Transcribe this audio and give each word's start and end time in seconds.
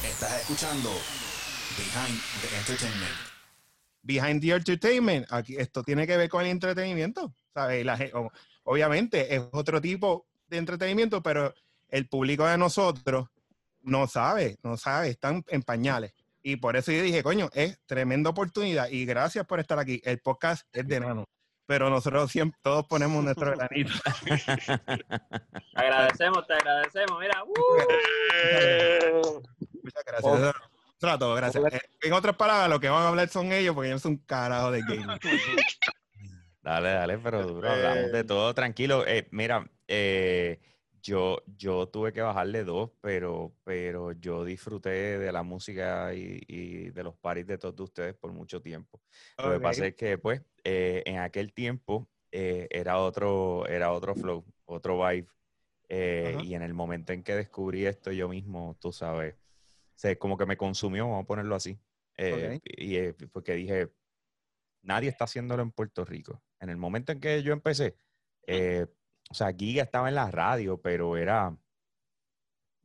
Estás 0.00 0.40
escuchando 0.40 0.88
Behind 1.76 2.20
the 2.40 2.56
Entertainment. 2.56 3.12
Behind 4.02 4.40
the 4.40 4.50
Entertainment, 4.52 5.26
aquí, 5.30 5.56
esto 5.56 5.82
tiene 5.84 6.06
que 6.06 6.16
ver 6.16 6.28
con 6.28 6.42
el 6.42 6.50
entretenimiento, 6.50 7.34
¿sabes? 7.54 7.84
La 7.84 7.98
obviamente 8.64 9.34
es 9.34 9.42
otro 9.52 9.80
tipo 9.80 10.26
de 10.48 10.56
entretenimiento, 10.56 11.22
pero 11.22 11.54
el 11.88 12.08
público 12.08 12.46
de 12.46 12.58
nosotros 12.58 13.28
no 13.82 14.06
sabe, 14.08 14.56
no 14.62 14.76
sabe, 14.76 15.10
están 15.10 15.44
en 15.48 15.62
pañales. 15.62 16.12
Y 16.42 16.56
por 16.56 16.76
eso 16.76 16.90
yo 16.90 17.02
dije, 17.02 17.22
coño, 17.22 17.50
es 17.52 17.78
tremenda 17.86 18.30
oportunidad 18.30 18.88
y 18.88 19.04
gracias 19.04 19.46
por 19.46 19.60
estar 19.60 19.78
aquí. 19.78 20.00
El 20.04 20.18
podcast 20.20 20.66
es 20.72 20.88
de 20.88 21.00
nano, 21.00 21.26
pero 21.66 21.90
nosotros 21.90 22.32
siempre 22.32 22.58
todos 22.62 22.86
ponemos 22.86 23.22
nuestro 23.22 23.52
granito. 23.52 23.92
Te 24.24 24.32
agradecemos, 25.76 26.46
te 26.46 26.54
agradecemos. 26.54 27.20
Mira, 27.20 27.44
¡uh! 27.44 29.42
Muchas 29.82 30.04
gracias. 30.04 30.34
Eso- 30.34 30.48
eso 30.50 31.06
era 31.08 31.18
todo, 31.18 31.34
gracias. 31.34 31.64
Eh, 31.72 31.80
En 32.02 32.12
otras 32.12 32.36
palabras, 32.36 32.68
lo 32.70 32.78
que 32.80 32.88
van 32.88 33.02
a 33.02 33.08
hablar 33.08 33.28
son 33.28 33.50
ellos 33.52 33.74
porque 33.74 33.88
ellos 33.88 34.02
son 34.02 34.12
un 34.12 34.18
carajo 34.18 34.70
de 34.70 34.80
gaming. 34.82 35.18
Dale, 36.62 36.90
dale, 36.90 37.18
pero 37.18 37.44
duro, 37.44 37.68
hablamos 37.68 38.12
de 38.12 38.20
Eh. 38.20 38.24
todo, 38.24 38.54
tranquilo. 38.54 39.04
Eh, 39.04 39.26
mira, 39.32 39.68
eh, 39.88 40.60
yo, 41.02 41.42
yo 41.56 41.88
tuve 41.88 42.12
que 42.12 42.20
bajarle 42.20 42.62
dos, 42.62 42.90
pero, 43.00 43.52
pero 43.64 44.12
yo 44.12 44.44
disfruté 44.44 45.18
de 45.18 45.32
la 45.32 45.42
música 45.42 46.14
y, 46.14 46.40
y 46.46 46.90
de 46.90 47.02
los 47.02 47.16
paris 47.16 47.48
de 47.48 47.58
todos 47.58 47.80
ustedes 47.80 48.14
por 48.14 48.30
mucho 48.32 48.62
tiempo. 48.62 49.00
Lo 49.38 49.50
que 49.52 49.58
pasa 49.58 49.86
es 49.86 49.96
que, 49.96 50.18
pues, 50.18 50.40
eh, 50.62 51.02
en 51.04 51.18
aquel 51.18 51.52
tiempo 51.52 52.08
eh, 52.30 52.68
era 52.70 52.98
otro, 52.98 53.66
era 53.66 53.90
otro 53.92 54.14
flow, 54.14 54.44
otro 54.64 55.04
vibe. 55.04 55.26
eh, 55.88 56.38
y 56.44 56.54
en 56.54 56.62
el 56.62 56.72
momento 56.74 57.12
en 57.12 57.24
que 57.24 57.34
descubrí 57.34 57.84
esto 57.86 58.12
yo 58.12 58.28
mismo, 58.28 58.76
tú 58.80 58.92
sabes, 58.92 59.34
se, 59.94 60.18
como 60.18 60.36
que 60.36 60.46
me 60.46 60.56
consumió, 60.56 61.06
vamos 61.06 61.24
a 61.24 61.26
ponerlo 61.26 61.54
así. 61.54 61.78
Eh, 62.16 62.60
y, 62.64 62.96
eh, 62.96 63.14
porque 63.32 63.54
dije, 63.54 63.90
nadie 64.82 65.08
está 65.08 65.24
haciéndolo 65.24 65.62
en 65.62 65.72
Puerto 65.72 66.04
Rico. 66.04 66.42
En 66.60 66.68
el 66.68 66.76
momento 66.76 67.12
en 67.12 67.20
que 67.20 67.42
yo 67.42 67.52
empecé, 67.52 67.96
eh, 68.46 68.86
o 69.30 69.34
sea, 69.34 69.52
Giga 69.52 69.82
estaba 69.82 70.08
en 70.08 70.14
la 70.16 70.30
radio, 70.30 70.80
pero 70.80 71.16
era, 71.16 71.56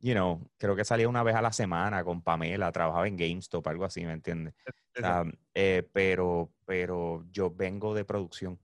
you 0.00 0.12
know, 0.12 0.50
creo 0.56 0.76
que 0.76 0.84
salía 0.84 1.08
una 1.08 1.22
vez 1.22 1.34
a 1.34 1.42
la 1.42 1.52
semana 1.52 2.04
con 2.04 2.22
Pamela, 2.22 2.72
trabajaba 2.72 3.06
en 3.06 3.16
GameStop, 3.16 3.66
algo 3.66 3.84
así, 3.84 4.04
¿me 4.06 4.12
entiendes? 4.12 4.54
O 4.96 5.00
sea, 5.00 5.24
eh, 5.54 5.88
pero, 5.92 6.52
pero 6.64 7.24
yo 7.30 7.50
vengo 7.50 7.94
de 7.94 8.04
producción. 8.04 8.58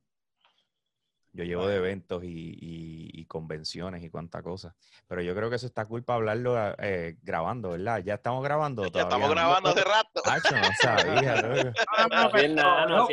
Yo 1.37 1.43
llevo 1.43 1.67
de 1.67 1.77
eventos 1.77 2.23
y, 2.23 2.29
y- 2.29 3.11
y 3.13 3.25
convenciones 3.27 4.05
y 4.05 4.09
cuánta 4.09 4.41
cosa. 4.43 4.77
Pero 5.09 5.21
yo 5.21 5.35
creo 5.35 5.51
que 5.51 5.57
eso 5.57 5.67
está 5.67 5.85
cool 5.85 6.05
para 6.05 6.19
hablarlo 6.19 6.57
eh, 6.79 7.17
grabando, 7.23 7.71
¿verdad? 7.71 8.03
Ya 8.05 8.15
estamos 8.15 8.45
grabando. 8.45 8.83
Ya 8.95 9.01
estamos 9.03 9.09
todavía 9.11 9.27
no? 9.29 9.35
grabando 9.35 9.69
hace 9.71 9.83
rato. 9.85 10.23
Hacho, 10.25 10.55
no 10.57 10.71
sabía, 10.81 11.35
es 12.45 12.51
nano. 12.55 13.09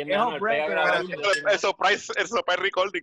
El 1.50 1.58
surprise, 1.58 2.12
recording. 2.58 3.02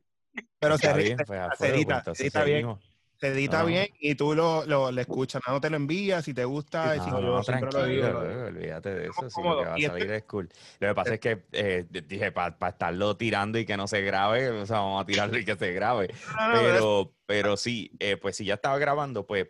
Pero 0.59 0.77
se, 0.77 0.93
bien, 0.93 1.17
se- 1.17 1.25
pues, 1.25 1.41
se 1.57 1.69
edita, 1.69 2.03
se 2.15 2.23
edita 2.23 2.43
bien. 2.45 2.79
Se 3.19 3.27
edita 3.27 3.59
No. 3.61 3.65
bien 3.67 3.87
y 3.99 4.15
tú 4.15 4.33
lo, 4.33 4.65
lo, 4.65 4.91
lo 4.91 5.01
escuchas, 5.01 5.41
no 5.47 5.59
te 5.59 5.69
lo 5.69 5.75
envías 5.75 6.23
si 6.23 6.33
te 6.33 6.45
gusta. 6.45 6.95
y 6.95 6.99
si 7.01 7.09
No, 7.11 7.19
no, 7.21 7.43
siempre 7.43 7.65
lo 7.65 7.71
tranquilo, 7.71 8.23
digo. 8.23 8.43
olvídate 8.45 8.95
de 8.95 9.07
eso. 9.07 9.29
Si 9.29 9.41
lo 9.43 9.59
que 9.59 9.65
va 9.65 9.73
a 9.73 9.79
Y 9.79 9.83
este- 9.85 9.97
salir 9.99 10.11
es 10.13 10.23
cool. 10.23 10.49
Lo 10.79 10.87
que 10.87 10.95
pasa 10.95 11.13
es 11.15 11.19
que 11.19 11.43
eh, 11.51 11.85
dije, 12.07 12.31
para 12.31 12.55
estarlo 12.69 13.17
tirando 13.17 13.59
y 13.59 13.65
que 13.65 13.75
no 13.75 13.87
se 13.87 14.01
grabe, 14.01 14.49
o 14.49 14.65
sea, 14.65 14.77
vamos 14.79 15.03
a 15.03 15.05
tirarlo 15.05 15.37
y 15.37 15.43
que 15.45 15.55
se 15.55 15.71
grabe. 15.73 16.07
No, 16.39 16.47
no, 16.47 16.53
pero 16.61 17.13
Pero, 17.25 17.57
sí, 17.57 17.91
eh, 17.99 18.15
pues 18.17 18.37
si 18.37 18.45
ya 18.45 18.53
estaba 18.55 18.77
grabando, 18.79 19.27
pues, 19.27 19.47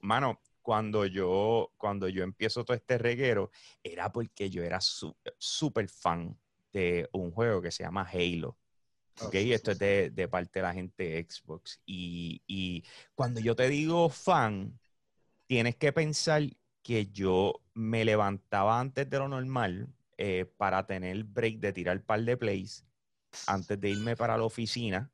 mano, 0.00 0.40
cuando 0.62 1.04
yo, 1.04 1.72
cuando 1.76 2.08
yo 2.08 2.22
empiezo 2.22 2.64
todo 2.64 2.76
este 2.76 2.96
reguero, 2.96 3.50
era 3.82 4.12
porque 4.12 4.48
yo 4.50 4.62
era 4.62 4.80
su- 4.80 5.16
súper 5.36 5.88
fan 5.88 6.38
de 6.72 7.08
un 7.12 7.32
juego 7.32 7.60
que 7.60 7.72
se 7.72 7.82
llama 7.82 8.08
Halo. 8.10 8.56
¿Ok? 9.20 9.34
Esto 9.34 9.72
es 9.72 9.78
de, 9.78 10.10
de 10.10 10.28
parte 10.28 10.60
de 10.60 10.62
la 10.62 10.72
gente 10.74 11.04
de 11.04 11.26
Xbox. 11.28 11.80
Y, 11.86 12.42
y 12.46 12.84
cuando 13.14 13.40
yo 13.40 13.54
te 13.56 13.68
digo 13.68 14.08
fan, 14.08 14.78
tienes 15.46 15.76
que 15.76 15.92
pensar 15.92 16.42
que 16.82 17.06
yo 17.08 17.62
me 17.74 18.04
levantaba 18.04 18.80
antes 18.80 19.08
de 19.10 19.18
lo 19.18 19.28
normal 19.28 19.88
eh, 20.18 20.46
para 20.56 20.86
tener 20.86 21.24
break 21.24 21.58
de 21.60 21.72
tirar 21.72 22.02
par 22.04 22.22
de 22.24 22.36
plays 22.36 22.86
antes 23.46 23.80
de 23.80 23.90
irme 23.90 24.16
para 24.16 24.36
la 24.38 24.44
oficina. 24.44 25.10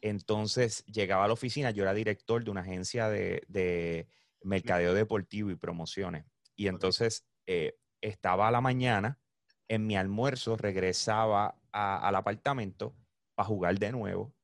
Entonces 0.00 0.84
llegaba 0.86 1.24
a 1.24 1.28
la 1.28 1.34
oficina, 1.34 1.70
yo 1.70 1.82
era 1.82 1.94
director 1.94 2.42
de 2.44 2.50
una 2.50 2.62
agencia 2.62 3.08
de, 3.08 3.42
de 3.48 4.08
mercadeo 4.42 4.94
deportivo 4.94 5.50
y 5.50 5.56
promociones. 5.56 6.24
Y 6.56 6.68
entonces 6.68 7.26
eh, 7.46 7.76
estaba 8.00 8.48
a 8.48 8.50
la 8.50 8.60
mañana, 8.60 9.18
en 9.68 9.86
mi 9.86 9.96
almuerzo 9.96 10.56
regresaba 10.56 11.56
a- 11.72 12.08
al 12.08 12.16
apartamento 12.16 12.96
para 13.40 13.48
jugar 13.48 13.78
de 13.78 13.90
nuevo. 13.90 14.34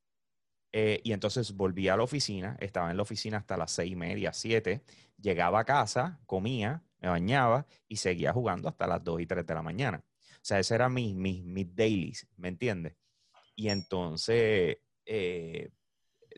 Eh, 0.73 0.99
y 1.03 1.13
entonces 1.13 1.53
volví 1.55 1.87
a 1.87 1.95
la 1.95 2.01
oficina, 2.03 2.57
estaba 2.59 2.89
en 2.89 2.97
la 2.97 3.03
oficina 3.03 3.37
hasta 3.37 3.55
las 3.57 3.71
seis 3.71 3.91
y 3.91 3.95
media, 3.95 4.33
siete. 4.33 4.81
Llegaba 5.21 5.59
a 5.59 5.65
casa, 5.65 6.19
comía, 6.25 6.83
me 6.99 7.09
bañaba 7.09 7.67
y 7.87 7.97
seguía 7.97 8.33
jugando 8.33 8.67
hasta 8.67 8.87
las 8.87 9.03
dos 9.03 9.21
y 9.21 9.27
tres 9.27 9.45
de 9.45 9.53
la 9.53 9.61
mañana. 9.61 10.03
O 10.33 10.39
sea, 10.41 10.57
ese 10.59 10.73
era 10.73 10.89
mis, 10.89 11.13
mis, 11.15 11.43
mis 11.43 11.75
dailies, 11.75 12.27
¿me 12.37 12.47
entiendes? 12.47 12.95
Y 13.55 13.69
entonces, 13.69 14.77
eh, 15.05 15.69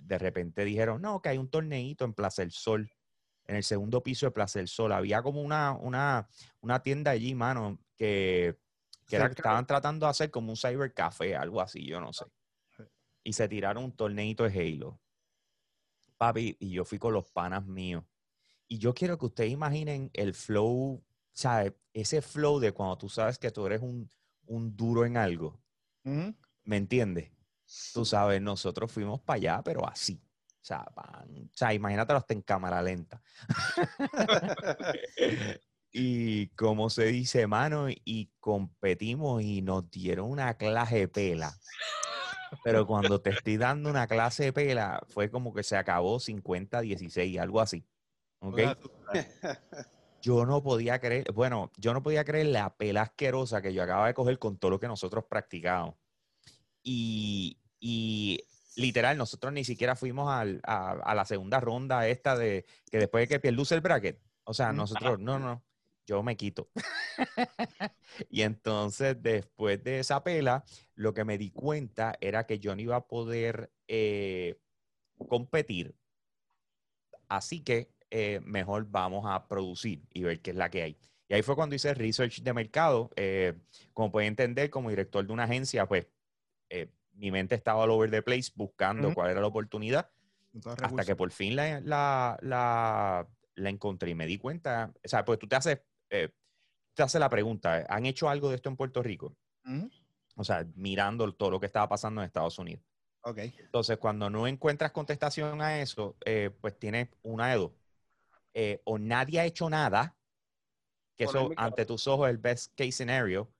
de 0.01 0.17
repente 0.17 0.65
dijeron, 0.65 1.01
no, 1.01 1.21
que 1.21 1.29
hay 1.29 1.37
un 1.37 1.49
torneito 1.49 2.03
en 2.03 2.13
Plaza 2.13 2.41
del 2.41 2.51
Sol, 2.51 2.91
en 3.47 3.55
el 3.55 3.63
segundo 3.63 4.03
piso 4.03 4.25
de 4.25 4.31
Plaza 4.31 4.59
del 4.59 4.67
Sol. 4.67 4.91
Había 4.91 5.21
como 5.21 5.41
una, 5.41 5.71
una, 5.73 6.27
una 6.59 6.83
tienda 6.83 7.11
allí, 7.11 7.35
mano, 7.35 7.79
que, 7.95 8.57
que 9.07 9.15
era- 9.15 9.27
estaban 9.27 9.65
tratando 9.65 10.05
de 10.05 10.09
hacer 10.11 10.29
como 10.29 10.51
un 10.51 10.57
cybercafé, 10.57 11.35
algo 11.37 11.61
así, 11.61 11.85
yo 11.85 12.01
no 12.01 12.11
sé. 12.13 12.25
Y 13.29 13.33
se 13.33 13.47
tiraron 13.47 13.83
un 13.83 13.91
torneito 13.91 14.43
de 14.43 14.59
Halo. 14.59 14.99
Papi, 16.17 16.57
y 16.59 16.71
yo 16.71 16.83
fui 16.83 16.97
con 16.97 17.13
los 17.13 17.29
panas 17.29 17.63
míos. 17.63 18.03
Y 18.67 18.79
yo 18.79 18.95
quiero 18.95 19.19
que 19.19 19.27
ustedes 19.27 19.51
imaginen 19.51 20.09
el 20.15 20.33
flow, 20.33 21.05
¿sabes? 21.31 21.73
Ese 21.93 22.23
flow 22.23 22.59
de 22.59 22.71
cuando 22.71 22.97
tú 22.97 23.07
sabes 23.07 23.37
que 23.37 23.51
tú 23.51 23.67
eres 23.67 23.81
un, 23.81 24.09
un 24.47 24.75
duro 24.75 25.05
en 25.05 25.15
algo. 25.15 25.61
¿Me 26.63 26.77
entiendes? 26.77 27.31
Tú 27.93 28.03
sabes, 28.03 28.41
nosotros 28.41 28.91
fuimos 28.91 29.21
para 29.21 29.37
allá, 29.37 29.61
pero 29.63 29.87
así. 29.87 30.19
O 30.55 30.65
sea, 30.65 30.87
o 30.91 31.49
sea, 31.53 31.71
imagínatelo 31.71 32.17
hasta 32.17 32.33
en 32.33 32.41
cámara 32.41 32.81
lenta. 32.81 33.21
y 35.91 36.47
como 36.55 36.89
se 36.89 37.05
dice, 37.05 37.45
mano, 37.45 37.89
y 37.89 38.31
competimos 38.39 39.43
y 39.43 39.61
nos 39.61 39.87
dieron 39.91 40.31
una 40.31 40.57
clase 40.57 40.97
de 40.97 41.07
pela. 41.07 41.55
Pero 42.63 42.85
cuando 42.85 43.21
te 43.21 43.31
estoy 43.31 43.57
dando 43.57 43.89
una 43.89 44.07
clase 44.07 44.45
de 44.45 44.53
pela, 44.53 45.01
fue 45.09 45.29
como 45.29 45.53
que 45.53 45.63
se 45.63 45.77
acabó 45.77 46.19
50-16, 46.19 47.39
algo 47.39 47.61
así. 47.61 47.85
¿Ok? 48.39 48.57
Yo 50.21 50.45
no 50.45 50.61
podía 50.61 50.99
creer, 50.99 51.31
bueno, 51.31 51.71
yo 51.77 51.93
no 51.93 52.03
podía 52.03 52.25
creer 52.25 52.47
la 52.47 52.75
pela 52.75 53.03
asquerosa 53.03 53.61
que 53.61 53.73
yo 53.73 53.81
acababa 53.83 54.07
de 54.07 54.13
coger 54.13 54.37
con 54.37 54.57
todo 54.57 54.71
lo 54.71 54.79
que 54.79 54.87
nosotros 54.87 55.23
practicábamos. 55.29 55.95
Y, 56.83 57.57
y 57.79 58.43
literal, 58.75 59.17
nosotros 59.17 59.53
ni 59.53 59.63
siquiera 59.63 59.95
fuimos 59.95 60.29
al- 60.29 60.61
a, 60.65 60.91
a 60.91 61.15
la 61.15 61.25
segunda 61.25 61.59
ronda 61.59 62.07
esta 62.07 62.37
de 62.37 62.65
que 62.91 62.97
después 62.99 63.23
de 63.23 63.27
que 63.35 63.39
pierdes 63.39 63.71
el 63.71 63.81
bracket. 63.81 64.21
O 64.43 64.53
sea, 64.53 64.71
nosotros, 64.73 65.19
no, 65.19 65.39
no, 65.39 65.63
yo 66.09 66.23
me 66.23 66.35
quito. 66.35 66.69
y 68.29 68.41
entonces, 68.41 69.21
después 69.21 69.83
de 69.83 69.99
esa 69.99 70.23
pela, 70.23 70.63
lo 70.95 71.13
que 71.13 71.23
me 71.23 71.37
di 71.37 71.51
cuenta 71.51 72.15
era 72.19 72.45
que 72.47 72.59
yo 72.59 72.75
no 72.75 72.81
iba 72.81 72.95
a 72.95 73.07
poder 73.07 73.71
eh, 73.87 74.59
competir. 75.27 75.95
Así 77.27 77.61
que 77.63 77.91
eh, 78.09 78.39
mejor 78.43 78.87
vamos 78.89 79.25
a 79.27 79.47
producir 79.47 80.01
y 80.13 80.23
ver 80.23 80.41
qué 80.41 80.51
es 80.51 80.57
la 80.57 80.69
que 80.69 80.81
hay. 80.81 80.97
Y 81.27 81.35
ahí 81.35 81.43
fue 81.43 81.55
cuando 81.55 81.75
hice 81.75 81.93
research 81.93 82.41
de 82.41 82.53
mercado. 82.53 83.11
eh, 83.15 83.53
como 83.93 84.11
pueden 84.11 84.29
entender, 84.29 84.71
como 84.71 84.89
director 84.89 85.25
de 85.25 85.31
una 85.31 85.43
agencia, 85.43 85.85
pues 85.87 86.07
mi 87.13 87.31
mente 87.31 87.53
estaba 87.55 87.83
all 87.83 87.91
over 87.91 88.09
the 88.09 88.21
place 88.21 88.49
buscando 88.55 89.13
cuál 89.13 89.31
era 89.31 89.41
la 89.41 89.47
oportunidad 89.47 90.09
Entonces, 90.53 90.83
hasta 90.83 91.03
que 91.05 91.15
por 91.17 91.31
fin 91.31 91.55
la, 91.55 91.81
la, 91.81 92.37
la- 92.41 93.27
la 93.55 93.69
encontré 93.69 94.11
y 94.11 94.15
me 94.15 94.25
di 94.25 94.37
cuenta. 94.37 94.93
O 95.03 95.07
sea, 95.09 95.25
pues 95.25 95.37
tú 95.37 95.45
te 95.47 95.57
haces, 95.57 95.81
eh, 96.09 96.29
te 96.93 97.03
haces 97.03 97.19
la 97.19 97.29
pregunta, 97.29 97.85
¿han 97.89 98.05
hecho 98.05 98.29
algo 98.29 98.49
de 98.49 98.55
esto 98.55 98.69
en 98.69 98.77
Puerto 98.77 99.03
Rico? 99.03 99.35
Ujú. 99.65 99.89
O 100.35 100.43
sea, 100.43 100.65
mirando 100.75 101.31
todo 101.33 101.51
lo 101.51 101.59
que 101.59 101.65
estaba 101.65 101.89
pasando 101.89 102.21
en 102.21 102.27
Estados 102.27 102.59
Unidos. 102.59 102.83
Ok. 103.21 103.39
Entonces, 103.57 103.97
cuando 103.97 104.29
no 104.29 104.47
encuentras 104.47 104.91
contestación 104.91 105.61
a 105.61 105.81
eso, 105.81 106.15
eh, 106.25 106.49
pues 106.61 106.77
tienes 106.79 107.09
una 107.23 107.49
de 107.49 107.57
dos. 107.57 107.71
Eh, 108.53 108.81
o 108.85 108.97
nadie 108.97 109.39
ha 109.39 109.45
hecho 109.45 109.69
nada, 109.69 110.15
que 111.17 111.25
eso 111.25 111.49
ante 111.57 111.85
tus 111.85 112.07
ojos 112.07 112.27
es 112.27 112.31
el 112.31 112.37
best 112.37 112.73
case 112.75 112.91
scenario. 112.93 113.51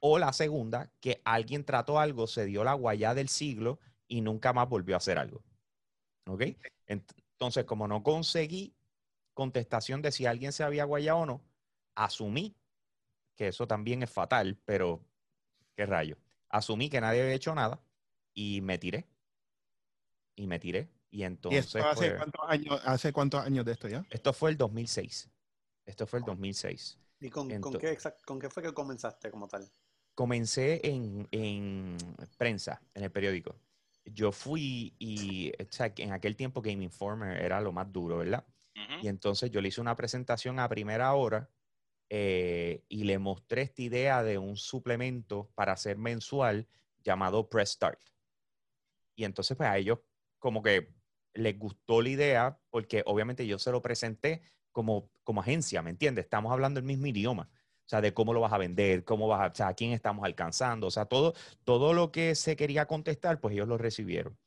O 0.00 0.18
la 0.18 0.32
segunda, 0.32 0.90
que 1.00 1.20
alguien 1.24 1.64
trató 1.64 1.98
algo, 2.00 2.26
se 2.26 2.44
dio 2.46 2.64
la 2.64 2.74
guayá 2.74 3.14
del 3.14 3.28
siglo 3.28 3.78
y 4.08 4.20
nunca 4.22 4.52
más 4.52 4.68
volvió 4.68 4.96
a 4.96 4.98
hacer 4.98 5.18
algo. 5.18 5.42
¿Ok? 6.26 6.40
Ent- 6.88 7.14
Entonces, 7.32 7.64
como 7.64 7.86
no 7.88 8.02
conseguí 8.02 8.74
contestación 9.34 10.02
de 10.02 10.12
si 10.12 10.26
alguien 10.26 10.52
se 10.52 10.64
había 10.64 10.84
guayado 10.84 11.18
o 11.20 11.26
no, 11.26 11.42
asumí 12.04 12.56
que 13.36 13.48
eso 13.48 13.66
también 13.66 14.02
es 14.02 14.10
fatal, 14.10 14.58
pero 14.64 15.00
qué 15.76 15.86
rayo. 15.86 16.16
Asumí 16.48 16.88
que 16.90 17.00
nadie 17.00 17.22
había 17.22 17.34
hecho 17.34 17.54
nada 17.54 17.80
y 18.34 18.60
me 18.60 18.78
tiré. 18.78 19.06
Y 20.36 20.46
me 20.46 20.58
tiré. 20.58 20.88
Y 21.10 21.18
¿Y 21.18 21.24
entonces. 21.24 21.66
esto 21.66 21.78
hace, 21.78 22.10
pues, 22.10 22.18
cuántos 22.18 22.40
años, 22.48 22.80
hace 22.84 23.12
cuántos 23.12 23.44
años 23.44 23.64
de 23.64 23.72
esto 23.72 23.88
ya? 23.88 24.04
esto 24.10 24.32
fue 24.32 24.50
el 24.50 24.56
2006. 24.56 25.28
Esto 25.86 26.06
fue 26.06 26.20
el 26.20 26.24
2006. 26.24 26.98
¿Y 27.20 27.30
con, 27.30 27.48
con 27.60 27.74
qué, 27.78 27.96
exact- 27.98 28.22
con 28.24 28.38
qué 28.38 28.48
fue 28.48 28.62
que 28.62 28.72
comenzaste 28.72 29.30
como 29.30 29.48
tal? 29.48 29.68
Comencé 30.14 30.80
en, 30.86 31.28
en 31.30 31.96
prensa, 32.36 32.82
en 32.94 33.04
el 33.04 33.10
periódico. 33.10 33.56
Yo 34.04 34.32
fui 34.32 34.94
y, 34.98 35.50
o 35.52 35.66
sea, 35.70 35.94
que 35.94 36.02
en 36.02 36.12
aquel 36.12 36.36
tiempo 36.36 36.62
Game 36.62 36.82
Informer 36.84 37.40
era 37.42 37.60
lo 37.60 37.72
más 37.72 37.90
duro, 37.92 38.18
¿verdad? 38.18 38.44
Y 39.02 39.08
entonces 39.08 39.50
yo 39.50 39.60
le 39.60 39.68
hice 39.68 39.80
una 39.80 39.96
presentación 39.96 40.58
a 40.58 40.68
primera 40.68 41.12
hora 41.14 41.48
eh, 42.12 42.82
y 42.88 43.04
le 43.04 43.18
mostré 43.20 43.62
esta 43.62 43.82
idea 43.82 44.22
de 44.24 44.36
un 44.36 44.56
suplemento 44.56 45.48
para 45.54 45.72
hacer 45.72 45.96
mensual 45.96 46.66
llamado 47.04 47.48
Press 47.48 47.70
Start. 47.70 48.00
Y 49.14 49.24
entonces 49.24 49.56
pues 49.56 49.68
a 49.68 49.78
ellos 49.78 50.00
como 50.40 50.60
que 50.62 50.92
les 51.34 51.56
gustó 51.56 52.02
la 52.02 52.08
idea 52.08 52.58
porque 52.68 53.04
obviamente 53.06 53.46
yo 53.46 53.60
se 53.60 53.70
lo 53.70 53.80
presenté 53.80 54.42
como, 54.72 55.08
como 55.22 55.40
agencia, 55.40 55.82
¿me 55.82 55.90
entiendes? 55.90 56.24
Estamos 56.24 56.52
hablando 56.52 56.80
el 56.80 56.86
mismo 56.86 57.06
idioma. 57.06 57.48
O 57.52 57.88
sea, 57.90 58.00
de 58.00 58.12
cómo 58.12 58.32
lo 58.32 58.40
vas 58.40 58.52
a 58.52 58.58
vender, 58.58 59.04
cómo 59.04 59.28
vas 59.28 59.40
a, 59.40 59.52
o 59.52 59.54
sea, 59.54 59.68
a 59.68 59.74
quién 59.74 59.92
estamos 59.92 60.24
alcanzando. 60.24 60.88
O 60.88 60.90
sea, 60.90 61.06
todo, 61.06 61.34
todo 61.64 61.92
lo 61.92 62.12
que 62.12 62.34
se 62.34 62.56
quería 62.56 62.86
contestar, 62.86 63.40
pues 63.40 63.52
ellos 63.52 63.68
lo 63.68 63.78
recibieron. 63.78 64.38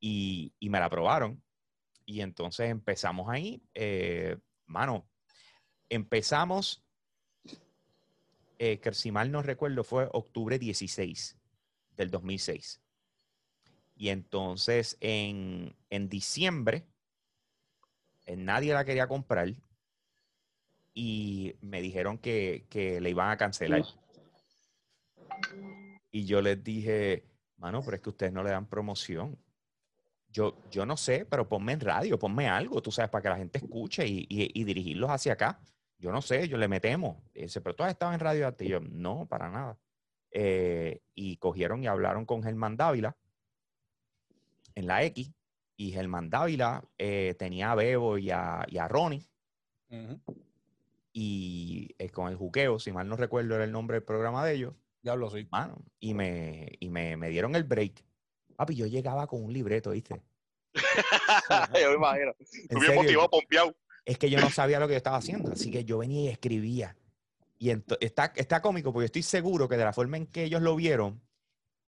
Y, 0.00 0.54
y 0.58 0.70
me 0.70 0.78
la 0.78 0.86
aprobaron. 0.86 1.42
Y 2.06 2.20
entonces 2.20 2.70
empezamos 2.70 3.28
ahí. 3.30 3.62
eh, 3.74 4.36
mano, 4.66 5.08
empezamos, 5.88 6.85
eh, 8.58 8.78
que 8.80 8.92
si 8.94 9.10
mal 9.12 9.30
no 9.30 9.42
recuerdo, 9.42 9.84
fue 9.84 10.08
octubre 10.12 10.58
16 10.58 11.36
del 11.96 12.10
2006. 12.10 12.80
Y 13.96 14.08
entonces 14.10 14.96
en, 15.00 15.74
en 15.90 16.08
diciembre, 16.08 16.86
eh, 18.26 18.36
nadie 18.36 18.72
la 18.74 18.84
quería 18.84 19.06
comprar 19.06 19.48
y 20.94 21.54
me 21.60 21.80
dijeron 21.82 22.18
que, 22.18 22.66
que 22.70 23.00
le 23.00 23.10
iban 23.10 23.30
a 23.30 23.36
cancelar. 23.36 23.82
Y 26.10 26.24
yo 26.24 26.40
les 26.40 26.62
dije, 26.62 27.24
mano, 27.58 27.82
pero 27.84 27.96
es 27.96 28.02
que 28.02 28.10
ustedes 28.10 28.32
no 28.32 28.42
le 28.42 28.50
dan 28.50 28.66
promoción. 28.66 29.38
Yo, 30.30 30.56
yo 30.70 30.84
no 30.86 30.96
sé, 30.96 31.24
pero 31.26 31.48
ponme 31.48 31.72
en 31.72 31.80
radio, 31.80 32.18
ponme 32.18 32.48
algo, 32.48 32.82
tú 32.82 32.90
sabes, 32.90 33.10
para 33.10 33.22
que 33.22 33.28
la 33.30 33.36
gente 33.36 33.58
escuche 33.58 34.06
y, 34.06 34.26
y- 34.28 34.50
y 34.60 34.64
dirigirlos 34.64 35.10
hacia 35.10 35.34
acá. 35.34 35.60
Yo 35.98 36.12
no 36.12 36.20
sé, 36.22 36.48
yo 36.48 36.58
le 36.58 36.68
metemos. 36.68 37.16
Y 37.34 37.42
dice, 37.42 37.60
pero 37.60 37.74
tú 37.74 37.84
has 37.84 37.90
estado 37.90 38.12
en 38.12 38.20
radio. 38.20 38.54
Y 38.58 38.68
yo, 38.68 38.80
no, 38.80 39.26
para 39.26 39.50
nada. 39.50 39.78
Eh, 40.30 41.00
y 41.14 41.36
cogieron 41.38 41.82
y 41.82 41.86
hablaron 41.86 42.26
con 42.26 42.42
Germán 42.42 42.76
Dávila 42.76 43.16
en 44.74 44.86
la 44.86 45.02
X. 45.04 45.32
Y 45.76 45.92
Germán 45.92 46.30
Dávila 46.30 46.84
eh, 46.98 47.34
tenía 47.38 47.72
a 47.72 47.74
Bebo 47.74 48.18
y 48.18 48.30
a, 48.30 48.64
y 48.68 48.78
a 48.78 48.88
Ronnie. 48.88 49.22
Y 51.12 51.94
eh, 51.98 52.10
con 52.10 52.28
el 52.28 52.36
juqueo, 52.36 52.78
si 52.78 52.92
mal 52.92 53.08
no 53.08 53.16
recuerdo 53.16 53.54
era 53.54 53.64
el 53.64 53.72
nombre 53.72 53.96
del 53.96 54.04
programa 54.04 54.44
de 54.44 54.54
ellos, 54.54 54.74
Diablo, 55.02 55.30
sí. 55.30 55.46
mano, 55.50 55.78
y 56.00 56.12
me, 56.12 56.72
y 56.80 56.88
me, 56.88 57.16
me 57.16 57.28
dieron 57.30 57.54
el 57.54 57.64
break. 57.64 58.04
Papi, 58.56 58.74
yo 58.74 58.86
llegaba 58.86 59.26
con 59.26 59.42
un 59.42 59.52
libreto, 59.52 59.90
¿viste? 59.90 60.20
Yo 61.80 61.90
me 61.90 61.94
imagino. 61.94 62.34
Serio, 62.44 62.94
motivado, 62.94 63.30
pompeado. 63.30 63.74
Es 64.06 64.18
que 64.18 64.30
yo 64.30 64.40
no 64.40 64.50
sabía 64.50 64.78
lo 64.78 64.86
que 64.86 64.94
yo 64.94 64.98
estaba 64.98 65.18
haciendo, 65.18 65.52
así 65.52 65.70
que 65.70 65.84
yo 65.84 65.98
venía 65.98 66.22
y 66.22 66.28
escribía. 66.28 66.96
Y 67.58 67.70
está, 67.70 68.32
está 68.36 68.62
cómico 68.62 68.92
porque 68.92 69.06
estoy 69.06 69.22
seguro 69.22 69.68
que 69.68 69.76
de 69.76 69.84
la 69.84 69.92
forma 69.92 70.16
en 70.16 70.26
que 70.26 70.44
ellos 70.44 70.62
lo 70.62 70.76
vieron, 70.76 71.20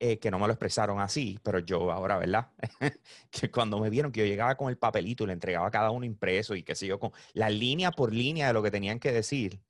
eh, 0.01 0.19
que 0.19 0.31
no 0.31 0.39
me 0.39 0.47
lo 0.47 0.53
expresaron 0.53 1.01
así, 1.01 1.39
pero 1.43 1.61
yo 1.61 1.93
ahora, 1.93 2.19
¿verdad? 2.19 2.51
que 3.31 3.51
cuando 3.51 3.79
me 3.79 3.89
vieron 3.89 4.11
que 4.11 4.21
yo 4.21 4.27
llegaba 4.27 4.57
con 4.57 4.69
el 4.69 4.79
papelito 4.79 5.25
y 5.25 5.29
le 5.29 5.33
entregaba 5.35 5.69
a 5.69 5.71
cada 5.71 5.91
uno 5.93 6.05
impreso 6.05 6.57
y 6.57 6.65
qué 6.65 6.75
sé 6.75 6.89
yo, 6.89 6.99
con 6.99 7.13
la 7.35 7.51
línea 7.51 7.93
por 7.93 8.13
línea 8.13 8.49
de 8.49 8.53
lo 8.53 8.63
que 8.63 8.71
tenían 8.71 8.99
que 8.99 9.13
decir. 9.13 9.61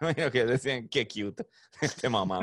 Que 0.32 0.44
decían, 0.44 0.88
qué 0.88 1.06
cute, 1.06 1.46
este 1.80 2.08
mamá. 2.08 2.40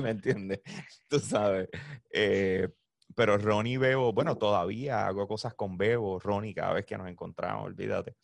¿Me 0.00 0.10
entiendes? 0.10 0.60
Tú 1.06 1.18
sabes. 1.18 1.68
Eh, 2.10 2.70
pero 3.14 3.36
Ronnie 3.36 3.76
Bebo, 3.76 4.14
bueno, 4.14 4.38
todavía 4.38 5.06
hago 5.06 5.28
cosas 5.28 5.52
con 5.52 5.76
Bebo, 5.76 6.18
Ronnie, 6.18 6.54
cada 6.54 6.72
vez 6.72 6.86
que 6.86 6.96
nos 6.96 7.06
encontramos, 7.06 7.66
olvídate. 7.66 8.16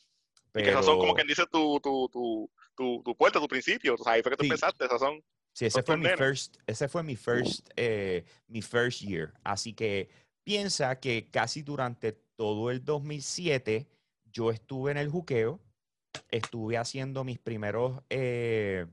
Y 0.54 0.62
que 0.62 0.70
esas 0.70 0.84
son 0.84 0.96
como 0.98 1.14
Pero- 1.14 1.14
quien 1.16 1.26
dice 1.28 1.44
tu, 1.50 1.80
tu, 1.80 2.08
tu, 2.10 2.50
tu, 2.76 3.02
tu 3.04 3.16
puerta, 3.16 3.40
tu 3.40 3.48
principio. 3.48 3.94
O 3.94 3.98
sea, 3.98 4.12
ahí 4.12 4.22
fue 4.22 4.30
que 4.32 4.36
tú 4.36 4.44
Sí. 4.44 4.48
empezaste. 4.50 4.84
Esas 4.84 5.00
son. 5.00 5.22
Sí, 5.52 5.66
ese 5.66 5.82
fue 5.82 5.96
mi 5.96 6.06
first, 6.08 6.56
ese 6.66 6.88
fue 6.88 7.02
mi 7.04 7.14
first, 7.16 7.68
eh, 7.76 8.24
mi 8.48 8.60
first 8.62 9.02
year. 9.02 9.32
Así 9.44 9.72
que 9.72 10.08
piensa 10.44 10.98
que 10.98 11.28
casi 11.30 11.62
durante 11.62 12.12
todo 12.12 12.70
el 12.72 12.84
2007 12.84 13.86
yo 14.32 14.50
estuve 14.50 14.90
en 14.90 14.96
el 14.96 15.08
juqueo, 15.08 15.60
estuve 16.30 16.76
haciendo 16.76 17.22
mis 17.22 17.38
primeros 17.38 18.02
eh, 18.10 18.86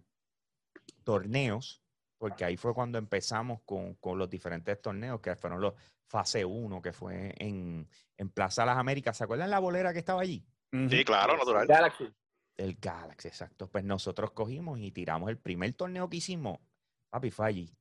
torneos, 1.04 1.82
porque 2.18 2.46
ahí 2.46 2.58
fue 2.58 2.74
cuando 2.74 2.98
empezamos 2.98 3.62
con, 3.66 3.96
con 3.96 4.18
los 4.20 4.30
diferentes 4.30 4.80
torneos, 4.82 5.20
que 5.20 5.36
fueron 5.36 5.62
los 5.62 5.74
fase 6.08 6.46
1, 6.46 6.82
que 6.82 6.94
fue 6.94 7.34
en, 7.38 7.88
en 8.18 8.30
Plaza 8.30 8.66
Las 8.66 8.78
Américas. 8.78 9.18
¿Se 9.18 9.24
acuerdan 9.24 9.50
la 9.50 9.60
bolera 9.60 9.94
que 9.94 10.00
estaba 10.00 10.22
allí? 10.22 10.46
Sí, 10.72 11.04
claro, 11.04 11.38
natural. 11.38 11.68
Galaxy. 11.68 12.10
El 12.58 12.78
Galaxy, 12.80 13.28
exacto. 13.28 13.70
Pues 13.70 13.84
nosotros 13.84 14.32
cogimos 14.32 14.80
y 14.80 14.92
tiramos 14.92 15.30
el 15.30 15.38
primer 15.38 15.74
torneo 15.74 16.10
que 16.10 16.18
hicimos. 16.18 16.60
Papi, 17.10 17.32
fue 17.32 17.48
allí. 17.48 17.74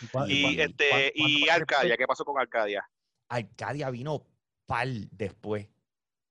Y, 0.00 0.06
cuán- 0.08 0.30
este, 0.30 1.12
y 1.14 1.48
Arcadia, 1.48 1.96
¿qué 1.96 2.06
pasó 2.06 2.24
con 2.24 2.40
Arcadia? 2.40 2.88
Arcadia 3.28 3.90
vino 3.90 4.26
pal 4.66 5.08
después. 5.10 5.68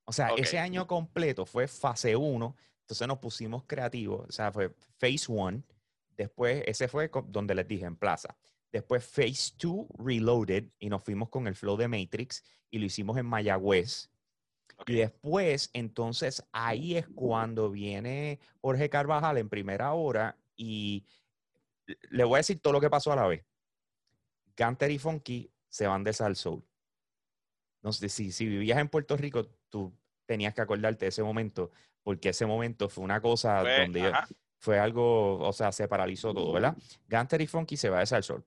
O 0.06 0.12
sea, 0.12 0.30
ese 0.38 0.60
año 0.60 0.86
completo 0.86 1.46
fue 1.46 1.68
fase 1.68 2.16
1, 2.16 2.56
entonces 2.82 3.08
nos 3.08 3.20
pusimos 3.20 3.64
creativos, 3.66 4.28
o 4.28 4.32
sea, 4.32 4.52
fue 4.52 4.76
phase 4.98 5.26
1, 5.32 5.64
después 6.10 6.64
ese 6.68 6.88
fue 6.88 7.10
donde 7.28 7.56
les 7.56 7.68
dije 7.68 7.86
en 7.86 7.96
plaza. 7.96 8.36
Después 8.72 9.06
phase 9.06 9.54
2 9.58 9.86
reloaded 9.98 10.66
y 10.80 10.90
nos 10.90 11.04
fuimos 11.04 11.30
con 11.30 11.48
el 11.48 11.56
flow 11.56 11.78
de 11.78 11.88
Matrix 11.88 12.44
y 12.70 12.80
lo 12.80 12.86
hicimos 12.86 13.18
en 13.18 13.26
Mayagüez. 13.28 14.10
Y 14.86 14.96
después, 14.96 15.70
entonces, 15.74 16.44
ahí 16.52 16.98
es 16.98 17.08
cuando 17.08 17.70
viene 17.72 18.40
Jorge 18.62 18.90
Carvajal 18.90 19.38
en 19.38 19.50
primera 19.50 19.94
hora 19.94 20.38
y 20.56 21.06
le 22.10 22.24
voy 22.24 22.36
a 22.36 22.38
decir 22.38 22.60
todo 22.62 22.74
lo 22.74 22.82
que 22.82 22.90
pasó 22.90 23.12
a 23.12 23.16
la 23.16 23.28
vez. 23.28 23.46
Gunter 24.58 24.92
y 24.92 25.00
Funky 25.00 25.52
se 25.70 25.88
van 25.88 26.04
de 26.04 26.14
Sal 26.14 26.36
Soul. 26.36 26.64
No 27.82 27.92
sé, 27.92 28.10
si, 28.10 28.32
si 28.32 28.46
vivías 28.46 28.80
en 28.80 28.90
Puerto 28.90 29.18
Rico, 29.18 29.46
tú 29.70 29.94
tenías 30.26 30.54
que 30.54 30.62
acordarte 30.62 31.06
de 31.06 31.10
ese 31.10 31.24
momento, 31.24 31.72
porque 32.04 32.30
ese 32.30 32.46
momento 32.46 32.90
fue 32.90 33.04
una 33.04 33.22
cosa 33.22 33.64
donde 33.64 34.08
ajá. 34.08 34.28
fue 34.60 34.80
algo, 34.80 35.40
o 35.40 35.54
sea, 35.54 35.72
se 35.72 35.88
paralizó 35.88 36.34
todo, 36.34 36.54
¿verdad? 36.54 36.78
Gunter 37.10 37.42
y 37.42 37.48
Funky 37.48 37.78
se 37.78 37.90
va 37.90 38.00
de 38.00 38.06
Sal 38.06 38.24
Soul. 38.24 38.46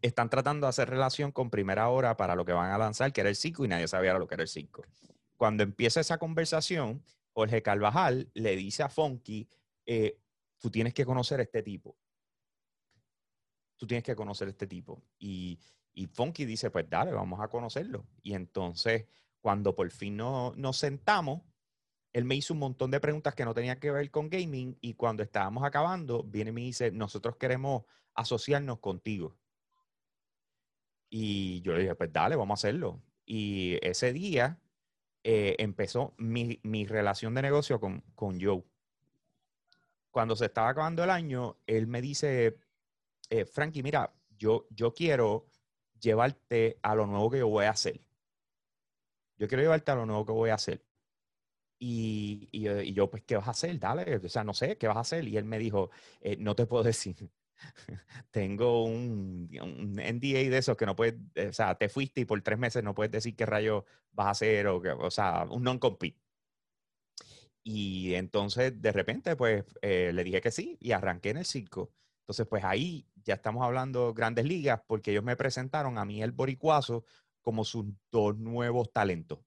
Están 0.00 0.30
tratando 0.30 0.66
de 0.66 0.70
hacer 0.70 0.88
relación 0.88 1.32
con 1.32 1.50
primera 1.50 1.88
hora 1.88 2.16
para 2.16 2.34
lo 2.34 2.44
que 2.44 2.52
van 2.52 2.70
a 2.70 2.78
lanzar, 2.78 3.12
que 3.12 3.22
era 3.22 3.30
el 3.30 3.36
5, 3.36 3.64
y 3.64 3.68
nadie 3.68 3.88
sabía 3.88 4.14
lo 4.14 4.26
que 4.26 4.34
era 4.34 4.42
el 4.42 4.48
5. 4.48 4.84
Cuando 5.36 5.62
empieza 5.62 6.00
esa 6.00 6.18
conversación, 6.18 7.02
Jorge 7.32 7.62
Carvajal 7.62 8.30
le 8.34 8.56
dice 8.56 8.82
a 8.82 8.88
Funky, 8.88 9.48
eh, 9.84 10.18
tú 10.58 10.70
tienes 10.70 10.94
que 10.94 11.04
conocer 11.04 11.40
a 11.40 11.42
este 11.42 11.62
tipo. 11.62 11.96
Tú 13.76 13.86
tienes 13.86 14.04
que 14.04 14.16
conocer 14.16 14.48
a 14.48 14.50
este 14.50 14.66
tipo. 14.66 15.02
Y, 15.18 15.58
y 15.92 16.06
Funky 16.06 16.44
dice, 16.44 16.70
pues 16.70 16.88
dale, 16.88 17.12
vamos 17.12 17.40
a 17.40 17.48
conocerlo. 17.48 18.06
Y 18.22 18.34
entonces, 18.34 19.06
cuando 19.40 19.74
por 19.74 19.90
fin 19.90 20.16
no, 20.16 20.54
nos 20.56 20.78
sentamos, 20.78 21.42
él 22.12 22.24
me 22.24 22.34
hizo 22.34 22.54
un 22.54 22.60
montón 22.60 22.90
de 22.90 23.00
preguntas 23.00 23.34
que 23.34 23.44
no 23.44 23.52
tenían 23.52 23.78
que 23.78 23.90
ver 23.90 24.10
con 24.10 24.30
gaming 24.30 24.78
y 24.80 24.94
cuando 24.94 25.22
estábamos 25.22 25.64
acabando, 25.64 26.22
viene 26.22 26.48
y 26.48 26.52
me 26.54 26.60
dice, 26.62 26.90
nosotros 26.90 27.36
queremos 27.36 27.84
asociarnos 28.14 28.78
contigo. 28.78 29.36
Y 31.10 31.60
yo 31.60 31.74
le 31.74 31.80
dije, 31.80 31.94
pues 31.94 32.10
dale, 32.10 32.36
vamos 32.36 32.58
a 32.58 32.60
hacerlo. 32.60 33.02
Y 33.26 33.78
ese 33.82 34.14
día 34.14 34.58
eh, 35.28 35.56
empezó 35.58 36.14
mi, 36.18 36.60
mi 36.62 36.86
relación 36.86 37.34
de 37.34 37.42
negocio 37.42 37.80
con, 37.80 38.00
con 38.14 38.40
Joe. 38.40 38.62
Cuando 40.12 40.36
se 40.36 40.46
estaba 40.46 40.68
acabando 40.68 41.02
el 41.02 41.10
año, 41.10 41.58
él 41.66 41.88
me 41.88 42.00
dice, 42.00 42.58
eh, 43.30 43.44
Frankie, 43.46 43.82
mira, 43.82 44.14
yo, 44.38 44.66
yo 44.70 44.94
quiero 44.94 45.48
llevarte 46.00 46.78
a 46.82 46.94
lo 46.94 47.06
nuevo 47.06 47.30
que 47.30 47.38
yo 47.40 47.48
voy 47.48 47.66
a 47.66 47.70
hacer. 47.70 48.00
Yo 49.36 49.48
quiero 49.48 49.62
llevarte 49.62 49.90
a 49.90 49.96
lo 49.96 50.06
nuevo 50.06 50.24
que 50.24 50.32
voy 50.32 50.50
a 50.50 50.54
hacer. 50.54 50.84
Y, 51.78 52.48
y, 52.52 52.68
y 52.70 52.92
yo, 52.94 53.10
pues, 53.10 53.24
¿qué 53.24 53.36
vas 53.36 53.48
a 53.48 53.52
hacer? 53.52 53.78
Dale, 53.78 54.16
o 54.16 54.28
sea, 54.28 54.44
no 54.44 54.54
sé, 54.54 54.78
¿qué 54.78 54.88
vas 54.88 54.96
a 54.98 55.00
hacer? 55.00 55.26
Y 55.28 55.36
él 55.36 55.44
me 55.44 55.58
dijo, 55.58 55.90
"Eh, 56.20 56.36
no 56.38 56.54
te 56.56 56.66
puedo 56.66 56.82
decir. 56.84 57.30
Tengo 58.30 58.84
un, 58.84 59.48
un 59.60 59.92
NDA 59.98 60.50
de 60.50 60.58
esos 60.58 60.76
que 60.76 60.86
no 60.86 60.96
puedes, 60.96 61.14
eh, 61.34 61.48
o 61.48 61.52
sea, 61.52 61.74
te 61.76 61.88
fuiste 61.88 62.20
y 62.20 62.24
por 62.24 62.40
tres 62.42 62.58
meses 62.58 62.82
no 62.82 62.94
puedes 62.94 63.12
decir 63.12 63.36
qué 63.36 63.46
rayo 63.46 63.84
vas 64.12 64.26
a 64.26 64.30
hacer 64.30 64.66
o, 64.68 64.80
que, 64.80 64.90
o 64.90 65.10
sea, 65.10 65.46
un 65.50 65.62
non-compete. 65.62 66.18
Y 67.62 68.14
entonces, 68.14 68.80
de 68.80 68.92
repente, 68.92 69.34
pues 69.34 69.64
eh, 69.82 70.12
le 70.14 70.22
dije 70.22 70.40
que 70.40 70.52
sí 70.52 70.76
y 70.80 70.92
arranqué 70.92 71.30
en 71.30 71.38
el 71.38 71.44
circo. 71.44 71.92
Entonces, 72.20 72.46
pues 72.46 72.64
ahí 72.64 73.08
ya 73.24 73.34
estamos 73.34 73.64
hablando 73.64 74.14
grandes 74.14 74.44
ligas 74.44 74.80
porque 74.86 75.10
ellos 75.10 75.24
me 75.24 75.36
presentaron 75.36 75.98
a 75.98 76.04
mí 76.04 76.22
el 76.22 76.32
boricuazo 76.32 77.04
como 77.42 77.64
sus 77.64 77.86
dos 78.12 78.36
nuevos 78.38 78.92
talentos. 78.92 79.40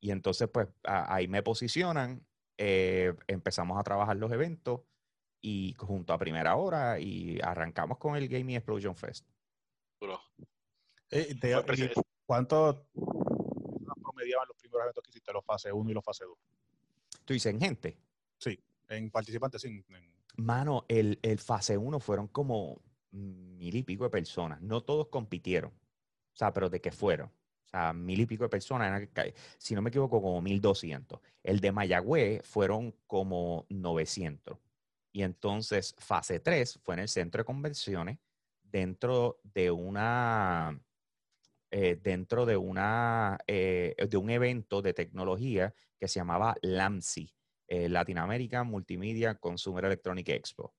Y 0.00 0.12
entonces, 0.12 0.48
pues 0.48 0.68
ahí 0.84 1.26
me 1.26 1.42
posicionan, 1.42 2.24
eh, 2.56 3.14
empezamos 3.26 3.78
a 3.78 3.82
trabajar 3.82 4.16
los 4.16 4.30
eventos 4.30 4.82
y 5.40 5.74
junto 5.78 6.12
a 6.12 6.18
primera 6.18 6.56
hora 6.56 6.98
y 6.98 7.38
arrancamos 7.42 7.98
con 7.98 8.16
el 8.16 8.28
Gaming 8.28 8.56
Explosion 8.56 8.94
Fest. 8.96 9.26
Duro. 10.00 10.20
Eh, 11.10 11.34
te- 11.40 11.52
¿Cuántos 12.26 12.76
personas 12.92 13.96
promediaban 14.02 14.46
los 14.48 14.56
primeros 14.58 14.82
eventos 14.82 15.02
que 15.02 15.10
hiciste, 15.10 15.32
los 15.32 15.44
fase 15.44 15.72
1 15.72 15.90
y 15.90 15.94
los 15.94 16.04
fase 16.04 16.24
2? 16.24 16.38
Tú 17.24 17.32
dices, 17.32 17.52
en 17.52 17.60
gente. 17.60 17.98
Sí, 18.38 18.58
en 18.88 19.10
participantes, 19.10 19.62
sí. 19.62 19.68
en- 19.68 19.84
Mano, 20.36 20.84
el, 20.88 21.18
el 21.22 21.38
fase 21.38 21.76
1 21.76 21.98
fueron 22.00 22.28
como 22.28 22.80
mil 23.10 23.74
y 23.74 23.82
pico 23.82 24.04
de 24.04 24.10
personas. 24.10 24.60
No 24.60 24.82
todos 24.82 25.08
compitieron. 25.08 25.70
O 25.72 26.36
sea, 26.36 26.52
pero 26.52 26.68
de 26.70 26.80
que 26.80 26.92
fueron. 26.92 27.28
O 27.28 27.68
sea, 27.70 27.92
mil 27.92 28.20
y 28.20 28.26
pico 28.26 28.44
de 28.44 28.48
personas. 28.50 29.08
si 29.58 29.74
no 29.74 29.82
me 29.82 29.88
equivoco, 29.88 30.22
como 30.22 30.40
1200. 30.40 31.20
El 31.42 31.60
de 31.60 31.72
Mayagüez 31.72 32.42
fueron 32.46 32.94
como 33.06 33.66
900. 33.70 34.56
Y 35.12 35.22
entonces, 35.22 35.94
fase 35.98 36.40
3 36.40 36.78
fue 36.82 36.94
en 36.94 37.00
el 37.00 37.08
centro 37.08 37.40
de 37.40 37.44
convenciones 37.46 38.18
dentro 38.62 39.40
de 39.42 39.70
una. 39.70 40.80
eh, 41.70 41.96
dentro 42.02 42.46
de 42.46 42.56
una 42.56 43.38
eh, 43.46 43.94
de 44.08 44.16
un 44.16 44.30
evento 44.30 44.82
de 44.82 44.94
tecnología 44.94 45.74
que 45.98 46.08
se 46.08 46.20
llamaba 46.20 46.56
LAMSI, 46.62 47.34
eh, 47.68 47.88
Latin 47.88 48.18
American 48.18 48.66
Multimedia 48.68 49.34
Consumer 49.36 49.84
Electronic 49.86 50.28
Expo. 50.30 50.74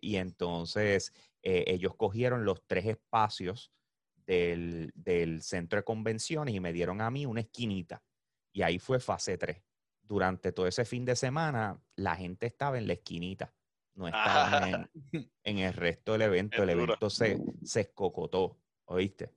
Y 0.00 0.16
entonces 0.16 1.12
eh, 1.42 1.64
ellos 1.68 1.94
cogieron 1.96 2.44
los 2.44 2.62
tres 2.66 2.86
espacios 2.86 3.72
del, 4.26 4.92
del 4.94 5.42
centro 5.42 5.78
de 5.78 5.84
convenciones 5.84 6.54
y 6.54 6.60
me 6.60 6.72
dieron 6.72 7.00
a 7.00 7.10
mí 7.10 7.26
una 7.26 7.40
esquinita. 7.40 8.02
Y 8.52 8.62
ahí 8.62 8.78
fue 8.78 9.00
fase 9.00 9.38
3. 9.38 9.62
Durante 10.08 10.52
todo 10.52 10.66
ese 10.66 10.84
fin 10.86 11.04
de 11.04 11.14
semana, 11.14 11.78
la 11.96 12.16
gente 12.16 12.46
estaba 12.46 12.78
en 12.78 12.86
la 12.86 12.94
esquinita. 12.94 13.52
No 13.94 14.08
estaban 14.08 14.68
en, 14.68 14.90
en 15.44 15.58
el 15.58 15.74
resto 15.74 16.12
del 16.12 16.22
evento. 16.22 16.62
El 16.62 16.70
duro. 16.70 16.82
evento 16.84 17.10
se, 17.10 17.38
se 17.62 17.80
escocotó, 17.82 18.58
¿oíste? 18.86 19.30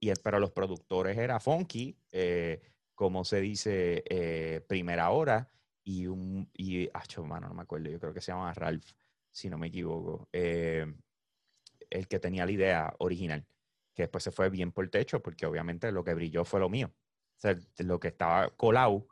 Y 0.00 0.08
el- 0.08 0.18
pero 0.22 0.38
los 0.38 0.50
productores 0.52 1.18
era 1.18 1.40
Funky, 1.40 1.98
eh, 2.10 2.62
como 2.94 3.24
se 3.24 3.40
dice, 3.40 4.02
eh, 4.08 4.62
primera 4.66 5.10
hora, 5.10 5.50
y 5.84 6.06
un, 6.06 6.48
y, 6.54 6.88
acho, 6.94 7.22
mano, 7.24 7.48
no 7.48 7.54
me 7.54 7.62
acuerdo, 7.62 7.90
yo 7.90 8.00
creo 8.00 8.14
que 8.14 8.20
se 8.20 8.32
llama 8.32 8.52
Ralph, 8.54 8.92
si 9.30 9.50
no 9.50 9.58
me 9.58 9.66
equivoco, 9.68 10.28
eh, 10.32 10.86
el 11.90 12.08
que 12.08 12.18
tenía 12.18 12.46
la 12.46 12.52
idea 12.52 12.94
original, 12.98 13.46
que 13.94 14.04
después 14.04 14.24
se 14.24 14.30
fue 14.30 14.48
bien 14.48 14.72
por 14.72 14.84
el 14.84 14.90
techo, 14.90 15.22
porque 15.22 15.46
obviamente 15.46 15.92
lo 15.92 16.02
que 16.02 16.14
brilló 16.14 16.44
fue 16.44 16.60
lo 16.60 16.68
mío. 16.68 16.88
O 16.88 17.38
sea, 17.40 17.56
lo 17.78 18.00
que 18.00 18.08
estaba 18.08 18.48
colado 18.56 19.08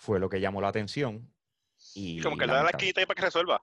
fue 0.00 0.18
lo 0.18 0.30
que 0.30 0.40
llamó 0.40 0.62
la 0.62 0.68
atención. 0.68 1.30
Y, 1.94 2.22
Como 2.22 2.38
que 2.38 2.46
le 2.46 2.54
da 2.54 2.62
la 2.62 2.70
esquinita 2.70 3.00
ahí 3.00 3.06
para 3.06 3.16
que 3.16 3.26
resuelva. 3.26 3.62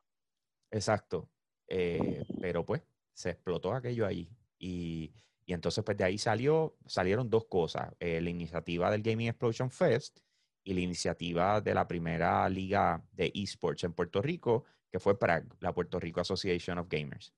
Exacto. 0.70 1.32
Eh, 1.68 2.24
pero 2.40 2.64
pues 2.64 2.84
se 3.12 3.32
explotó 3.32 3.74
aquello 3.74 4.06
ahí. 4.06 4.30
Y, 4.60 5.12
y 5.48 5.54
entonces 5.54 5.84
pues 5.84 5.98
de 5.98 6.04
ahí 6.04 6.20
salió, 6.20 6.78
salieron 6.86 7.28
dos 7.28 7.46
cosas. 7.46 7.92
eh, 8.00 8.22
la 8.22 8.30
iniciativa 8.30 8.92
del 8.92 9.02
Gaming 9.02 9.30
Explosion 9.30 9.72
Fest 9.72 10.20
y 10.64 10.76
la 10.76 10.82
iniciativa 10.82 11.60
de 11.60 11.74
la 11.74 11.88
primera 11.88 12.48
liga 12.50 13.04
de 13.14 13.32
esports 13.34 13.84
en 13.84 13.94
Puerto 13.94 14.22
Rico, 14.22 14.66
que 14.92 15.00
fue 15.00 15.18
para 15.18 15.44
la 15.60 15.74
Puerto 15.74 16.00
Rico 16.00 16.22
Association 16.22 16.78
of 16.78 16.88
Gamers. 16.88 17.34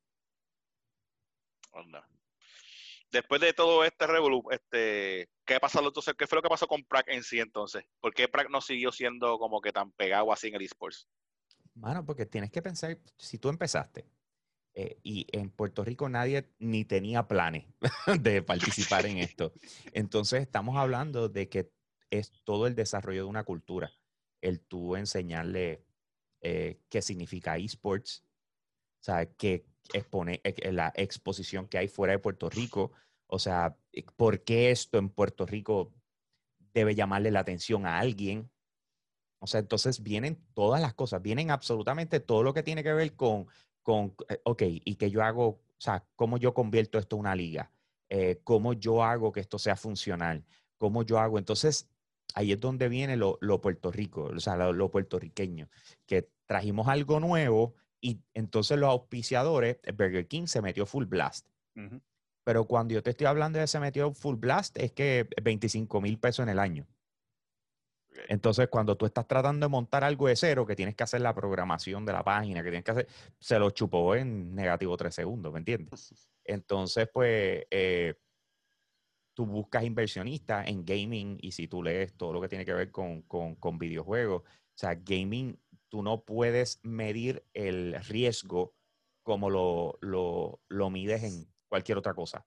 Onda. 1.71 2.05
Después 3.11 3.39
de 3.39 3.53
todo 3.53 3.85
este 3.85 4.07
revolú, 4.07 4.43
este, 4.51 5.29
¿qué 5.49 5.59
pasó 5.59 5.79
entonces? 5.83 6.13
¿Qué 6.13 6.27
fue 6.27 6.35
lo 6.35 6.41
que 6.43 6.49
pasó 6.49 6.67
con 6.67 6.83
Prague 6.83 7.15
en 7.15 7.23
sí 7.23 7.39
entonces? 7.39 7.83
¿Por 7.99 8.13
qué 8.13 8.27
Prague 8.27 8.49
no 8.51 8.61
siguió 8.61 8.91
siendo 8.91 9.39
como 9.39 9.61
que 9.61 9.71
tan 9.71 9.91
pegado 9.91 10.31
así 10.31 10.47
en 10.47 10.55
el 10.55 10.61
esports? 10.61 11.07
Mano, 11.73 12.05
porque 12.05 12.27
tienes 12.27 12.51
que 12.51 12.61
pensar, 12.61 12.99
si 13.17 13.39
tú 13.39 13.49
empezaste 13.49 14.05
eh, 14.75 14.99
y 15.01 15.25
en 15.31 15.49
Puerto 15.49 15.83
Rico 15.83 16.07
nadie 16.07 16.53
ni 16.59 16.85
tenía 16.85 17.27
planes 17.27 17.65
de 18.21 18.43
participar 18.43 19.07
en 19.07 19.17
esto, 19.17 19.51
entonces 19.91 20.43
estamos 20.43 20.77
hablando 20.77 21.29
de 21.29 21.49
que 21.49 21.71
es 22.11 22.31
todo 22.43 22.67
el 22.67 22.75
desarrollo 22.75 23.23
de 23.23 23.29
una 23.29 23.43
cultura, 23.43 23.91
el 24.41 24.61
tú 24.61 24.95
enseñarle 24.95 25.83
eh, 26.41 26.79
qué 26.89 27.01
significa 27.01 27.57
esports, 27.57 28.23
o 29.01 29.03
sea, 29.03 29.25
que 29.25 29.65
expone 29.93 30.41
eh, 30.43 30.71
la 30.71 30.93
exposición 30.95 31.67
que 31.67 31.79
hay 31.79 31.87
fuera 31.87 32.13
de 32.13 32.19
Puerto 32.19 32.51
Rico, 32.51 32.91
o 33.29 33.39
sea, 33.39 33.77
eh, 33.93 34.03
por 34.15 34.43
qué 34.43 34.71
esto 34.71 34.97
en 34.97 35.09
Puerto 35.09 35.45
Rico 35.45 35.93
debe 36.73 36.95
llamarle 36.95 37.31
la 37.31 37.39
atención 37.39 37.85
a 37.85 37.99
alguien. 37.99 38.49
O 39.39 39.47
sea, 39.47 39.59
entonces 39.61 40.03
vienen 40.03 40.43
todas 40.53 40.81
las 40.81 40.93
cosas, 40.93 41.21
vienen 41.21 41.51
absolutamente 41.51 42.19
todo 42.19 42.43
lo 42.43 42.53
que 42.53 42.63
tiene 42.63 42.83
que 42.83 42.93
ver 42.93 43.15
con, 43.15 43.47
con 43.83 44.15
eh, 44.27 44.41
ok, 44.43 44.63
y 44.65 44.95
que 44.95 45.09
yo 45.09 45.23
hago, 45.23 45.47
o 45.47 45.61
sea, 45.77 46.05
cómo 46.15 46.37
yo 46.37 46.53
convierto 46.53 46.97
esto 46.97 47.15
en 47.15 47.21
una 47.21 47.35
liga, 47.35 47.71
eh, 48.09 48.41
cómo 48.43 48.73
yo 48.73 49.03
hago 49.03 49.31
que 49.31 49.39
esto 49.39 49.57
sea 49.59 49.75
funcional, 49.75 50.43
cómo 50.77 51.03
yo 51.03 51.19
hago. 51.19 51.37
Entonces, 51.37 51.87
ahí 52.33 52.51
es 52.51 52.59
donde 52.59 52.89
viene 52.89 53.15
lo, 53.15 53.37
lo 53.41 53.61
Puerto 53.61 53.91
Rico, 53.91 54.23
o 54.23 54.39
sea, 54.39 54.55
lo, 54.57 54.91
puertorriqueño, 54.91 55.69
que 56.05 56.29
trajimos 56.45 56.87
algo 56.87 57.19
nuevo 57.19 57.75
y 58.01 58.21
entonces 58.33 58.77
los 58.77 58.89
auspiciadores, 58.89 59.77
eh, 59.83 59.91
Burger 59.91 60.27
King 60.27 60.47
se 60.47 60.61
metió 60.61 60.85
full 60.85 61.05
blast. 61.05 61.47
Ujú. 61.75 62.01
Pero 62.43 62.65
cuando 62.65 62.93
yo 62.93 63.03
te 63.03 63.11
estoy 63.11 63.27
hablando 63.27 63.59
de 63.59 63.67
se 63.67 63.79
metió 63.79 64.13
full 64.13 64.35
blast, 64.35 64.77
es 64.77 64.91
que 64.91 65.27
25 65.41 66.01
mil 66.01 66.19
pesos 66.19 66.43
en 66.43 66.49
el 66.49 66.59
año. 66.59 66.87
Entonces, 68.27 68.67
cuando 68.69 68.97
tú 68.97 69.05
estás 69.05 69.27
tratando 69.27 69.65
de 69.65 69.69
montar 69.69 70.03
algo 70.03 70.27
de 70.27 70.35
cero, 70.35 70.65
que 70.65 70.75
tienes 70.75 70.95
que 70.95 71.03
hacer 71.03 71.21
la 71.21 71.33
programación 71.33 72.05
de 72.05 72.13
la 72.13 72.23
página, 72.23 72.63
que 72.63 72.69
tienes 72.69 72.83
que 72.83 72.91
hacer, 72.91 73.07
se 73.39 73.59
lo 73.59 73.69
chupó 73.69 74.15
en 74.15 74.53
negativo 74.55 74.97
tres 74.97 75.15
segundos, 75.15 75.53
¿me 75.53 75.59
entiendes? 75.59 76.13
Entonces, 76.43 77.07
pues, 77.13 77.65
eh, 77.69 78.15
tú 79.33 79.45
buscas 79.45 79.83
inversionistas 79.83 80.67
en 80.67 80.83
gaming 80.83 81.37
y 81.41 81.51
si 81.51 81.67
tú 81.67 81.81
lees 81.83 82.13
todo 82.17 82.33
lo 82.33 82.41
que 82.41 82.49
tiene 82.49 82.65
que 82.65 82.73
ver 82.73 82.91
con, 82.91 83.21
con, 83.21 83.55
con 83.55 83.77
videojuegos, 83.77 84.41
o 84.41 84.77
sea, 84.77 84.95
gaming, 84.95 85.57
tú 85.87 86.03
no 86.03 86.23
puedes 86.23 86.79
medir 86.83 87.45
el 87.53 87.95
riesgo 88.05 88.73
como 89.23 89.49
lo, 89.49 89.97
lo, 90.01 90.59
lo 90.67 90.89
mides 90.89 91.23
en 91.23 91.47
cualquier 91.69 91.97
otra 91.97 92.13
cosa, 92.13 92.45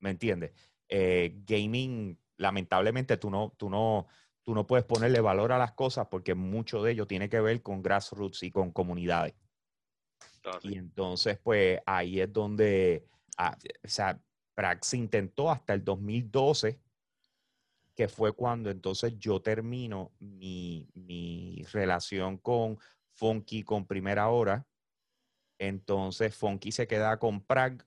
¿me 0.00 0.10
entiendes? 0.10 0.52
Eh, 0.88 1.34
gaming, 1.46 2.18
lamentablemente, 2.36 3.16
tú 3.16 3.30
no, 3.30 3.54
tú 3.56 3.70
no, 3.70 4.06
tú 4.42 4.54
no 4.54 4.66
puedes 4.66 4.84
ponerle 4.84 5.20
valor 5.20 5.52
a 5.52 5.58
las 5.58 5.72
cosas 5.72 6.08
porque 6.10 6.34
mucho 6.34 6.82
de 6.82 6.92
ello 6.92 7.06
tiene 7.06 7.28
que 7.28 7.40
ver 7.40 7.62
con 7.62 7.82
grassroots 7.82 8.42
y 8.42 8.50
con 8.50 8.70
comunidades. 8.70 9.34
Entonces, 10.36 10.70
Y 10.70 10.78
entonces, 10.78 11.38
pues 11.42 11.80
ahí 11.86 12.20
es 12.20 12.32
donde, 12.32 13.08
ah, 13.38 13.56
o 13.84 13.88
sea, 13.88 14.20
se 14.80 14.96
intentó 14.96 15.50
hasta 15.50 15.74
el 15.74 15.84
2012, 15.84 16.80
que 17.94 18.08
fue 18.08 18.32
cuando 18.32 18.70
entonces 18.70 19.18
yo 19.18 19.40
termino 19.40 20.12
mi, 20.18 20.86
mi 20.94 21.64
relación 21.72 22.38
con 22.38 22.78
Funky 23.14 23.64
con 23.64 23.86
Primera 23.86 24.28
Hora. 24.28 24.66
Entonces, 25.58 26.34
Funky 26.36 26.70
se 26.70 26.86
queda 26.86 27.18
con 27.18 27.40
Prague, 27.40 27.78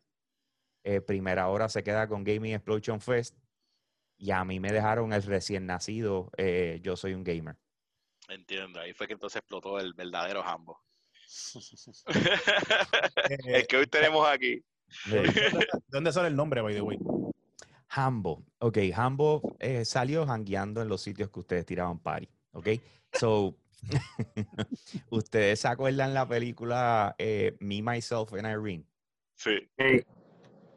eh, 0.84 1.02
Primera 1.02 1.48
Hora 1.48 1.70
se 1.70 1.84
queda 1.84 2.08
con 2.08 2.24
Gaming 2.24 2.54
Explosion 2.54 3.00
Fest, 3.00 3.36
y 4.18 4.32
a 4.32 4.44
mí 4.44 4.60
me 4.60 4.72
dejaron 4.72 5.14
el 5.14 5.24
recién 5.24 5.66
nacido, 5.66 6.30
eh, 6.38 6.80
yo 6.84 6.96
soy 6.98 7.14
un 7.14 7.24
gamer. 7.24 7.56
entiendo, 8.28 8.80
ahí 8.80 8.94
fue 8.94 9.08
que 9.08 9.14
entonces 9.14 9.38
explotó 9.40 9.80
el 9.80 9.94
verdadero 9.94 10.44
Hambo. 10.44 10.80
Eh, 13.30 13.60
el 13.60 13.68
que 13.68 13.78
hoy 13.78 13.86
tenemos 13.86 14.28
aquí. 14.28 14.64
¿De 15.06 15.68
dónde 15.88 16.12
sale 16.12 16.30
el 16.30 16.36
nombre, 16.36 16.62
by 16.62 16.74
the 16.74 16.82
way? 16.82 16.98
Hambo. 17.90 18.44
Ok, 18.60 18.78
Hambo 18.96 19.56
eh, 19.60 19.86
salió 19.86 20.26
jangueando 20.26 20.82
en 20.82 20.88
los 20.88 21.02
sitios 21.02 21.30
que 21.30 21.40
ustedes 21.40 21.66
tiraban 21.66 22.00
party. 22.00 22.28
Ok, 22.52 22.70
so, 23.14 23.56
ustedes 25.10 25.60
se 25.60 25.68
acuerdan 25.68 26.14
la 26.14 26.28
película 26.28 27.16
eh, 27.18 27.56
Me, 27.60 27.82
Myself 27.82 28.34
and 28.34 28.48
Irene. 28.48 28.86
Sí. 29.36 29.70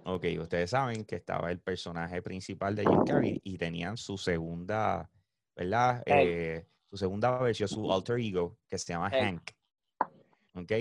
Ok, 0.05 0.25
ustedes 0.41 0.71
saben 0.71 1.05
que 1.05 1.17
estaba 1.17 1.51
el 1.51 1.61
personaje 1.61 2.23
principal 2.23 2.75
de 2.75 2.85
Jim 2.85 3.05
Carrey 3.05 3.41
y 3.45 3.57
tenían 3.57 3.97
su 3.97 4.19
segunda, 4.19 5.09
¿verdad? 5.55 6.03
Hey. 6.07 6.27
Eh, 6.29 6.67
su 6.91 6.97
segunda 6.97 7.39
versión, 7.39 7.69
su 7.69 7.93
alter 7.93 8.19
ego, 8.19 8.59
que 8.69 8.79
se 8.79 8.93
llama 8.93 9.11
Hey. 9.13 9.23
Hank. 9.23 9.51
Ok, 10.55 10.73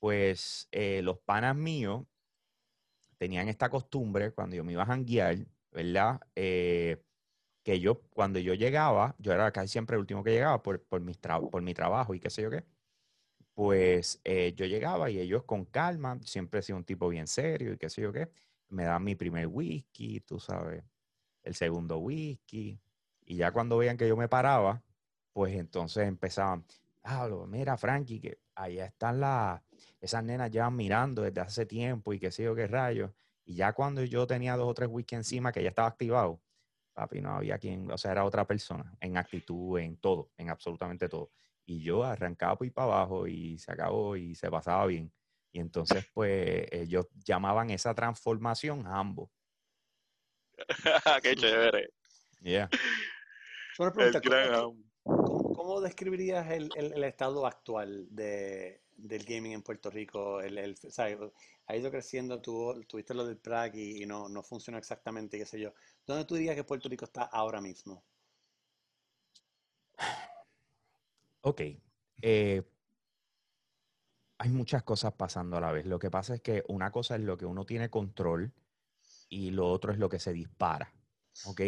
pues 0.00 0.68
eh, 0.72 1.00
los 1.02 1.18
panas 1.18 1.54
míos 1.54 2.04
tenían 3.18 3.48
esta 3.48 3.68
costumbre 3.68 4.32
cuando 4.32 4.56
yo 4.56 4.64
me 4.64 4.72
iba 4.72 4.82
a 4.82 4.86
janguear, 4.86 5.36
¿verdad? 5.70 6.20
Eh, 6.34 7.00
que 7.62 7.78
yo, 7.78 8.00
cuando 8.10 8.38
yo 8.40 8.54
llegaba, 8.54 9.14
yo 9.18 9.32
era 9.32 9.52
casi 9.52 9.68
siempre 9.68 9.94
el 9.94 10.00
último 10.00 10.24
que 10.24 10.32
llegaba 10.32 10.62
por, 10.62 10.82
por, 10.82 11.00
mis 11.00 11.18
por 11.18 11.62
mi 11.62 11.74
trabajo 11.74 12.14
y 12.14 12.20
qué 12.20 12.30
sé 12.30 12.42
yo 12.42 12.50
qué, 12.50 12.64
pues 13.54 14.20
eh, 14.24 14.54
yo 14.56 14.66
llegaba 14.66 15.10
y 15.10 15.20
ellos 15.20 15.44
con 15.44 15.64
calma, 15.64 16.18
siempre 16.24 16.60
he 16.60 16.62
sido 16.62 16.78
un 16.78 16.84
tipo 16.84 17.08
bien 17.08 17.28
serio 17.28 17.74
y 17.74 17.78
qué 17.78 17.88
sé 17.88 18.02
yo 18.02 18.12
qué, 18.12 18.28
me 18.72 18.84
daban 18.84 19.04
mi 19.04 19.14
primer 19.14 19.46
whisky, 19.46 20.20
tú 20.20 20.40
sabes, 20.40 20.82
el 21.42 21.54
segundo 21.54 21.98
whisky, 21.98 22.80
y 23.24 23.36
ya 23.36 23.52
cuando 23.52 23.78
veían 23.78 23.96
que 23.96 24.08
yo 24.08 24.16
me 24.16 24.28
paraba, 24.28 24.82
pues 25.32 25.54
entonces 25.54 26.08
empezaban, 26.08 26.64
ah, 27.02 27.28
mira 27.46 27.76
Frankie, 27.76 28.20
que 28.20 28.38
allá 28.54 28.86
están 28.86 29.20
las, 29.20 29.60
esas 30.00 30.24
nenas 30.24 30.50
llevan 30.50 30.76
mirando 30.76 31.22
desde 31.22 31.40
hace 31.40 31.66
tiempo 31.66 32.12
y 32.12 32.18
qué 32.18 32.30
sé 32.30 32.44
yo 32.44 32.54
qué 32.54 32.66
rayos, 32.66 33.10
y 33.44 33.54
ya 33.54 33.72
cuando 33.72 34.04
yo 34.04 34.26
tenía 34.26 34.56
dos 34.56 34.68
o 34.68 34.74
tres 34.74 34.88
whisky 34.90 35.14
encima 35.16 35.52
que 35.52 35.62
ya 35.62 35.70
estaba 35.70 35.88
activado, 35.88 36.40
papi, 36.92 37.20
no 37.20 37.36
había 37.36 37.58
quien, 37.58 37.90
o 37.90 37.98
sea, 37.98 38.12
era 38.12 38.24
otra 38.24 38.46
persona, 38.46 38.94
en 39.00 39.16
actitud, 39.16 39.78
en 39.78 39.96
todo, 39.96 40.30
en 40.36 40.50
absolutamente 40.50 41.08
todo. 41.08 41.30
Y 41.64 41.82
yo 41.82 42.04
arrancaba 42.04 42.56
por 42.56 42.66
ir 42.66 42.72
para 42.72 42.92
abajo 42.92 43.26
y 43.26 43.58
se 43.58 43.72
acabó 43.72 44.16
y 44.16 44.34
se 44.34 44.50
pasaba 44.50 44.86
bien. 44.86 45.12
Y 45.52 45.60
entonces, 45.60 46.06
pues, 46.14 46.66
ellos 46.72 47.06
llamaban 47.24 47.70
esa 47.70 47.94
transformación 47.94 48.86
ambos. 48.86 49.30
Qué 51.22 51.36
chévere. 51.36 51.90
Yeah. 52.40 52.70
Una 53.78 53.88
El 53.88 53.94
pregunta, 53.94 54.20
gran 54.20 54.52
¿cómo, 54.52 54.58
Ham. 54.68 54.84
cómo- 55.26 55.54
cómo 55.54 55.80
describirías 55.80 56.50
el, 56.50 56.70
el- 56.76 56.92
el 56.94 57.04
estado 57.04 57.46
actual 57.46 58.06
de, 58.10 58.82
del 58.96 59.24
gaming 59.24 59.52
en 59.52 59.62
Puerto 59.62 59.90
Rico? 59.90 60.40
El, 60.40 60.56
el- 60.58 60.76
¿sabes? 60.76 61.18
Ha 61.66 61.76
ido 61.76 61.90
creciendo, 61.90 62.40
tuvo, 62.40 62.80
tuviste 62.86 63.14
lo 63.14 63.24
del 63.26 63.36
Prague 63.38 63.80
y, 63.80 64.02
y 64.02 64.06
no, 64.06 64.28
no 64.28 64.42
funcionó 64.42 64.78
exactamente, 64.78 65.38
qué 65.38 65.46
sé 65.46 65.60
yo. 65.60 65.72
¿Dónde 66.06 66.24
tú 66.24 66.34
dirías 66.34 66.56
que 66.56 66.64
Puerto 66.64 66.88
Rico 66.88 67.04
está 67.04 67.22
ahora 67.24 67.60
mismo? 67.60 68.04
Ok. 71.42 71.60
eh, 72.22 72.62
hay 74.42 74.50
muchas 74.50 74.82
cosas 74.82 75.12
pasando 75.12 75.56
a 75.56 75.60
la 75.60 75.70
vez. 75.70 75.86
Lo 75.86 76.00
que 76.00 76.10
pasa 76.10 76.34
es 76.34 76.40
que 76.40 76.64
una 76.66 76.90
cosa 76.90 77.14
es 77.14 77.20
lo 77.20 77.38
que 77.38 77.46
uno 77.46 77.64
tiene 77.64 77.90
control 77.90 78.52
y 79.28 79.52
lo 79.52 79.70
otro 79.70 79.92
es 79.92 79.98
lo 79.98 80.08
que 80.08 80.18
se 80.18 80.32
dispara. 80.32 80.92
¿Ok? 81.44 81.60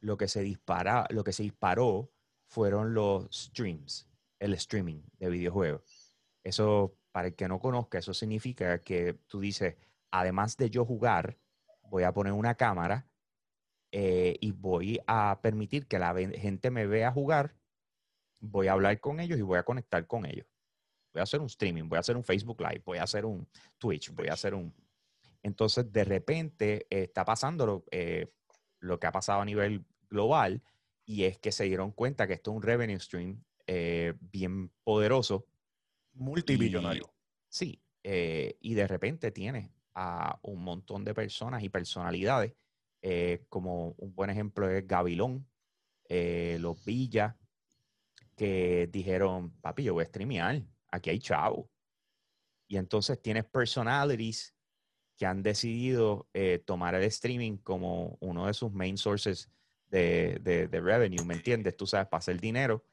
Lo 0.00 0.16
que 0.16 0.26
se 0.26 0.42
disparó 0.42 2.10
fueron 2.48 2.94
los 2.94 3.28
streams, 3.32 4.08
el 4.40 4.54
streaming 4.54 5.02
de 5.20 5.28
videojuegos. 5.28 5.82
Eso, 6.42 6.96
para 7.12 7.28
el 7.28 7.36
que 7.36 7.46
no 7.46 7.60
conozca, 7.60 7.98
eso 7.98 8.12
significa 8.12 8.80
que 8.80 9.14
tú 9.28 9.38
dices, 9.38 9.76
además 10.10 10.56
de 10.56 10.68
yo 10.68 10.84
jugar, 10.84 11.38
voy 11.82 12.02
a 12.02 12.12
poner 12.12 12.32
una 12.32 12.56
cámara 12.56 13.06
eh, 13.92 14.36
y 14.40 14.50
voy 14.50 14.98
a 15.06 15.38
permitir 15.40 15.86
que 15.86 16.00
la 16.00 16.12
gente 16.16 16.72
me 16.72 16.86
vea 16.86 17.12
jugar 17.12 17.54
voy 18.40 18.68
a 18.68 18.72
hablar 18.72 18.98
con 19.00 19.20
ellos 19.20 19.38
y 19.38 19.42
voy 19.42 19.58
a 19.58 19.62
conectar 19.62 20.06
con 20.06 20.26
ellos. 20.26 20.46
Voy 21.12 21.20
a 21.20 21.24
hacer 21.24 21.40
un 21.40 21.46
streaming, 21.46 21.88
voy 21.88 21.96
a 21.96 22.00
hacer 22.00 22.16
un 22.16 22.24
Facebook 22.24 22.60
Live, 22.60 22.82
voy 22.84 22.98
a 22.98 23.04
hacer 23.04 23.24
un 23.24 23.48
Twitch, 23.78 24.10
voy 24.12 24.28
a 24.28 24.34
hacer 24.34 24.54
un... 24.54 24.74
Entonces, 25.42 25.90
de 25.90 26.04
repente, 26.04 26.86
eh, 26.90 27.04
está 27.04 27.24
pasando 27.24 27.66
lo, 27.66 27.84
eh, 27.90 28.32
lo 28.78 28.98
que 29.00 29.06
ha 29.06 29.12
pasado 29.12 29.40
a 29.40 29.44
nivel 29.44 29.84
global 30.08 30.62
y 31.04 31.24
es 31.24 31.38
que 31.38 31.52
se 31.52 31.64
dieron 31.64 31.92
cuenta 31.92 32.26
que 32.26 32.34
esto 32.34 32.50
es 32.50 32.56
un 32.56 32.62
revenue 32.62 33.00
stream 33.00 33.42
eh, 33.66 34.14
bien 34.20 34.70
poderoso. 34.84 35.46
Multibillonario. 36.12 37.04
Y- 37.04 37.46
sí, 37.48 37.82
y 38.02 38.74
de 38.74 38.86
repente 38.86 39.30
tiene 39.30 39.72
a 39.94 40.38
un 40.42 40.62
montón 40.62 41.04
de 41.04 41.14
personas 41.14 41.62
y 41.62 41.68
personalidades, 41.68 42.54
como 43.48 43.94
un 43.98 44.14
buen 44.14 44.30
ejemplo 44.30 44.70
es 44.70 44.86
Gavilón, 44.86 45.46
eh, 46.12 46.58
los 46.60 46.84
Villas, 46.84 47.36
que 48.36 48.88
dijeron, 48.90 49.52
papi, 49.60 49.84
yo 49.84 49.94
voy 49.94 50.02
a 50.02 50.08
streamear, 50.08 50.60
aquí 50.90 51.10
hay 51.10 51.18
chavo. 51.18 51.70
Y 52.68 52.76
entonces 52.76 53.20
tienes 53.20 53.44
personalities 53.44 54.54
que 55.16 55.26
han 55.26 55.42
decidido 55.42 56.28
eh, 56.32 56.62
tomar 56.64 56.94
el 56.94 57.02
streaming 57.04 57.58
como 57.58 58.16
uno 58.20 58.46
de 58.46 58.54
sus 58.54 58.72
main 58.72 58.96
sources 58.96 59.50
de, 59.88 60.38
de- 60.40 60.68
de 60.68 60.80
revenue, 60.80 61.24
¿me 61.24 61.34
entiendes? 61.34 61.76
Tú 61.76 61.86
sabes, 61.86 62.06
para 62.08 62.18
hacer 62.20 62.40
dinero. 62.40 62.84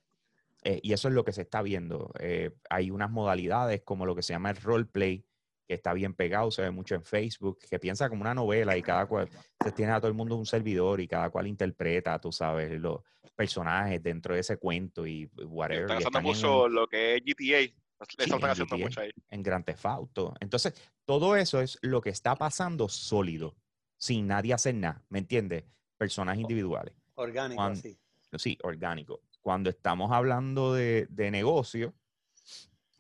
Eh, 0.63 0.79
y 0.83 0.91
eso 0.93 1.07
es 1.07 1.13
lo 1.13 1.23
que 1.23 1.31
se 1.31 1.43
está 1.43 1.61
viendo. 1.61 2.11
Eh, 2.19 2.51
hay 2.69 2.89
unas 2.91 3.11
modalidades 3.11 3.81
como 3.83 4.05
lo 4.05 4.15
que 4.15 4.23
se 4.23 4.33
llama 4.33 4.49
el 4.49 4.57
roleplay, 4.57 5.23
que 5.67 5.75
está 5.75 5.93
bien 5.93 6.13
pegado, 6.15 6.49
se 6.49 6.61
ve 6.63 6.71
mucho 6.71 6.95
en 6.95 7.03
Facebook, 7.03 7.59
que 7.69 7.77
piensa 7.77 8.09
como 8.09 8.21
una 8.21 8.33
novela 8.33 8.75
y 8.77 8.81
cada 8.81 9.05
cual, 9.05 9.29
se 9.63 9.71
tiene 9.71 9.91
a 9.91 9.99
todo 9.99 10.07
el 10.07 10.13
mundo 10.13 10.35
un 10.35 10.45
servidor 10.45 10.99
y 10.99 11.07
cada 11.07 11.29
cual 11.29 11.45
interpreta, 11.45 12.19
tú 12.19 12.31
sabes, 12.31 12.71
los 12.81 13.01
personajes 13.35 14.01
dentro 14.01 14.33
de 14.33 14.39
ese 14.41 14.57
cuento 14.57 15.05
y 15.05 15.25
whatever. 15.45 15.81
Están 15.83 15.97
usando 15.97 16.19
en 16.19 16.23
mucho 16.25 16.67
lo 16.69 16.87
que 16.87 17.15
es 17.15 17.21
GTA. 17.23 17.73
Sí, 18.07 18.15
están 18.19 18.39
en 18.41 18.49
haciendo 18.49 18.75
GTA. 18.75 18.83
mucho 18.85 19.01
ahí. 19.01 19.11
en 19.29 19.43
Grand 19.43 19.65
Theft 19.65 19.85
Auto. 19.85 20.33
Entonces, 20.39 20.73
todo 21.05 21.35
eso 21.35 21.61
es 21.61 21.79
lo 21.81 22.01
que 22.01 22.09
está 22.11 22.35
pasando 22.35 22.87
sólido, 22.89 23.55
sin 23.97 24.27
nadie 24.27 24.53
hacer 24.53 24.75
nada, 24.75 25.03
¿me 25.09 25.19
entiendes? 25.19 25.63
Personas 25.97 26.37
individuales. 26.37 26.93
Orgánico, 27.15 27.61
Juan- 27.61 27.71
así. 27.73 27.97
Sí, 28.37 28.57
orgánico. 28.63 29.21
Cuando 29.41 29.69
estamos 29.69 30.11
hablando 30.11 30.73
de, 30.73 31.07
de 31.09 31.31
negocio, 31.31 31.93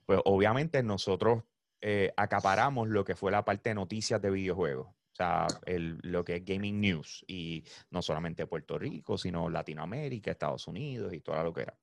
pues 0.05 0.19
obviamente 0.25 0.81
nosotros 0.83 1.43
eh, 1.81 2.11
acaparamos 2.17 2.87
lo 2.87 3.03
que 3.03 3.15
fue 3.15 3.31
la 3.31 3.45
parte 3.45 3.69
de 3.69 3.75
noticias 3.75 4.19
de 4.21 4.31
videojuegos. 4.31 4.87
O 4.87 5.15
sea, 5.17 5.45
el- 5.65 5.99
lo 6.01 6.23
que 6.23 6.37
es 6.37 6.45
gaming 6.45 6.79
news. 6.79 7.23
Y 7.27 7.63
no 7.91 8.01
solamente 8.01 8.47
Puerto 8.47 8.79
Rico, 8.79 9.17
sino 9.17 9.49
Latinoamérica, 9.49 10.31
Estados 10.31 10.67
Unidos 10.67 11.13
y 11.13 11.19
toda 11.19 11.43
lo 11.43 11.53
que 11.53 11.61
era. 11.63 11.77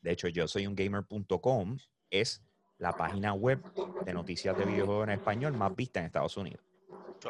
De 0.00 0.12
hecho, 0.12 0.28
yo 0.28 0.46
soy 0.46 0.66
un 0.66 0.74
gamer.com, 0.76 1.78
es 2.12 2.42
la 2.78 2.92
página 2.92 3.32
web 3.32 3.62
de 4.04 4.12
noticias 4.12 4.56
de 4.56 4.64
videojuegos 4.64 5.04
en 5.04 5.14
español 5.14 5.52
más 5.54 5.74
vista 5.74 6.00
en 6.00 6.06
Estados 6.06 6.36
Unidos. 6.36 6.62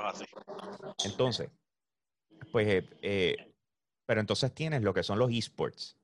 Así. 0.03 0.25
Entonces, 1.05 1.51
pues, 2.51 2.67
eh, 2.67 2.89
eh, 3.03 3.55
pero 4.07 4.21
entonces 4.21 4.53
tienes 4.55 4.83
lo 4.83 4.93
que 4.93 5.03
son 5.03 5.19
los 5.19 5.31
esports 5.33 5.97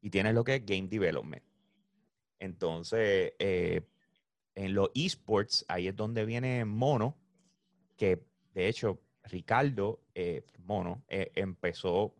y 0.00 0.10
tienes 0.10 0.34
lo 0.34 0.44
que 0.44 0.56
es 0.56 0.66
game 0.66 0.88
development. 0.88 1.42
Entonces, 2.38 3.34
eh, 3.38 3.82
en 4.54 4.74
los 4.74 4.90
esports, 4.94 5.64
ahí 5.68 5.88
es 5.88 5.96
donde 5.96 6.24
viene 6.24 6.64
Mono, 6.64 7.16
que 7.96 8.26
de 8.52 8.68
hecho 8.68 9.00
Ricardo 9.24 10.00
Mono 10.58 11.02
empezó, 11.08 12.14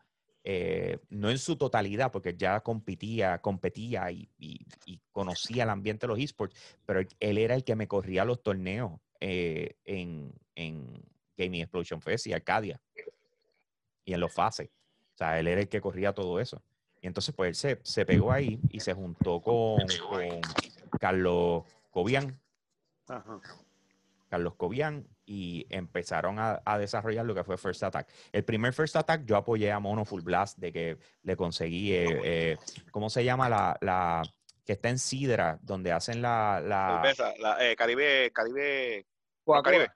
eh, 0.45 0.99
no 1.09 1.31
en 1.31 1.39
su 1.39 1.57
totalidad, 1.57 2.13
porque 2.13 2.37
ya 2.37 2.61
competía, 2.61 3.39
competía 3.41 4.11
y, 4.13 4.29
y- 4.39 4.61
y 4.85 5.01
conocía 5.11 5.65
el 5.65 5.71
ambiente 5.71 6.07
de 6.07 6.09
los 6.13 6.19
esports, 6.19 6.55
pero 6.85 7.01
él, 7.21 7.39
era 7.39 7.55
el 7.55 7.65
que 7.65 7.75
me 7.77 7.89
corría 7.89 8.25
los 8.27 8.43
torneos 8.43 9.01
eh, 9.21 9.77
en, 9.85 10.35
en 10.55 11.03
Gaming 11.37 11.63
Explosion 11.63 12.01
Fest 12.03 12.27
y 12.27 12.35
Arcadia 12.35 12.81
y 14.05 14.13
en 14.13 14.21
los 14.21 14.33
fases. 14.33 14.69
O 15.15 15.17
sea, 15.17 15.39
él 15.41 15.47
era 15.49 15.63
el 15.63 15.69
que 15.69 15.81
corría 15.81 16.13
todo 16.13 16.39
eso. 16.41 16.63
Y 17.01 17.07
entonces, 17.07 17.35
pues 17.35 17.49
él 17.49 17.55
se, 17.55 17.81
se 17.83 18.05
pegó 18.05 18.31
ahí 18.33 18.61
y 18.69 18.81
se 18.81 18.93
juntó 18.93 19.41
con, 19.41 19.87
con 20.09 20.41
Carlos 21.01 21.65
Cobian, 21.91 22.39
Ajá. 23.07 23.41
Carlos 24.29 24.55
Cobian, 24.57 25.07
y 25.27 25.67
empezaron 25.71 26.39
a, 26.39 26.61
a 26.65 26.79
desarrollar 26.79 27.25
lo 27.25 27.35
que 27.35 27.45
fue 27.45 27.57
First 27.57 27.83
Attack. 27.83 28.09
El 28.33 28.45
primer 28.45 28.73
First 28.73 28.97
Attack 28.97 29.25
yo 29.25 29.37
apoyé 29.37 29.73
a 29.73 29.79
Mono 29.81 30.05
Full 30.05 30.23
Blast 30.23 30.59
de 30.59 30.73
que 30.73 30.99
le 31.23 31.37
conseguí, 31.37 31.93
eh, 31.93 32.21
eh, 32.25 32.57
¿cómo 32.91 33.09
se 33.09 33.25
llama 33.25 33.49
la, 33.49 33.77
la 33.81 34.23
que 34.65 34.73
está 34.73 34.89
en 34.89 34.99
Sidra, 34.99 35.59
donde 35.63 35.93
hacen 35.93 36.21
la... 36.21 36.61
la 36.65 37.01
Cerveza, 37.03 37.33
la, 37.39 37.71
eh, 37.71 37.77
Caribe, 37.77 38.31
Caribe, 38.33 39.07
Rock. 39.47 39.65
Caribe. 39.65 39.89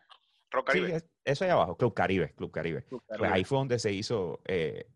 Rock 0.50 0.72
Sí, 0.72 0.80
Caribe. 0.80 1.02
eso 1.24 1.44
ahí 1.44 1.50
abajo, 1.50 1.76
Club 1.76 1.94
Caribe, 1.94 2.34
Club 2.34 2.50
Caribe. 2.50 2.84
Club 2.84 3.02
Pues 3.06 3.30
ahí 3.30 3.44
fue 3.44 3.58
donde 3.58 3.78
se 3.78 3.92
hizo 3.92 4.40
eh, 4.46 4.86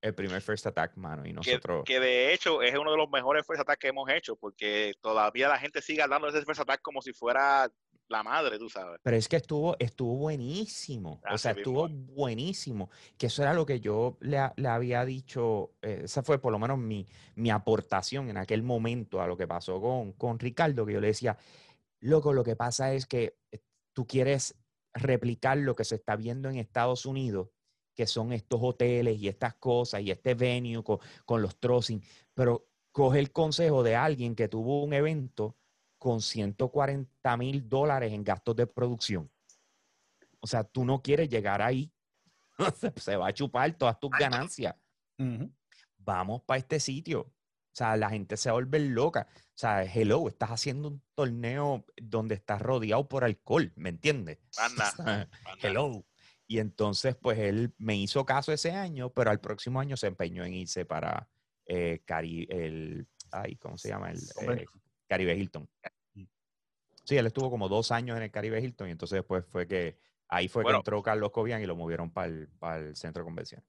el 0.00 0.14
primer 0.14 0.40
First 0.42 0.66
Attack, 0.66 0.96
mano, 0.96 1.22
y 1.24 1.28
Que, 1.28 1.34
nosotros... 1.34 1.84
que 1.84 2.00
de 2.00 2.32
hecho 2.32 2.62
es 2.62 2.76
uno 2.76 2.92
de 2.92 2.96
los 2.96 3.10
mejores 3.10 3.44
First 3.46 3.62
Attack 3.62 3.78
que 3.80 3.88
hemos 3.88 4.08
hecho, 4.10 4.36
porque 4.36 4.94
todavía 5.00 5.48
la 5.48 5.58
gente 5.58 5.82
sigue 5.82 6.02
hablando 6.02 6.30
de 6.30 6.36
ese 6.36 6.46
First 6.46 6.60
Attack 6.62 6.80
como 6.82 7.02
si 7.02 7.12
fuera 7.12 7.68
la 8.08 8.22
madre, 8.22 8.58
tú 8.58 8.68
sabes. 8.68 9.00
Pero 9.02 9.16
es 9.16 9.28
que 9.28 9.36
estuvo, 9.36 9.76
estuvo 9.78 10.16
buenísimo. 10.16 11.20
O 11.22 11.26
Así 11.26 11.42
sea, 11.42 11.52
estuvo 11.52 11.88
buenísimo. 11.88 12.90
Que 13.16 13.26
eso 13.26 13.42
era 13.42 13.52
lo 13.54 13.66
que 13.66 13.80
yo 13.80 14.16
le, 14.20 14.38
le 14.56 14.68
había 14.68 15.04
dicho. 15.04 15.72
eh, 15.82 16.02
esa 16.04 16.22
fue 16.22 16.38
por 16.40 16.52
lo 16.52 16.58
menos 16.58 16.78
mi, 16.78 17.06
mi 17.36 17.50
aportación 17.50 18.30
en 18.30 18.36
aquel 18.38 18.62
momento 18.62 19.20
a 19.20 19.26
lo 19.26 19.36
que 19.36 19.46
pasó 19.46 19.80
con, 19.80 20.12
con 20.12 20.38
Ricardo, 20.38 20.86
que 20.86 20.94
yo 20.94 21.00
le 21.00 21.08
decía, 21.08 21.36
loco, 22.00 22.32
lo 22.32 22.44
que 22.44 22.56
pasa 22.56 22.94
es 22.94 23.06
que 23.06 23.36
eh, 23.52 23.60
tú 23.92 24.06
quieres 24.06 24.56
replicar 24.94 25.58
lo 25.58 25.74
que 25.74 25.84
se 25.84 25.96
está 25.96 26.16
viendo 26.16 26.48
en 26.48 26.56
Estados 26.56 27.04
Unidos, 27.06 27.50
que 27.94 28.06
son 28.06 28.32
estos 28.32 28.60
hoteles 28.62 29.18
y 29.18 29.28
estas 29.28 29.54
cosas 29.54 30.00
y 30.00 30.10
este 30.10 30.34
venue 30.34 30.82
con, 30.82 30.98
con 31.26 31.42
los 31.42 31.58
trocing, 31.58 32.02
pero 32.32 32.68
coge 32.92 33.18
el 33.18 33.32
consejo 33.32 33.82
de 33.82 33.96
alguien 33.96 34.34
que 34.34 34.48
tuvo 34.48 34.82
un 34.82 34.92
evento 34.92 35.57
con 35.98 36.20
140 36.22 37.36
mil 37.36 37.68
dólares 37.68 38.12
en 38.12 38.24
gastos 38.24 38.56
de 38.56 38.66
producción. 38.66 39.30
O 40.40 40.46
sea, 40.46 40.64
tú 40.64 40.84
no 40.84 41.02
quieres 41.02 41.28
llegar 41.28 41.60
ahí 41.62 41.92
se, 42.76 42.92
se 42.96 43.16
va 43.16 43.28
a 43.28 43.32
chupar 43.34 43.72
todas 43.76 43.98
tus 44.00 44.10
ganancias. 44.10 44.74
Vamos 45.98 46.42
para 46.42 46.58
este 46.58 46.80
sitio. 46.80 47.20
O 47.22 47.32
sea, 47.78 47.96
la 47.96 48.10
gente 48.10 48.36
se 48.36 48.48
va 48.48 48.52
a 48.54 48.60
volver 48.60 48.80
loca. 48.80 49.28
O 49.30 49.52
sea, 49.54 49.84
hello, 49.84 50.26
estás 50.28 50.50
haciendo 50.50 50.88
un 50.88 51.02
torneo 51.14 51.84
donde 52.00 52.34
estás 52.34 52.60
rodeado 52.60 53.08
por 53.08 53.24
alcohol, 53.24 53.72
¿me 53.76 53.88
entiendes? 53.90 54.38
Nada. 55.04 55.28
hello. 55.62 56.04
Y 56.46 56.60
entonces, 56.60 57.14
pues 57.14 57.38
él 57.38 57.74
me 57.78 57.94
hizo 57.96 58.24
caso 58.24 58.52
ese 58.52 58.72
año, 58.72 59.10
pero 59.10 59.30
al 59.30 59.40
próximo 59.40 59.80
año 59.80 59.96
se 59.96 60.06
empeñó 60.06 60.44
en 60.44 60.54
irse 60.54 60.84
para 60.86 61.28
eh, 61.66 62.02
Cari- 62.06 62.46
el, 62.48 63.06
ay, 63.30 63.56
¿cómo 63.56 63.76
se 63.76 63.88
llama? 63.90 64.10
El 64.10 64.18
eh, 64.40 64.66
Caribe 65.08 65.34
Hilton. 65.34 65.68
Sí, 67.04 67.16
él 67.16 67.26
estuvo 67.26 67.50
como 67.50 67.68
dos 67.68 67.90
años 67.90 68.16
en 68.16 68.22
el 68.24 68.30
Caribe 68.30 68.60
Hilton 68.60 68.88
y 68.88 68.92
entonces 68.92 69.16
después 69.16 69.44
fue 69.46 69.66
que, 69.66 69.98
ahí 70.28 70.46
fue 70.46 70.62
Bueno. 70.62 70.78
que 70.78 70.80
entró 70.80 71.02
Carlos 71.02 71.30
Cobian 71.30 71.62
y 71.62 71.66
lo 71.66 71.74
movieron 71.74 72.12
para 72.12 72.28
el, 72.28 72.48
para 72.58 72.78
el 72.78 72.96
centro 72.96 73.22
de 73.22 73.24
convención. 73.24 73.64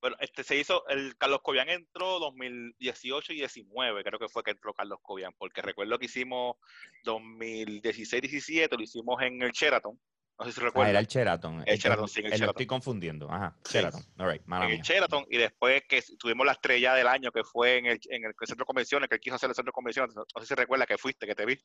Bueno, 0.00 0.16
este 0.20 0.44
se 0.44 0.56
hizo, 0.56 0.86
el 0.86 1.16
Carlos 1.16 1.40
Cobian 1.42 1.68
entró 1.68 2.20
2018 2.20 3.32
y 3.32 3.36
19, 3.36 4.04
creo 4.04 4.18
que 4.20 4.28
fue 4.28 4.44
que 4.44 4.52
entró 4.52 4.72
Carlos 4.72 5.00
Cobian, 5.02 5.32
porque 5.36 5.60
recuerdo 5.60 5.98
que 5.98 6.04
hicimos 6.04 6.56
2016-17, 7.04 8.76
lo 8.76 8.82
hicimos 8.82 9.20
en 9.22 9.42
el 9.42 9.50
Sheraton, 9.50 9.98
no 10.38 10.44
sé 10.46 10.52
si 10.52 10.60
Ah, 10.60 10.64
recuerdan, 10.64 10.90
era 10.90 11.00
el 11.00 11.06
Sheraton. 11.06 11.64
El 11.66 11.78
Sheraton, 11.78 12.08
sí, 12.08 12.20
el 12.20 12.26
eh, 12.26 12.28
Lo 12.30 12.34
Sheraton. 12.36 12.50
estoy 12.50 12.66
confundiendo. 12.66 13.30
Ajá, 13.30 13.56
Sí. 13.64 13.74
Sheraton. 13.78 14.02
All 14.18 14.30
right, 14.30 14.42
mala 14.46 14.66
en 14.66 14.72
el. 14.72 14.80
Sheraton, 14.82 15.24
y 15.30 15.36
después 15.38 15.82
que 15.88 16.02
tuvimos 16.18 16.46
la 16.46 16.52
estrella 16.52 16.94
del 16.94 17.06
año, 17.08 17.30
que 17.32 17.42
fue 17.44 17.78
en 17.78 17.86
el, 17.86 18.00
en 18.10 18.24
el 18.24 18.34
centro 18.40 18.62
de 18.62 18.66
convenciones, 18.66 19.08
que 19.08 19.16
él 19.16 19.20
quiso 19.20 19.36
hacer 19.36 19.50
el 19.50 19.56
centro 19.56 19.70
de 19.70 19.74
convenciones, 19.74 20.14
no 20.14 20.24
sé 20.40 20.46
si 20.46 20.54
recuerda 20.54 20.86
que 20.86 20.96
fuiste, 20.98 21.26
que 21.26 21.34
te 21.34 21.44
vi, 21.44 21.58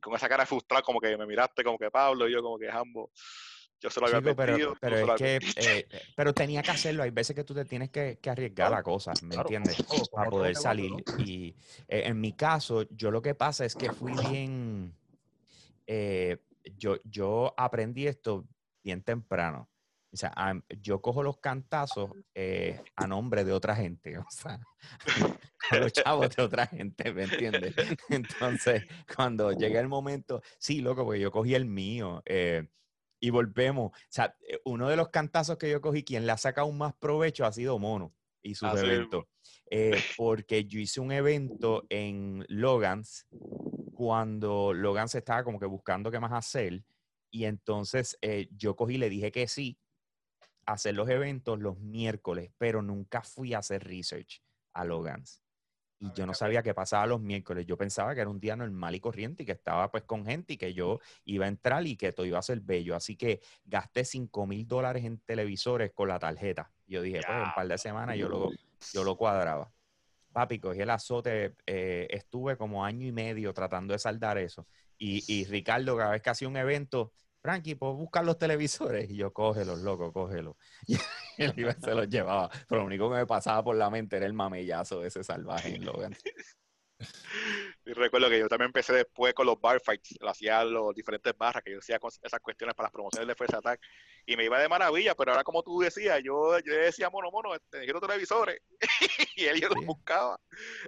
con 0.00 0.14
esa 0.14 0.28
cara 0.28 0.46
frustrada, 0.46 0.82
como 0.82 1.00
que 1.00 1.16
me 1.16 1.26
miraste, 1.26 1.62
como 1.62 1.78
que 1.78 1.90
Pablo, 1.90 2.28
y 2.28 2.32
yo 2.32 2.42
como 2.42 2.58
que 2.58 2.70
Jambo, 2.70 3.10
yo 3.80 3.90
se 3.90 4.00
lo 4.00 4.06
había 4.06 4.20
Chico, 4.20 4.34
pero, 4.36 4.74
pero 4.80 5.06
lo 5.06 5.14
es 5.14 5.20
que, 5.20 5.38
eh, 5.56 5.86
pero 6.16 6.32
tenía 6.32 6.62
que 6.62 6.70
hacerlo. 6.70 7.02
Hay 7.02 7.10
veces 7.10 7.36
que 7.36 7.44
tú 7.44 7.52
te 7.54 7.66
tienes 7.66 7.90
que, 7.90 8.18
que 8.22 8.30
arriesgar 8.30 8.68
Claro, 8.68 8.80
a 8.80 8.82
cosas, 8.82 9.22
¿me 9.22 9.34
claro, 9.34 9.42
entiendes? 9.42 9.82
Para 10.10 10.30
poder 10.30 10.56
salir. 10.56 10.92
¿no? 10.92 10.98
Y 11.18 11.48
eh, 11.88 12.04
en 12.06 12.18
mi 12.18 12.32
caso, 12.32 12.84
yo 12.90 13.10
lo 13.10 13.20
que 13.20 13.34
pasa 13.34 13.66
es 13.66 13.76
que 13.76 13.90
fui 13.90 14.16
bien, 14.16 14.94
eh, 15.86 16.38
yo, 16.76 16.96
yo 17.04 17.54
aprendí 17.56 18.06
esto 18.06 18.46
bien 18.82 19.02
temprano. 19.02 19.70
O 20.12 20.16
sea, 20.16 20.32
yo 20.80 21.02
cojo 21.02 21.24
los 21.24 21.38
cantazos 21.38 22.12
eh, 22.34 22.80
a 22.94 23.08
nombre 23.08 23.44
de 23.44 23.52
otra 23.52 23.74
gente, 23.74 24.16
o 24.18 24.26
sea, 24.30 24.60
los 25.72 25.92
chavos 25.92 26.34
de 26.36 26.42
otra 26.42 26.66
gente, 26.66 27.12
¿me 27.12 27.24
entiendes? 27.24 27.74
Entonces, 28.08 28.84
cuando 29.14 29.50
llega 29.50 29.80
el 29.80 29.88
momento, 29.88 30.40
sí, 30.58 30.80
loco, 30.80 31.04
porque 31.04 31.20
yo 31.20 31.32
cogí 31.32 31.56
el 31.56 31.64
mío 31.64 32.22
eh, 32.26 32.68
y 33.20 33.30
volvemos. 33.30 33.90
O 33.90 33.94
sea, 34.08 34.36
eh, 34.48 34.60
uno 34.64 34.88
de 34.88 34.94
los 34.94 35.08
cantazos 35.08 35.58
que 35.58 35.68
yo 35.68 35.80
cogí, 35.80 36.04
quien 36.04 36.26
le 36.26 36.32
ha 36.32 36.38
sacado 36.38 36.70
más 36.70 36.94
provecho 36.94 37.44
ha 37.44 37.52
sido 37.52 37.80
Mono 37.80 38.14
y 38.40 38.54
sus 38.54 38.68
Así 38.68 38.82
mismo. 38.82 38.92
eventos. 38.92 39.24
Eh, 39.70 40.00
porque 40.16 40.64
yo 40.66 40.78
hice 40.78 41.00
un 41.00 41.10
evento 41.10 41.86
en 41.88 42.44
Logans 42.48 43.26
cuando 44.04 44.74
Logans 44.74 45.14
estaba 45.14 45.42
como 45.44 45.58
que 45.58 45.64
buscando 45.64 46.10
qué 46.10 46.20
más 46.20 46.32
hacer. 46.32 46.84
Y 47.30 47.46
entonces 47.46 48.18
eh, 48.20 48.48
yo 48.50 48.76
cogí 48.76 48.96
y 48.96 48.98
le 48.98 49.08
dije 49.08 49.32
que 49.32 49.48
sí 49.48 49.78
hacer 50.66 50.94
los 50.94 51.08
eventos 51.08 51.58
los 51.58 51.78
miércoles, 51.78 52.50
pero 52.58 52.82
nunca 52.82 53.22
fui 53.22 53.54
a 53.54 53.60
hacer 53.60 53.82
research 53.82 54.42
a 54.74 54.84
Logans. 54.84 55.42
Y 56.00 56.12
yo 56.12 56.26
no 56.26 56.34
sabía 56.34 56.62
qué 56.62 56.74
pasaba 56.74 57.06
los 57.06 57.22
miércoles. 57.22 57.64
Yo 57.64 57.78
pensaba 57.78 58.14
que 58.14 58.20
era 58.20 58.28
un 58.28 58.40
día 58.40 58.56
normal 58.56 58.94
y 58.94 59.00
corriente 59.00 59.44
y 59.44 59.46
que 59.46 59.52
estaba 59.52 59.90
pues 59.90 60.04
con 60.04 60.26
gente 60.26 60.52
y 60.52 60.56
que 60.58 60.74
yo 60.74 61.00
iba 61.24 61.46
a 61.46 61.48
entrar 61.48 61.86
y 61.86 61.96
que 61.96 62.12
todo 62.12 62.26
iba 62.26 62.38
a 62.38 62.42
ser 62.42 62.60
bello. 62.60 62.94
Así 62.94 63.16
que 63.16 63.40
gasté 63.64 64.04
5 64.04 64.46
mil 64.46 64.68
dólares 64.68 65.02
en 65.06 65.18
televisores 65.20 65.92
con 65.92 66.08
la 66.08 66.18
tarjeta. 66.18 66.70
Yo 66.86 67.00
dije, 67.00 67.22
pues 67.26 67.38
en 67.38 67.44
un 67.44 67.54
par 67.54 67.68
de 67.68 67.78
semanas 67.78 68.18
yo 68.18 68.28
lo, 68.28 68.50
yo 68.92 69.02
lo 69.02 69.16
cuadraba. 69.16 69.72
Papi, 70.34 70.58
cogí 70.58 70.80
el 70.80 70.90
azote, 70.90 71.54
eh, 71.64 72.08
estuve 72.10 72.58
como 72.58 72.84
año 72.84 73.06
y 73.06 73.12
medio 73.12 73.54
tratando 73.54 73.92
de 73.92 73.98
saldar 73.98 74.36
eso. 74.36 74.66
Y, 74.98 75.44
Ricardo, 75.44 75.96
cada 75.96 76.10
vez 76.10 76.22
que 76.22 76.30
hacía 76.30 76.48
un 76.48 76.56
evento, 76.56 77.12
Frankie, 77.40 77.74
¿puedo 77.74 77.94
buscar 77.94 78.24
los 78.24 78.38
televisores? 78.38 79.10
Y 79.10 79.16
yo, 79.16 79.32
cógelos, 79.32 79.80
loco, 79.80 80.12
cógelos. 80.12 80.56
Y 81.36 81.42
él 81.42 81.52
iba 81.56 81.72
se 81.72 81.94
los 81.94 82.08
llevaba. 82.08 82.48
Pero 82.68 82.82
lo 82.82 82.86
único 82.86 83.10
que 83.10 83.16
me 83.16 83.26
pasaba 83.26 83.62
por 83.64 83.76
la 83.76 83.90
mente 83.90 84.16
era 84.16 84.26
el 84.26 84.34
mamellazo 84.34 85.00
de 85.00 85.08
ese 85.08 85.24
salvaje 85.24 85.74
en 85.74 85.84
Logan. 85.84 86.14
Y 87.86 87.92
recuerdo 87.92 88.28
que 88.30 88.38
yo 88.38 88.48
también 88.48 88.68
empecé 88.68 88.92
después 88.94 89.34
con 89.34 89.46
los 89.46 89.60
bar 89.60 89.80
fights, 89.80 90.16
lo 90.20 90.30
hacía 90.30 90.64
los 90.64 90.94
diferentes 90.94 91.36
barras, 91.36 91.62
que 91.62 91.72
yo 91.72 91.78
hacía 91.78 91.98
con 91.98 92.10
esas 92.22 92.40
cuestiones 92.40 92.74
para 92.74 92.86
las 92.86 92.92
promociones 92.92 93.26
de 93.28 93.34
First 93.34 93.54
Attack, 93.54 93.80
y 94.26 94.36
me 94.36 94.44
iba 94.44 94.58
de 94.58 94.68
maravilla, 94.68 95.14
pero 95.14 95.32
ahora 95.32 95.44
como 95.44 95.62
tú 95.62 95.80
decías, 95.80 96.20
yo, 96.24 96.58
yo 96.60 96.74
decía, 96.74 97.10
mono, 97.10 97.30
mono, 97.30 97.54
este, 97.54 97.84
quiero 97.84 98.00
televisores, 98.00 98.60
y 99.36 99.44
él 99.44 99.60
yo 99.60 99.68
los 99.68 99.80
Sí. 99.80 99.86
buscaba, 99.86 100.38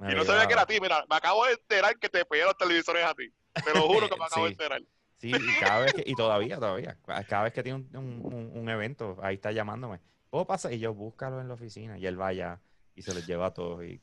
Me 0.01 0.13
y 0.13 0.17
no 0.17 0.25
sabía 0.25 0.47
que 0.47 0.53
era 0.55 0.63
a 0.63 0.67
ti, 0.67 0.81
mira, 0.81 1.05
me 1.11 1.17
acabo 1.17 1.45
de 1.47 1.53
enterar 1.53 1.99
que 1.99 2.09
te 2.09 2.25
pedí 2.25 2.41
los 2.43 2.57
televisores 2.57 3.05
a 3.05 3.15
ti, 3.15 3.29
te 3.65 3.75
lo 3.75 3.83
juro 3.89 4.09
que 4.09 4.17
me 4.17 4.25
acabo 4.25 4.45
de 4.45 4.51
Sí. 4.51 4.53
enterar. 4.55 4.83
Sí, 5.19 5.31
y 5.35 5.59
cada 5.59 5.81
vez 5.81 5.95
que, 5.95 6.03
y 6.07 6.15
todavía, 6.15 6.57
todavía, 6.57 6.99
ca- 7.05 7.25
cada 7.25 7.45
vez 7.45 7.53
que 7.55 7.63
tiene 7.63 7.79
un, 7.79 7.97
un- 7.97 8.53
un- 8.55 8.69
evento, 8.69 9.17
ahí 9.23 9.37
está 9.37 9.51
llamándome. 9.51 9.99
¿Puedo 10.29 10.47
pasar? 10.47 10.73
Y 10.75 10.79
yo, 10.79 10.93
búscalo 10.93 11.41
en 11.41 11.49
la 11.49 11.55
oficina. 11.55 11.97
Y 11.99 12.07
él 12.07 12.21
va 12.21 12.27
allá 12.29 12.61
y 12.95 13.01
se 13.01 13.15
los 13.15 13.25
lleva 13.25 13.47
a 13.47 13.55
todos 13.55 13.83
y, 13.85 14.03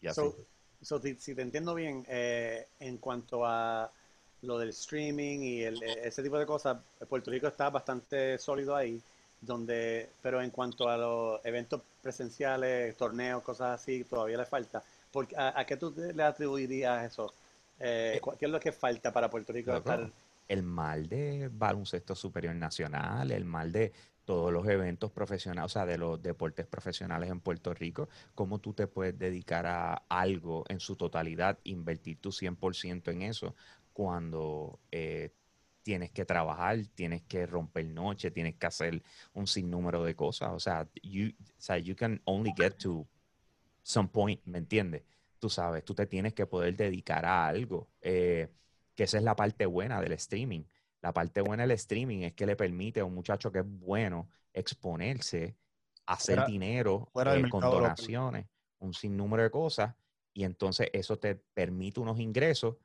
y 0.00 0.06
así. 0.06 0.20
So, 0.22 0.34
so, 0.82 1.00
si, 1.00 1.14
si 1.16 1.34
te 1.34 1.42
entiendo 1.42 1.74
bien, 1.74 2.04
eh, 2.08 2.66
en 2.80 2.98
cuanto 2.98 3.44
a 3.46 3.90
lo 4.42 4.58
del 4.58 4.70
streaming 4.70 5.40
y 5.40 5.62
el- 5.62 5.82
e- 5.82 6.06
ese 6.08 6.22
tipo 6.22 6.38
de 6.38 6.46
cosas, 6.46 6.78
Puerto 7.08 7.30
Rico 7.30 7.46
está 7.48 7.70
bastante 7.70 8.38
sólido 8.38 8.76
ahí, 8.76 9.02
donde, 9.40 10.10
pero 10.22 10.42
en 10.42 10.50
cuanto 10.50 10.88
a 10.88 10.96
los 10.96 11.44
eventos 11.44 11.82
presenciales, 12.02 12.96
torneos, 12.96 13.42
cosas 13.42 13.80
así, 13.80 14.04
todavía 14.04 14.38
le 14.38 14.46
falta. 14.46 14.82
Porque, 15.12 15.36
¿a, 15.36 15.58
a 15.58 15.64
qué 15.66 15.76
tú 15.76 15.94
le 15.96 16.22
atribuirías 16.22 17.04
eso? 17.12 17.32
Eh, 17.78 18.20
Eh, 18.20 18.20
¿Qué 18.38 18.46
es 18.46 18.50
lo 18.50 18.60
que 18.60 18.72
falta 18.72 19.12
para 19.12 19.30
Puerto 19.30 19.52
Rico 19.52 19.76
estar? 19.76 20.10
el 20.48 20.62
mal 20.62 21.08
de 21.08 21.48
baloncesto 21.52 22.14
superior 22.14 22.54
nacional, 22.54 23.30
el 23.32 23.44
mal 23.44 23.72
de 23.72 23.92
todos 24.26 24.52
los 24.52 24.68
eventos 24.68 25.12
profesionales, 25.12 25.66
o 25.66 25.74
sea, 25.74 25.86
de 25.86 25.98
los 25.98 26.22
deportes 26.22 26.66
profesionales 26.66 27.30
en 27.30 27.40
Puerto 27.40 27.74
Rico, 27.74 28.08
cómo 28.34 28.60
tú 28.60 28.74
te 28.74 28.88
puedes 28.88 29.18
dedicar 29.18 29.66
a 29.66 29.94
algo 30.10 30.64
en 30.68 30.80
su 30.80 30.96
totalidad, 30.96 31.60
invertir 31.64 32.20
tu 32.20 32.32
100% 32.32 33.10
en 33.12 33.22
eso, 33.22 33.56
cuando 33.94 34.80
eh, 34.92 35.32
tienes 35.82 36.10
que 36.12 36.24
trabajar, 36.26 36.78
tienes 36.94 37.22
que 37.22 37.46
romper 37.46 37.86
noche, 37.86 38.30
tienes 38.30 38.56
que 38.56 38.66
hacer 38.66 39.02
un 39.34 39.46
sinnúmero 39.46 40.04
de 40.04 40.16
cosas. 40.16 40.50
O 40.52 40.60
sea, 40.60 40.88
you, 41.02 41.30
o 41.40 41.60
sea, 41.60 41.78
you 41.78 41.96
can 41.96 42.20
only 42.26 42.52
get 42.56 42.74
to 42.78 43.08
some 43.82 44.08
point, 44.08 44.40
¿me 44.44 44.58
entiendes? 44.58 45.04
Tú 45.38 45.50
sabes, 45.50 45.84
tú 45.84 45.94
te 45.94 46.06
tienes 46.06 46.34
que 46.34 46.46
poder 46.46 46.76
dedicar 46.76 47.24
a 47.26 47.46
algo. 47.46 47.88
eh, 48.00 48.48
que 48.94 49.04
esa 49.04 49.18
es 49.18 49.24
la 49.24 49.36
parte 49.36 49.66
buena 49.66 50.00
del 50.00 50.12
streaming. 50.12 50.64
La 51.02 51.12
parte 51.12 51.40
buena 51.40 51.62
del 51.64 51.72
streaming 51.72 52.20
es 52.22 52.32
que 52.34 52.46
le 52.46 52.56
permite 52.56 53.00
a 53.00 53.04
un 53.04 53.14
muchacho 53.14 53.52
que 53.52 53.60
es 53.60 53.66
bueno 53.66 54.28
exponerse, 54.52 55.56
hacer 56.06 56.36
Fuera- 56.36 56.46
dinero 56.46 57.08
fuera 57.12 57.36
eh, 57.36 57.48
con 57.48 57.60
local. 57.62 57.82
donaciones, 57.82 58.46
un 58.78 58.92
sinnúmero 58.94 59.42
de 59.42 59.50
cosas, 59.50 59.94
y 60.32 60.44
entonces 60.44 60.88
eso 60.92 61.18
te 61.18 61.34
permite 61.34 62.00
unos 62.00 62.18
ingresos 62.20 62.76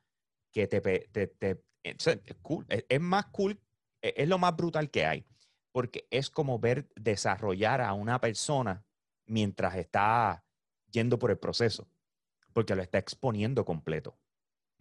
que 0.50 0.66
te... 0.66 0.80
te- 0.80 1.26
te- 1.26 1.62
eh, 1.84 1.96
es 1.98 2.36
cool, 2.42 2.64
es, 2.68 2.84
es 2.88 3.00
más 3.00 3.26
cool, 3.26 3.58
es, 4.00 4.12
es 4.16 4.28
lo 4.28 4.38
más 4.38 4.54
brutal 4.54 4.90
que 4.90 5.04
hay, 5.04 5.24
porque 5.72 6.06
es 6.10 6.30
como 6.30 6.58
ver 6.58 6.88
desarrollar 6.94 7.80
a 7.80 7.92
una 7.94 8.20
persona 8.20 8.84
mientras 9.26 9.74
está 9.76 10.44
yendo 10.90 11.18
por 11.18 11.30
el 11.30 11.38
proceso, 11.38 11.88
porque 12.52 12.74
lo 12.76 12.82
está 12.82 12.98
exponiendo 12.98 13.64
completo. 13.64 14.16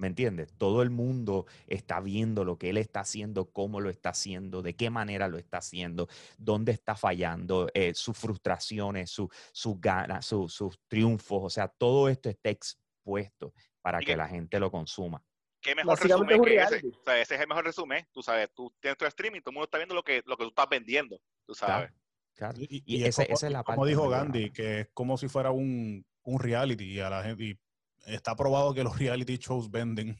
¿Me 0.02 0.08
entiendes? 0.08 0.52
Todo 0.58 0.82
el 0.82 0.90
mundo 0.90 1.46
está 1.68 2.00
viendo 2.00 2.44
lo 2.44 2.58
que 2.58 2.72
él 2.72 2.78
está 2.78 3.02
haciendo, 3.02 3.52
cómo 3.52 3.80
lo 3.82 3.92
está 3.92 4.10
haciendo, 4.10 4.64
de 4.64 4.76
qué 4.76 4.90
manera 4.90 5.28
lo 5.28 5.38
está 5.38 5.60
haciendo, 5.60 6.08
dónde 6.40 6.72
está 6.72 6.96
fallando, 6.96 7.70
eh, 7.76 7.94
sus 7.94 8.18
frustraciones, 8.18 9.12
su- 9.12 9.30
sus 9.52 9.80
ganas, 9.80 10.26
su- 10.26 10.50
sus 10.50 10.80
triunfos. 10.88 11.42
O 11.44 11.50
sea, 11.52 11.68
todo 11.68 12.10
esto 12.10 12.30
está 12.32 12.50
expuesto 12.50 13.54
para 13.80 14.00
Y 14.02 14.06
que 14.06 14.14
que- 14.14 14.18
la 14.18 14.28
gente 14.28 14.60
lo 14.60 14.72
consuma. 14.72 15.24
¿Qué 15.62 15.76
mejor 15.76 16.00
resumen 16.02 16.42
que 16.42 16.56
ese? 16.56 16.82
O 16.88 17.04
sea, 17.06 17.22
ese 17.22 17.36
es 17.36 17.42
el 17.42 17.48
mejor 17.48 17.64
resumen, 17.66 18.04
tú 18.12 18.24
sabes, 18.24 18.50
tú 18.56 18.74
tienes 18.80 18.98
tu 18.98 19.06
streaming, 19.06 19.42
todo 19.42 19.52
el 19.52 19.54
mundo 19.54 19.66
está 19.66 19.78
viendo 19.78 19.94
lo 19.94 20.02
que, 20.04 20.24
lo 20.26 20.36
que 20.36 20.46
tú 20.46 20.50
estás 20.50 20.68
vendiendo, 20.68 21.22
tú 21.46 21.54
sabes. 21.54 21.92
Claro. 22.34 22.58
Y, 22.60 22.82
Y 22.88 22.98
y 22.98 23.04
es 23.04 23.10
ese- 23.10 23.26
como, 23.28 23.36
esa 23.36 23.46
es 23.46 23.54
la 23.54 23.60
y 23.60 23.64
como 23.66 23.78
parte 23.78 23.90
dijo. 23.90 24.10
Gandhi, 24.10 24.50
que 24.50 24.80
es 24.80 24.90
como 24.96 25.16
si 25.20 25.28
fuera 25.28 25.52
un, 25.52 26.04
un 26.24 26.40
reality 26.40 26.86
y 26.86 27.00
a 27.02 27.12
la 27.12 27.22
gente 27.22 27.44
y 27.44 27.60
está 28.06 28.36
probado 28.36 28.74
que 28.74 28.84
los 28.84 28.98
reality 28.98 29.38
shows 29.38 29.70
venden. 29.70 30.18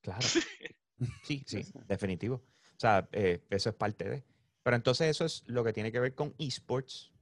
Claro. 0.00 0.26
Sí, 1.22 1.44
sí, 1.46 1.64
definitivo. 1.86 2.36
O 2.36 2.78
sea, 2.78 3.08
eh, 3.12 3.44
eso 3.50 3.70
es 3.70 3.76
parte 3.76 4.08
de. 4.08 4.24
Pero 4.62 4.76
entonces 4.76 5.08
eso 5.08 5.24
es 5.24 5.44
lo 5.46 5.64
que 5.64 5.72
tiene 5.72 5.92
que 5.92 6.00
ver 6.00 6.14
con 6.14 6.34
esports. 6.38 7.12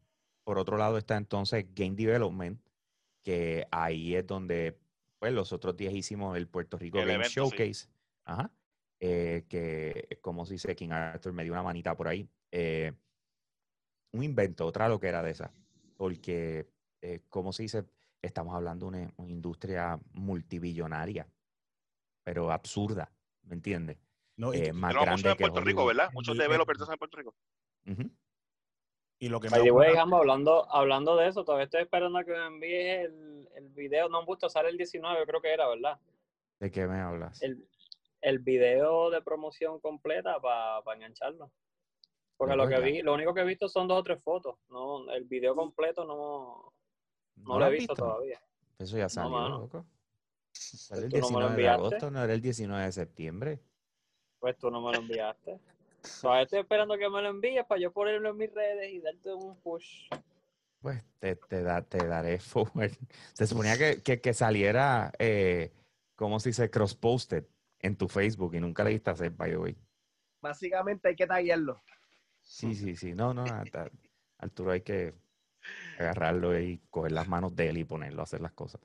Por 0.44 0.58
otro 0.58 0.76
lado 0.76 0.98
está 0.98 1.16
entonces 1.16 1.66
Game 1.74 1.94
Development, 1.94 2.60
que 3.22 3.66
ahí 3.70 4.14
es 4.14 4.26
donde, 4.26 4.78
pues 5.18 5.32
los 5.32 5.52
otros 5.52 5.76
días 5.76 5.94
hicimos 5.94 6.36
el 6.36 6.48
Puerto 6.48 6.78
Rico 6.78 6.98
El 6.98 7.06
Game 7.06 7.14
evento, 7.16 7.28
sí. 7.28 7.34
Showcase. 7.34 7.88
Ajá. 8.24 8.50
Eh, 9.00 9.46
que, 9.48 10.18
como 10.20 10.44
se 10.44 10.54
dice, 10.54 10.76
King 10.76 10.90
Arthur 10.90 11.32
me 11.32 11.42
dio 11.42 11.52
una 11.52 11.62
manita 11.62 11.96
por 11.96 12.08
ahí. 12.08 12.28
Eh, 12.50 12.92
un 14.12 14.22
invento, 14.22 14.66
otra 14.66 14.88
loquera 14.88 15.22
de 15.22 15.30
esa. 15.30 15.52
Porque, 15.96 16.68
eh, 17.00 17.20
como 17.28 17.52
se 17.52 17.62
dice, 17.62 17.84
estamos 18.22 18.54
hablando 18.54 18.90
de 18.90 18.98
una, 18.98 19.12
una 19.16 19.30
industria 19.30 19.98
multibillonaria, 20.12 21.26
pero 22.24 22.52
absurda, 22.52 23.10
¿me 23.42 23.54
entiendes? 23.54 23.98
No, 24.36 24.52
Eh, 24.52 24.72
más 24.72 24.94
grande 24.94 25.30
en 25.30 25.36
que 25.36 25.42
Puerto 25.42 25.60
Rico. 25.60 25.84
¿verdad? 25.84 26.10
Muchos 26.12 26.36
developers 26.36 26.80
en 26.88 26.98
Puerto 26.98 27.16
Rico. 27.16 27.34
Y 29.22 29.28
lo 29.28 29.38
que 29.38 29.50
me 29.50 29.92
Gambo, 29.92 30.16
hablando, 30.16 30.72
hablando 30.72 31.14
de 31.16 31.28
eso, 31.28 31.44
todavía 31.44 31.64
estoy 31.64 31.82
esperando 31.82 32.18
a 32.18 32.24
que 32.24 32.32
me 32.32 32.46
envíes 32.46 33.04
el, 33.04 33.48
el 33.54 33.68
video. 33.68 34.08
No 34.08 34.20
han 34.20 34.26
visto, 34.26 34.48
sale 34.48 34.70
el 34.70 34.78
19, 34.78 35.26
creo 35.26 35.42
que 35.42 35.52
era, 35.52 35.68
¿verdad? 35.68 36.00
¿De 36.58 36.70
qué 36.70 36.86
me 36.86 36.98
hablas? 36.98 37.42
El, 37.42 37.68
el 38.22 38.38
video 38.38 39.10
de 39.10 39.20
promoción 39.20 39.78
completa 39.80 40.40
para 40.40 40.96
engancharlo. 40.96 41.50
Porque 42.38 42.52
De 42.52 42.56
lo 42.56 42.66
que 42.66 42.80
vi, 42.80 43.02
lo 43.02 43.12
único 43.12 43.34
que 43.34 43.42
he 43.42 43.44
visto 43.44 43.68
son 43.68 43.88
dos 43.88 43.98
o 43.98 44.02
tres 44.02 44.22
fotos. 44.22 44.56
No, 44.70 45.10
el 45.12 45.24
video 45.24 45.54
completo 45.54 46.06
no, 46.06 46.72
no, 47.36 47.54
lo 47.54 47.58
lo 47.60 47.66
he 47.66 47.70
visto, 47.70 47.94
todavía. 47.94 48.40
Eso 48.78 48.96
ya 48.98 49.08
salió, 49.08 49.48
loco. 49.48 49.86
El 50.90 51.08
Tú 51.08 51.18
no 51.20 51.30
me 51.30 51.40
lo 51.40 51.48
19 51.50 51.62
de 51.62 51.68
agosto, 51.68 52.10
no 52.10 52.24
era 52.24 52.32
el 52.34 52.40
19 52.40 52.84
de 52.84 52.92
septiembre. 52.92 53.60
Pues 54.38 54.56
tú 54.58 54.70
no 54.70 54.80
me 54.80 54.92
lo 54.92 54.98
enviaste. 54.98 55.60
Todavía 56.20 56.42
estoy 56.44 56.60
esperando 56.60 56.96
que 56.96 57.08
me 57.10 57.20
lo 57.22 57.28
envíes 57.28 57.64
para 57.66 57.80
yo 57.80 57.92
ponerlo 57.92 58.30
en 58.30 58.36
mis 58.36 58.52
redes 58.52 58.90
y 58.90 59.00
darte 59.00 59.32
un 59.34 59.56
push. 59.60 60.08
Pues 60.80 61.04
te, 61.18 61.36
te, 61.36 61.62
da- 61.62 61.82
te 61.82 62.06
daré 62.06 62.38
forward. 62.40 62.92
Se 63.34 63.46
suponía 63.46 63.76
que, 63.76 64.02
que, 64.02 64.20
que 64.20 64.32
saliera, 64.32 65.12
eh, 65.18 65.72
¿cómo 66.16 66.40
se 66.40 66.48
dice? 66.50 66.70
Cross-posted 66.70 67.44
en 67.80 67.96
tu 67.96 68.08
Facebook 68.08 68.54
y 68.54 68.60
nunca 68.60 68.82
le 68.84 68.90
diste 68.90 69.10
a 69.10 69.12
hacer, 69.12 69.30
by 69.30 69.50
the 69.50 69.56
way. 69.58 69.76
Básicamente 70.40 71.08
hay 71.08 71.16
que 71.16 71.26
taguearlo. 71.26 71.82
Sí, 72.40 72.74
sí, 72.74 72.96
sí. 72.96 73.14
No, 73.14 73.34
no, 73.34 73.44
a- 73.44 73.60
a- 73.74 73.90
Arturo 74.38 74.70
hay 74.72 74.80
que 74.80 75.12
agarrarlo 75.98 76.58
y 76.58 76.80
coger 76.90 77.12
las 77.12 77.28
manos 77.28 77.54
de 77.56 77.68
él 77.70 77.78
y 77.78 77.84
ponerlo 77.84 78.20
a 78.20 78.24
hacer 78.24 78.40
las 78.40 78.52
cosas. 78.52 78.80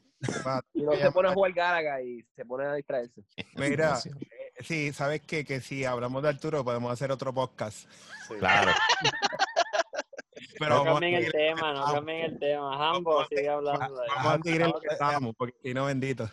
Y 0.74 0.82
no 0.82 0.94
se 0.94 1.12
pone 1.12 1.30
a 1.30 1.34
jugar 1.34 1.54
Garaga 1.54 2.02
y 2.02 2.24
se 2.36 2.46
pone 2.46 2.66
a 2.66 2.74
distraerse. 2.74 3.24
Mira, 3.56 3.98
eh, 4.06 4.64
sí, 4.64 4.92
¿sabes 4.94 5.22
qué? 5.22 5.46
Que 5.46 5.62
si 5.62 5.86
hablamos 5.86 6.24
de 6.24 6.30
Arturo 6.30 6.64
podemos 6.64 6.92
hacer 6.92 7.12
otro 7.12 7.34
podcast. 7.34 7.88
Claro. 8.40 8.72
Pero 10.58 10.84
No 10.84 10.94
cambien 10.94 11.16
el 11.16 11.32
tema, 11.32 11.74
no 11.74 11.94
cambien 11.94 12.26
el 12.26 12.40
tema. 12.40 12.90
Hambo, 12.90 13.26
sigue 13.26 13.50
hablando 13.50 13.96
de 13.96 14.08
Vamos 14.16 14.34
a 14.34 14.42
seguir 14.44 14.62
en 14.62 14.68
lo 14.72 14.80
que 14.80 14.88
estamos, 14.88 15.36
porque 15.36 15.58
si 15.62 15.74
no, 15.74 15.86
bendito. 15.86 16.30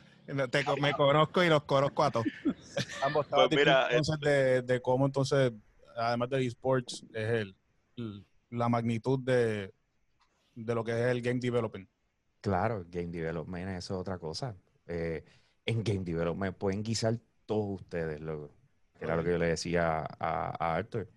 Te 0.50 0.64
me 0.80 0.92
conozco 0.92 1.42
y 1.42 1.48
los 1.48 1.64
conozco 1.64 2.04
a 2.04 2.10
todos. 2.12 2.26
Ambos 3.04 3.26
Pues 3.26 3.48
mira, 3.50 3.88
entonces 3.90 4.20
de, 4.20 4.62
de 4.62 4.80
cómo 4.80 5.06
entonces, 5.06 5.52
además 5.96 6.30
de 6.30 6.46
esports, 6.46 7.04
es 7.12 7.28
el, 7.30 7.56
el- 7.96 8.24
la 8.50 8.68
magnitud 8.68 9.18
de, 9.18 9.72
de 10.54 10.74
lo 10.74 10.84
que 10.84 10.92
es 10.92 11.06
el 11.08 11.22
game 11.22 11.40
development. 11.40 11.88
Claro, 12.40 12.84
game 12.88 13.08
development, 13.08 13.68
eso 13.70 13.94
es 13.94 14.00
otra 14.00 14.18
cosa. 14.18 14.56
Eh, 14.86 15.24
en 15.64 15.84
game 15.84 16.04
development 16.04 16.56
pueden 16.56 16.82
guisar 16.82 17.18
todos 17.46 17.80
ustedes, 17.80 18.20
loco. 18.20 18.50
Era 19.00 19.16
lo 19.16 19.24
que 19.24 19.30
yo 19.30 19.38
le 19.38 19.46
decía 19.46 20.00
a, 20.00 20.56
a 20.58 20.76
Arthur. 20.76 21.08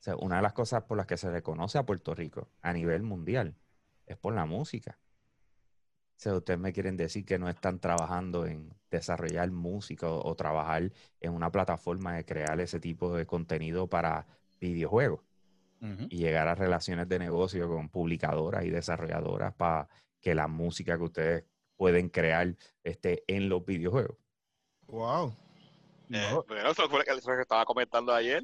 O 0.00 0.02
sea, 0.02 0.16
una 0.16 0.36
de 0.36 0.42
las 0.42 0.52
cosas 0.52 0.82
por 0.84 0.96
las 0.96 1.06
que 1.06 1.16
se 1.16 1.30
reconoce 1.30 1.78
a 1.78 1.86
Puerto 1.86 2.14
Rico 2.14 2.48
a 2.62 2.72
nivel 2.72 3.02
mundial 3.02 3.54
es 4.06 4.16
por 4.16 4.34
la 4.34 4.46
música. 4.46 4.98
O 6.16 6.20
sea, 6.24 6.34
ustedes 6.34 6.60
me 6.60 6.72
quieren 6.72 6.96
decir 6.96 7.24
que 7.24 7.38
no 7.38 7.48
están 7.48 7.80
trabajando 7.80 8.46
en 8.46 8.72
desarrollar 8.90 9.50
música 9.50 10.08
o 10.08 10.34
trabajar 10.36 10.92
en 11.20 11.32
una 11.32 11.50
plataforma 11.50 12.14
de 12.14 12.24
crear 12.24 12.60
ese 12.60 12.80
tipo 12.80 13.14
de 13.14 13.26
contenido 13.26 13.88
para 13.88 14.26
videojuegos 14.60 15.20
Y 16.08 16.16
llegar 16.18 16.48
a 16.48 16.54
relaciones 16.54 17.08
de 17.08 17.18
negocio 17.18 17.68
con 17.68 17.88
publicadoras 17.90 18.64
y 18.64 18.70
desarrolladoras 18.70 19.52
para 19.54 19.88
que 20.20 20.34
la 20.34 20.46
música 20.48 20.96
que 20.96 21.02
ustedes 21.04 21.44
pueden 21.76 22.08
crear 22.08 22.54
esté 22.82 23.22
en 23.26 23.48
los 23.50 23.64
videojuegos. 23.66 24.16
Wow. 24.86 25.36
Eh, 26.10 26.28
No, 26.30 26.42
bueno, 26.48 26.70
eso 26.70 26.88
fue 26.88 27.00
lo 27.00 27.04
que 27.04 27.42
estaba 27.42 27.64
comentando 27.64 28.12
ayer. 28.14 28.42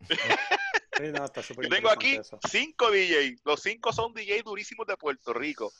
Sí, 0.96 1.02
no, 1.12 1.26
está 1.26 1.42
súper 1.42 1.64
Yo 1.64 1.70
tengo 1.76 1.90
aquí 1.90 2.16
eso. 2.16 2.38
cinco 2.48 2.90
DJs. 2.90 3.42
Los 3.44 3.60
cinco 3.60 3.92
son 3.92 4.14
DJs 4.14 4.44
durísimos 4.44 4.86
de 4.86 4.96
Puerto 4.96 5.34
Rico. 5.34 5.70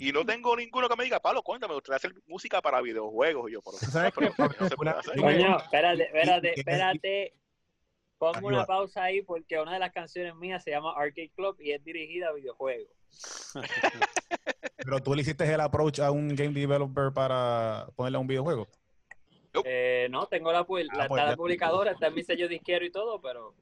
Y 0.00 0.10
no 0.10 0.26
tengo 0.26 0.56
ninguno 0.56 0.88
que 0.88 0.96
me 0.96 1.04
diga, 1.04 1.20
Pablo, 1.20 1.44
cuéntame, 1.44 1.70
me 1.70 1.74
gustaría 1.76 1.98
hacer 1.98 2.12
música 2.26 2.60
para 2.60 2.80
videojuegos. 2.80 3.48
Y 3.48 3.52
yo, 3.52 3.60
pero, 3.62 3.78
¿Sabes 3.92 4.12
pero, 4.16 4.32
qué? 4.34 4.42
no 4.60 4.68
se 4.68 4.74
puede 4.76 4.90
Una- 4.90 4.98
hacer. 4.98 5.16
Coño, 5.16 5.58
espérate, 5.58 6.02
espérate, 6.02 6.52
y- 6.56 6.58
espérate. 6.58 7.34
Aquí 8.20 8.44
una 8.44 8.58
va. 8.58 8.66
pausa 8.66 9.02
ahí 9.02 9.22
porque 9.22 9.58
una 9.58 9.72
de 9.74 9.78
las 9.78 9.92
canciones 9.92 10.34
mías 10.36 10.62
se 10.64 10.70
llama 10.70 10.92
Arcade 10.96 11.30
Club 11.34 11.56
y 11.60 11.72
es 11.72 11.84
dirigida 11.84 12.28
a 12.28 12.32
videojuegos. 12.32 12.88
Pero 14.76 15.02
tú 15.02 15.14
le 15.14 15.22
hiciste 15.22 15.44
el 15.52 15.60
approach 15.60 16.00
a 16.00 16.10
un 16.10 16.28
game 16.34 16.52
developer 16.52 17.12
para 17.12 17.86
ponerle 17.96 18.16
a 18.16 18.20
un 18.20 18.26
videojuego. 18.26 18.68
Eh, 19.64 20.08
no, 20.10 20.26
tengo 20.26 20.52
la, 20.52 20.66
pu- 20.66 20.84
la, 20.84 21.04
Ah, 21.04 21.08
pues 21.08 21.20
está 21.20 21.30
la 21.30 21.36
publicadora, 21.36 21.92
está 21.92 22.08
en 22.08 22.14
mi 22.14 22.24
sello 22.24 22.48
disquero 22.48 22.84
y 22.84 22.90
todo, 22.90 23.20
pero 23.20 23.54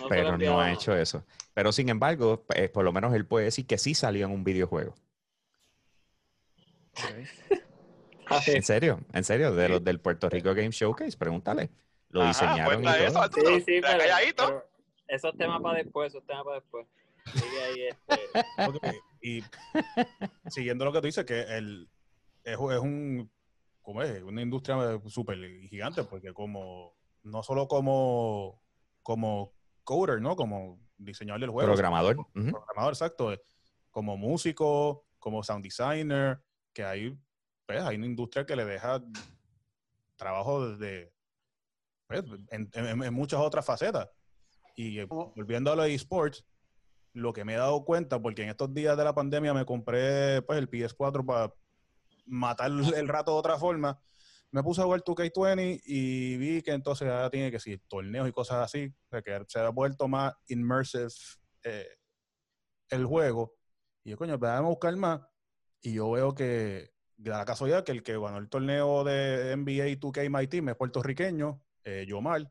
no 0.00 0.08
pero 0.08 0.36
no 0.36 0.60
ha 0.60 0.72
hecho 0.72 0.94
eso. 0.94 1.24
Pero 1.54 1.72
sin 1.72 1.88
embargo, 1.88 2.44
eh, 2.54 2.68
por 2.68 2.84
lo 2.84 2.92
menos 2.92 3.14
él 3.14 3.26
puede 3.26 3.46
decir 3.46 3.66
que 3.66 3.78
sí 3.78 3.94
salió 3.94 4.26
en 4.26 4.32
un 4.32 4.44
videojuego. 4.44 4.94
En 8.46 8.62
serio, 8.62 9.00
en 9.12 9.24
serio, 9.24 9.54
de 9.54 9.68
los 9.68 9.84
del 9.84 10.00
Puerto 10.00 10.28
Rico 10.28 10.54
Game 10.54 10.70
Showcase, 10.70 11.16
pregúntale. 11.16 11.70
Lo 12.14 12.22
Ajá, 12.22 12.28
diseñaron 12.28 12.84
y 12.84 12.86
eso, 12.86 13.12
todo. 13.12 13.22
Arturo. 13.22 13.48
Sí, 13.56 13.60
sí, 13.66 13.80
pero, 13.82 13.98
calladito. 13.98 14.46
pero 14.46 14.68
eso 15.08 15.28
es 15.30 15.36
tema 15.36 15.60
para 15.60 15.78
después, 15.78 16.12
eso 16.12 16.18
es 16.18 16.26
tema 16.26 16.44
para 16.44 16.60
después. 16.60 16.86
Sigue 17.32 17.62
ahí, 17.62 17.88
este, 17.88 19.02
Y 19.20 19.42
siguiendo 20.48 20.84
lo 20.84 20.92
que 20.92 21.00
tú 21.00 21.06
dices, 21.06 21.24
que 21.24 21.40
el, 21.40 21.90
es, 22.44 22.52
es 22.52 22.58
un, 22.78 23.28
¿cómo 23.82 24.00
es? 24.02 24.22
Una 24.22 24.42
industria 24.42 25.00
súper 25.06 25.38
gigante, 25.68 26.04
porque 26.04 26.32
como, 26.32 26.94
no 27.24 27.42
solo 27.42 27.66
como, 27.66 28.62
como 29.02 29.52
coder, 29.82 30.20
¿no? 30.20 30.36
Como 30.36 30.78
diseñador 30.96 31.40
del 31.40 31.50
juego. 31.50 31.66
Programador. 31.66 32.16
Programador, 32.32 32.92
exacto. 32.92 33.34
Como 33.90 34.16
músico, 34.16 35.04
como 35.18 35.42
sound 35.42 35.64
designer, 35.64 36.40
que 36.72 36.84
hay, 36.84 37.18
pues, 37.66 37.80
hay 37.80 37.96
una 37.96 38.06
industria 38.06 38.46
que 38.46 38.54
le 38.54 38.64
deja 38.64 39.02
trabajo 40.14 40.68
desde, 40.68 41.06
pues, 41.06 41.14
en, 42.50 42.70
en- 42.72 43.02
en 43.02 43.14
muchas 43.14 43.40
otras 43.40 43.64
facetas. 43.64 44.08
Y 44.76 44.98
eh, 45.00 45.08
¿Cómo? 45.08 45.32
volviendo 45.36 45.72
a 45.72 45.76
los 45.76 45.86
esports, 45.86 46.44
lo 47.12 47.32
que 47.32 47.44
me 47.44 47.54
he 47.54 47.56
dado 47.56 47.84
cuenta, 47.84 48.20
porque 48.20 48.42
en 48.42 48.48
estos 48.50 48.74
días 48.74 48.96
de 48.96 49.04
la 49.04 49.14
pandemia 49.14 49.54
me 49.54 49.64
compré 49.64 50.42
pues, 50.42 50.58
el 50.58 50.68
PS4 50.68 51.24
para 51.24 51.54
matar 52.26 52.70
el 52.96 53.08
rato 53.08 53.32
de 53.32 53.38
otra 53.38 53.58
forma, 53.58 54.00
me 54.50 54.62
puse 54.62 54.80
a 54.80 54.84
jugar 54.84 55.02
2K20 55.02 55.80
y 55.84 56.36
vi 56.36 56.62
que 56.62 56.72
entonces 56.72 57.08
ahora 57.08 57.30
tiene 57.30 57.50
que 57.50 57.58
ser 57.58 57.80
torneos 57.88 58.28
y 58.28 58.32
cosas 58.32 58.58
así, 58.58 58.86
o 58.86 59.08
sea, 59.10 59.22
que 59.22 59.44
se 59.48 59.58
ha 59.58 59.68
vuelto 59.70 60.06
más 60.06 60.32
immersive 60.48 61.08
eh, 61.64 61.88
el 62.90 63.04
juego. 63.06 63.54
Y 64.04 64.10
yo, 64.10 64.16
coño, 64.16 64.38
pues, 64.38 64.50
déjame 64.50 64.68
buscar 64.68 64.96
más. 64.96 65.20
Y 65.80 65.94
yo 65.94 66.10
veo 66.12 66.34
que, 66.34 66.92
de 67.16 67.30
la 67.30 67.44
casualidad, 67.44 67.84
que 67.84 67.92
el 67.92 68.02
que 68.02 68.18
ganó 68.18 68.38
el 68.38 68.48
torneo 68.48 69.02
de 69.02 69.56
NBA 69.56 69.98
2K 69.98 70.30
My 70.30 70.46
Team 70.46 70.68
es 70.68 70.76
puertorriqueño, 70.76 71.63
eh, 71.84 72.04
Yomar, 72.06 72.50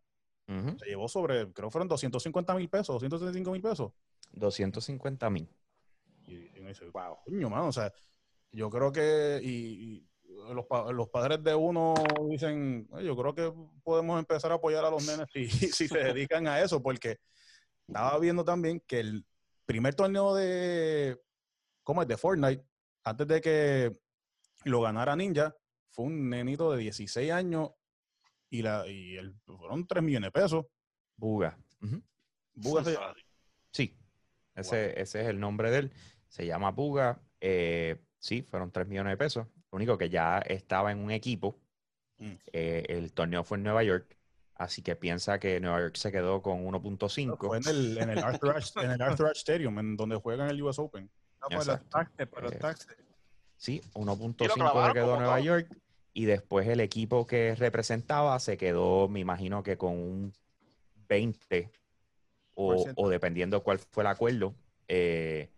se 0.77 0.85
llevó 0.85 1.07
sobre, 1.07 1.51
creo 1.53 1.69
que 1.69 1.71
fueron 1.71 1.87
250 1.87 2.53
mil 2.55 2.69
pesos, 2.69 2.95
275 3.01 3.51
mil 3.51 3.61
pesos. 3.61 3.91
250 4.31 5.29
mil. 5.29 5.49
Y, 6.27 6.35
y 6.55 6.59
uno 6.59 6.69
dice, 6.69 6.85
Wow. 6.89 7.17
coño, 7.25 7.49
mano, 7.49 7.67
o 7.67 7.71
sea, 7.71 7.91
yo 8.51 8.69
creo 8.69 8.91
que 8.91 9.39
y, 9.41 9.49
y 9.49 10.09
los, 10.53 10.65
los 10.93 11.09
padres 11.09 11.43
de 11.43 11.55
uno 11.55 11.93
dicen, 12.29 12.87
"Oye, 12.91 13.05
yo 13.05 13.15
creo 13.15 13.33
que 13.33 13.53
podemos 13.83 14.19
empezar 14.19 14.51
a 14.51 14.55
apoyar 14.55 14.83
a 14.85 14.89
los 14.89 15.05
nenes 15.07 15.27
si, 15.31 15.47
si 15.71 15.87
se 15.87 15.97
dedican 15.97 16.47
a 16.47 16.61
eso, 16.61 16.81
porque 16.81 17.19
estaba 17.87 18.17
viendo 18.19 18.43
también 18.43 18.81
que 18.85 18.99
el 18.99 19.25
primer 19.65 19.95
torneo 19.95 20.35
de, 20.35 21.19
¿cómo 21.83 22.01
es? 22.01 22.07
De 22.07 22.17
Fortnite, 22.17 22.65
antes 23.03 23.27
de 23.27 23.41
que 23.41 23.97
lo 24.65 24.81
ganara 24.81 25.15
Ninja, 25.15 25.55
fue 25.89 26.05
un 26.05 26.29
nenito 26.29 26.71
de 26.71 26.79
16 26.79 27.31
años 27.31 27.71
y, 28.57 28.61
la, 28.61 28.87
y 28.87 29.17
el, 29.17 29.33
fueron 29.45 29.85
3 29.87 30.03
millones 30.03 30.27
de 30.27 30.31
pesos. 30.41 30.65
Buga. 31.17 31.57
Ujú. 31.81 32.01
Buga 32.55 32.83
se- 32.83 32.97
Sí, 33.71 33.97
ese, 34.55 34.99
ese 35.01 35.21
es 35.21 35.27
el 35.27 35.39
nombre 35.39 35.71
de 35.71 35.77
él. 35.79 35.91
Se 36.27 36.45
llama 36.45 36.71
Buga. 36.71 37.19
Eh, 37.41 37.97
sí, 38.19 38.43
fueron 38.43 38.71
3 38.71 38.87
millones 38.87 39.11
de 39.13 39.17
pesos. 39.17 39.47
Lo 39.71 39.75
único 39.77 39.97
que 39.97 40.09
ya 40.09 40.37
estaba 40.39 40.91
en 40.91 40.99
un 40.99 41.11
equipo. 41.11 41.59
Mm. 42.19 42.31
Eh, 42.51 42.85
el 42.89 43.11
torneo 43.13 43.43
fue 43.43 43.57
en 43.57 43.63
Nueva 43.63 43.83
York. 43.83 44.17
Así 44.55 44.83
que 44.83 44.95
piensa 44.95 45.39
que 45.39 45.59
Nueva 45.59 45.79
York 45.79 45.95
se 45.95 46.11
quedó 46.11 46.41
con 46.43 46.59
Fue 46.61 46.79
1.5. 46.79 47.57
en 47.57 47.67
el, 47.75 47.97
en 47.97 48.09
el 48.11 48.19
Arthur 48.19 48.55
Ashe, 48.55 48.79
en 48.81 48.91
el 48.91 49.01
Arthur 49.01 49.25
Ashe 49.31 49.39
Stadium, 49.39 49.79
en 49.79 49.97
donde 49.97 50.15
juegan 50.17 50.47
el 50.49 50.61
US 50.61 50.77
Open. 50.77 51.09
No, 51.41 51.47
por 51.57 51.65
los 51.65 51.89
taxes, 51.89 52.27
por 52.27 52.43
los 52.43 52.57
taxes. 52.59 52.95
Sí, 53.57 53.81
Y 53.95 54.05
lo 54.05 54.15
1.5 54.15 54.53
clavaron 54.53 54.87
se 54.89 54.93
quedó 54.93 55.15
Nueva 55.17 55.35
todo. 55.37 55.43
York. 55.45 55.77
Y 56.13 56.25
después 56.25 56.67
el 56.67 56.79
equipo 56.79 57.25
que 57.25 57.55
representaba 57.55 58.39
se 58.39 58.57
quedó, 58.57 59.09
me 59.09 59.19
imagino 59.19 59.63
que 59.63 59.77
con 59.77 59.93
un 59.93 60.33
20 61.07 61.71
Por 62.53 62.77
o, 62.95 63.09
dependiendo 63.09 63.63
cuál 63.63 63.79
fue 63.79 64.03
el 64.03 64.07
acuerdo, 64.07 64.55
Eh, 64.87 65.49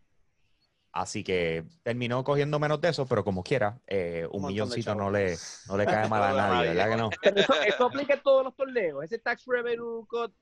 así 0.94 1.24
que 1.24 1.66
terminó 1.84 2.24
cogiendo 2.24 2.60
menos 2.60 2.80
de 2.80 2.90
eso, 2.90 3.06
pero 3.08 3.24
como 3.26 3.44
quiera, 3.44 3.82
eh, 3.88 4.28
un 4.32 4.46
milloncito 4.46 4.96
no 4.96 5.12
le, 5.12 5.44
no 5.68 5.78
le 5.78 5.88
cae 5.88 6.08
mal 6.10 6.24
a 6.24 6.34
nadie, 6.34 6.64
nadie. 6.64 6.70
¿verdad 6.70 6.90
que 6.90 6.98
no? 6.98 7.20
Pero 7.22 7.40
eso, 7.42 7.54
eso 7.62 7.86
aplica 7.86 8.14
en 8.14 8.22
todos 8.24 8.46
los 8.46 8.56
torneos. 8.56 9.04
Ese 9.04 9.20
tax 9.20 9.44
revenue 9.46 10.06
cut, 10.08 10.34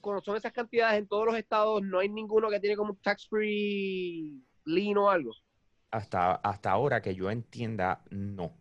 cuando 0.00 0.22
son 0.22 0.36
esas 0.36 0.52
cantidades 0.52 0.98
en 0.98 1.08
todos 1.08 1.26
los 1.26 1.36
estados, 1.36 1.82
no 1.82 2.00
hay 2.00 2.08
ninguno 2.08 2.50
que 2.50 2.60
tiene 2.60 2.76
como 2.76 2.92
un 2.92 3.00
tax 3.00 3.28
free 3.28 4.44
lean 4.64 4.98
o 4.98 5.10
algo. 5.10 5.32
Hasta, 5.92 6.34
hasta 6.36 6.70
ahora 6.70 7.00
que 7.02 7.14
yo 7.14 7.30
entienda, 7.30 8.04
no. 8.10 8.59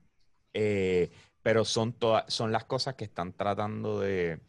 Eh, 0.62 1.10
pero 1.42 1.64
son, 1.64 1.94
todas 1.94 2.26
son 2.34 2.52
las 2.52 2.66
cosas 2.66 2.96
que 2.96 3.06
están 3.06 3.32
tratando 3.34 4.02
de 4.02 4.42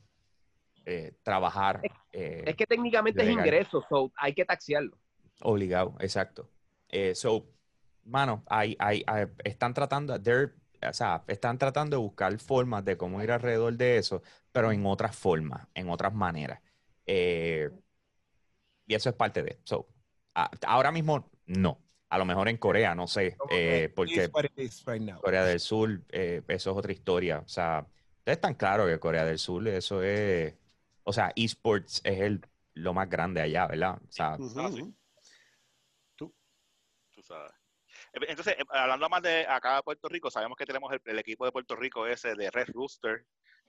eh, 0.85 1.12
trabajar 1.23 1.81
eh, 2.12 2.42
Es 2.46 2.57
que 2.57 2.66
técnicamente 2.66 3.23
es 3.23 3.31
ingreso, 3.31 3.85
so 3.88 4.11
hay 4.16 4.35
que 4.35 4.44
taxearlo. 4.44 4.96
obligado, 5.42 5.94
exacto. 6.01 6.49
So, 7.14 7.46
mano, 8.05 8.42
hay, 8.49 8.77
hay, 8.81 9.05
hay- 9.07 9.27
están 9.44 9.73
tratando, 9.73 10.14
o 10.14 10.92
sea, 10.92 11.23
están 11.29 11.59
tratando 11.59 11.96
de 11.96 12.03
buscar 12.03 12.37
formas 12.38 12.85
de 12.85 12.96
cómo 12.96 13.23
ir 13.23 13.31
alrededor 13.31 13.75
de 13.77 13.99
eso, 13.99 14.23
pero 14.53 14.73
en 14.73 14.85
otras 14.87 15.14
formas, 15.16 15.68
en 15.75 15.88
otras 15.90 16.12
maneras. 16.12 16.61
Y 17.07 18.94
eso 18.94 19.09
es 19.11 19.14
parte 19.14 19.42
de. 19.42 19.61
So, 19.64 19.88
a- 20.35 20.51
ahora 20.66 20.90
mismo, 20.92 21.31
no. 21.46 21.79
A 22.11 22.18
lo 22.18 22.25
mejor 22.25 22.49
en 22.49 22.57
Corea, 22.57 22.94
no 22.94 23.07
sé, 23.07 23.37
eh, 23.51 23.90
porque 23.94 24.29
right. 24.85 25.14
Corea 25.20 25.44
del 25.44 25.61
Sur, 25.61 26.03
eh, 26.11 26.42
eso 26.49 26.70
es 26.73 26.77
otra 26.77 26.92
historia. 26.92 27.38
O 27.38 27.49
sea, 27.49 27.87
ustedes 28.18 28.37
están 28.37 28.55
claros 28.55 28.88
que 28.88 28.99
Corea 28.99 29.25
del 29.25 29.38
Sur, 29.38 29.66
eso 29.68 30.03
es, 30.03 30.55
o 31.05 31.12
sea, 31.12 31.33
esports 31.37 32.01
es 32.05 32.20
el, 32.20 32.40
lo 32.75 32.92
más 32.94 33.09
grande 33.09 33.40
allá, 33.40 33.66
¿verdad? 33.68 34.01
O 34.09 34.11
sea, 34.12 34.37
Ah, 34.57 34.70
sí. 34.73 34.94
tú 36.16 37.23
sabes. 37.23 37.53
Eh, 38.14 38.27
Entonces, 38.29 38.57
eh, 38.59 38.64
hablando 38.70 39.09
más 39.09 39.23
de 39.23 39.46
acá 39.46 39.77
de 39.77 39.83
Puerto 39.83 40.09
Rico, 40.09 40.31
sabemos 40.31 40.57
que 40.57 40.66
tenemos 40.66 40.92
el, 40.92 41.01
el 41.05 41.18
equipo 41.18 41.44
de 41.44 41.53
Puerto 41.53 41.77
Rico 41.77 42.07
ese 42.07 42.35
de 42.35 42.51
Red 42.51 42.68
Rooster, 42.73 43.25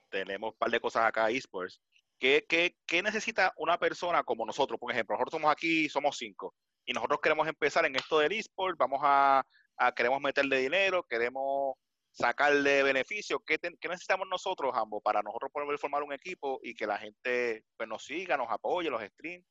tenemos 0.08 0.52
un 0.52 0.58
par 0.58 0.70
de 0.70 0.80
cosas 0.80 1.04
acá 1.04 1.30
esports. 1.30 1.80
¿Qué, 2.18 2.44
qué, 2.48 2.76
qué 2.86 3.02
necesita 3.02 3.52
una 3.56 3.78
persona 3.78 4.22
como 4.22 4.44
nosotros? 4.46 4.78
Por 4.78 4.92
ejemplo, 4.92 5.14
nosotros 5.16 5.40
somos 5.40 5.50
aquí, 5.52 5.88
somos 5.88 6.16
cinco, 6.16 6.54
y 6.84 6.92
nosotros 6.92 7.20
queremos 7.22 7.46
empezar 7.48 7.84
en 7.86 7.96
esto 7.96 8.18
del 8.18 8.32
esport, 8.32 8.76
vamos 8.78 9.00
a, 9.02 9.44
a- 9.76 9.92
queremos 9.92 10.20
meterle 10.20 10.58
dinero, 10.58 11.02
queremos 11.04 11.74
sacarle 12.10 12.82
beneficios. 12.82 13.40
¿Qué, 13.46 13.58
qué 13.58 13.88
necesitamos 13.88 14.28
nosotros, 14.28 14.72
ambos, 14.74 15.00
para 15.02 15.22
nosotros 15.22 15.50
poder 15.52 15.78
formar 15.78 16.02
un 16.02 16.12
equipo 16.12 16.60
y 16.62 16.74
que 16.74 16.86
la 16.86 16.98
gente 16.98 17.64
pues, 17.76 17.88
nos 17.88 18.04
siga, 18.04 18.36
nos 18.36 18.50
apoye, 18.50 18.90
los 18.90 19.02
streams? 19.02 19.46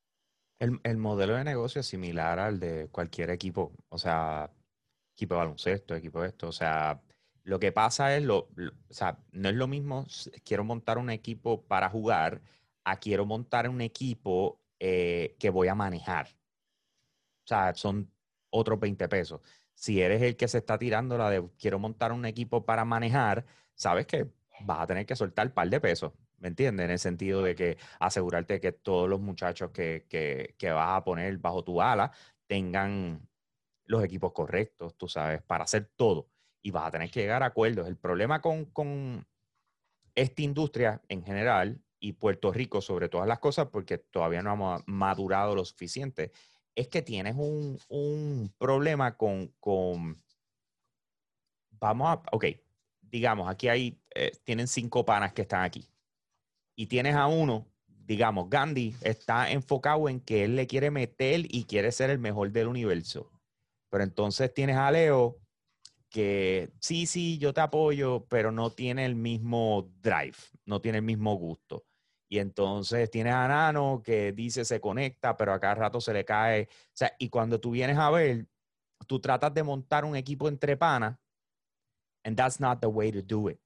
el, 0.59 0.79
el 0.83 0.97
modelo 0.97 1.33
de 1.35 1.43
negocio 1.43 1.81
es 1.81 1.87
similar 1.87 2.37
al 2.39 2.59
de 2.59 2.87
cualquier 2.91 3.31
equipo, 3.31 3.73
o 3.89 3.97
sea, 3.97 4.51
equipo 5.15 5.33
de 5.33 5.39
baloncesto, 5.39 5.95
equipo 5.95 6.21
de 6.21 6.27
esto, 6.27 6.47
o 6.49 6.51
sea, 6.51 7.01
lo 7.43 7.59
que 7.59 7.71
pasa 7.71 8.15
es, 8.15 8.23
lo, 8.23 8.49
o 8.89 8.93
sea, 8.93 9.17
no 9.31 9.49
es 9.49 9.55
lo 9.55 9.67
mismo, 9.67 10.05
quiero 10.43 10.63
montar 10.63 10.99
un 10.99 11.09
equipo 11.09 11.63
para 11.65 11.89
jugar, 11.89 12.41
a 12.83 12.99
quiero 12.99 13.25
montar 13.25 13.67
un 13.69 13.81
equipo 13.81 14.61
eh, 14.79 15.35
que 15.39 15.49
voy 15.49 15.67
a 15.67 15.73
manejar. 15.75 16.27
Son 17.75 18.11
otros 18.49 18.79
20 18.79 19.07
pesos. 19.07 19.41
Si 19.73 20.01
eres 20.01 20.21
el 20.21 20.35
que 20.35 20.47
se 20.47 20.59
está 20.59 20.77
tirando 20.77 21.17
la 21.17 21.29
de 21.29 21.47
quiero 21.57 21.79
montar 21.79 22.11
un 22.11 22.25
equipo 22.25 22.65
para 22.65 22.85
manejar, 22.85 23.45
sabes 23.73 24.05
que 24.05 24.29
vas 24.61 24.81
a 24.81 24.87
tener 24.87 25.05
que 25.05 25.15
soltar 25.15 25.47
un 25.47 25.53
par 25.53 25.69
de 25.69 25.79
pesos, 25.79 26.13
¿me 26.37 26.49
entiendes? 26.49 26.85
En 26.85 26.91
el 26.91 26.99
sentido 26.99 27.41
de 27.41 27.55
que 27.55 27.77
asegurarte 27.99 28.59
que 28.59 28.71
todos 28.71 29.09
los 29.09 29.19
muchachos 29.19 29.71
que, 29.71 30.05
que, 30.09 30.55
que 30.57 30.71
vas 30.71 30.97
a 30.97 31.03
poner 31.03 31.37
bajo 31.37 31.63
tu 31.63 31.81
ala 31.81 32.11
tengan 32.47 33.27
los 33.85 34.03
equipos 34.03 34.31
correctos, 34.33 34.95
tú 34.97 35.07
sabes, 35.07 35.41
para 35.41 35.63
hacer 35.63 35.91
todo. 35.95 36.29
Y 36.61 36.71
vas 36.71 36.87
a 36.87 36.91
tener 36.91 37.09
que 37.09 37.21
llegar 37.21 37.43
a 37.43 37.47
acuerdos. 37.47 37.87
El 37.87 37.97
problema 37.97 38.41
con, 38.41 38.65
con 38.65 39.25
esta 40.15 40.41
industria 40.41 41.01
en 41.09 41.23
general 41.23 41.81
y 41.99 42.13
Puerto 42.13 42.51
Rico 42.51 42.81
sobre 42.81 43.09
todas 43.09 43.27
las 43.27 43.39
cosas, 43.39 43.67
porque 43.67 43.97
todavía 43.97 44.41
no 44.41 44.53
hemos 44.53 44.83
madurado 44.87 45.55
lo 45.55 45.65
suficiente, 45.65 46.31
es 46.75 46.87
que 46.87 47.01
tienes 47.01 47.35
un, 47.35 47.79
un 47.89 48.53
problema 48.57 49.17
con, 49.17 49.47
con, 49.59 50.17
vamos 51.71 52.09
a, 52.09 52.21
ok, 52.31 52.45
digamos, 53.01 53.49
aquí 53.49 53.67
hay, 53.67 53.99
eh, 54.15 54.31
tienen 54.43 54.67
cinco 54.67 55.05
panas 55.05 55.33
que 55.33 55.41
están 55.43 55.63
aquí. 55.63 55.87
Y 56.75 56.87
tienes 56.87 57.15
a 57.15 57.27
uno, 57.27 57.67
digamos, 57.87 58.49
Gandhi 58.49 58.95
está 59.01 59.51
enfocado 59.51 60.07
en 60.09 60.19
que 60.21 60.45
él 60.45 60.55
le 60.55 60.67
quiere 60.67 60.91
meter 60.91 61.45
y 61.49 61.65
quiere 61.65 61.91
ser 61.91 62.09
el 62.09 62.19
mejor 62.19 62.51
del 62.51 62.67
universo. 62.67 63.29
Pero 63.89 64.03
entonces 64.03 64.53
tienes 64.53 64.77
a 64.77 64.89
Leo 64.91 65.37
que 66.09 66.71
sí, 66.79 67.05
sí, 67.05 67.37
yo 67.37 67.53
te 67.53 67.61
apoyo, 67.61 68.25
pero 68.29 68.51
no 68.51 68.69
tiene 68.69 69.05
el 69.05 69.15
mismo 69.15 69.89
drive, 70.01 70.37
no 70.65 70.81
tiene 70.81 70.99
el 70.99 71.03
mismo 71.03 71.35
gusto. 71.35 71.85
Y 72.31 72.39
entonces 72.39 73.11
tienes 73.11 73.33
a 73.33 73.45
Nano 73.45 74.01
que 74.01 74.31
dice 74.31 74.63
se 74.63 74.79
conecta, 74.79 75.35
pero 75.35 75.51
a 75.51 75.59
cada 75.59 75.75
rato 75.75 75.99
se 75.99 76.13
le 76.13 76.23
cae. 76.23 76.69
O 76.71 76.93
sea, 76.93 77.13
y 77.19 77.27
cuando 77.27 77.59
tú 77.59 77.71
vienes 77.71 77.97
a 77.97 78.09
ver, 78.09 78.47
tú 79.05 79.19
tratas 79.19 79.53
de 79.53 79.63
montar 79.63 80.05
un 80.05 80.15
equipo 80.15 80.47
entre 80.47 80.77
panas, 80.77 81.19
and 82.23 82.37
that's 82.37 82.61
not 82.61 82.79
the 82.79 82.87
way 82.87 83.11
to 83.11 83.21
do 83.21 83.49
it. 83.49 83.59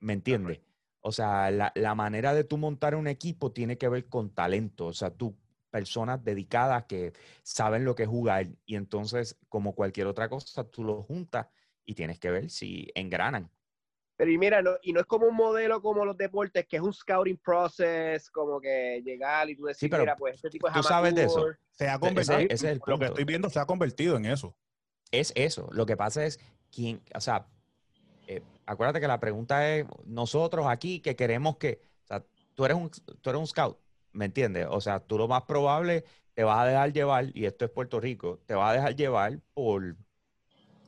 ¿Me 0.00 0.12
entiendes? 0.14 0.60
O 1.02 1.12
sea, 1.12 1.52
la, 1.52 1.70
la 1.76 1.94
manera 1.94 2.34
de 2.34 2.42
tú 2.42 2.58
montar 2.58 2.96
un 2.96 3.06
equipo 3.06 3.52
tiene 3.52 3.78
que 3.78 3.88
ver 3.88 4.08
con 4.08 4.34
talento. 4.34 4.86
O 4.86 4.92
sea, 4.92 5.10
tú, 5.10 5.38
personas 5.70 6.24
dedicadas 6.24 6.86
que 6.86 7.12
saben 7.44 7.84
lo 7.84 7.94
que 7.94 8.02
es 8.02 8.08
jugar. 8.08 8.48
Y 8.66 8.74
entonces, 8.74 9.38
como 9.48 9.76
cualquier 9.76 10.08
otra 10.08 10.28
cosa, 10.28 10.64
tú 10.64 10.82
lo 10.82 11.04
juntas 11.04 11.46
y 11.84 11.94
tienes 11.94 12.18
que 12.18 12.32
ver 12.32 12.50
si 12.50 12.90
engranan. 12.96 13.52
Pero 14.18 14.32
y 14.32 14.36
mira, 14.36 14.60
no, 14.60 14.72
y 14.82 14.92
no 14.92 14.98
es 14.98 15.06
como 15.06 15.28
un 15.28 15.36
modelo 15.36 15.80
como 15.80 16.04
los 16.04 16.16
deportes, 16.16 16.66
que 16.66 16.76
es 16.76 16.82
un 16.82 16.92
scouting 16.92 17.36
process, 17.36 18.28
como 18.32 18.60
que 18.60 19.00
llegar 19.04 19.48
y 19.48 19.54
tú 19.54 19.66
decir, 19.66 19.88
pero 19.88 20.02
mira, 20.02 20.16
pues 20.16 20.34
este 20.34 20.50
tipo 20.50 20.66
es 20.66 20.74
tú 20.74 20.82
sabes 20.82 21.14
de 21.14 21.22
eso. 21.22 21.46
Se 21.70 21.88
ha 21.88 22.00
convertido, 22.00 22.36
ese 22.40 22.52
es 22.52 22.64
el 22.64 22.80
lo 22.84 22.98
que 22.98 23.04
estoy 23.04 23.22
viendo 23.22 23.48
se 23.48 23.60
ha 23.60 23.64
convertido 23.66 24.16
en 24.16 24.26
eso. 24.26 24.56
Es 25.12 25.32
eso. 25.36 25.68
Lo 25.70 25.86
que 25.86 25.96
pasa 25.96 26.26
es, 26.26 26.40
quién, 26.72 27.00
o 27.14 27.20
sea, 27.20 27.46
eh, 28.26 28.42
acuérdate 28.66 29.00
que 29.00 29.06
la 29.06 29.20
pregunta 29.20 29.68
es, 29.70 29.86
nosotros 30.04 30.66
aquí 30.66 30.98
que 30.98 31.14
queremos 31.14 31.56
que, 31.56 31.80
o 32.02 32.06
sea, 32.08 32.24
tú 32.56 32.64
eres 32.64 32.76
un, 32.76 32.90
tú 32.90 33.30
eres 33.30 33.38
un 33.38 33.46
scout, 33.46 33.78
¿me 34.10 34.24
entiendes? 34.24 34.66
O 34.68 34.80
sea, 34.80 34.98
tú 34.98 35.16
lo 35.16 35.28
más 35.28 35.44
probable 35.44 36.04
te 36.34 36.42
vas 36.42 36.58
a 36.58 36.66
dejar 36.66 36.92
llevar, 36.92 37.26
y 37.34 37.44
esto 37.44 37.64
es 37.64 37.70
Puerto 37.70 38.00
Rico, 38.00 38.40
te 38.46 38.54
vas 38.54 38.70
a 38.70 38.74
dejar 38.74 38.96
llevar 38.96 39.38
por, 39.54 39.94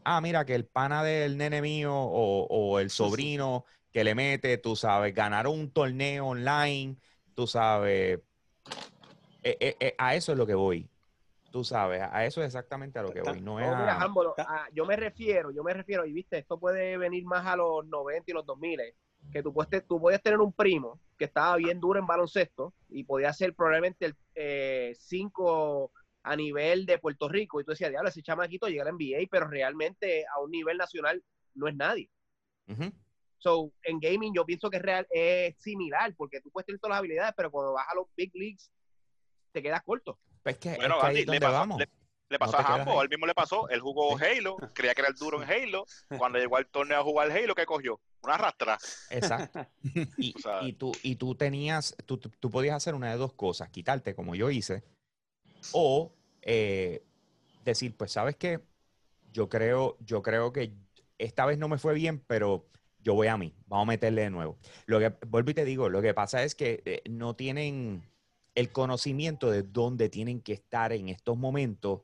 ah, 0.05 0.21
mira, 0.21 0.45
que 0.45 0.55
el 0.55 0.67
pana 0.67 1.03
del 1.03 1.37
nene 1.37 1.63
mío 1.63 1.95
o, 1.95 2.47
o 2.49 2.79
el 2.79 2.91
sobrino 2.91 3.65
que 3.93 4.05
le 4.05 4.15
mete, 4.15 4.59
tú 4.59 4.77
sabes, 4.77 5.15
ganaron 5.15 5.59
un 5.59 5.73
torneo 5.73 6.27
online, 6.29 6.97
tú 7.35 7.47
sabes, 7.47 8.21
eh, 9.43 9.57
eh, 9.61 9.77
eh, 9.81 9.95
a 9.99 10.15
eso 10.15 10.33
es 10.33 10.39
lo 10.39 10.47
que 10.47 10.55
voy. 10.55 10.89
Tú 11.51 11.65
sabes, 11.65 12.01
a 12.03 12.25
eso 12.27 12.43
es 12.43 12.47
exactamente 12.47 12.99
a 13.01 13.03
lo 13.03 13.13
que 13.13 13.23
voy. 13.23 13.41
No 13.41 13.59
es 13.59 13.67
No, 13.67 13.77
mira, 13.77 13.99
a- 14.39 14.69
yo 14.73 14.87
me 14.87 14.97
refiero, 14.97 15.51
yo 15.51 15.65
me 15.65 15.75
refiero, 15.75 16.07
y 16.07 16.13
viste, 16.13 16.39
esto 16.39 16.61
puede 16.61 16.97
venir 16.97 17.25
más 17.25 17.45
a 17.47 17.57
los 17.57 17.85
90 17.87 18.31
y 18.31 18.35
los 18.35 18.47
2000, 18.47 18.81
que 19.33 19.43
tú 19.43 19.53
puedes, 19.53 19.69
te- 19.69 19.81
tú 19.81 20.01
puedes 20.01 20.23
tener 20.23 20.39
un 20.41 20.53
primo 20.53 21.01
que 21.19 21.25
estaba 21.25 21.57
bien 21.57 21.81
duro 21.81 21.99
en 21.99 22.07
baloncesto 22.07 22.75
y 22.89 23.05
podía 23.05 23.33
ser 23.33 23.55
probablemente 23.55 24.07
el 24.35 24.95
5 24.97 25.93
a 26.23 26.37
nivel 26.37 26.85
de 26.87 26.99
Puerto 26.99 27.29
Rico, 27.29 27.61
y 27.61 27.65
tú 27.65 27.71
decías, 27.71 27.91
diablo, 27.91 28.09
ese 28.11 28.23
chamaquito 28.23 28.67
llega 28.69 28.83
a 28.83 28.87
la 28.87 28.91
NBA, 28.93 29.27
pero 29.31 29.49
realmente 29.49 30.25
a 30.27 30.41
un 30.41 30.51
nivel 30.51 30.77
nacional 30.77 31.23
no 31.55 31.67
es 31.69 31.75
nadie. 31.75 32.11
So, 33.39 33.73
en 33.85 33.99
gaming 34.01 34.35
yo 34.35 34.45
pienso 34.45 34.69
que 34.69 34.77
es, 34.77 34.83
real, 34.83 35.07
es 35.11 35.57
similar, 35.59 36.15
porque 36.15 36.41
tú 36.43 36.51
puedes 36.51 36.67
tener 36.67 36.79
todas 36.79 36.93
las 36.93 36.99
habilidades, 36.99 37.33
pero 37.37 37.51
cuando 37.51 37.73
vas 37.73 37.87
a 37.91 37.95
los 37.95 38.07
big 38.15 38.31
leagues, 38.35 38.71
te 39.53 39.63
quedas 39.63 39.83
corto. 39.83 40.19
Pues 40.43 40.59
que, 40.59 40.77
Bueno, 40.77 40.97
es 40.97 41.01
que 41.01 41.07
ahí 41.07 41.15
le 41.17 41.25
donde 41.25 41.41
pasó- 41.41 41.53
vamos. 41.53 41.79
le- 41.79 41.89
Le 42.29 42.39
pasó 42.39 42.53
No 42.53 42.59
a 42.59 43.01
a 43.01 43.03
él 43.03 43.09
mismo 43.09 43.27
le 43.27 43.35
pasó, 43.35 43.69
él 43.71 43.81
jugó 43.81 44.17
Halo, 44.17 44.57
creía 44.73 44.95
que 44.95 45.01
era 45.01 45.09
el 45.11 45.17
duro 45.17 45.43
en 45.43 45.51
Halo, 45.51 45.85
cuando 46.17 46.39
llegó 46.39 46.59
al 46.59 46.67
torneo 46.69 47.01
a 47.01 47.03
jugar 47.03 47.29
Halo, 47.33 47.57
¿qué 47.57 47.67
cogió? 47.67 48.01
Una 48.23 48.37
rastra. 48.37 48.79
Exacto. 49.11 49.67
Y, 50.19 50.35
y 50.61 50.73
tú, 50.75 50.93
y 51.03 51.17
tú 51.17 51.35
tenías, 51.35 51.97
tú- 52.07 52.19
tú 52.19 52.49
podías 52.51 52.77
hacer 52.77 52.95
una 52.95 53.11
de 53.11 53.17
dos 53.17 53.33
cosas, 53.33 53.69
quitarte 53.71 54.15
como 54.15 54.37
yo 54.37 54.49
hice, 54.51 54.85
o 55.73 56.13
eh, 56.43 57.05
decir, 57.65 57.97
pues, 57.97 58.13
¿sabes 58.13 58.37
qué? 58.37 58.61
Yo 59.33 59.49
creo, 59.49 59.97
yo 60.01 60.23
creo 60.23 60.53
que 60.53 60.73
esta 61.19 61.47
vez 61.47 61.59
no 61.59 61.69
me 61.69 61.79
fue 61.79 61.95
bien, 61.95 62.21
pero 62.27 62.67
yo 63.01 63.15
voy 63.15 63.29
a 63.29 63.37
mí, 63.37 63.55
vamos 63.67 63.85
a 63.85 63.93
meterle 63.93 64.23
de 64.23 64.31
nuevo. 64.31 64.59
Lo 64.87 64.99
que, 64.99 65.15
vuelvo 65.27 65.51
y 65.51 65.55
te 65.55 65.65
digo, 65.65 65.89
lo 65.89 66.03
que 66.03 66.15
pasa 66.15 66.43
es 66.43 66.55
que 66.55 66.83
eh, 66.85 67.03
no 67.09 67.35
tienen 67.37 68.03
el 68.55 68.73
conocimiento 68.73 69.51
de 69.51 69.63
dónde 69.63 70.09
tienen 70.09 70.41
que 70.41 70.53
estar 70.53 70.93
en 70.93 71.09
estos 71.09 71.37
momentos 71.37 72.03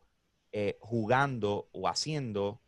eh, 0.52 0.78
jugando 0.80 1.68
o 1.72 1.88
haciendo 1.88 2.60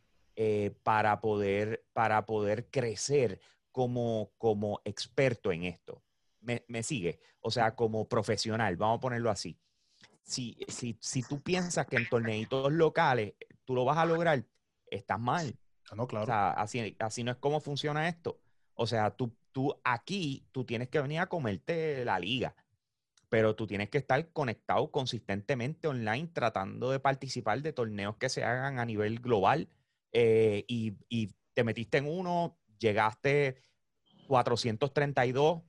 para, 0.84 1.20
poder, 1.20 1.84
para 1.92 2.24
poder 2.24 2.70
crecer 2.70 3.40
como, 3.72 4.30
como 4.38 4.80
experto 4.84 5.50
en 5.50 5.64
esto. 5.64 6.02
Me, 6.40 6.64
me 6.68 6.84
sigue, 6.84 7.18
o 7.40 7.50
sea, 7.50 7.74
como 7.74 8.08
profesional, 8.08 8.76
vamos 8.76 8.98
a 8.98 9.00
ponerlo 9.00 9.30
así. 9.30 9.58
Si, 10.28 10.58
si, 10.68 10.98
si 11.00 11.22
tú 11.22 11.42
piensas 11.42 11.86
que 11.86 11.96
en 11.96 12.08
torneitos 12.08 12.70
locales 12.70 13.34
tú 13.64 13.74
lo 13.74 13.84
vas 13.86 13.96
a 13.96 14.04
lograr, 14.04 14.44
estás 14.90 15.18
mal. 15.18 15.58
Ah, 15.90 15.94
No, 15.96 16.06
claro. 16.06 16.24
O 16.24 16.26
sea, 16.26 16.50
así, 16.50 16.94
así 16.98 17.24
no 17.24 17.30
es 17.30 17.38
como 17.38 17.60
funciona 17.60 18.08
esto. 18.08 18.38
O 18.74 18.86
sea, 18.86 19.10
tú, 19.16 19.34
tú 19.52 19.74
aquí, 19.82 20.46
tú 20.52 20.64
tienes 20.64 20.88
que 20.90 21.00
venir 21.00 21.20
a 21.20 21.28
comerte 21.28 22.04
la 22.04 22.18
liga, 22.18 22.54
pero 23.30 23.56
tú 23.56 23.66
tienes 23.66 23.88
que 23.88 23.98
estar 23.98 24.30
conectado 24.32 24.90
consistentemente 24.90 25.88
online 25.88 26.28
tratando 26.32 26.90
de 26.90 27.00
participar 27.00 27.62
de 27.62 27.72
torneos 27.72 28.16
que 28.18 28.28
se 28.28 28.44
hagan 28.44 28.78
a 28.78 28.84
nivel 28.84 29.20
global 29.20 29.70
eh, 30.12 30.64
y, 30.68 30.98
y 31.08 31.34
te 31.54 31.64
metiste 31.64 31.98
en 31.98 32.06
uno, 32.06 32.58
llegaste 32.78 33.62
432 34.26 35.62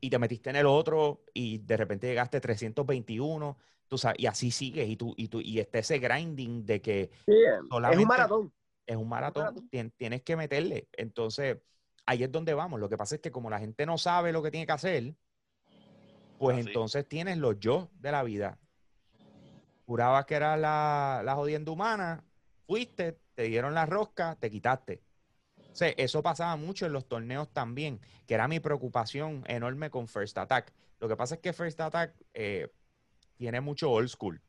y 0.00 0.10
te 0.10 0.18
metiste 0.18 0.48
en 0.50 0.56
el 0.56 0.66
otro 0.66 1.24
y 1.34 1.58
de 1.58 1.76
repente 1.76 2.06
llegaste 2.06 2.40
321, 2.40 3.58
tú 3.88 3.98
sabes, 3.98 4.18
y 4.20 4.26
así 4.26 4.50
sigues 4.50 4.88
y 4.88 4.96
tú, 4.96 5.14
y 5.16 5.28
tú, 5.28 5.40
y 5.40 5.58
está 5.58 5.78
ese 5.78 5.98
grinding 5.98 6.64
de 6.66 6.80
que 6.80 7.10
Sí, 7.26 7.32
es 7.32 7.68
solamente 7.68 8.02
un 8.02 8.08
maratón. 8.08 8.52
es 8.86 8.96
un 8.96 9.08
maratón, 9.08 9.42
maratón. 9.44 9.68
tien- 9.70 9.92
tienes 9.96 10.22
que 10.22 10.36
meterle. 10.36 10.88
Entonces, 10.92 11.58
ahí 12.06 12.22
es 12.22 12.30
donde 12.32 12.54
vamos. 12.54 12.78
Lo 12.80 12.88
que 12.88 12.96
pasa 12.96 13.16
es 13.16 13.20
que 13.20 13.30
como 13.30 13.50
la 13.50 13.58
gente 13.58 13.84
no 13.86 13.98
sabe 13.98 14.32
lo 14.32 14.42
que 14.42 14.50
tiene 14.50 14.66
que 14.66 14.72
hacer, 14.72 15.14
pues 16.38 16.58
Así. 16.58 16.68
entonces 16.68 17.08
tienes 17.08 17.38
los 17.38 17.58
yo 17.58 17.90
de 17.94 18.12
la 18.12 18.22
vida. 18.22 18.58
Jurabas 19.86 20.26
que 20.26 20.34
era 20.34 20.56
la, 20.56 21.22
la 21.24 21.34
jodienda 21.34 21.72
humana, 21.72 22.22
fuiste, 22.66 23.18
te 23.34 23.44
dieron 23.44 23.74
la 23.74 23.86
rosca, 23.86 24.36
te 24.38 24.50
quitaste. 24.50 25.02
O 25.56 25.74
sea, 25.78 25.88
eso 25.96 26.22
pasaba 26.22 26.56
mucho 26.56 26.86
en 26.86 26.92
los 26.92 27.06
torneos 27.08 27.48
también, 27.52 28.00
que 28.26 28.34
era 28.34 28.48
mi 28.48 28.60
preocupación 28.60 29.44
enorme 29.46 29.90
con 29.90 30.06
First 30.08 30.36
Attack. 30.36 30.72
Lo 31.00 31.08
que 31.08 31.16
pasa 31.16 31.36
es 31.36 31.40
que 31.40 31.52
First 31.52 31.80
Attack 31.80 32.14
eh, 32.34 32.68
tiene 33.38 33.60
mucho 33.60 33.90
old 33.90 34.08
school. 34.08 34.42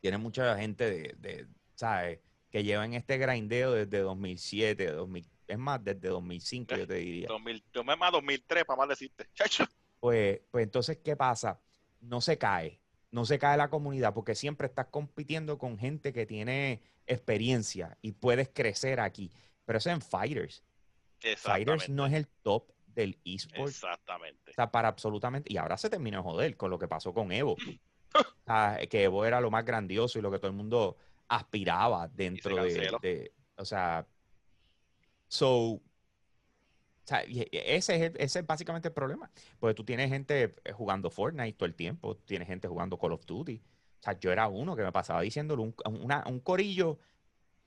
Tiene 0.00 0.18
mucha 0.18 0.56
gente 0.56 0.88
de, 0.88 1.16
de, 1.18 1.46
¿sabes? 1.74 2.20
Que 2.50 2.62
llevan 2.62 2.92
este 2.92 3.18
grindeo 3.18 3.72
desde 3.72 3.98
2007, 4.00 4.92
2000, 4.92 5.26
es 5.48 5.58
más, 5.58 5.82
desde 5.82 6.08
2005 6.08 6.76
yo 6.76 6.86
te 6.86 6.94
diría. 6.94 7.26
2000, 7.28 7.64
yo 7.72 7.84
me 7.84 7.96
más 7.96 8.12
2003 8.12 8.64
para 8.64 8.78
más 8.78 8.88
decirte. 8.88 9.26
Pues, 10.00 10.40
pues 10.50 10.64
entonces, 10.64 10.98
¿qué 10.98 11.14
pasa? 11.14 11.60
No 12.00 12.20
se 12.20 12.36
cae, 12.36 12.80
no 13.12 13.24
se 13.24 13.38
cae 13.38 13.56
la 13.56 13.70
comunidad 13.70 14.12
porque 14.12 14.34
siempre 14.34 14.66
estás 14.66 14.88
compitiendo 14.88 15.58
con 15.58 15.78
gente 15.78 16.12
que 16.12 16.26
tiene 16.26 16.82
experiencia 17.06 17.96
y 18.02 18.10
puedes 18.10 18.48
crecer 18.48 18.98
aquí. 18.98 19.30
Pero 19.64 19.78
eso 19.78 19.90
en 19.90 20.00
Fighters. 20.00 20.64
Fighters 21.36 21.88
no 21.88 22.04
es 22.06 22.14
el 22.14 22.26
top 22.26 22.72
del 22.84 23.16
eSport. 23.24 23.68
Exactamente. 23.68 24.50
O 24.50 24.54
sea, 24.54 24.72
para 24.72 24.88
absolutamente. 24.88 25.52
Y 25.52 25.56
ahora 25.56 25.76
se 25.76 25.88
terminó 25.88 26.18
de 26.18 26.22
joder 26.24 26.56
con 26.56 26.70
lo 26.70 26.80
que 26.80 26.88
pasó 26.88 27.14
con 27.14 27.30
Evo. 27.30 27.56
Sea, 28.46 28.78
que 28.88 29.04
Evo 29.04 29.24
era 29.24 29.40
lo 29.40 29.50
más 29.50 29.64
grandioso 29.64 30.18
y 30.18 30.22
lo 30.22 30.30
que 30.30 30.38
todo 30.38 30.48
el 30.50 30.56
mundo 30.56 30.96
aspiraba 31.28 32.08
dentro 32.08 32.56
de, 33.00 33.32
O 33.56 33.64
sea. 33.64 34.06
So. 35.28 35.80
O 37.04 37.04
sea, 37.04 37.22
ese 37.22 37.96
es, 37.96 38.02
el- 38.02 38.16
ese 38.20 38.38
es 38.40 38.46
básicamente 38.46 38.88
el 38.88 38.94
problema. 38.94 39.30
Porque 39.58 39.74
tú 39.74 39.84
tienes 39.84 40.08
gente 40.08 40.54
eh, 40.64 40.72
jugando 40.72 41.10
Fortnite 41.10 41.54
todo 41.54 41.66
el 41.66 41.74
tiempo, 41.74 42.16
tienes 42.16 42.46
gente 42.46 42.68
jugando 42.68 42.96
Call 42.98 43.12
of 43.12 43.26
Duty. 43.26 43.56
O 44.00 44.02
sea, 44.02 44.18
yo 44.18 44.30
era 44.32 44.46
uno 44.48 44.76
que 44.76 44.82
me 44.82 44.92
pasaba 44.92 45.20
diciéndole 45.22 45.62
un, 45.62 45.74
una- 46.00 46.24
un 46.26 46.40
corillo 46.40 46.98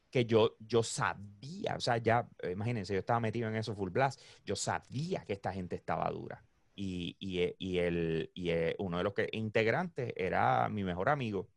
que 0.10 0.26
yo, 0.26 0.56
yo 0.60 0.84
sabía, 0.84 1.76
o 1.76 1.82
sea, 1.82 1.98
ya, 1.98 2.30
imagínense, 2.50 2.94
yo 2.94 3.00
estaba 3.00 3.20
metido 3.20 3.50
en 3.50 3.56
eso 3.58 3.76
full 3.76 3.90
blast, 3.90 4.22
yo 4.46 4.56
sabía 4.56 5.26
que 5.26 5.34
esta 5.34 5.52
gente 5.52 5.76
estaba 5.76 6.10
dura. 6.12 6.45
Y, 6.76 7.16
y, 7.20 7.40
eh, 7.40 7.56
y 7.58 7.78
el, 7.78 8.32
y 8.34 8.50
eh, 8.50 8.76
uno 8.80 8.98
de 8.98 9.04
los 9.04 9.14
que, 9.14 9.30
integrantes 9.32 10.14
era 10.16 10.68
mi 10.70 10.84
mejor 10.84 11.10
amigo, 11.10 11.48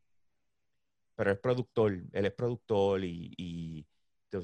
pero 1.17 1.33
es 1.33 1.39
productor, 1.39 1.93
él 2.13 2.27
es 2.27 2.33
productor 2.33 3.03
y, 3.03 3.35
y 3.37 3.87
o 4.33 4.41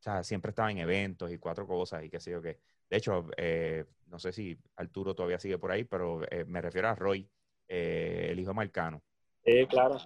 sea, 0.00 0.24
siempre 0.24 0.50
estaba 0.50 0.70
en 0.72 0.78
eventos 0.78 1.30
y 1.30 1.38
cuatro 1.38 1.66
cosas 1.66 2.02
y 2.04 2.10
qué 2.10 2.18
sé 2.18 2.32
yo 2.32 2.42
qué. 2.42 2.58
De 2.90 2.96
hecho, 2.96 3.26
eh, 3.36 3.84
no 4.08 4.18
sé 4.18 4.32
si 4.32 4.58
Arturo 4.76 5.14
todavía 5.14 5.38
sigue 5.38 5.58
por 5.58 5.70
ahí, 5.70 5.84
pero 5.84 6.22
eh, 6.30 6.44
me 6.44 6.60
refiero 6.60 6.88
a 6.88 6.94
Roy, 6.94 7.30
eh, 7.68 8.26
el 8.30 8.40
hijo 8.40 8.50
de 8.50 8.54
Marcano. 8.54 9.02
Sí, 9.44 9.66
claro. 9.68 9.98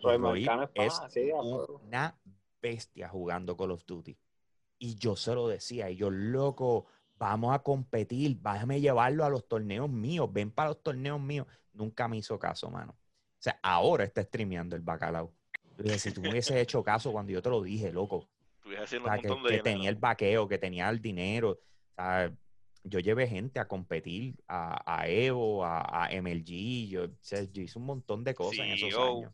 Roy 0.00 0.16
Roy 0.16 0.44
Marcano 0.44 0.70
es 0.74 1.00
es 1.06 1.12
sí, 1.12 1.30
una 1.84 2.16
bestia 2.60 3.08
jugando 3.08 3.56
Call 3.56 3.72
of 3.72 3.84
Duty. 3.84 4.16
Y 4.78 4.94
yo 4.94 5.16
se 5.16 5.34
lo 5.34 5.48
decía, 5.48 5.90
y 5.90 5.96
yo, 5.96 6.10
loco, 6.10 6.86
vamos 7.22 7.54
a 7.54 7.60
competir, 7.60 8.40
déjame 8.40 8.80
llevarlo 8.80 9.24
a 9.24 9.30
los 9.30 9.46
torneos 9.46 9.88
míos, 9.88 10.28
ven 10.32 10.50
para 10.50 10.70
los 10.70 10.82
torneos 10.82 11.20
míos. 11.20 11.46
Nunca 11.72 12.08
me 12.08 12.16
hizo 12.16 12.36
caso, 12.36 12.68
mano. 12.68 12.96
O 12.98 13.38
sea, 13.38 13.60
ahora 13.62 14.02
está 14.02 14.24
streameando 14.24 14.74
el 14.74 14.82
bacalao. 14.82 15.32
Dije, 15.78 16.00
si 16.00 16.12
tú 16.12 16.20
me 16.20 16.30
hubieses 16.30 16.56
hecho 16.56 16.82
caso 16.82 17.12
cuando 17.12 17.30
yo 17.30 17.40
te 17.40 17.48
lo 17.48 17.62
dije, 17.62 17.92
loco, 17.92 18.28
o 18.64 18.86
sea, 18.86 19.18
que, 19.18 19.58
tenía 19.62 19.88
el 19.88 19.94
vaqueo, 19.94 20.48
que 20.48 20.58
tenía 20.58 20.88
el 20.88 21.00
dinero. 21.00 21.50
O 21.50 21.94
sea, 21.94 22.32
yo 22.82 22.98
llevé 22.98 23.28
gente 23.28 23.60
a 23.60 23.68
competir, 23.68 24.34
a, 24.48 24.82
a 24.84 25.06
Evo, 25.06 25.64
a, 25.64 26.06
a 26.06 26.20
MLG, 26.20 26.88
yo, 26.88 27.04
o 27.04 27.10
sea, 27.20 27.44
yo 27.44 27.62
hice 27.62 27.78
un 27.78 27.86
montón 27.86 28.24
de 28.24 28.34
cosas 28.34 28.66
en 28.66 28.72
esos 28.72 28.90
CEO. 28.90 29.18
años. 29.18 29.32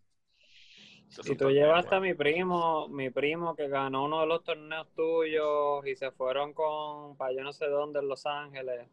Es 1.10 1.36
tú 1.36 1.50
llevaste 1.50 1.94
a 1.94 2.00
mi 2.00 2.14
primo, 2.14 2.88
mi 2.88 3.10
primo 3.10 3.56
que 3.56 3.68
ganó 3.68 4.04
uno 4.04 4.20
de 4.20 4.26
los 4.26 4.44
torneos 4.44 4.86
tuyos 4.94 5.86
y 5.86 5.96
se 5.96 6.10
fueron 6.12 6.52
con, 6.52 7.16
para 7.16 7.32
yo 7.32 7.42
no 7.42 7.52
sé 7.52 7.66
dónde, 7.66 8.00
en 8.00 8.08
Los 8.08 8.26
Ángeles. 8.26 8.86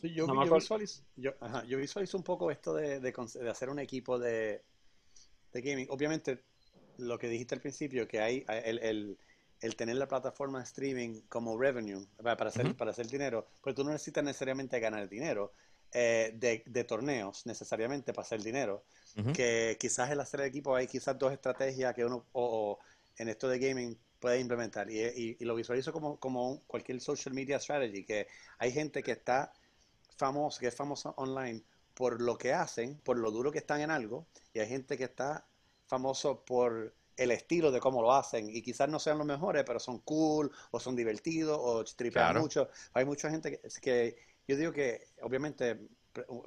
Sí, 0.00 0.12
Yo, 0.14 0.26
No 0.26 0.44
yo 0.44 0.54
visualizo, 0.54 1.02
yo, 1.16 1.32
ajá, 1.40 1.64
yo 1.64 1.78
visualizo 1.78 2.16
un 2.16 2.24
poco 2.24 2.50
esto 2.50 2.74
de, 2.74 2.98
de 3.00 3.12
cons- 3.14 3.38
de 3.38 3.48
hacer 3.50 3.68
un 3.68 3.78
equipo 3.78 4.18
de, 4.18 4.62
de 5.52 5.60
gaming. 5.62 5.86
Obviamente, 5.90 6.42
lo 6.98 7.18
que 7.18 7.28
dijiste 7.28 7.54
al 7.54 7.60
principio, 7.60 8.08
que 8.08 8.20
hay 8.20 8.44
hay 8.48 8.62
el, 8.64 8.78
el- 8.80 9.18
el 9.60 9.76
tener 9.76 9.94
la 9.94 10.08
plataforma 10.08 10.58
de 10.58 10.64
streaming 10.64 11.20
como 11.28 11.56
revenue 11.56 12.04
para 12.20 12.48
hacer, 12.48 12.74
para 12.74 12.90
hacer 12.90 13.06
dinero, 13.06 13.46
pero 13.62 13.76
tú 13.76 13.84
no 13.84 13.90
necesitas 13.92 14.24
necesariamente 14.24 14.80
ganar 14.80 15.08
dinero 15.08 15.52
eh, 15.92 16.32
de, 16.34 16.64
de 16.66 16.82
torneos 16.84 17.46
necesariamente 17.46 18.12
para 18.12 18.26
hacer 18.26 18.42
dinero. 18.42 18.82
Que 19.34 19.76
quizás 19.78 20.10
el 20.10 20.20
hacer 20.20 20.40
el 20.40 20.46
equipo 20.46 20.74
hay 20.74 20.86
quizás 20.86 21.18
dos 21.18 21.32
estrategias 21.32 21.94
que 21.94 22.04
uno 22.04 22.26
o, 22.32 22.44
o 22.72 22.78
en 23.18 23.28
esto 23.28 23.48
de 23.48 23.58
gaming 23.58 23.98
puede 24.20 24.40
implementar. 24.40 24.90
Y, 24.90 25.00
y- 25.00 25.36
y 25.40 25.44
lo 25.44 25.54
visualizo 25.54 25.92
como, 25.92 26.18
como 26.18 26.50
un- 26.50 26.58
cualquier 26.66 27.00
social 27.00 27.34
media 27.34 27.58
strategy, 27.60 28.04
que 28.04 28.26
hay 28.58 28.72
gente 28.72 29.02
que 29.02 29.12
está 29.12 29.52
famosa, 30.16 30.60
que 30.60 30.68
es 30.68 30.74
famosa 30.76 31.10
online 31.16 31.62
por 31.94 32.20
lo 32.22 32.38
que 32.38 32.52
hacen, 32.52 32.98
por 33.04 33.18
lo 33.18 33.30
duro 33.30 33.52
que 33.52 33.58
están 33.58 33.80
en 33.80 33.90
algo, 33.90 34.26
y 34.54 34.60
hay 34.60 34.68
gente 34.68 34.96
que 34.96 35.04
está 35.04 35.44
famoso 35.86 36.44
por 36.44 36.94
el 37.16 37.30
estilo 37.30 37.70
de 37.70 37.80
cómo 37.80 38.00
lo 38.02 38.12
hacen, 38.14 38.48
y 38.48 38.62
quizás 38.62 38.88
no 38.88 38.98
sean 38.98 39.18
los 39.18 39.26
mejores, 39.26 39.64
pero 39.66 39.78
son 39.78 39.98
cool, 40.00 40.50
o 40.70 40.80
son 40.80 40.96
divertidos, 40.96 41.58
o 41.60 41.84
tripean 41.84 42.32
Claro. 42.32 42.40
mucho. 42.40 42.68
Hay 42.94 43.04
mucha 43.04 43.28
gente 43.30 43.50
que, 43.60 43.68
que 43.80 44.16
yo 44.48 44.56
digo 44.56 44.72
que 44.72 45.08
obviamente 45.20 45.78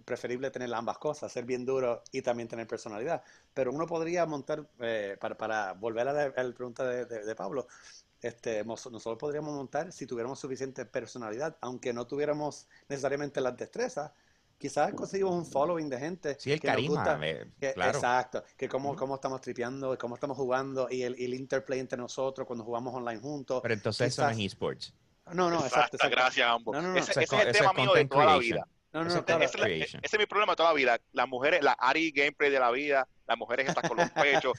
preferible 0.05 0.51
tener 0.51 0.73
ambas 0.73 0.97
cosas, 0.97 1.31
ser 1.31 1.45
bien 1.45 1.65
duro 1.65 2.03
y 2.11 2.21
también 2.21 2.47
tener 2.47 2.67
personalidad, 2.67 3.23
pero 3.53 3.71
uno 3.71 3.85
podría 3.87 4.25
montar, 4.25 4.67
eh, 4.79 5.17
para, 5.19 5.35
para 5.37 5.73
volver 5.73 6.07
a 6.07 6.13
la, 6.13 6.21
a 6.35 6.43
la 6.43 6.53
pregunta 6.53 6.83
de, 6.87 7.05
de- 7.05 7.23
de 7.25 7.35
Pablo, 7.35 7.67
este, 8.21 8.63
nosotros 8.63 9.17
podríamos 9.19 9.53
montar 9.55 9.91
si 9.91 10.05
tuviéramos 10.07 10.39
suficiente 10.39 10.85
personalidad, 10.85 11.57
aunque 11.61 11.93
no 11.93 12.05
tuviéramos 12.07 12.67
necesariamente 12.89 13.41
las 13.41 13.55
destrezas, 13.57 14.11
quizás 14.57 14.93
conseguimos 14.93 15.33
un 15.35 15.45
following 15.45 15.89
de 15.89 15.99
gente 15.99 16.37
Sí, 16.39 16.51
el 16.53 16.59
que 16.59 16.67
nos 16.67 16.75
carisma, 16.75 16.95
gusta, 17.03 17.27
eh, 17.27 17.47
que- 17.59 17.73
claro. 17.73 17.97
exacto, 17.97 18.43
que 18.57 18.69
cómo, 18.69 18.89
Ujú. 18.91 18.99
cómo 18.99 19.15
estamos 19.15 19.41
tripeando, 19.41 19.93
y 19.93 19.97
cómo 19.97 20.15
estamos 20.15 20.37
jugando 20.37 20.87
y 20.89 21.03
el, 21.03 21.15
el 21.15 21.33
interplay 21.33 21.79
entre 21.79 21.97
nosotros 21.97 22.47
cuando 22.47 22.63
jugamos 22.63 22.93
online 22.95 23.19
juntos. 23.19 23.61
Pero 23.61 23.73
entonces 23.73 24.07
eso 24.07 24.23
no 24.23 24.29
es 24.29 24.37
quizás- 24.37 24.45
esports. 24.53 24.93
No, 25.33 25.49
no, 25.49 25.55
exacto, 25.65 25.97
Exacto, 25.97 26.15
gracias 26.15 26.47
a 26.47 26.51
ambos. 26.51 26.75
No, 26.75 26.81
no, 26.83 26.89
no. 26.93 26.97
Ese, 26.99 27.11
ese 27.11 27.23
es 27.23 27.31
el 27.47 27.51
tema 27.51 27.73
mío 27.73 27.93
de 27.95 28.05
toda 28.05 28.25
la 28.25 28.31
creation. 28.37 28.57
vida. 28.57 28.67
No, 28.95 29.03
no, 29.03 29.13
no, 29.13 29.25
claro. 29.25 29.43
Ese, 29.43 29.81
ese 29.83 29.97
es 30.01 30.17
mi 30.17 30.25
problema 30.25 30.53
de 30.53 30.55
toda 30.57 30.69
la 30.69 30.75
vida. 30.75 30.99
Las 31.11 31.27
mujeres, 31.27 31.61
la 31.61 31.73
Ari 31.73 32.11
gameplay 32.11 32.49
de 32.49 32.59
la 32.59 32.71
vida, 32.71 33.07
las 33.27 33.37
mujeres 33.37 33.67
estas 33.67 33.87
con 33.89 33.97
los 33.97 34.09
pechos. 34.11 34.53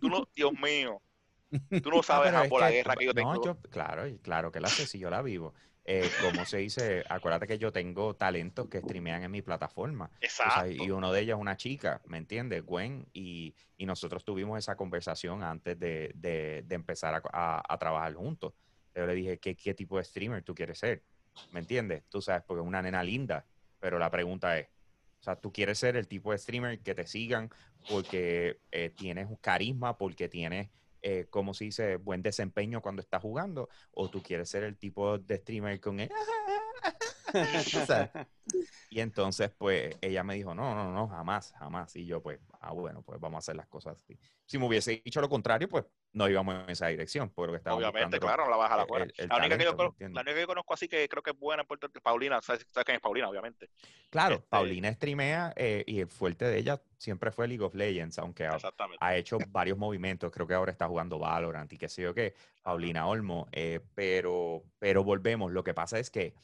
Tú 0.00 0.08
no, 0.08 0.28
Dios 0.34 0.52
mío. 0.52 1.02
Tú 1.82 1.90
no 1.90 2.02
sabes 2.04 2.30
pero 2.30 2.44
es 2.44 2.48
por 2.48 2.60
la 2.60 2.68
que- 2.68 2.74
guerra 2.74 2.94
que 2.94 3.04
yo 3.06 3.12
tengo. 3.14 3.34
No, 3.34 3.44
yo, 3.44 3.56
claro, 3.70 4.04
claro 4.22 4.52
que 4.52 4.60
la 4.60 4.68
sé 4.68 4.86
si 4.86 4.98
yo 5.00 5.10
la 5.10 5.22
vivo. 5.22 5.52
Eh, 5.84 6.08
como 6.22 6.44
se 6.44 6.58
dice, 6.58 7.02
acuérdate 7.08 7.48
que 7.48 7.58
yo 7.58 7.72
tengo 7.72 8.14
talentos 8.14 8.68
que 8.68 8.78
streamean 8.80 9.24
en 9.24 9.30
mi 9.32 9.42
plataforma. 9.42 10.04
O 10.04 10.18
sea, 10.20 10.46
Exacto. 10.46 10.70
y 10.70 10.90
uno 10.92 11.10
de 11.12 11.22
ellos 11.22 11.36
es 11.38 11.40
una 11.40 11.56
chica, 11.56 12.00
¿me 12.06 12.18
entiendes? 12.18 12.64
Gwen, 12.64 13.06
y, 13.12 13.56
y 13.76 13.86
nosotros 13.86 14.22
tuvimos 14.24 14.56
esa 14.58 14.76
conversación 14.76 15.42
antes 15.42 15.76
de, 15.80 16.12
de- 16.14 16.62
de 16.64 16.74
empezar 16.76 17.14
a, 17.14 17.22
a- 17.32 17.62
a 17.68 17.78
trabajar 17.78 18.14
juntos. 18.14 18.52
Yo 18.94 19.04
le 19.06 19.14
dije, 19.14 19.38
¿qué, 19.38 19.56
¿qué 19.56 19.74
tipo 19.74 19.96
de 19.98 20.04
streamer 20.04 20.44
tú 20.44 20.54
quieres 20.54 20.78
ser? 20.78 21.02
¿Me 21.50 21.58
entiendes? 21.60 22.04
Tú 22.08 22.20
sabes, 22.20 22.44
porque 22.46 22.60
es 22.60 22.66
una 22.68 22.82
nena 22.82 23.02
linda, 23.02 23.44
pero 23.80 23.98
la 23.98 24.10
pregunta 24.10 24.58
es, 24.58 24.68
o 25.20 25.22
sea, 25.22 25.36
tú 25.36 25.52
quieres 25.52 25.78
ser 25.78 25.96
el 25.96 26.08
tipo 26.08 26.32
de 26.32 26.38
streamer 26.38 26.80
que 26.80 26.94
te 26.94 27.06
sigan 27.06 27.50
porque 27.88 28.60
eh, 28.70 28.90
tienes 28.90 29.28
carisma, 29.40 29.98
porque 29.98 30.28
tienes 30.28 30.70
eh, 31.02 31.26
como 31.30 31.54
se 31.54 31.64
dice, 31.64 31.96
buen 31.96 32.22
desempeño 32.22 32.82
cuando 32.82 33.00
estás 33.00 33.22
jugando, 33.22 33.68
o 33.92 34.10
tú 34.10 34.22
quieres 34.22 34.50
ser 34.50 34.64
el 34.64 34.76
tipo 34.76 35.18
de 35.18 35.36
streamer 35.38 35.80
con 35.80 36.00
el... 36.00 36.10
Tú 37.72 37.78
sabes. 37.86 38.10
Y 38.90 39.00
entonces, 39.00 39.50
pues, 39.56 39.96
ella 40.00 40.24
me 40.24 40.34
dijo, 40.34 40.54
no, 40.54 40.74
no, 40.74 40.92
no, 40.92 41.06
jamás, 41.08 41.52
jamás. 41.58 41.94
Y 41.96 42.06
yo, 42.06 42.20
pues, 42.22 42.40
ah, 42.60 42.72
bueno, 42.72 43.02
pues 43.02 43.20
vamos 43.20 43.36
a 43.36 43.38
hacer 43.38 43.56
las 43.56 43.68
cosas 43.68 43.96
así. 44.02 44.18
Si 44.46 44.58
me 44.58 44.66
hubiese 44.66 45.00
dicho 45.04 45.20
lo 45.20 45.28
contrario, 45.28 45.68
pues, 45.68 45.84
no 46.12 46.28
íbamos 46.28 46.56
en 46.64 46.70
esa 46.70 46.88
dirección, 46.88 47.30
porque 47.30 47.56
estaba 47.56 47.76
Obviamente, 47.76 48.18
claro, 48.18 48.44
no 48.46 48.50
la 48.50 48.56
baja 48.56 48.76
la 48.76 48.86
fuera. 48.86 49.04
el- 49.04 49.14
el 49.16 49.28
La 49.28 49.36
única, 49.36 49.56
que 49.56 49.64
yo, 49.64 49.70
talento, 49.70 49.72
¿me 49.72 49.76
conozco- 49.76 49.94
entiendes? 49.94 50.14
la 50.16 50.20
única 50.22 50.34
que 50.34 50.40
yo 50.40 50.46
conozco 50.48 50.74
así 50.74 50.88
que 50.88 51.08
creo 51.08 51.22
que 51.22 51.30
es 51.30 51.38
buena 51.38 51.62
en 51.62 51.68
Puerto 51.68 51.86
Rico 51.86 51.98
es 51.98 52.02
Paulina. 52.02 52.42
¿Sabes, 52.42 52.66
sabes 52.72 52.84
quién 52.84 52.96
es 52.96 53.00
Paulina? 53.00 53.28
Obviamente. 53.28 53.70
Claro, 54.10 54.34
Este- 54.36 54.48
Paulina 54.48 54.92
streamea 54.92 55.52
eh, 55.54 55.84
y 55.86 56.00
el 56.00 56.08
fuerte 56.08 56.46
de 56.46 56.58
ella 56.58 56.82
siempre 56.98 57.30
fue 57.30 57.46
League 57.46 57.62
of 57.62 57.76
Legends, 57.76 58.18
aunque 58.18 58.46
ha, 58.46 58.58
ha 58.98 59.16
hecho 59.16 59.38
varios 59.50 59.78
movimientos. 59.78 60.32
Creo 60.32 60.48
que 60.48 60.54
ahora 60.54 60.72
está 60.72 60.88
jugando 60.88 61.20
Valorant 61.20 61.72
y 61.72 61.78
qué 61.78 61.88
sé 61.88 62.02
yo 62.02 62.12
qué, 62.12 62.34
Paulina 62.62 63.06
Olmo. 63.06 63.46
eh, 63.52 63.78
pero, 63.94 64.64
pero 64.80 65.04
volvemos, 65.04 65.52
lo 65.52 65.62
que 65.62 65.74
pasa 65.74 66.00
es 66.00 66.10
que 66.10 66.34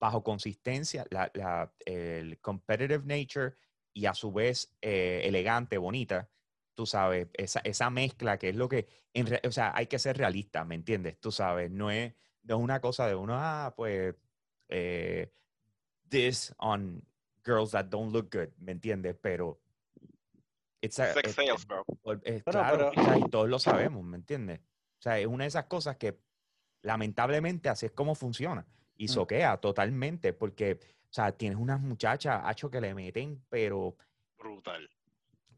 bajo 0.00 0.24
consistencia, 0.24 1.04
la, 1.10 1.30
la- 1.34 1.72
el 1.84 2.40
competitive 2.40 3.02
nature 3.04 3.54
y 3.92 4.06
a 4.06 4.14
su 4.14 4.32
vez 4.32 4.74
eh, 4.80 5.20
elegante, 5.24 5.76
bonita, 5.78 6.30
tú 6.74 6.86
sabes, 6.86 7.28
esa, 7.34 7.60
esa 7.60 7.90
mezcla 7.90 8.38
que 8.38 8.48
es 8.48 8.56
lo 8.56 8.68
que, 8.68 8.88
en 9.12 9.26
re- 9.26 9.42
o 9.46 9.52
sea, 9.52 9.72
hay 9.76 9.86
que 9.86 9.98
ser 9.98 10.16
realista, 10.16 10.64
¿me 10.64 10.74
entiendes? 10.74 11.20
Tú 11.20 11.30
sabes, 11.30 11.70
no 11.70 11.90
es, 11.90 12.14
no 12.44 12.56
es 12.56 12.62
una 12.62 12.80
cosa 12.80 13.06
de 13.06 13.14
uno, 13.14 13.34
ah, 13.36 13.74
pues, 13.76 14.14
eh, 14.68 15.30
this 16.08 16.54
on 16.58 17.04
girls 17.44 17.72
that 17.72 17.86
don't 17.86 18.12
look 18.12 18.30
good, 18.32 18.48
¿me 18.58 18.72
entiendes? 18.72 19.16
Pero, 19.20 19.60
it's 20.80 20.98
a- 20.98 21.12
Sex 21.12 21.28
it- 21.30 21.34
sales, 21.34 21.62
it- 21.62 21.68
bro. 21.68 21.80
es 21.82 21.94
Bueno, 22.02 22.42
claro, 22.44 22.90
pero- 22.94 23.18
y 23.18 23.28
todos 23.28 23.48
lo 23.50 23.58
sabemos, 23.58 24.02
¿me 24.04 24.16
entiendes? 24.16 24.60
O 24.60 25.02
sea, 25.02 25.18
es 25.18 25.26
una 25.26 25.44
de 25.44 25.48
esas 25.48 25.66
cosas 25.66 25.96
que 25.96 26.18
lamentablemente 26.82 27.68
así 27.68 27.84
es 27.86 27.92
como 27.92 28.14
funciona. 28.14 28.66
Y 29.00 29.08
soquea 29.08 29.56
totalmente, 29.56 30.34
porque, 30.34 30.78
o 30.82 31.08
sea, 31.12 31.32
tienes 31.32 31.58
unas 31.58 31.80
muchachas, 31.80 32.42
hacho, 32.44 32.70
que 32.70 32.82
le 32.82 32.94
meten, 32.94 33.46
pero, 33.48 33.96
Brutal. 34.36 34.90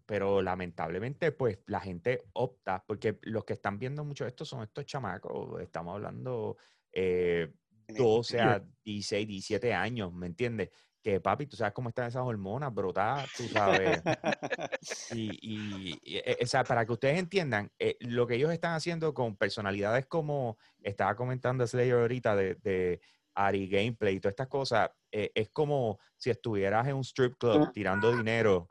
pero 0.07 0.41
lamentablemente, 0.43 1.33
pues, 1.33 1.59
la 1.67 1.81
gente 1.81 2.23
opta, 2.35 2.85
porque 2.87 3.19
los 3.23 3.45
que 3.45 3.55
están 3.55 3.81
viendo 3.81 4.05
mucho 4.05 4.27
esto 4.27 4.45
son 4.45 4.63
estos 4.63 4.87
chamacos, 4.87 5.61
estamos 5.61 5.95
hablando 5.95 6.57
eh, 6.93 7.53
12 7.89 8.41
a 8.41 8.65
16, 8.85 9.27
17 9.27 9.75
años, 9.75 10.13
¿me 10.13 10.27
entiendes? 10.27 10.71
Que 11.03 11.21
papi, 11.21 11.47
tú 11.49 11.57
sabes 11.57 11.73
cómo 11.75 11.89
están 11.89 12.07
esas 12.07 12.23
hormonas 12.23 12.73
brotadas, 12.73 13.35
tú 13.35 13.49
sabes. 13.49 14.05
Y, 15.11 15.39
y- 15.43 16.01
y, 16.03 16.17
eh, 16.19 16.39
o 16.43 16.47
sea, 16.47 16.67
para 16.67 16.85
que 16.85 16.93
ustedes 16.93 17.19
entiendan, 17.19 17.71
eh, 17.79 17.97
lo 18.01 18.27
que 18.27 18.35
ellos 18.35 18.53
están 18.53 18.75
haciendo 18.75 19.15
con 19.15 19.37
personalidades 19.37 20.07
como 20.07 20.59
estaba 20.83 21.15
comentando 21.17 21.67
Slayer 21.67 21.95
ahorita 21.99 22.35
de, 22.37 22.55
de 22.57 23.01
Ari 23.35 23.69
Gameplay 23.69 24.17
y 24.17 24.21
todas 24.21 24.33
estas 24.33 24.49
cosas, 24.49 24.91
eh, 25.11 25.31
es 25.35 25.51
como 25.51 25.99
si 26.17 26.31
estuvieras 26.31 26.87
en 26.89 26.97
un 26.97 27.05
strip 27.05 27.37
club 27.39 27.73
tirando 27.73 28.11
dinero, 28.13 28.71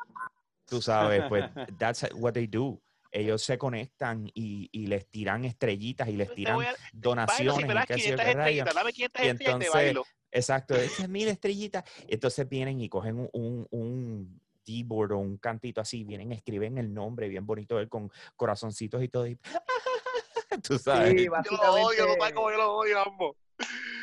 tú 0.65 0.81
sabes, 0.81 1.23
pues 1.27 1.45
that's 1.77 2.07
what 2.13 2.33
they 2.33 2.47
do. 2.47 2.81
Ellos 3.13 3.41
se 3.43 3.57
conectan 3.57 4.29
y, 4.33 4.69
y 4.71 4.87
les 4.87 5.05
tiran 5.09 5.43
estrellitas 5.43 6.07
y 6.07 6.13
les 6.13 6.33
tiran 6.33 6.61
a- 6.61 6.63
Bailo, 6.63 6.77
donaciones 6.93 7.65
si 7.65 7.71
y 7.71 7.75
das 7.75 7.85
qué 7.85 7.93
sé 7.99 8.09
yo 8.11 8.15
500 8.15 8.25
qué 8.25 8.33
rayos. 8.33 8.67
estrellitas, 8.67 8.75
dame 8.75 8.93
500 8.93 9.21
Y 9.25 9.27
entonces, 9.29 9.71
bailo. 9.71 10.05
Exacto, 10.31 10.75
esas 10.77 11.09
mil 11.09 11.27
estrellitas. 11.27 11.83
Entonces 12.07 12.47
vienen 12.47 12.79
y 12.79 12.87
cogen 12.87 13.19
un, 13.19 13.29
un, 13.33 13.67
un 13.71 14.41
keyboard 14.63 15.11
o 15.11 15.17
un 15.17 15.37
cantito 15.37 15.81
así, 15.81 16.05
vienen, 16.05 16.31
escriben 16.31 16.77
el 16.77 16.93
nombre 16.93 17.27
bien 17.27 17.45
bonito 17.45 17.79
él 17.79 17.89
con 17.89 18.09
corazoncitos 18.37 19.03
y 19.03 19.09
todo. 19.09 19.27
Y, 19.27 19.37
tú 20.63 20.77
sabes. 20.79 21.09
Sí, 21.17 21.25
Yo 21.25 21.57
lo 21.57 21.73
odio, 21.73 21.91
yo 21.93 22.57
lo 22.57 22.75
odio, 22.75 22.99
ambos. 23.01 23.35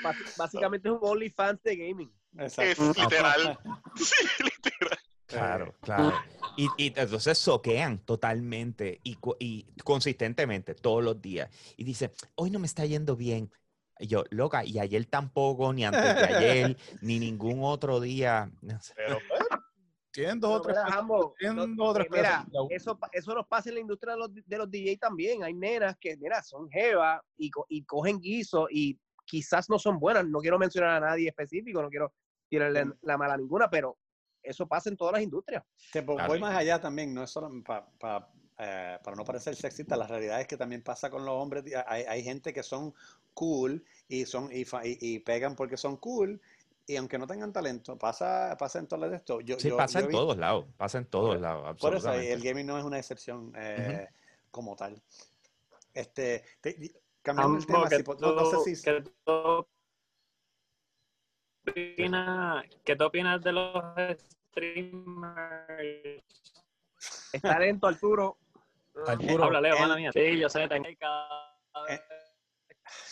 básicamente 0.37 0.89
es 0.89 0.95
un 0.95 1.01
OnlyFans 1.03 1.63
de 1.63 1.77
gaming. 1.77 2.13
Es 2.39 2.59
Exacto. 2.59 3.01
literal. 3.01 3.59
Sí, 3.97 4.27
literal. 4.43 4.99
Claro, 5.27 5.75
claro. 5.83 6.17
Y, 6.57 6.71
y 6.79 6.93
entonces 6.97 7.37
soquean 7.37 7.99
totalmente 7.99 9.01
y, 9.05 9.19
y 9.39 9.67
consistentemente 9.85 10.75
todos 10.75 11.05
los 11.05 11.21
días. 11.21 11.51
Y 11.77 11.85
dice, 11.85 12.13
hoy 12.35 12.51
no 12.51 12.59
me 12.59 12.67
está 12.67 12.87
yendo 12.87 13.15
bien. 13.15 13.51
Y 13.99 14.07
yo, 14.07 14.25
loca, 14.31 14.65
y 14.65 14.79
ayer 14.79 15.05
tampoco, 15.07 15.73
ni 15.73 15.85
antes 15.85 16.15
de 16.15 16.25
ayer, 16.25 16.77
ni 17.01 17.19
ningún 17.19 17.61
otro 17.63 18.01
día. 18.01 18.51
Pero 18.97 19.19
Tienen 20.13 20.41
dos 20.41 20.61
o 20.61 20.63
tres 20.63 20.77
mira, 20.85 20.99
eh, 21.41 22.09
mira, 22.11 22.47
eso, 22.71 22.99
eso 23.13 23.35
nos 23.35 23.47
pasa 23.47 23.69
en 23.69 23.75
la 23.75 23.81
industria 23.81 24.15
de 24.15 24.19
los, 24.19 24.31
de 24.35 24.59
los 24.59 24.71
DJ 24.71 24.97
también. 24.99 25.45
Hay 25.45 25.53
nenas 25.53 25.97
que, 26.01 26.17
mira, 26.17 26.43
son 26.43 26.71
jevas 26.71 27.21
y, 27.37 27.51
co- 27.51 27.67
y 27.69 27.85
cogen 27.85 28.19
guiso 28.19 28.67
y 28.71 28.99
quizás 29.29 29.69
no 29.69 29.79
son 29.79 29.99
buenas. 30.01 30.27
No 30.27 30.41
quiero 30.41 30.59
mencionar 30.59 30.91
a 30.91 31.01
nadie 31.11 31.29
específico, 31.29 31.83
no 31.83 31.91
quiero 31.91 32.13
tirarle 32.49 32.87
Mm. 32.87 32.95
la 33.03 33.19
mala 33.19 33.35
a 33.35 33.37
ninguna, 33.37 33.69
pero 33.69 33.99
eso 34.43 34.67
pasa 34.67 34.89
en 34.89 34.97
todas 34.97 35.13
las 35.13 35.23
industrias. 35.23 35.63
Que 35.93 36.03
po- 36.03 36.15
Claro. 36.15 36.29
voy 36.31 36.41
más 36.41 36.57
allá 36.57 36.81
también, 36.81 37.13
no 37.13 37.23
es 37.23 37.31
solo 37.31 37.51
pa- 37.63 37.87
pa- 37.99 38.33
eh, 38.59 38.99
para 39.05 39.15
no 39.17 39.25
parecer 39.25 39.55
sexista, 39.55 39.97
la 39.97 40.07
realidad 40.07 40.41
es 40.41 40.47
que 40.47 40.57
también 40.57 40.83
pasa 40.83 41.11
con 41.11 41.25
los 41.25 41.35
hombres, 41.35 41.63
hay, 41.87 42.05
hay 42.05 42.23
gente 42.25 42.53
que 42.53 42.63
son 42.63 42.95
cool 43.35 43.85
y 44.09 44.25
son 44.25 44.51
y, 44.51 44.65
fa- 44.65 44.85
y- 44.87 44.97
y 45.01 45.19
pegan 45.21 45.55
porque 45.55 45.77
son 45.77 45.97
cool 45.99 46.41
y 46.87 46.97
aunque 46.97 47.19
no 47.19 47.27
tengan 47.27 47.53
talento, 47.53 47.99
pasa, 47.99 48.57
pasa 48.59 48.79
en 48.79 48.87
todas 48.89 49.11
las 49.11 49.21
esto. 49.21 49.41
Yo, 49.43 49.59
Sí, 49.61 49.69
yo- 49.69 49.77
pasa 49.77 50.01
yo 50.01 50.07
en 50.07 50.11
vi- 50.11 50.15
todos 50.17 50.37
lados, 50.39 50.65
pasa 50.79 50.99
en 50.99 51.05
todos 51.05 51.39
lados, 51.41 51.77
Por 51.79 51.95
eso 51.95 52.13
el 52.15 52.43
gaming 52.43 52.67
no 52.67 52.79
es 52.79 52.85
una 52.85 52.99
excepción 52.99 53.53
eh, 53.57 54.09
como 54.51 54.75
tal. 54.75 55.01
Este, 55.93 56.43
te- 56.61 56.93
cambiando 57.29 57.59
el 57.59 57.67
tema, 57.67 57.89
¿qué 57.89 57.97
si 57.97 58.03
po- 58.03 58.17
no, 58.21 58.33
no 58.33 58.45
sé 58.47 58.77
si 58.77 58.83
qué 58.83 59.03
tú 59.25 59.67
opinas- 61.67 62.65
¿Qué 62.85 62.97
tú 62.97 63.05
opinas 63.05 63.43
de 63.43 63.53
los 63.53 63.85
streamers? 64.51 66.25
Está 67.33 67.59
lento, 67.59 67.87
Arturo. 67.87 68.39
Arturo, 69.07 69.45
Habla, 69.45 69.61
Leo, 69.61 69.79
mala 69.79 69.97
mía. 69.97 70.11
Sí, 70.13 70.39
yo 70.39 70.49
sé, 70.49 70.67
tengo 70.69 70.87
Eh, 70.89 70.97
vez 71.87 72.01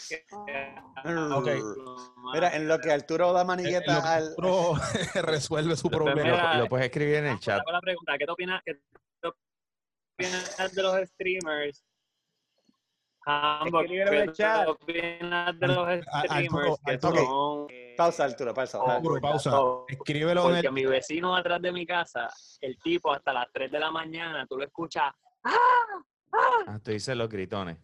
que- 0.09 0.25
Ok. 1.35 1.49
Mira, 2.33 2.57
en 2.57 2.67
lo 2.67 2.81
que 2.81 2.91
Arturo 2.93 3.33
da 3.33 3.45
manigueta 3.45 3.85
que 3.85 3.91
al... 4.09 4.29
Arturo 4.29 4.73
resuelve 5.27 5.77
su 5.77 5.91
problema. 5.91 6.23
mira, 6.31 6.55
Lo, 6.55 6.61
lo 6.63 6.69
puedes 6.69 6.87
escribir 6.87 7.17
en 7.17 7.27
el 7.27 7.39
chat. 7.39 7.63
la 7.71 7.81
pregunta, 7.81 8.17
¿qué 8.19 8.27
tú 8.27 8.33
opinas, 8.33 8.63
qué 8.65 8.81
tú 9.21 9.33
opinas 10.19 10.75
de 10.75 10.83
los 10.83 11.09
streamers? 11.11 11.85
Escríbelo 13.27 14.13
en 14.13 14.15
el 14.21 14.27
¿qué 14.29 14.33
chat. 14.33 14.69
opinas 14.69 15.59
de 15.59 15.67
los 15.67 15.89
streamers 16.05 16.79
Pausa, 17.97 18.25
Arturo, 18.25 18.55
pausa. 18.55 18.79
Arturo, 18.87 19.21
pausa. 19.21 19.59
Escríbelo 19.89 20.43
en 20.43 20.53
Porque 20.53 20.67
el... 20.69 20.73
mi 20.73 20.85
vecino 20.85 21.35
atrás 21.35 21.61
de 21.63 21.73
mi 21.73 21.87
casa, 21.87 22.29
el 22.61 22.79
tipo 22.79 23.13
hasta 23.13 23.33
las 23.33 23.47
3 23.53 23.71
de 23.73 23.81
la 23.81 23.91
mañana, 23.91 24.47
tú 24.47 24.59
lo 24.59 24.65
escuchas. 24.65 25.13
Ah, 25.43 26.79
tú 26.85 26.91
dices 26.91 27.17
los 27.17 27.29
gritones. 27.29 27.79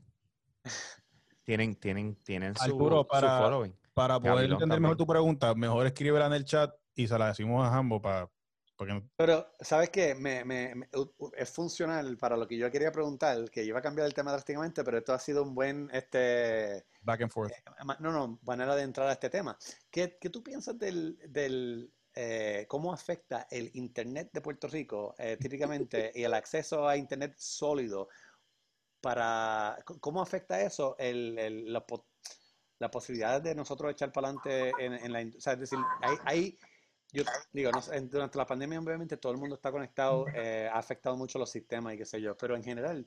Tienen, 1.43 1.75
tienen, 1.77 2.15
tienen 2.23 2.55
su, 2.55 2.63
Arturo, 2.65 2.99
su 3.01 3.07
para- 3.09 3.39
following. 3.39 3.77
Para 3.95 4.19
poder 4.21 4.35
Gabilón 4.37 4.53
entender 4.55 4.81
mejor 4.81 4.97
también. 4.97 5.07
tu 5.07 5.13
pregunta, 5.13 5.55
mejor 5.55 5.87
escríbela 5.87 6.27
en 6.27 6.33
el 6.35 6.45
chat 6.45 6.73
y 6.95 7.07
se 7.09 7.19
la 7.19 7.27
decimos 7.29 7.67
a 7.67 7.71
Jambo 7.71 8.01
para... 8.01 8.29
No- 8.79 9.09
Pero, 9.17 9.47
¿sabes 9.61 9.91
qué? 9.91 10.15
Me, 10.15 10.43
es 11.37 11.51
funcional 11.51 12.17
para 12.19 12.37
lo 12.37 12.49
que 12.49 12.57
yo 12.57 12.71
quería 12.71 12.91
preguntar, 12.91 13.51
que 13.51 13.65
iba 13.65 13.79
a 13.79 13.83
cambiar 13.83 14.07
el 14.07 14.15
tema 14.15 14.33
drásticamente, 14.33 14.83
pero 14.83 14.99
esto 14.99 15.13
ha 15.13 15.19
sido 15.19 15.43
un 15.43 15.55
buen, 15.55 15.89
este, 15.93 16.85
back 17.03 17.23
and 17.23 17.31
forth. 17.31 17.53
ma- 17.85 17.97
no, 18.01 18.11
no, 18.11 18.41
manera 18.43 18.75
de 18.75 18.83
entrar 18.83 19.09
a 19.09 19.13
este 19.13 19.31
tema. 19.31 19.57
¿Qué, 19.91 20.19
qué 20.21 20.31
tú 20.31 20.43
piensas 20.43 20.79
del, 20.79 21.19
del 21.29 21.93
eh, 22.15 22.67
cómo 22.69 22.93
afecta 22.93 23.47
el 23.51 23.71
Internet 23.75 24.31
de 24.33 24.41
Puerto 24.41 24.69
Rico, 24.69 25.15
eh, 25.19 25.37
típicamente, 25.41 26.11
y 26.15 26.25
el 26.25 26.35
acceso 26.35 26.89
a 26.89 26.97
Internet 26.97 27.35
sólido 27.37 28.09
para, 29.01 29.79
¿cómo 30.01 30.23
afecta 30.23 30.61
eso 30.61 30.97
el, 30.99 31.39
el- 31.39 31.73
la, 31.73 31.85
la 32.79 32.91
posibilidad 32.91 33.41
de 33.41 33.55
nosotros 33.55 33.93
echar 33.93 34.13
para 34.13 34.29
adelante 34.29 34.85
en, 34.85 34.93
en 34.95 35.13
la, 35.13 35.21
o 35.37 35.41
sea, 35.41 35.55
es 35.55 35.61
decir, 35.61 35.87
hay, 36.01 36.19
hay- 36.25 36.59
yo 37.13 37.25
digo, 37.53 37.71
no 37.71 37.81
durante 38.03 38.39
la 38.39 38.47
pandemia 38.47 38.81
obviamente 38.81 39.17
todo 39.19 39.33
el 39.33 39.39
mundo 39.39 39.57
está 39.57 39.71
conectado, 39.71 40.27
eh, 40.35 40.69
ha 40.73 40.79
afectado 40.79 41.17
mucho 41.17 41.39
los 41.39 41.51
sistemas 41.51 41.95
y 41.95 41.99
qué 41.99 42.07
sé 42.07 42.21
yo, 42.21 42.37
pero 42.37 42.57
en 42.57 42.65
general, 42.65 43.07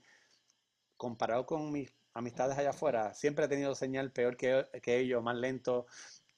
comparado 0.95 1.45
con 1.45 1.71
mis 1.71 1.91
amistades 2.13 2.57
allá 2.57 2.69
afuera, 2.69 3.13
siempre 3.13 3.45
he 3.45 3.47
tenido 3.47 3.73
señal 3.75 4.11
peor 4.11 4.37
que, 4.37 4.67
que 4.81 4.99
ellos, 4.99 5.23
más 5.23 5.35
lento, 5.35 5.87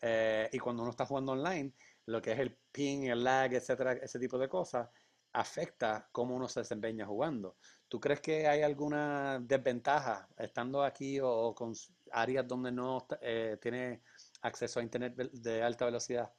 eh, 0.02 0.50
y 0.52 0.60
cuando 0.60 0.84
uno 0.84 0.92
está 0.92 1.06
jugando 1.06 1.34
online, 1.34 1.74
lo 2.06 2.22
que 2.22 2.32
es 2.32 2.40
el 2.40 2.58
ping, 2.72 3.04
el 3.04 3.24
lag, 3.24 3.54
etcétera, 3.54 3.94
ese 3.94 4.18
tipo 4.18 4.38
de 4.38 4.48
cosas, 4.48 4.90
afecta 5.34 6.10
cómo 6.12 6.36
uno 6.36 6.48
se 6.48 6.62
desempeña 6.62 7.06
jugando. 7.06 7.58
¿Tú 7.88 8.00
crees 8.00 8.22
que 8.22 8.48
hay 8.48 8.62
alguna 8.62 9.40
desventaja 9.40 10.28
estando 10.38 10.84
aquí 10.84 11.20
o, 11.20 11.30
o 11.30 11.56
con 11.56 11.74
áreas 12.12 12.48
donde 12.48 12.72
no 12.72 13.06
eh, 13.22 13.58
tiene 13.62 14.02
acceso 14.42 14.80
a 14.80 14.84
internet 14.84 15.16
de 15.16 15.62
alta 15.64 15.86
velocidad? 15.86 16.34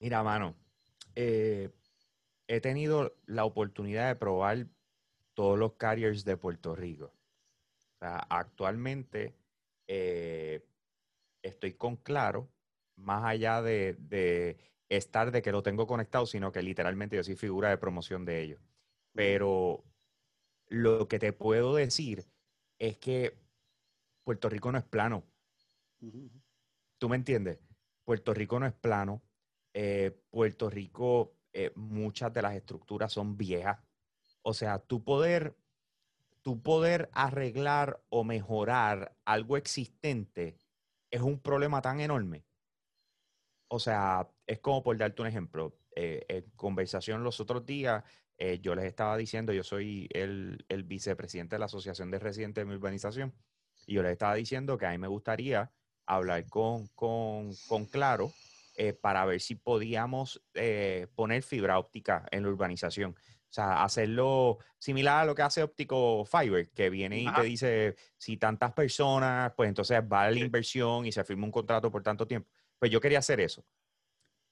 Mira, 0.00 0.22
mano, 0.22 0.56
eh, 1.14 1.70
he 2.48 2.60
tenido 2.60 3.16
la 3.26 3.44
oportunidad 3.44 4.08
de 4.08 4.16
probar 4.16 4.66
todos 5.34 5.58
los 5.58 5.74
carriers 5.74 6.24
de 6.24 6.38
Puerto 6.38 6.74
Rico. 6.74 7.12
sea, 8.00 8.16
actualmente 8.30 9.34
eh, 9.86 10.64
estoy 11.42 11.74
con 11.74 11.96
Claro, 11.96 12.48
más 12.96 13.24
allá 13.24 13.62
de, 13.62 13.96
de 13.98 14.58
estar 14.88 15.32
de 15.32 15.42
que 15.42 15.52
lo 15.52 15.62
tengo 15.62 15.86
conectado, 15.86 16.26
sino 16.26 16.50
que 16.50 16.62
literalmente 16.62 17.16
yo 17.16 17.24
soy 17.24 17.36
figura 17.36 17.68
de 17.68 17.78
promoción 17.78 18.24
de 18.24 18.42
ellos. 18.42 18.60
Pero 19.12 19.84
lo 20.68 21.08
que 21.08 21.18
te 21.18 21.32
puedo 21.34 21.74
decir 21.74 22.26
es 22.78 22.96
que 22.96 23.36
Puerto 24.24 24.48
Rico 24.48 24.72
no 24.72 24.78
es 24.78 24.84
plano. 24.84 25.24
¿Tú 26.98 27.08
me 27.08 27.16
entiendes? 27.16 27.58
Puerto 28.04 28.32
Rico 28.32 28.58
no 28.60 28.66
es 28.66 28.72
plano. 28.72 29.22
Eh, 29.74 30.18
Puerto 30.30 30.70
Rico, 30.70 31.34
eh, 31.52 31.72
muchas 31.74 32.32
de 32.32 32.42
las 32.42 32.54
estructuras 32.54 33.12
son 33.12 33.36
viejas. 33.36 33.78
O 34.42 34.54
sea, 34.54 34.78
tu 34.78 35.04
poder, 35.04 35.56
tu 36.42 36.62
poder 36.62 37.10
arreglar 37.12 38.02
o 38.08 38.24
mejorar 38.24 39.16
algo 39.24 39.56
existente 39.56 40.56
es 41.10 41.20
un 41.20 41.38
problema 41.38 41.82
tan 41.82 42.00
enorme. 42.00 42.44
O 43.68 43.78
sea, 43.78 44.28
es 44.46 44.58
como 44.60 44.82
por 44.82 44.96
darte 44.96 45.22
un 45.22 45.28
ejemplo. 45.28 45.76
eh, 45.96 46.24
en 46.28 46.50
conversación 46.56 47.24
los 47.24 47.40
otros 47.40 47.66
días, 47.66 48.04
yo 48.62 48.74
les 48.74 48.86
estaba 48.86 49.18
diciendo, 49.18 49.52
yo 49.52 49.62
soy 49.62 50.08
el, 50.14 50.64
el 50.70 50.82
vicepresidente 50.84 51.56
de 51.56 51.60
la 51.60 51.66
Asociación 51.66 52.10
de 52.10 52.18
Residentes 52.18 52.62
de 52.62 52.64
mi 52.64 52.74
urbanización, 52.74 53.34
y 53.86 53.94
yo 53.94 54.02
les 54.02 54.12
estaba 54.12 54.34
diciendo 54.34 54.78
que 54.78 54.86
a 54.86 54.92
mí 54.92 54.98
me 54.98 55.08
gustaría 55.08 55.70
hablar 56.06 56.48
con, 56.48 56.86
con, 56.94 57.50
con 57.68 57.84
Claro 57.84 58.32
eh, 58.74 58.92
para 58.92 59.24
ver 59.24 59.40
si 59.40 59.54
podíamos 59.56 60.42
eh, 60.54 61.08
poner 61.14 61.42
fibra 61.42 61.78
óptica 61.78 62.26
en 62.30 62.42
la 62.42 62.48
urbanización. 62.48 63.12
O 63.12 63.52
sea, 63.52 63.82
hacerlo 63.82 64.58
similar 64.78 65.22
a 65.22 65.24
lo 65.24 65.34
que 65.34 65.42
hace 65.42 65.62
Óptico 65.62 66.24
Fiber, 66.24 66.70
que 66.70 66.88
viene 66.88 67.18
y 67.20 67.26
Ajá. 67.26 67.42
te 67.42 67.48
dice 67.48 67.96
si 68.16 68.36
tantas 68.36 68.72
personas, 68.72 69.52
pues 69.56 69.68
entonces 69.68 70.06
vale 70.08 70.36
la 70.38 70.44
inversión 70.44 71.04
y 71.04 71.10
se 71.10 71.24
firma 71.24 71.46
un 71.46 71.50
contrato 71.50 71.90
por 71.90 72.02
tanto 72.02 72.26
tiempo. 72.26 72.48
Pues 72.78 72.92
yo 72.92 73.00
quería 73.00 73.18
hacer 73.18 73.40
eso. 73.40 73.66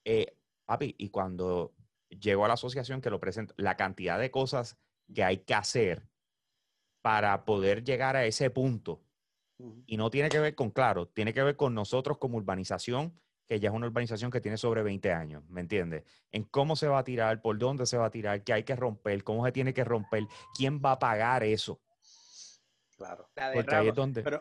Eh, 0.04 0.36
papi, 0.64 0.96
y 0.98 1.10
cuando 1.10 1.74
llego 2.08 2.44
a 2.44 2.48
la 2.48 2.54
asociación 2.54 3.00
que 3.00 3.10
lo 3.10 3.20
presento, 3.20 3.54
la 3.56 3.76
cantidad 3.76 4.18
de 4.18 4.32
cosas 4.32 4.76
que 5.14 5.22
hay 5.22 5.38
que 5.38 5.54
hacer 5.54 6.08
para 7.00 7.44
poder 7.44 7.84
llegar 7.84 8.16
a 8.16 8.26
ese 8.26 8.50
punto 8.50 9.04
y 9.86 9.96
no 9.96 10.10
tiene 10.10 10.28
que 10.28 10.38
ver 10.38 10.54
con, 10.54 10.70
claro, 10.70 11.08
tiene 11.08 11.34
que 11.34 11.42
ver 11.42 11.56
con 11.56 11.74
nosotros 11.74 12.18
como 12.18 12.36
urbanización, 12.36 13.18
que 13.48 13.58
ya 13.58 13.70
es 13.70 13.74
una 13.74 13.86
urbanización 13.86 14.30
que 14.30 14.42
tiene 14.42 14.58
sobre 14.58 14.82
20 14.82 15.10
años, 15.10 15.42
¿me 15.48 15.62
entiendes? 15.62 16.04
En 16.30 16.44
cómo 16.44 16.76
se 16.76 16.86
va 16.86 16.98
a 16.98 17.04
tirar, 17.04 17.40
por 17.40 17.56
dónde 17.58 17.86
se 17.86 17.96
va 17.96 18.06
a 18.06 18.10
tirar, 18.10 18.44
qué 18.44 18.52
hay 18.52 18.62
que 18.62 18.76
romper, 18.76 19.24
cómo 19.24 19.44
se 19.46 19.52
tiene 19.52 19.72
que 19.72 19.84
romper, 19.84 20.24
quién 20.54 20.80
va 20.84 20.92
a 20.92 20.98
pagar 20.98 21.42
eso. 21.42 21.80
Claro. 22.96 23.30
La 23.34 23.52
Porque 23.52 23.74
ahí 23.74 23.88
es 23.88 23.94
donde... 23.94 24.22
Pero 24.22 24.40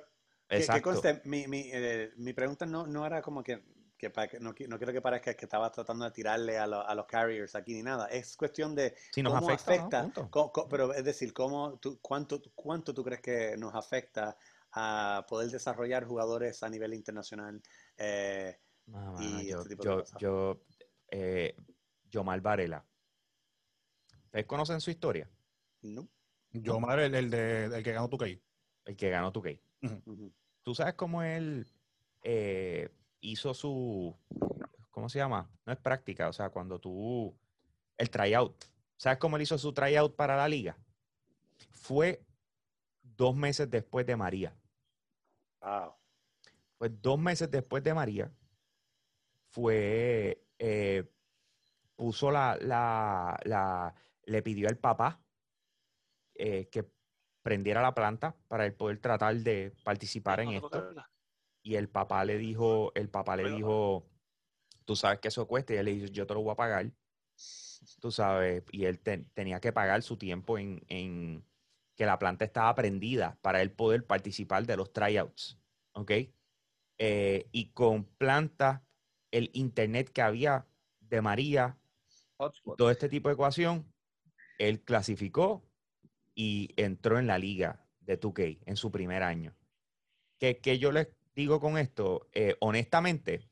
que, 0.50 0.58
que 0.58 0.58
Exacto. 0.58 0.90
conste, 0.90 1.22
mi, 1.24 1.48
mi, 1.48 1.70
eh, 1.72 2.12
mi 2.18 2.34
pregunta 2.34 2.66
no, 2.66 2.86
no 2.86 3.06
era 3.06 3.22
como 3.22 3.44
que, 3.44 3.64
que 3.98 4.10
pa- 4.10 4.28
que 4.28 4.40
no, 4.40 4.50
no 4.68 4.78
quiero 4.78 4.92
que 4.92 5.02
parezca 5.02 5.34
que 5.36 5.46
estaba 5.46 5.72
tratando 5.72 6.04
de 6.04 6.12
tirarle 6.12 6.58
a, 6.58 6.68
lo- 6.68 6.86
a 6.86 6.94
los 6.94 7.06
carriers 7.06 7.56
aquí 7.56 7.74
ni 7.76 7.84
nada. 7.84 8.08
Es 8.08 8.36
cuestión 8.36 8.76
de 8.76 8.94
Si 9.14 9.24
nos 9.24 9.34
cómo 9.34 9.50
afecta, 9.52 9.72
afecta, 9.74 10.30
co- 10.30 10.52
co- 10.52 10.68
pero 10.68 10.94
es 10.94 11.04
decir, 11.06 11.34
cómo 11.34 11.80
tú, 11.80 11.98
cuánto, 12.02 12.42
cuánto 12.56 12.94
tú 12.94 13.04
crees 13.06 13.22
que 13.22 13.56
nos 13.58 13.74
afecta 13.74 14.36
a 14.74 15.26
poder 15.30 15.50
desarrollar 15.50 16.06
jugadores 16.06 16.62
a 16.62 16.70
nivel 16.70 16.94
internacional. 16.94 17.62
Eh, 17.98 18.58
No, 18.88 19.14
mano, 19.14 19.42
y 19.42 19.48
yo, 19.48 19.58
este 19.58 19.70
tipo 19.70 19.84
de 19.84 19.90
yo, 19.90 20.00
cosas. 20.00 20.20
yo, 20.20 20.62
eh, 21.12 21.56
Yomar 22.10 22.42
Varela. 22.42 22.86
¿Ustedes 24.26 24.46
conocen 24.46 24.82
su 24.82 24.92
historia? 24.92 25.30
no. 25.82 26.08
Yo, 26.52 26.80
madre, 26.80 27.06
el, 27.06 27.16
el 27.16 27.30
de, 27.30 27.66
el 27.66 27.84
que 27.84 27.92
ganó 27.92 28.10
tu 28.10 28.18
key. 28.18 28.42
El 28.86 28.96
que 28.96 29.10
ganó 29.10 29.32
tu. 29.32 29.44
Ujú. 29.82 30.34
¿Tú 30.64 30.74
sabes 30.74 30.96
cómo 30.96 31.22
él 31.22 31.68
eh, 32.24 32.90
hizo 33.22 33.54
su, 33.54 34.16
¿cómo 34.90 35.10
se 35.10 35.20
llama? 35.20 35.52
No 35.66 35.74
es 35.74 35.80
práctica, 35.80 36.30
o 36.30 36.34
sea, 36.34 36.50
cuando 36.50 36.80
tú, 36.80 37.38
el 37.98 38.10
tryout. 38.10 38.66
¿Sabes 38.96 39.20
cómo 39.20 39.36
él 39.36 39.44
hizo 39.44 39.58
su 39.58 39.74
tryout 39.74 40.16
para 40.16 40.36
la 40.36 40.48
liga? 40.48 40.78
Fue 41.72 42.26
dos 43.04 43.36
meses 43.36 43.70
después 43.70 44.06
de 44.06 44.16
María. 44.16 44.56
Wow. 45.62 45.94
Pues 46.78 46.92
dos 47.02 47.20
meses 47.20 47.52
después 47.52 47.84
de 47.84 47.94
María, 47.94 48.32
fue, 49.50 50.46
eh, 50.60 51.04
puso 51.96 52.32
la, 52.32 52.58
la, 52.62 53.96
le 54.24 54.42
pidió 54.42 54.68
al 54.70 54.78
papá 54.78 55.20
eh, 56.36 56.68
que 56.70 56.86
prendiera 57.42 57.82
la 57.82 57.94
planta 57.96 58.36
para 58.48 58.66
él 58.66 58.74
poder 58.74 59.00
tratar 59.00 59.36
de 59.38 59.74
participar 59.84 60.40
en 60.42 60.50
esto. 60.52 60.70
Y 61.64 61.76
el 61.76 61.90
papá 61.90 62.24
le 62.26 62.38
dijo, 62.38 62.92
el 62.96 63.10
papá 63.10 63.36
le 63.36 63.44
dijo, 63.56 64.06
tú 64.86 64.96
sabes 64.96 65.20
que 65.20 65.30
eso 65.30 65.48
cuesta. 65.48 65.74
Y 65.74 65.78
él 65.78 65.86
le 65.86 65.94
dijo, 65.94 66.08
yo 66.08 66.28
te 66.28 66.34
lo 66.34 66.42
voy 66.42 66.52
a 66.52 66.56
pagar. 66.56 66.92
Tú 68.00 68.12
sabes, 68.12 68.64
y 68.72 68.86
él 68.86 69.00
te- 69.00 69.20
tenía 69.34 69.60
que 69.60 69.72
pagar 69.74 70.02
su 70.02 70.18
tiempo 70.18 70.58
en, 70.58 70.84
en 70.88 71.44
que 71.96 72.06
la 72.06 72.20
planta 72.20 72.46
estaba 72.46 72.74
prendida 72.76 73.38
para 73.42 73.62
él 73.62 73.72
poder 73.72 74.06
participar 74.06 74.66
de 74.66 74.78
los 74.78 74.94
tryouts. 74.94 75.58
¿Ok? 75.94 76.12
Eh, 77.00 77.48
y 77.52 77.72
con 77.74 78.06
planta, 78.06 78.87
el 79.32 79.50
internet 79.54 80.10
que 80.12 80.22
había 80.22 80.68
de 81.00 81.22
María, 81.22 81.78
Hotspot. 82.38 82.78
todo 82.78 82.92
este 82.92 83.10
tipo 83.10 83.30
de 83.30 83.34
ecuación, 83.34 83.92
él 84.58 84.82
clasificó 84.84 85.64
y 86.36 86.74
entró 86.78 87.20
en 87.20 87.28
la 87.28 87.38
liga 87.38 87.86
de 88.02 88.20
2K 88.20 88.60
en 88.66 88.78
su 88.78 88.92
primer 88.92 89.24
año. 89.24 89.56
¿Qué, 90.40 90.60
qué 90.60 90.78
yo 90.78 90.92
les 90.92 91.08
digo 91.36 91.60
con 91.60 91.78
esto? 91.78 92.30
Eh, 92.34 92.56
honestamente, 92.60 93.50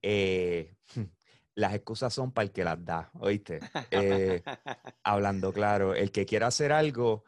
eh, 0.00 0.74
las 1.54 1.74
excusas 1.74 2.12
son 2.12 2.32
para 2.32 2.44
el 2.46 2.52
que 2.52 2.64
las 2.64 2.82
da, 2.84 3.10
¿oíste? 3.14 3.60
Eh, 3.90 4.42
hablando 5.04 5.52
claro, 5.52 5.94
el 5.94 6.10
que 6.10 6.26
quiera 6.26 6.48
hacer 6.48 6.72
algo, 6.72 7.24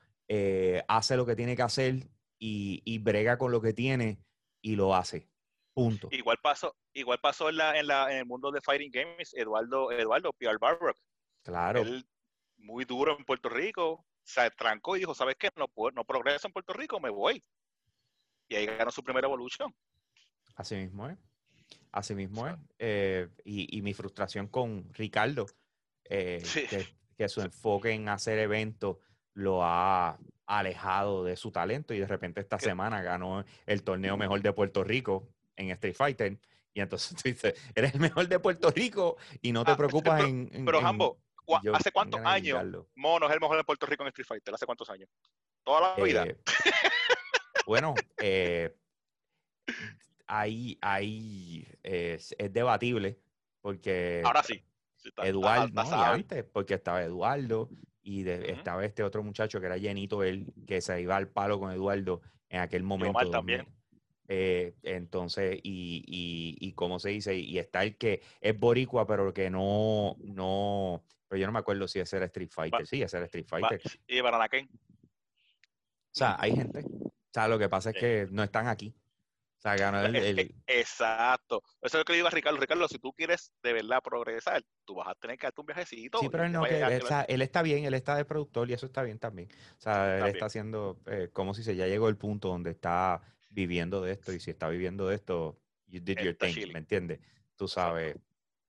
hace 0.89 1.17
lo 1.17 1.27
que 1.27 1.37
tiene 1.37 1.55
que 1.55 1.63
hacer 1.63 2.09
y, 2.39 2.83
y 2.85 2.99
brega 2.99 3.39
con 3.39 3.53
lo 3.53 3.61
que 3.61 3.73
tiene 3.73 4.19
y 4.63 4.75
lo 4.75 4.95
hace. 4.95 5.29
Punto. 5.75 6.09
Igual 6.13 6.39
pasó, 6.41 6.77
igual 6.93 7.19
pasó 7.21 7.49
en, 7.49 7.57
la, 7.57 7.79
en, 7.79 7.89
la, 7.89 8.11
en 8.13 8.19
el 8.19 8.27
mundo 8.27 8.51
de 8.53 8.61
Fighting 8.61 8.93
Games, 8.93 9.35
Eduardo, 9.35 9.91
Eduardo 9.91 10.33
Pierre 10.33 10.59
Barrock. 10.61 10.97
Claro. 11.43 11.81
Él, 11.83 12.07
muy 12.59 12.85
duro 12.85 13.17
en 13.19 13.25
Puerto 13.25 13.49
Rico, 13.49 14.07
se 14.23 14.49
trancó 14.53 14.97
y 14.97 15.01
dijo, 15.01 15.15
¿sabes 15.15 15.37
qué? 15.37 15.51
No, 15.57 15.67
puedo- 15.69 15.91
no 15.91 16.05
progreso 16.05 16.47
en 16.47 16.53
Puerto 16.53 16.73
Rico, 16.73 17.01
me 17.01 17.11
voy. 17.11 17.45
Y 18.49 18.55
ahí 18.55 18.67
ganó 18.67 18.91
su 18.91 19.03
primera 19.03 19.27
evolución. 19.27 19.75
Así 20.55 20.77
mismo 20.77 21.09
es. 21.09 21.19
Así 21.91 22.15
mismo 22.15 22.47
es. 22.47 22.55
Eh, 22.79 23.29
y, 23.45 23.77
y 23.77 23.83
mi 23.83 23.95
frustración 23.95 24.47
con 24.49 24.93
Ricardo, 24.95 25.47
eh, 26.05 26.41
Sí. 26.45 26.67
que, 26.69 26.87
que 27.17 27.29
su 27.29 27.41
enfoque 27.41 27.91
en 27.91 28.09
hacer 28.09 28.39
eventos 28.39 28.99
lo 29.35 29.65
ha 29.65 30.19
alejado 30.47 31.25
de 31.25 31.37
su 31.37 31.51
talento 31.51 31.95
y 31.95 31.99
de 31.99 32.07
repente 32.07 32.41
esta 32.41 32.59
semana 32.61 33.03
ganó 33.03 33.45
el 33.67 33.83
torneo 33.83 34.17
mejor 34.17 34.43
de 34.43 34.53
Puerto 34.53 34.85
Rico 34.85 35.34
en 35.57 35.71
Street 35.71 35.95
Fighter. 35.95 36.39
Y 36.73 36.81
entonces 36.81 37.15
tú 37.23 37.29
dices, 37.29 37.55
eres 37.75 37.95
el 37.95 38.01
mejor 38.01 38.27
de 38.29 38.39
Puerto 38.41 38.71
Rico 38.71 39.17
y 39.43 39.53
no 39.53 39.65
te 39.65 39.73
Ah, 39.73 39.77
preocupas 39.77 40.17
pero- 40.17 40.29
en, 40.29 40.51
en- 40.53 40.65
Pero, 40.65 40.79
en- 40.79 40.85
Jambo, 40.85 41.21
¿cu- 41.45 41.59
yo 41.63 41.75
¿hace 41.77 41.93
cuántos 41.93 42.21
años. 42.25 42.63
Mono 42.97 43.27
es 43.29 43.33
el 43.35 43.41
mejor 43.41 43.57
de 43.57 43.65
Puerto 43.65 43.87
Rico 43.87 44.03
en 44.03 44.09
Street 44.09 44.27
Fighter? 44.27 44.55
¿Hace 44.55 44.67
cuántos 44.67 44.89
años? 44.91 45.09
Toda 45.63 45.97
la 45.97 46.03
vida. 46.05 46.25
Eh, 46.27 46.37
bueno, 47.67 47.95
eh, 48.19 48.75
ahí, 50.27 50.79
ahí 50.81 51.67
es, 51.83 52.35
es 52.39 52.53
debatible 52.53 53.19
porque 53.61 54.23
Ahora 54.25 54.43
sí. 54.43 54.55
Sí, 54.97 55.09
está- 55.09 55.23
está- 55.23 55.29
Eduardo, 55.29 55.67
está 55.67 55.83
no, 55.85 55.89
sabe. 55.91 56.15
antes, 56.15 56.45
porque 56.45 56.75
estaba 56.75 57.03
Eduardo 57.03 57.69
y 58.03 58.23
de- 58.23 58.51
estaba 58.53 58.85
este 58.85 59.03
otro 59.03 59.23
muchacho 59.23 59.61
que 59.61 59.67
era 59.67 59.77
llenito, 59.77 60.23
él 60.23 60.53
que 60.67 60.81
se 60.81 61.01
iba 61.01 61.17
al 61.17 61.29
palo 61.29 61.59
con 61.59 61.71
Eduardo 61.73 62.21
en 62.49 62.61
aquel 62.61 62.83
momento. 62.83 63.19
Yomar 63.21 63.31
también. 63.31 63.67
2000. 64.27 64.37
Eh, 64.37 64.75
entonces, 64.83 65.59
y, 65.63 66.05
y, 66.07 66.57
y 66.69 66.73
cómo 66.73 66.99
se 66.99 67.11
dice, 67.11 67.37
y 67.37 67.59
está 67.59 67.83
el 67.83 67.97
que 67.97 68.23
es 68.41 68.59
boricua, 68.59 69.07
pero 69.07 69.33
que 69.33 69.51
no, 69.51 70.17
no, 70.21 71.05
pero 71.29 71.41
yo 71.41 71.47
no 71.47 71.53
me 71.53 71.59
acuerdo 71.59 71.87
si 71.89 72.01
ese 72.01 72.17
era 72.17 72.27
Street 72.27 72.51
Fighter. 72.51 72.87
Sí, 72.87 73.03
ese 73.03 73.17
era 73.17 73.27
Street 73.27 73.47
Fighter. 73.49 73.81
Y 74.07 74.21
Baranaken. 74.21 74.69
O 74.73 76.17
sea, 76.17 76.37
hay 76.39 76.55
gente. 76.55 76.85
O 76.85 77.11
sea, 77.33 77.49
lo 77.49 77.59
que 77.59 77.69
pasa 77.69 77.91
es 77.91 77.97
que 77.97 78.29
no 78.31 78.43
están 78.43 78.69
aquí. 78.69 78.95
O 79.59 79.61
sea, 79.65 79.77
ganó 79.77 80.03
el, 80.05 80.15
el- 80.15 80.55
Exacto. 80.67 81.63
Eso 81.81 81.97
es 81.97 82.01
lo 82.01 82.05
que 82.05 82.13
le 82.13 82.17
digo 82.19 82.29
a 82.29 82.31
Ricardo. 82.31 82.59
Ricardo, 82.59 82.87
si 82.87 82.99
tú 82.99 83.15
quieres 83.15 83.51
de 83.63 83.73
verdad 83.73 84.03
progresar, 84.03 84.63
tú 84.85 84.97
vas 84.97 85.09
a 85.09 85.15
tener 85.15 85.39
que 85.39 85.47
darte 85.47 85.61
un 85.63 85.67
viajecito. 85.67 86.19
Sí, 86.19 86.29
pero 86.29 86.45
él 86.45 86.53
no, 86.53 86.65
que 86.65 86.81
él, 86.81 87.03
sea, 87.03 87.23
él 87.23 87.41
está 87.41 87.63
bien, 87.63 87.85
él 87.87 87.95
está 87.95 88.15
de 88.15 88.27
productor 88.27 88.71
y 88.71 88.75
eso 88.75 88.85
está 88.85 89.03
bien 89.03 89.19
también. 89.19 89.49
O 89.79 89.81
sea, 89.81 90.17
él 90.19 90.19
Está 90.19 90.29
está 90.29 90.47
haciendo, 90.47 91.01
eh, 91.07 91.31
como 91.33 91.55
si 91.55 91.63
se 91.63 91.75
ya 91.77 91.87
llegó 91.87 92.11
el 92.11 92.19
punto 92.19 92.49
donde 92.49 92.73
está 92.73 93.23
viviendo 93.55 94.01
de 94.03 94.13
esto 94.13 94.33
y 94.33 94.41
si 94.41 94.51
está 94.51 94.69
viviendo 94.69 95.07
de 95.09 95.15
esto, 95.15 95.59
you 95.87 96.01
did 96.01 96.19
your 96.19 96.29
está 96.33 96.47
thing, 96.47 96.55
chilling. 96.55 96.73
¿me 96.73 96.79
entiendes? 96.81 97.21
Tú 97.57 97.69
sabes, 97.69 98.17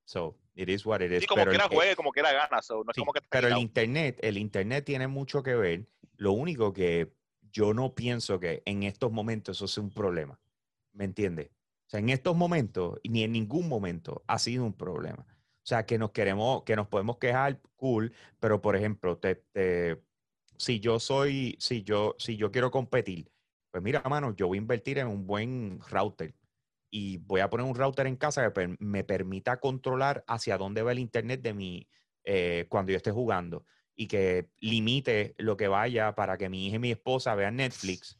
so, 0.05 0.38
it 0.53 0.69
is 0.69 0.86
what 0.86 1.01
it 1.01 1.11
is. 1.11 1.21
Sí, 1.21 1.27
como 1.27 1.41
pero 1.41 1.51
el- 1.51 1.57
quiera 1.57 1.69
juegue, 1.75 1.95
como 1.95 2.11
quiera 2.11 2.31
gana. 2.31 2.61
so, 2.61 2.83
no 2.83 2.91
es 2.91 2.95
sí, 2.95 3.01
como 3.01 3.11
que 3.11 3.19
está 3.19 3.29
pero 3.41 3.47
el 3.49 3.57
internet, 3.57 4.19
el 4.21 4.38
internet 4.38 4.86
tiene 4.86 5.07
mucho 5.07 5.41
que 5.43 5.55
ver. 5.55 5.88
Lo 6.17 6.31
único 6.33 6.71
que 6.71 7.11
yo 7.51 7.73
no 7.73 7.95
pienso 7.95 8.39
que 8.39 8.61
en 8.65 8.83
estos 8.83 9.11
momentos 9.11 9.57
eso 9.57 9.67
sea 9.67 9.83
un 9.83 9.91
problema. 9.91 10.39
¿Me 10.93 11.03
entiendes? 11.05 11.49
O 11.88 11.89
sea, 11.89 11.99
en 11.99 12.09
estos 12.09 12.36
momentos, 12.36 12.99
ni 13.03 13.23
en 13.23 13.31
ningún 13.31 13.67
momento 13.67 14.23
ha 14.27 14.39
sido 14.39 14.63
un 14.65 14.73
problema. 14.73 15.25
O 15.29 15.67
sea, 15.67 15.86
que 15.86 15.97
nos 15.97 16.11
queremos, 16.11 16.63
que 16.63 16.75
nos 16.75 16.88
podemos 16.88 17.17
quejar, 17.17 17.59
cool, 17.75 18.13
pero 18.39 18.61
por 18.61 18.75
ejemplo, 18.75 19.17
te, 19.17 19.36
te- 19.36 20.01
si 20.57 20.79
yo 20.79 20.99
soy, 20.99 21.57
si 21.59 21.83
yo, 21.83 22.15
si 22.17 22.38
yo 22.38 22.51
quiero 22.51 22.71
competir, 22.71 23.31
pues 23.76 23.84
mira, 23.84 24.01
mano, 24.09 24.34
yo 24.34 24.47
voy 24.47 24.57
a 24.57 24.61
invertir 24.61 24.99
en 24.99 25.07
un 25.07 25.28
buen 25.28 25.82
router 25.89 26.34
y 26.89 27.17
voy 27.17 27.41
a 27.41 27.49
poner 27.49 27.65
un 27.65 27.76
router 27.76 28.07
en 28.07 28.15
casa 28.15 28.53
que 28.53 28.73
me 28.80 29.03
permita 29.03 29.59
controlar 29.59 30.23
hacia 30.28 30.57
dónde 30.57 30.82
va 30.82 30.93
el 30.93 30.99
internet 30.99 31.41
de 31.41 31.53
mi, 31.53 31.89
eh, 32.23 32.67
cuando 32.69 32.93
yo 32.93 32.95
esté 32.95 33.11
jugando 33.11 33.65
y 33.93 34.07
que 34.07 34.49
limite 34.59 35.36
lo 35.39 35.57
que 35.57 35.67
vaya 35.67 36.15
para 36.15 36.38
que 36.38 36.47
mi 36.47 36.67
hija 36.67 36.78
y 36.78 36.80
mi 36.80 36.91
esposa 36.91 37.36
vean 37.36 37.57
Netflix, 37.57 38.17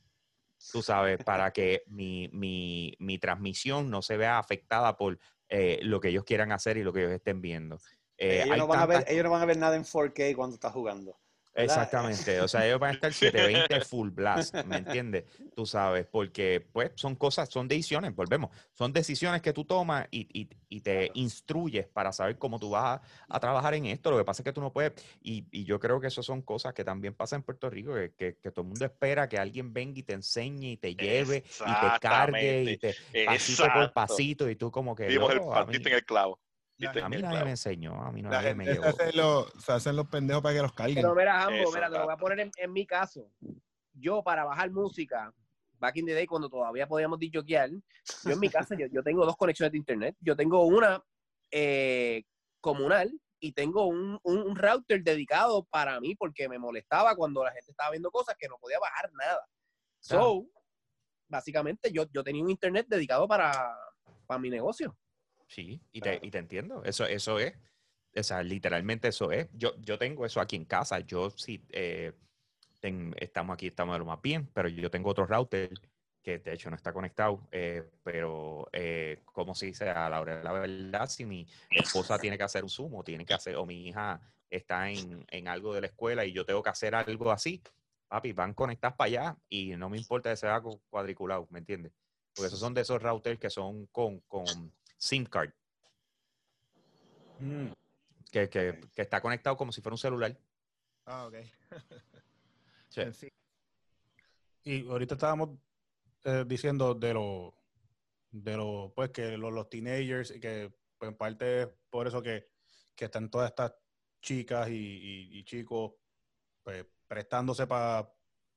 tú 0.74 0.82
sabes, 0.82 1.24
para 1.24 1.54
que 1.54 1.84
mi, 1.88 2.28
mi, 2.34 2.94
mi 3.00 3.18
transmisión 3.18 3.90
no 3.90 4.02
se 4.02 4.18
vea 4.18 4.40
afectada 4.40 4.98
por 4.98 5.18
eh, 5.48 5.80
lo 5.84 6.02
que 6.02 6.10
ellos 6.10 6.26
quieran 6.26 6.52
hacer 6.52 6.76
y 6.76 6.84
lo 6.84 6.92
que 6.92 7.00
ellos 7.00 7.14
estén 7.14 7.40
viendo. 7.40 7.80
Eh, 8.18 8.44
ellos, 8.44 8.58
no 8.58 8.68
van 8.68 8.82
a 8.82 8.86
ver, 8.88 9.06
ellos 9.08 9.24
no 9.24 9.30
van 9.30 9.42
a 9.42 9.46
ver 9.46 9.56
nada 9.56 9.78
en 9.78 9.86
4K 9.86 10.36
cuando 10.36 10.56
estás 10.56 10.74
jugando. 10.74 11.18
Exactamente, 11.58 12.42
o 12.42 12.48
sea, 12.50 12.66
ellos 12.68 12.80
van 12.80 12.90
a 12.90 12.94
estar 12.94 13.14
720 13.14 13.80
full 13.86 14.10
blast, 14.10 14.64
¿me 14.66 14.76
entiendes? 14.78 15.24
Tú 15.56 15.66
sabes, 15.66 16.06
porque 16.06 16.68
pues 16.74 16.92
son 16.96 17.16
cosas, 17.16 17.48
son 17.50 17.68
decisiones, 17.70 18.14
volvemos, 18.14 18.50
son 18.74 18.92
decisiones 18.92 19.42
que 19.42 19.54
tú 19.54 19.64
tomas 19.64 20.06
y, 20.12 20.28
y- 20.38 20.50
y 20.68 20.82
te 20.82 21.12
instruyes 21.14 21.88
para 21.88 22.12
saber 22.12 22.38
cómo 22.38 22.60
tú 22.60 22.72
vas 22.72 23.00
a, 23.00 23.02
a 23.30 23.40
trabajar 23.40 23.74
en 23.76 23.86
esto. 23.86 24.12
Lo 24.12 24.18
que 24.18 24.26
pasa 24.26 24.42
es 24.42 24.44
que 24.44 24.52
tú 24.52 24.60
no 24.60 24.74
puedes, 24.74 24.94
y, 25.22 25.48
y 25.52 25.64
yo 25.64 25.80
creo 25.80 26.02
que 26.02 26.08
eso 26.08 26.22
son 26.22 26.42
cosas 26.42 26.74
que 26.74 26.84
también 26.84 27.14
pasan 27.14 27.40
en 27.40 27.44
Puerto 27.44 27.70
Rico, 27.70 27.94
que, 27.94 28.14
que- 28.16 28.38
que 28.38 28.52
todo 28.52 28.64
el 28.64 28.68
mundo 28.68 28.84
espera 28.86 29.30
que 29.30 29.38
alguien 29.38 29.72
venga 29.72 30.00
y 30.00 30.04
te 30.04 30.14
enseñe 30.14 30.72
y 30.72 30.78
te 30.78 30.96
lleve 30.96 31.46
y 31.66 31.76
te 31.76 32.00
cargue 32.02 32.64
y 32.66 32.78
te 32.78 32.96
pasito 33.26 33.64
por 33.74 33.94
pasito 33.94 34.50
y 34.50 34.56
tú 34.58 34.72
como 34.72 34.94
que... 34.96 35.08
Dimos 35.08 35.32
el 35.32 35.38
"Loco, 35.38 35.54
a 35.54 35.60
mí, 35.62 35.66
partiste 35.68 35.90
en 35.90 35.96
el 35.96 36.04
clavo. 36.06 36.40
A 36.78 37.10
mí 37.10 37.22
nadie 37.22 37.44
me 37.44 37.50
enseñó, 37.52 38.02
a 38.04 38.12
mí 38.12 38.22
La 38.22 38.30
nadie 38.32 38.54
me 38.54 38.66
gente 38.66 38.82
se 38.82 38.82
llevó. 38.82 38.88
hacen, 39.04 39.18
los, 39.18 39.64
se 39.64 39.72
hacen 39.72 39.96
los 39.96 40.08
pendejos 40.08 40.42
para 40.44 40.56
que 40.56 40.62
los 40.62 40.74
carguen. 40.74 40.96
Pero 40.96 41.16
mira, 41.16 41.40
Jambo, 41.42 41.56
Eso, 41.56 41.72
mira, 41.74 41.90
te 41.90 41.98
lo 41.98 42.04
voy 42.06 42.14
a 42.14 42.18
poner 42.18 42.40
en, 42.42 42.52
en 42.58 42.72
mi 42.74 42.86
caso. 42.86 43.32
Yo, 43.94 44.22
para 44.24 44.44
bajar 44.44 44.70
música, 44.72 45.34
back 45.80 45.96
in 45.98 46.06
the 46.06 46.14
day, 46.14 46.26
cuando 46.26 46.50
todavía 46.50 46.86
podíamos 46.88 47.18
disjoquear, 47.18 47.70
yo 47.70 48.34
en 48.34 48.40
mi 48.40 48.50
casa, 48.50 48.76
yo, 48.78 48.88
yo 48.88 49.02
tengo 49.04 49.26
dos 49.26 49.38
conexiones 49.38 49.72
de 49.72 49.78
internet. 49.78 50.16
Yo 50.20 50.36
tengo 50.36 50.66
una 50.66 51.02
eh, 51.52 52.24
comunal 52.60 53.12
y 53.40 53.54
tengo 53.54 53.86
un, 53.88 54.20
un- 54.24 54.38
un 54.42 54.56
router 54.58 55.02
dedicado 55.02 55.64
para 55.66 56.00
mí 56.02 56.16
porque 56.16 56.50
me 56.50 56.60
molestaba 56.60 57.16
cuando 57.16 57.44
la 57.44 57.52
gente 57.54 57.72
estaba 57.72 57.92
viendo 57.92 58.12
cosas 58.12 58.36
que 58.38 58.50
no 58.50 58.58
podía 58.58 58.80
bajar 58.80 59.12
nada. 59.14 59.48
So, 60.02 60.46
básicamente, 61.30 61.92
yo, 61.92 62.06
yo 62.12 62.24
tenía 62.24 62.44
un 62.44 62.50
internet 62.50 62.86
dedicado 62.90 63.28
para, 63.28 63.76
para 64.26 64.40
mi 64.40 64.50
negocio. 64.50 64.98
Sí, 65.48 65.82
y 65.92 66.02
te, 66.02 66.20
y 66.24 66.32
te 66.32 66.38
entiendo. 66.40 66.84
Eso, 66.84 67.06
eso 67.06 67.40
es. 67.40 67.54
O 68.16 68.24
sea, 68.24 68.42
literalmente 68.44 69.10
eso 69.10 69.32
es. 69.32 69.48
Yo, 69.54 69.76
yo 69.82 69.98
tengo 69.98 70.26
eso 70.26 70.40
aquí 70.42 70.56
en 70.56 70.66
casa. 70.66 71.00
Yo 71.02 71.30
sí, 71.30 71.66
eh, 71.72 72.14
ten- 72.80 73.14
estamos 73.20 73.54
aquí, 73.54 73.68
estamos 73.68 73.96
de 73.96 74.00
lo 74.00 74.06
más 74.06 74.22
bien, 74.22 74.48
pero 74.54 74.70
yo 74.70 74.90
tengo 74.90 75.10
otro 75.10 75.26
router 75.26 75.72
que 76.24 76.40
de 76.40 76.54
hecho 76.54 76.70
no 76.72 76.76
está 76.76 76.92
conectado, 76.92 77.48
eh, 77.52 77.84
pero 78.04 78.68
eh, 78.74 79.22
como 79.26 79.54
si 79.54 79.68
dice 79.68 79.90
a 79.90 80.10
la 80.10 80.20
hora 80.22 80.38
de 80.38 80.44
la 80.44 80.52
verdad, 80.54 81.08
si 81.08 81.24
mi 81.26 81.48
esposa 81.72 82.20
tiene 82.20 82.36
que 82.38 82.44
hacer 82.44 82.64
un 82.64 82.70
Zoom 82.70 82.96
o 82.96 83.04
tiene 83.04 83.26
que 83.26 83.34
hacer, 83.36 83.56
o 83.58 83.66
mi 83.66 83.88
hija 83.88 84.22
está 84.50 84.90
en, 84.90 85.24
en 85.30 85.48
algo 85.48 85.74
de 85.76 85.82
la 85.82 85.88
escuela 85.88 86.26
y 86.26 86.34
yo 86.34 86.44
tengo 86.46 86.64
que 86.64 86.70
hacer 86.72 86.96
algo 86.96 87.32
así, 87.32 87.62
papi, 88.08 88.34
van 88.34 88.56
conectadas 88.56 88.96
para 88.98 89.08
allá 89.08 89.38
y 89.50 89.76
no 89.78 89.88
me 89.90 89.98
importa 89.98 90.32
que 90.32 90.38
sea 90.38 90.60
cu- 90.62 90.82
cuadriculado, 90.90 91.48
¿me 91.52 91.60
entiendes? 91.60 91.94
Porque 92.34 92.48
esos 92.48 92.60
son 92.60 92.74
de 92.74 92.82
esos 92.82 93.02
routers 93.02 93.40
que 93.40 93.50
son 93.52 93.86
con, 93.88 94.22
con 94.22 94.74
SIM 95.06 95.26
card, 95.26 95.52
Mm. 97.40 97.68
que, 98.32 98.50
que, 98.50 98.80
que 98.94 99.02
está 99.02 99.22
conectado 99.22 99.58
como 99.58 99.72
si 99.72 99.82
fuera 99.82 99.94
un 99.94 99.98
celular. 100.00 100.38
Ah, 101.06 101.28
ok. 101.28 101.36
Sí. 102.90 103.02
Sí. 103.14 103.28
Y 104.64 104.88
ahorita 104.88 105.16
estábamos 105.16 105.50
eh, 106.24 106.46
diciendo 106.48 106.94
de 106.96 107.14
los, 107.14 107.54
de 108.32 108.56
los, 108.56 108.92
pues 108.94 109.10
que 109.10 109.38
los, 109.38 109.52
los 109.52 109.70
teenagers, 109.70 110.32
y 110.32 110.40
que 110.40 110.74
pues, 110.98 111.12
en 111.12 111.18
parte 111.18 111.64
es 111.64 111.70
por 111.90 112.08
eso 112.08 112.22
que, 112.22 112.48
que 112.96 113.06
están 113.06 113.30
todas 113.30 113.50
estas 113.50 113.74
chicas 114.22 114.70
y, 114.70 114.74
y- 114.78 115.40
y 115.40 115.44
chicos 115.44 115.94
pues, 116.64 116.86
prestándose 117.08 117.68
para 117.68 118.10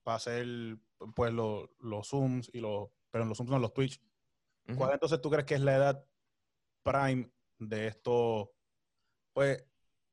hacer 0.04 0.46
pues 1.16 1.32
los, 1.32 1.68
los 1.80 2.08
Zooms 2.08 2.48
y 2.54 2.60
los, 2.60 2.90
pero 3.10 3.24
los 3.24 3.36
Zooms 3.36 3.50
no 3.50 3.58
los 3.58 3.74
Twitch. 3.74 4.00
¿Cuál 4.76 4.92
entonces 4.92 5.20
tú 5.20 5.30
crees 5.30 5.46
que 5.46 5.54
es 5.56 5.60
la 5.62 5.74
edad 5.76 6.06
prime 6.90 7.30
de 7.58 7.86
estos 7.88 8.48
pues 9.32 9.64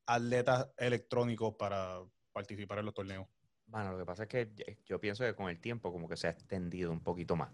atletas 0.06 0.70
electrónicos 0.76 1.54
para 1.58 2.00
participar 2.32 2.78
en 2.78 2.84
los 2.86 2.94
torneos? 2.94 3.26
Bueno, 3.66 3.92
lo 3.92 3.98
que 3.98 4.04
pasa 4.04 4.24
es 4.24 4.28
que 4.28 4.78
yo 4.84 5.00
pienso 5.00 5.24
que 5.24 5.34
con 5.34 5.48
el 5.48 5.60
tiempo 5.60 5.92
como 5.92 6.08
que 6.08 6.16
se 6.16 6.28
ha 6.28 6.30
extendido 6.30 6.92
un 6.92 7.02
poquito 7.02 7.34
más. 7.34 7.50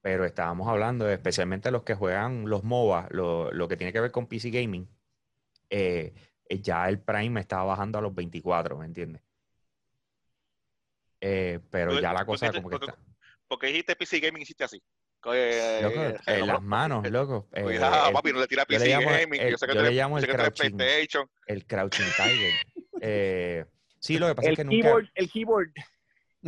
Pero 0.00 0.24
estábamos 0.24 0.68
hablando 0.68 1.04
de 1.04 1.14
especialmente 1.14 1.70
los 1.70 1.82
que 1.82 1.94
juegan 1.94 2.48
los 2.48 2.64
MOBA, 2.64 3.08
lo, 3.10 3.50
lo 3.52 3.68
que 3.68 3.76
tiene 3.76 3.92
que 3.92 4.00
ver 4.00 4.10
con 4.10 4.26
PC 4.26 4.50
Gaming, 4.50 4.88
eh, 5.68 6.14
eh, 6.48 6.60
ya 6.60 6.88
el 6.88 7.00
Prime 7.00 7.40
estaba 7.40 7.64
bajando 7.64 7.98
a 7.98 8.02
los 8.02 8.14
24, 8.14 8.78
¿me 8.78 8.86
entiendes? 8.86 9.22
Eh, 11.20 11.60
pero 11.70 12.00
ya 12.00 12.12
la 12.12 12.24
cosa 12.24 12.50
como 12.52 12.70
que 12.70 12.78
porque- 12.78 12.90
está... 12.90 13.02
Porque 13.46 13.66
dijiste 13.66 13.96
PC 13.96 14.20
Gaming 14.20 14.42
hiciste 14.42 14.62
así. 14.64 14.80
Eh, 15.32 15.80
Loco, 15.82 16.02
eh, 16.02 16.16
eh, 16.26 16.46
las 16.46 16.62
manos, 16.62 17.08
loco. 17.10 17.48
eh, 17.52 17.62
Cuidado, 17.62 18.06
el- 18.08 18.12
papi, 18.14 18.32
no 18.32 18.40
le 18.40 18.46
tira 18.46 18.64
yo 18.68 18.78
le 18.78 18.84
PC 18.84 18.90
Gaming. 19.04 19.40
el- 19.40 19.50
yo 19.50 19.58
sé 19.58 19.66
que 19.66 19.74
yo 19.74 19.82
le 19.82 19.92
llamo 19.92 20.18
el 20.18 20.26
crouching. 20.26 20.76
PlayStation. 20.76 21.28
el 21.46 21.66
Crouching 21.66 22.04
Tiger. 22.16 22.54
Eh, 23.02 23.64
sí, 23.98 24.18
lo 24.18 24.26
que 24.28 24.34
pasa 24.34 24.48
El 24.48 24.52
es 24.52 24.56
que 24.58 24.64
nunca... 24.64 24.82
keyboard, 24.82 25.08
el 25.14 25.30
keyboard. 25.30 25.70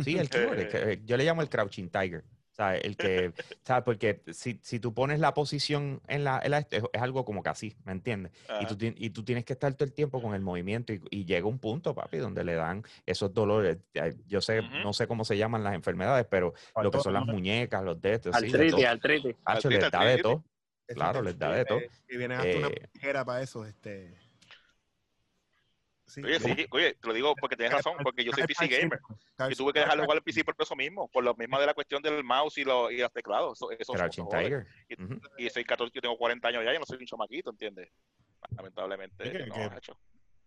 Sí, 0.03 0.17
el 0.19 0.29
keyboard. 0.29 0.67
que- 0.67 0.91
eh, 0.93 1.01
yo 1.03 1.17
le 1.17 1.23
llamo 1.23 1.41
el 1.41 1.49
crouching 1.49 1.89
tiger. 1.89 2.23
¿Sabes? 2.53 2.81
El 2.83 2.95
que, 2.95 3.33
¿sabes? 3.63 3.83
Porque 3.83 4.21
si, 4.31 4.59
si 4.63 4.79
tú 4.79 4.93
pones 4.93 5.19
la 5.19 5.33
posición 5.33 6.01
en 6.07 6.23
la, 6.23 6.39
en 6.43 6.51
la 6.51 6.59
este, 6.59 6.77
es, 6.77 6.83
es 6.93 7.01
algo 7.01 7.25
como 7.25 7.43
que 7.43 7.49
así, 7.49 7.75
¿me 7.83 7.91
entiendes? 7.91 8.31
Y 8.61 8.65
tú, 8.65 8.77
y 8.79 9.09
tú 9.09 9.23
tienes 9.25 9.43
que 9.43 9.53
estar 9.53 9.73
todo 9.73 9.85
el 9.85 9.93
tiempo 9.93 10.21
con 10.21 10.33
el 10.33 10.41
movimiento 10.41 10.93
y, 10.93 11.01
y 11.09 11.25
llega 11.25 11.45
un 11.47 11.59
punto, 11.59 11.93
papi, 11.93 12.17
donde 12.17 12.43
le 12.43 12.53
dan 12.55 12.83
esos 13.05 13.33
dolores. 13.33 13.77
Yo 14.27 14.41
sé, 14.41 14.61
no 14.61 14.93
sé 14.93 15.07
cómo 15.07 15.25
se 15.25 15.37
llaman 15.37 15.63
las 15.63 15.73
enfermedades, 15.75 16.25
pero 16.29 16.53
lo 16.81 16.91
que 16.91 16.99
son 16.99 17.13
las 17.13 17.25
muñecas, 17.25 17.83
los 17.83 17.99
dedos, 18.01 18.35
sí, 18.35 18.45
de 18.45 18.51
todo. 18.51 18.61
Artritis, 18.61 18.85
artritis. 18.85 19.35
Hacho, 19.45 19.67
Artritis, 19.67 19.81
les 19.81 19.91
da 19.91 20.05
de 20.05 20.17
todo. 20.19 20.43
Claro, 20.87 21.21
les 21.21 21.39
da 21.39 21.51
de 21.51 21.65
todo. 21.65 21.79
Y 22.09 22.17
vienen 22.17 22.37
hasta 22.39 22.57
una 22.57 22.67
Eh, 22.67 22.89
pujera 22.93 23.25
para 23.25 23.41
eso, 23.41 23.65
este. 23.65 24.13
Sí, 26.13 26.21
Oye, 26.23 26.39
sí, 26.39 26.67
oye, 26.69 26.93
te 26.93 27.07
lo 27.07 27.13
digo 27.13 27.33
porque 27.39 27.55
tienes 27.55 27.73
razón, 27.73 27.95
porque 28.03 28.23
yo 28.23 28.31
soy 28.33 28.43
PC 28.43 28.67
gamer. 28.67 28.99
Y 29.49 29.55
tuve 29.55 29.73
que 29.73 29.79
dejar 29.79 29.97
de 29.97 30.03
jugar 30.03 30.17
el 30.17 30.23
PC 30.23 30.43
por 30.43 30.55
eso 30.59 30.75
mismo, 30.75 31.07
por 31.09 31.23
lo 31.23 31.33
mismo 31.33 31.59
de 31.59 31.65
la 31.65 31.73
cuestión 31.73 32.03
del 32.03 32.23
mouse 32.23 32.59
y, 32.59 32.63
los 32.63 32.91
y 32.91 32.97
los 32.97 33.11
teclados. 33.11 33.57
Eso, 33.57 33.71
eso, 33.71 34.27
tiger. 34.29 34.67
Y, 35.39 35.49
soy 35.49 35.63
14, 35.63 35.91
yo 35.95 36.01
tengo 36.01 36.15
40 36.15 36.47
años 36.49 36.63
ya 36.63 36.73
y 36.75 36.77
no 36.77 36.85
soy 36.85 36.99
un 36.99 37.07
chamaquito, 37.07 37.49
¿entiendes? 37.49 37.89
Lamentablemente, 38.55 39.23
que- 39.31 39.45
no, 39.47 39.55
que- 39.55 39.69
macho. 39.69 39.97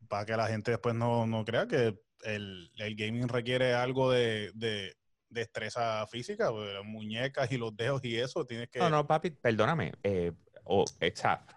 para 0.09 0.25
que 0.25 0.37
la 0.37 0.47
gente 0.47 0.71
después 0.71 0.95
no, 0.95 1.27
no 1.27 1.45
crea 1.45 1.67
que 1.67 1.99
el, 2.23 2.71
el 2.77 2.95
gaming 2.95 3.27
requiere 3.29 3.75
algo 3.75 4.13
de, 4.13 4.53
de 4.55 4.95
destreza 5.29 6.07
física, 6.07 6.53
pues, 6.53 6.73
las 6.75 6.85
muñecas 6.85 7.51
y 7.51 7.59
los 7.59 7.77
dedos 7.77 8.05
y 8.05 8.17
eso, 8.17 8.45
tienes 8.47 8.69
que... 8.69 8.79
No, 8.79 8.89
no, 8.89 9.05
papi, 9.07 9.31
perdóname. 9.31 9.93
eh, 10.05 10.31
o, 10.65 10.85
exacto. 11.01 11.55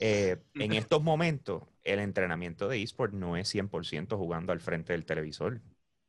Eh, 0.00 0.38
en 0.54 0.72
estos 0.72 1.02
momentos, 1.02 1.62
el 1.84 2.00
entrenamiento 2.00 2.68
de 2.68 2.82
eSport 2.82 3.12
no 3.12 3.36
es 3.36 3.48
100% 3.48 4.16
jugando 4.16 4.52
al 4.52 4.60
frente 4.60 4.92
del 4.92 5.04
televisor. 5.04 5.60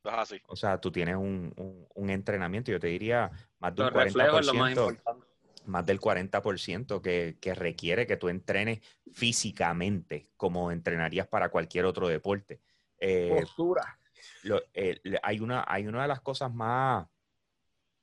Así. 0.04 0.42
O 0.48 0.56
sea, 0.56 0.80
tú 0.80 0.92
tienes 0.92 1.16
un, 1.16 1.54
un- 1.58 1.88
un 1.94 2.10
entrenamiento, 2.10 2.72
yo 2.72 2.80
te 2.80 2.88
diría 2.88 3.30
más 3.60 3.76
de 3.76 3.82
un 3.84 3.88
Los 3.90 3.96
reflejos 4.04 4.40
es 4.42 4.46
lo 4.48 4.54
más 4.56 4.72
40%, 4.72 4.90
importante. 4.90 5.28
más 5.66 5.86
del 5.86 6.00
40% 6.00 7.02
que, 7.02 7.38
que 7.40 7.54
requiere 7.54 8.08
que 8.08 8.18
tú 8.18 8.30
entrenes 8.30 8.80
físicamente 9.14 10.30
como 10.38 10.72
entrenarías 10.72 11.28
para 11.28 11.50
cualquier 11.50 11.86
otro 11.86 12.08
deporte. 12.08 12.62
Eh, 12.98 13.30
Postura. 13.30 13.98
lo- 14.44 14.62
eh, 14.74 15.00
hay, 15.22 15.40
una, 15.40 15.64
hay 15.68 15.86
una 15.88 16.02
de 16.04 16.08
las 16.08 16.22
cosas 16.22 16.52
más 16.54 17.08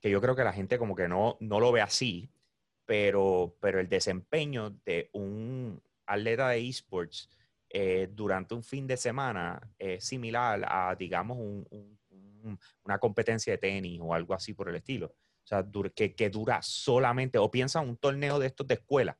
que 0.00 0.10
yo 0.10 0.20
creo 0.20 0.36
que 0.36 0.44
la 0.44 0.52
gente 0.52 0.78
como 0.78 0.94
que 0.94 1.08
no, 1.08 1.36
no 1.40 1.60
lo 1.60 1.72
ve 1.72 1.80
así, 1.80 2.30
pero, 2.88 3.54
pero 3.60 3.80
el 3.80 3.86
desempeño 3.86 4.70
de 4.86 5.10
un 5.12 5.78
atleta 6.06 6.48
de 6.48 6.66
esports 6.66 7.28
eh, 7.68 8.08
durante 8.10 8.54
un 8.54 8.62
fin 8.62 8.86
de 8.86 8.96
semana 8.96 9.60
es 9.78 10.06
similar 10.06 10.64
a, 10.66 10.94
digamos, 10.98 11.36
un- 11.36 11.66
un- 11.70 11.98
un- 12.44 12.58
una 12.84 12.98
competencia 12.98 13.52
de 13.52 13.58
tenis 13.58 14.00
o 14.02 14.14
algo 14.14 14.32
así 14.32 14.54
por 14.54 14.70
el 14.70 14.76
estilo. 14.76 15.08
O 15.08 15.46
sea, 15.46 15.62
que, 15.94 16.14
que 16.14 16.30
dura 16.30 16.62
solamente, 16.62 17.36
o 17.36 17.50
piensa 17.50 17.80
un 17.80 17.98
torneo 17.98 18.38
de 18.38 18.46
estos 18.46 18.66
de 18.66 18.74
escuela, 18.76 19.18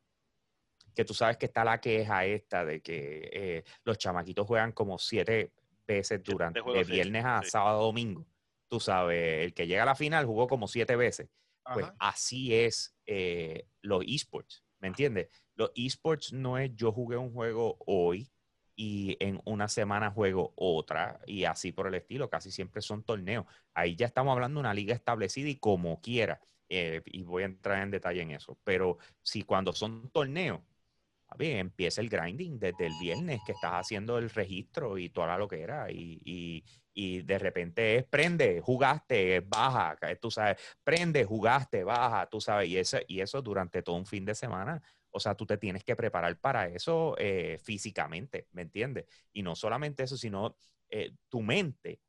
que 0.95 1.05
tú 1.05 1.13
sabes 1.13 1.37
que 1.37 1.45
está 1.45 1.63
la 1.63 1.79
queja 1.79 2.25
esta 2.25 2.65
de 2.65 2.81
que 2.81 3.29
eh, 3.31 3.65
los 3.85 3.99
chamaquitos 3.99 4.47
juegan 4.47 4.73
como 4.73 4.99
siete 4.99 5.53
veces 5.87 6.23
durante, 6.23 6.59
de 6.61 6.65
viernes 6.95 7.25
a 7.27 7.43
sábado 7.51 7.83
domingo. 7.83 8.25
tú 8.67 8.81
sabes, 8.81 9.45
el 9.45 9.53
que 9.53 9.67
llega 9.67 9.83
a 9.83 9.87
la 9.87 9.95
final 9.95 10.25
jugó 10.25 10.47
como 10.49 10.69
siete 10.69 10.97
veces. 10.97 11.29
Pues 11.73 11.87
Ajá. 11.87 11.97
así 11.99 12.55
es 12.55 12.97
eh, 13.07 13.67
los 13.83 14.05
esports, 14.07 14.65
¿me 14.81 14.89
entiendes? 14.89 15.29
Los 15.55 15.71
esports 15.75 16.33
no 16.33 16.59
es 16.59 16.75
yo 16.75 16.93
jugué 16.93 17.17
un 17.17 17.33
juego 17.33 17.77
hoy 17.87 18.31
y 18.77 19.17
en 19.21 19.41
una 19.45 19.69
semana 19.69 20.11
juego 20.11 20.53
otra 20.57 21.21
y 21.27 21.45
así 21.45 21.73
por 21.73 21.87
el 21.89 21.95
estilo, 21.95 22.31
casi 22.31 22.51
siempre 22.51 22.81
son 22.81 23.03
torneos. 23.05 23.45
Ahí 23.75 23.97
ya 23.97 24.07
estamos 24.07 24.33
hablando 24.33 24.59
de 24.59 24.63
una 24.63 24.75
liga 24.75 24.95
establecida 24.95 25.49
y 25.49 25.57
como 25.57 26.01
quiera, 26.01 26.41
eh, 26.69 27.03
y 27.07 27.23
voy 27.23 27.43
a 27.43 27.47
entrar 27.47 27.83
en 27.83 27.91
detalle 27.91 28.23
en 28.23 28.31
eso, 28.33 28.59
pero 28.65 28.99
si 29.23 29.43
cuando 29.43 29.73
son 29.73 30.11
torneos, 30.11 30.61
papi, 31.27 31.47
empieza 31.53 32.01
el 32.01 32.09
grinding 32.09 32.59
desde 32.59 32.87
el 32.87 32.95
viernes 32.95 33.43
que 33.43 33.53
estás 33.53 33.73
haciendo 33.75 34.19
el 34.19 34.31
registro 34.31 34.99
y 34.99 35.11
toda 35.11 35.37
lo 35.39 35.49
que 35.49 35.61
era 35.63 35.91
y, 35.91 36.21
y- 36.25 36.65
y 37.01 37.23
de 37.23 37.39
repente 37.39 37.95
es 37.95 38.05
prende, 38.07 38.61
jugaste, 38.61 39.39
baja, 39.39 39.97
tú 40.21 40.33
sabes, 40.33 40.59
prende, 40.83 41.25
jugaste, 41.25 41.85
baja, 41.85 42.27
tú 42.29 42.41
sabes, 42.41 42.69
y 42.69 42.77
eso, 42.77 42.99
y 43.07 43.21
eso 43.21 43.41
durante 43.41 43.85
todo 43.85 43.95
un 43.95 44.05
fin 44.05 44.25
de 44.25 44.35
semana. 44.35 44.83
O 45.11 45.21
sea, 45.21 45.37
tú 45.37 45.47
te 45.47 45.59
tienes 45.59 45.85
que 45.85 45.95
preparar 45.95 46.37
para 46.41 46.67
eso 46.67 47.15
eh, 47.17 47.61
físicamente, 47.63 48.49
¿me 48.51 48.63
entiendes? 48.63 49.07
Y 49.33 49.45
no 49.45 49.55
solamente 49.55 50.03
eso, 50.03 50.17
sino 50.17 50.57
eh, 50.91 51.13
tu 51.29 51.41
mente. 51.41 52.01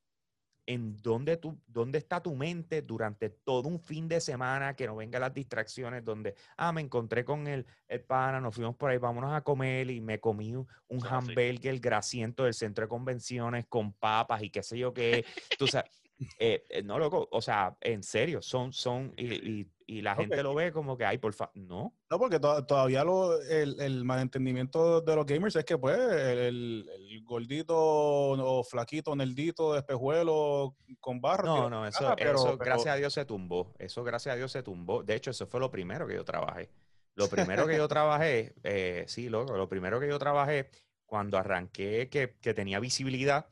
¿En 0.71 1.01
dónde, 1.01 1.37
tú, 1.37 1.59
dónde 1.65 1.97
está 1.97 2.21
tu 2.21 2.35
mente 2.35 2.83
durante 2.83 3.31
todo 3.31 3.67
un 3.67 3.79
fin 3.79 4.07
de 4.07 4.21
semana? 4.21 4.75
Que 4.75 4.85
no 4.85 4.95
vengan 4.95 5.21
las 5.21 5.33
distracciones 5.33 6.05
donde, 6.05 6.35
ah, 6.57 6.71
me 6.71 6.81
encontré 6.81 7.25
con 7.25 7.47
el, 7.47 7.65
el 7.87 8.01
pana, 8.01 8.39
nos 8.39 8.53
fuimos 8.53 8.75
por 8.75 8.91
ahí, 8.91 8.99
vámonos 8.99 9.33
a 9.33 9.41
comer 9.41 9.89
y 9.89 9.99
me 9.99 10.19
comí 10.19 10.55
un, 10.55 10.67
así. 11.01 11.07
hamburger 11.07 11.79
grasiento 11.79 12.43
del 12.43 12.53
centro 12.53 12.85
de 12.85 12.87
convenciones 12.87 13.65
con 13.67 13.93
papas 13.93 14.43
y 14.43 14.51
qué 14.51 14.61
sé 14.61 14.77
yo 14.77 14.93
qué. 14.93 15.25
Tú 15.57 15.65
sabes, 15.65 15.89
eh, 16.37 16.63
eh, 16.69 16.83
no, 16.83 16.99
loco, 16.99 17.27
o 17.31 17.41
sea, 17.41 17.75
en 17.81 18.03
serio, 18.03 18.39
son, 18.39 18.71
son, 18.71 19.11
y, 19.17 19.61
y- 19.61 19.71
y 19.91 20.01
la 20.03 20.15
gente 20.15 20.43
lo 20.43 20.53
ve 20.53 20.71
como 20.71 20.95
que, 20.95 21.03
ay, 21.05 21.17
por 21.17 21.33
favor, 21.33 21.51
no. 21.55 21.95
No, 22.11 22.19
porque 22.19 22.39
to- 22.39 22.63
todavía 22.65 23.03
lo, 23.03 23.41
el, 23.41 23.79
el 23.81 24.03
malentendimiento 24.05 25.01
de 25.01 25.15
los 25.15 25.25
gamers 25.25 25.55
es 25.55 25.65
que, 25.65 25.77
pues, 25.79 25.97
el, 25.97 26.87
el 26.93 27.23
gordito 27.23 27.75
o 27.75 28.63
flaquito, 28.63 29.15
nerdito, 29.15 29.75
espejuelo 29.75 30.75
con 30.99 31.19
barro. 31.19 31.45
No, 31.47 31.69
no, 31.69 31.87
eso, 31.87 31.99
cara, 32.01 32.15
pero- 32.15 32.35
eso 32.35 32.43
pero- 32.57 32.57
gracias 32.65 32.93
a 32.93 32.97
Dios 32.97 33.13
se 33.13 33.25
tumbó. 33.25 33.73
Eso 33.79 34.03
gracias 34.03 34.33
a 34.33 34.37
Dios 34.37 34.51
se 34.51 34.61
tumbó. 34.61 35.01
De 35.03 35.15
hecho, 35.15 35.31
eso 35.31 35.47
fue 35.47 35.59
lo 35.59 35.71
primero 35.71 36.05
que 36.07 36.13
yo 36.13 36.23
trabajé. 36.23 36.69
Lo 37.15 37.27
primero 37.27 37.65
que 37.65 37.75
yo 37.75 37.87
trabajé, 37.89 38.53
eh, 38.63 39.05
sí, 39.07 39.27
loco, 39.27 39.57
lo 39.57 39.67
primero 39.67 39.99
que 39.99 40.07
yo 40.07 40.19
trabajé 40.19 40.69
cuando 41.05 41.37
arranqué 41.39 42.09
que, 42.09 42.37
que 42.39 42.53
tenía 42.53 42.79
visibilidad, 42.79 43.47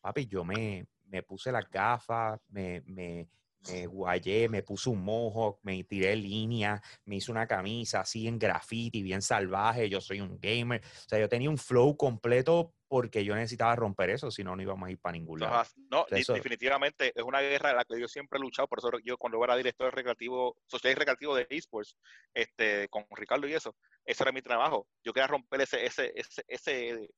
papi, 0.00 0.26
yo 0.26 0.42
me, 0.42 0.86
me 1.04 1.22
puse 1.22 1.52
las 1.52 1.68
gafas, 1.70 2.40
me, 2.48 2.80
me, 2.86 3.28
me 3.68 3.86
guayé, 3.86 4.48
me 4.48 4.62
puse 4.62 4.88
un 4.90 5.02
mojo, 5.02 5.58
me 5.62 5.82
tiré 5.84 6.14
línea, 6.16 6.80
me 7.04 7.16
hice 7.16 7.30
una 7.32 7.46
camisa 7.46 8.00
así 8.00 8.28
en 8.28 8.38
graffiti, 8.38 9.02
bien 9.02 9.22
salvaje, 9.22 9.88
yo 9.88 10.00
soy 10.00 10.20
un 10.20 10.38
gamer. 10.40 10.82
O 10.84 11.08
sea, 11.08 11.18
yo 11.18 11.28
tenía 11.28 11.50
un 11.50 11.58
flow 11.58 11.96
completo 11.96 12.74
porque 12.88 13.24
yo 13.24 13.34
necesitaba 13.34 13.74
romper 13.74 14.10
eso, 14.10 14.30
si 14.30 14.44
no, 14.44 14.54
no 14.54 14.62
íbamos 14.62 14.86
a 14.88 14.92
ir 14.92 14.98
para 15.00 15.14
ningún 15.14 15.40
lado. 15.40 15.64
No, 15.90 16.04
sea, 16.08 16.16
di- 16.16 16.22
eso- 16.22 16.34
definitivamente 16.34 17.12
es 17.14 17.24
una 17.24 17.40
guerra 17.40 17.70
en 17.70 17.76
la 17.76 17.84
que 17.84 18.00
yo 18.00 18.06
siempre 18.06 18.38
he 18.38 18.40
luchado. 18.40 18.68
Por 18.68 18.78
eso 18.78 18.90
yo 19.04 19.18
cuando 19.18 19.42
era 19.42 19.56
director 19.56 19.92
recreativo, 19.92 20.56
social 20.66 20.92
y 20.92 20.94
recreativo 20.94 21.34
de 21.34 21.46
esports, 21.50 21.96
este, 22.32 22.88
con 22.88 23.04
Ricardo 23.10 23.48
y 23.48 23.54
eso, 23.54 23.76
ese 24.04 24.22
era 24.22 24.30
mi 24.30 24.42
trabajo. 24.42 24.86
Yo 25.04 25.12
quería 25.12 25.26
romper 25.26 25.62
ese, 25.62 25.84
ese, 25.84 26.12
ese, 26.14 26.44
ese, 26.46 27.08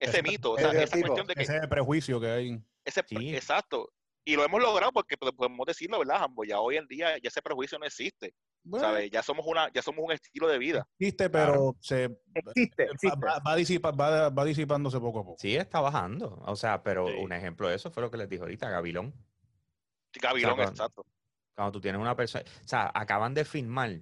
ese 0.00 0.22
mito, 0.24 0.52
o 0.52 0.58
sea, 0.58 0.72
esa 0.72 0.98
cuestión 1.00 1.26
de 1.28 1.34
que 1.36 1.42
Ese 1.42 1.68
prejuicio 1.68 2.20
que 2.20 2.26
hay. 2.26 2.58
ese, 2.84 3.04
Sí. 3.06 3.34
exacto. 3.36 3.92
Y 4.30 4.36
lo 4.36 4.44
hemos 4.44 4.62
logrado 4.62 4.92
porque 4.92 5.16
pues, 5.16 5.32
podemos 5.32 5.66
decirlo, 5.66 5.98
¿verdad, 5.98 6.20
Jambo? 6.20 6.44
Ya 6.44 6.60
hoy 6.60 6.76
en 6.76 6.86
día 6.86 7.18
ya 7.18 7.28
ese 7.28 7.42
prejuicio 7.42 7.78
no 7.80 7.84
existe, 7.86 8.32
Bueno, 8.62 8.86
¿sabes? 8.86 9.10
Ya 9.10 9.22
somos 9.24 9.44
una, 9.46 9.72
ya 9.72 9.82
somos 9.82 10.04
un 10.04 10.12
estilo 10.12 10.46
de 10.46 10.58
vida. 10.58 10.86
existe, 10.98 11.28
pero 11.30 11.74
se 11.80 12.04
Existe, 12.34 12.84
va, 12.86 12.92
existe. 12.92 13.26
va- 13.26 13.38
va 13.44 13.56
disipa- 13.56 13.92
va- 13.98 14.30
va 14.30 14.44
disipándose 14.44 15.00
poco 15.00 15.18
a 15.20 15.24
poco. 15.24 15.36
Sí, 15.40 15.56
está 15.56 15.80
bajando. 15.80 16.40
O 16.46 16.54
sea, 16.54 16.80
pero 16.82 17.08
Sí. 17.08 17.14
un 17.18 17.32
ejemplo 17.32 17.68
de 17.68 17.74
eso 17.74 17.90
fue 17.90 18.02
lo 18.04 18.10
que 18.10 18.18
les 18.18 18.28
dije 18.28 18.42
ahorita, 18.42 18.70
Gavilón. 18.70 19.12
Gavilón, 20.20 20.54
cuando- 20.54 20.70
exacto. 20.72 21.06
Cuando 21.56 21.72
tú 21.72 21.80
tienes 21.80 22.00
una 22.00 22.14
persona, 22.14 22.44
o 22.64 22.68
sea, 22.68 22.90
acaban 22.94 23.34
de 23.34 23.44
firmar, 23.44 24.00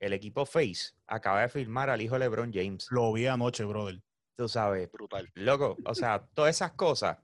el 0.00 0.12
equipo 0.12 0.44
Face 0.44 0.92
acaba 1.06 1.42
de 1.42 1.48
firmar 1.48 1.88
al 1.88 2.02
hijo 2.02 2.14
de 2.14 2.20
LeBron 2.20 2.52
James. 2.52 2.88
Lo 2.90 3.12
vi 3.12 3.26
anoche, 3.26 3.64
brother. 3.64 4.00
Tú 4.36 4.48
sabes, 4.48 4.90
Brutal. 4.90 5.30
loco, 5.34 5.76
o 5.84 5.94
sea, 5.94 6.26
todas 6.34 6.56
esas 6.56 6.72
cosas 6.72 7.18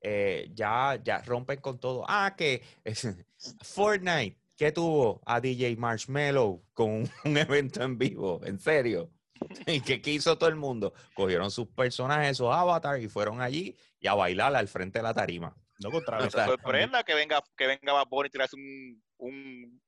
eh, 0.00 0.50
ya, 0.54 0.98
ya 1.02 1.22
rompen 1.22 1.60
con 1.60 1.78
todo. 1.78 2.04
Ah, 2.08 2.34
que 2.36 2.62
Fortnite, 3.62 4.38
¿qué 4.56 4.72
tuvo 4.72 5.20
a 5.26 5.40
DJ 5.40 5.76
Marshmello 5.76 6.62
con 6.72 6.90
un, 6.90 7.10
un 7.24 7.36
evento 7.36 7.82
en 7.82 7.98
vivo? 7.98 8.40
¿En 8.44 8.58
serio? 8.58 9.10
¿Y 9.66 9.80
qué, 9.80 10.00
hizo 10.10 10.36
todo 10.38 10.48
el 10.48 10.56
mundo? 10.56 10.92
Cogieron 11.14 11.50
sus 11.50 11.68
personajes, 11.68 12.36
sus 12.36 12.48
avatars 12.48 13.02
y 13.02 13.08
fueron 13.08 13.40
allí 13.40 13.76
y 13.98 14.06
a 14.06 14.14
bailar 14.14 14.54
al 14.54 14.68
frente 14.68 14.98
de 14.98 15.02
la 15.02 15.14
tarima. 15.14 15.54
No 15.82 15.90
contra 15.90 16.18
No 16.18 16.26
o 16.26 16.30
sea, 16.30 16.46
sorprenda 16.46 17.02
que 17.04 17.14
venga, 17.14 17.42
que 17.56 17.66
venga 17.66 17.92
Bad 17.92 18.06
Bunny 18.08 18.26
y 18.26 18.30
tirarse 18.30 18.56
un, 18.56 19.02
un, 19.16 19.82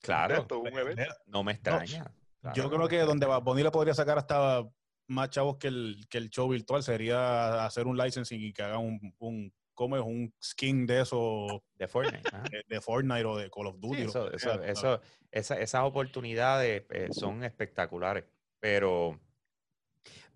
Claro, 0.00 0.34
evento, 0.36 0.58
un 0.60 0.66
evento. 0.68 1.14
no 1.26 1.44
me 1.44 1.52
extraña. 1.52 2.04
Yo 2.04 2.52
Claro, 2.54 2.68
creo 2.68 2.80
no 2.80 2.88
que 2.88 2.98
donde. 3.00 3.26
Bad 3.26 3.42
Bunny 3.42 3.62
le 3.62 3.70
podría 3.70 3.94
sacar 3.94 4.18
hasta 4.18 4.64
más 5.08 5.30
chavos 5.30 5.56
que 5.56 5.68
el, 5.68 6.06
que 6.08 6.18
el 6.18 6.30
show 6.30 6.48
virtual 6.48 6.82
sería 6.82 7.64
hacer 7.66 7.86
un 7.86 7.96
licensing 7.96 8.40
y 8.40 8.52
que 8.52 8.62
haga 8.62 8.78
un, 8.78 9.14
un, 9.18 9.52
¿cómo 9.74 9.96
es? 9.96 10.02
un 10.02 10.32
skin 10.42 10.86
de 10.86 11.00
eso 11.02 11.62
De 11.76 11.88
Fortnite. 11.88 12.30
de, 12.50 12.62
de 12.68 12.80
Fortnite 12.80 13.24
o 13.24 13.36
de 13.36 13.50
Call 13.50 13.66
of 13.66 13.74
Sí, 13.76 13.80
Duty. 13.80 14.02
lo 14.04 14.08
eso, 14.10 14.32
eso, 14.32 14.38
sea, 14.58 14.70
eso- 14.70 15.00
esa- 15.30 15.60
esas 15.60 15.82
oportunidades 15.82 16.84
eh, 16.90 17.08
son 17.12 17.42
espectaculares. 17.44 18.24
Pero, 18.60 19.18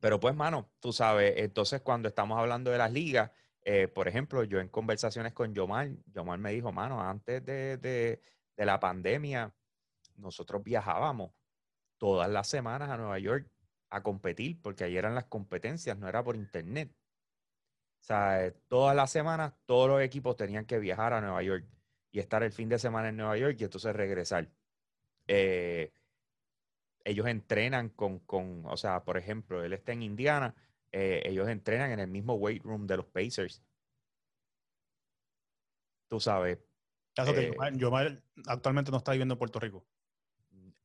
pero 0.01 0.19
pues, 0.21 0.35
mano, 0.35 0.71
tú 0.81 0.93
sabes, 0.93 1.35
entonces 1.37 1.81
cuando 1.83 2.09
estamos 2.09 2.39
hablando 2.39 2.71
de 2.71 2.79
las 2.79 2.93
ligas, 2.93 3.31
eh, 3.65 3.89
por 3.89 4.09
ejemplo, 4.09 4.43
yo 4.45 4.59
en 4.59 4.69
conversaciones 4.69 5.33
con 5.33 5.55
Yomar, 5.55 5.91
Yomar 6.07 6.39
me 6.39 6.53
dijo, 6.53 6.73
mano, 6.73 7.01
antes 7.01 7.45
de, 7.45 7.77
de- 7.77 8.21
de 8.57 8.65
la 8.67 8.79
pandemia, 8.81 9.55
nosotros 10.17 10.63
viajábamos 10.63 11.33
todas 11.99 12.29
las 12.31 12.49
semanas 12.49 12.91
a 12.91 12.97
Nueva 12.97 13.19
York 13.19 13.49
a 13.93 14.03
competir, 14.03 14.61
porque 14.63 14.85
ahí 14.85 14.97
eran 14.97 15.15
las 15.15 15.27
competencias, 15.27 15.99
no 15.99 16.09
era 16.09 16.25
por 16.25 16.35
internet. 16.35 16.91
O 18.01 18.05
sea, 18.05 18.47
eh, 18.47 18.53
todas 18.69 18.97
las 18.97 19.11
semanas 19.13 19.53
todos 19.67 19.89
los 19.89 20.03
equipos 20.03 20.37
tenían 20.37 20.65
que 20.65 20.79
viajar 20.79 21.13
a 21.13 21.21
Nueva 21.21 21.43
York 21.43 21.67
y 22.11 22.19
estar 22.19 22.43
el 22.43 22.53
fin 22.53 22.69
de 22.69 22.79
semana 22.79 23.11
en 23.11 23.17
Nueva 23.19 23.37
York 23.37 23.57
y 23.61 23.65
entonces 23.65 23.95
regresar. 23.95 24.49
Eh, 25.29 25.93
ellos 27.05 27.27
entrenan 27.27 27.91
con, 27.91 28.21
con, 28.21 28.65
o 28.67 28.77
sea, 28.77 29.05
por 29.05 29.19
ejemplo, 29.19 29.63
él 29.63 29.75
está 29.75 29.93
en 29.93 30.03
Indiana, 30.03 30.55
eh, 30.91 31.23
ellos 31.25 31.49
entrenan 31.49 31.91
en 31.91 32.01
el 32.01 32.09
mismo 32.09 32.35
weight 32.35 32.63
room 32.63 32.87
de 32.87 32.97
los 32.97 33.07
Pacers. 33.07 33.63
Tú 36.09 36.19
sabes, 36.19 36.59
Caso 37.15 37.35
que 37.35 37.41
eh, 37.41 37.51
Yomar, 37.51 37.77
Yomar 37.77 38.23
actualmente 38.47 38.91
no 38.91 38.97
está 38.97 39.13
viviendo 39.13 39.35
en 39.35 39.39
Puerto 39.39 39.61
Rico. 39.61 39.85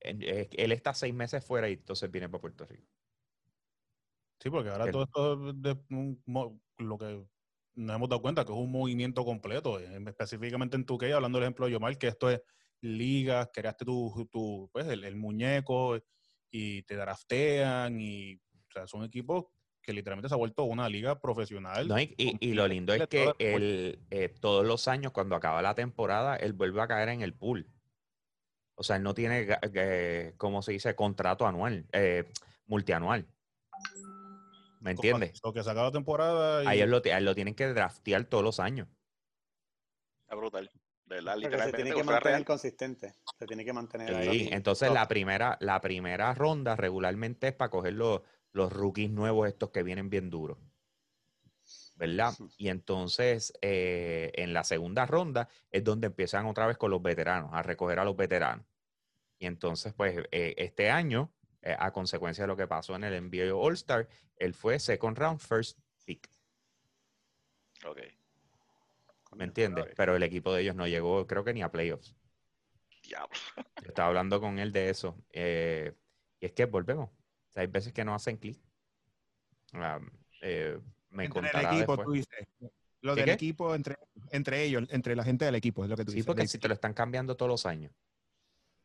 él 0.02 0.72
está 0.74 0.94
seis 0.94 1.14
meses 1.14 1.44
fuera 1.46 1.70
y 1.70 1.74
entonces 1.74 2.12
viene 2.12 2.28
para 2.28 2.42
Puerto 2.42 2.66
Rico. 2.66 2.97
Sí, 4.40 4.50
porque 4.50 4.70
ahora 4.70 4.86
El- 4.86 4.92
todo 4.92 5.04
esto 5.04 5.50
es 5.50 5.62
de 5.62 5.78
un 5.90 6.62
lo 6.78 6.98
que 6.98 7.26
nos 7.76 7.96
hemos 7.96 8.10
dado 8.10 8.22
cuenta 8.22 8.46
que 8.46 8.52
es 8.52 8.58
un 8.58 8.72
movimiento 8.72 9.24
completo, 9.26 9.80
eh, 9.80 10.00
específicamente 10.08 10.76
en 10.76 10.86
tu 10.86 10.98
hablando 11.02 11.38
del 11.38 11.44
ejemplo 11.46 11.66
de 11.66 11.74
Yomar, 11.74 11.98
que 11.98 12.08
esto 12.08 12.30
es 12.30 12.42
ligas, 12.82 13.50
creaste 13.54 13.86
tu, 13.86 14.28
tu 14.32 14.70
pues, 14.72 14.88
el, 14.88 15.04
el 15.04 15.16
muñeco 15.16 15.98
y 16.52 16.84
te 16.84 16.96
draftean 16.96 18.00
y 18.00 18.36
o 18.36 18.72
sea, 18.74 18.88
son 18.88 19.04
equipos 19.04 19.46
que 19.82 19.94
literalmente 19.94 20.28
se 20.28 20.36
ha 20.36 20.38
vuelto 20.38 20.64
una 20.64 20.90
liga 20.90 21.20
profesional. 21.20 21.88
No, 21.88 22.00
y, 22.00 22.14
y- 22.18 22.38
y 22.42 22.54
lo 22.54 22.68
lindo 22.68 22.94
es 22.94 23.08
que 23.08 23.32
él, 23.40 24.06
eh, 24.12 24.30
todos 24.30 24.66
los 24.66 24.88
años, 24.88 25.14
cuando 25.14 25.36
acaba 25.36 25.62
la 25.62 25.76
temporada, 25.76 26.36
él 26.36 26.54
vuelve 26.54 26.82
a 26.82 26.88
caer 26.88 27.10
en 27.10 27.22
el 27.22 27.34
pool. 27.34 27.72
O 28.76 28.84
sea, 28.84 28.98
él 28.98 29.04
no 29.04 29.14
tiene, 29.14 29.48
eh, 29.74 30.34
¿cómo 30.38 30.62
se 30.62 30.74
dice? 30.74 30.96
Contrato 30.96 31.48
anual, 31.48 31.88
eh, 31.94 32.26
multianual. 32.66 33.28
¿Me 34.88 34.92
entiendes? 34.92 35.42
Lo 35.44 35.52
que 35.52 35.64
se 35.64 35.70
acaba 35.70 35.88
la 35.88 35.92
temporada 35.92 36.64
y 36.74 36.82
A 36.82 36.86
lo, 36.86 36.98
a 36.98 37.36
tienen 37.36 37.56
que 37.56 37.68
draftear 37.68 38.24
todos 38.26 38.44
los 38.44 38.60
años. 38.62 38.88
Está 40.22 40.36
brutal. 40.36 40.72
De 41.06 41.16
verdad, 41.16 41.38
Porque 41.42 41.58
se 41.62 41.74
tiene 41.74 41.90
que 41.92 42.04
mantener 42.04 42.24
real. 42.24 42.46
consistente. 42.46 43.14
Se 43.38 43.46
tiene 43.46 43.66
que 43.66 43.74
mantener 43.74 44.24
Sí, 44.24 44.30
ahí. 44.30 44.50
entonces 44.52 44.92
la 44.92 45.08
primera, 45.08 45.58
la 45.60 45.82
primera 45.82 46.34
ronda 46.34 46.76
regularmente 46.76 47.50
es 47.50 47.54
para 47.54 47.70
coger 47.70 47.94
los, 47.94 48.22
los 48.54 48.72
rookies 48.72 49.10
nuevos 49.10 49.48
estos 49.48 49.72
que 49.72 49.84
vienen 49.84 50.10
bien 50.10 50.30
duros. 50.30 50.58
¿Verdad? 51.96 52.34
Y 52.58 52.70
entonces 52.70 53.52
eh, 53.62 54.32
en 54.36 54.54
la 54.54 54.64
segunda 54.64 55.06
ronda 55.06 55.50
es 55.72 55.84
donde 55.84 56.08
empiezan 56.08 56.46
otra 56.46 56.68
vez 56.68 56.78
con 56.78 56.92
los 56.92 57.02
veteranos, 57.02 57.50
a 57.54 57.62
recoger 57.64 58.00
a 58.00 58.06
los 58.06 58.16
veteranos. 58.16 58.66
Y 59.40 59.48
entonces, 59.48 59.94
pues 59.94 60.18
eh, 60.32 60.56
este 60.58 60.90
año, 60.90 61.34
eh, 61.62 61.76
a 61.78 61.92
consecuencia 61.92 62.44
de 62.44 62.48
lo 62.48 62.56
que 62.58 62.68
pasó 62.68 62.96
en 62.96 63.04
el 63.04 63.14
NBA 63.14 63.54
All-Star, 63.56 64.08
él 64.38 64.54
fue 64.54 64.80
second 64.80 65.18
round, 65.18 65.40
first 65.40 65.80
pick. 66.06 66.30
Ok. 67.86 68.00
¿Me 69.36 69.44
entiendes? 69.44 69.86
Pero 69.96 70.16
el 70.16 70.24
equipo 70.24 70.54
de 70.54 70.62
ellos 70.62 70.76
no 70.76 70.88
llegó, 70.88 71.28
creo 71.28 71.44
que 71.44 71.54
ni 71.54 71.62
a 71.62 71.72
playoffs. 71.72 72.16
Diablo. 73.04 73.30
Yo 73.82 73.88
estaba 73.90 74.08
hablando 74.08 74.40
con 74.42 74.58
él 74.60 74.72
de 74.72 74.90
eso. 74.90 75.16
eh, 75.32 75.94
y 76.40 76.46
es 76.46 76.52
que 76.54 76.66
volvemos. 76.66 77.10
O 77.10 77.52
sea, 77.52 77.62
hay 77.62 77.68
veces 77.68 77.94
que 77.94 78.04
no 78.06 78.14
hacen 78.16 78.38
clic. 78.38 78.60
Ah, 79.74 80.00
eh, 80.42 80.80
me 81.10 81.26
entre 81.26 81.40
el 81.42 81.66
equipo, 81.66 81.98
después. 81.98 82.06
tú 82.06 82.12
dices. 82.14 82.48
Lo 83.02 83.14
¿Qué, 83.14 83.22
del 83.22 83.30
qué? 83.30 83.34
equipo, 83.34 83.76
entre, 83.76 83.98
entre 84.32 84.64
ellos, 84.64 84.84
entre 84.90 85.16
la 85.16 85.24
gente 85.24 85.46
del 85.46 85.56
equipo, 85.56 85.84
es 85.84 85.90
lo 85.90 85.96
que 85.96 86.04
tú 86.06 86.12
Sí, 86.12 86.18
dices. 86.18 86.26
porque 86.26 86.42
Del- 86.42 86.50
si 86.50 86.58
te 86.58 86.68
lo 86.68 86.74
están 86.74 86.94
cambiando 86.94 87.36
todos 87.38 87.50
los 87.50 87.66
años. 87.66 87.92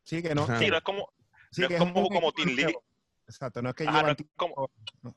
Sí, 0.03 0.21
que 0.21 0.35
no. 0.35 0.45
Sí, 0.67 0.69
no 0.69 0.77
es 0.77 0.83
como, 0.83 1.07
sí, 1.53 1.61
no 1.61 1.67
que 1.67 1.73
es 1.75 1.79
como, 1.79 2.09
como 2.09 2.31
Team 2.31 2.49
League. 2.49 2.63
nuevo. 2.63 2.83
Exacto, 3.27 3.61
no 3.61 3.69
es 3.69 3.75
que 3.75 3.83
Ajá, 3.83 3.91
no 3.91 3.97
llevan 3.99 4.11
es 4.11 4.17
tiempo- 4.17 4.33
como, 4.35 4.69
no. 5.01 5.15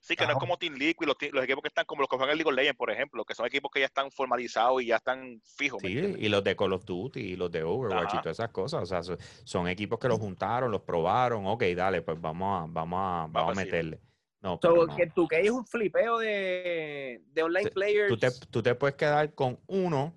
sí, 0.00 0.16
que 0.16 0.24
no 0.26 0.32
es 0.32 0.38
como 0.38 0.56
Team 0.58 0.74
Liquid, 0.74 1.06
los, 1.06 1.16
los 1.32 1.44
equipos 1.44 1.62
que 1.62 1.68
están 1.68 1.84
como 1.84 2.02
los 2.02 2.08
que 2.08 2.16
juegan 2.16 2.32
en 2.32 2.38
League 2.38 2.48
of 2.50 2.56
Legends, 2.56 2.76
por 2.78 2.90
ejemplo, 2.90 3.24
que 3.24 3.34
son 3.34 3.46
equipos 3.46 3.70
que 3.72 3.80
ya 3.80 3.86
están 3.86 4.10
formalizados 4.10 4.82
y 4.82 4.86
ya 4.86 4.96
están 4.96 5.40
fijos, 5.44 5.82
y 5.84 6.28
los 6.28 6.42
de 6.44 6.56
Call 6.56 6.72
of 6.72 6.84
Duty 6.84 7.20
y 7.20 7.36
los 7.36 7.50
de 7.50 7.62
Overwatch 7.62 8.14
y 8.14 8.18
todas 8.22 8.36
esas 8.38 8.50
cosas. 8.50 8.82
O 8.82 8.86
sea, 8.86 9.02
so- 9.02 9.16
son 9.44 9.68
equipos 9.68 9.98
que 9.98 10.08
los 10.08 10.18
juntaron, 10.18 10.70
los 10.70 10.82
probaron. 10.82 11.46
Ok, 11.46 11.62
dale, 11.76 12.02
pues 12.02 12.20
vamos 12.20 12.62
a, 12.62 12.66
vamos 12.68 12.98
a, 13.00 13.26
vamos 13.30 13.52
a 13.58 13.60
meterle. 13.60 14.00
No, 14.42 14.58
So, 14.62 14.86
no. 14.86 14.96
que 15.28 15.40
es 15.40 15.50
un 15.50 15.66
flipeo 15.66 16.18
de, 16.18 17.22
de 17.32 17.42
online 17.42 17.70
players. 17.70 18.08
Tú 18.08 18.16
te, 18.16 18.30
tú 18.50 18.62
te 18.62 18.74
puedes 18.76 18.94
quedar 18.96 19.34
con 19.34 19.58
uno, 19.66 20.14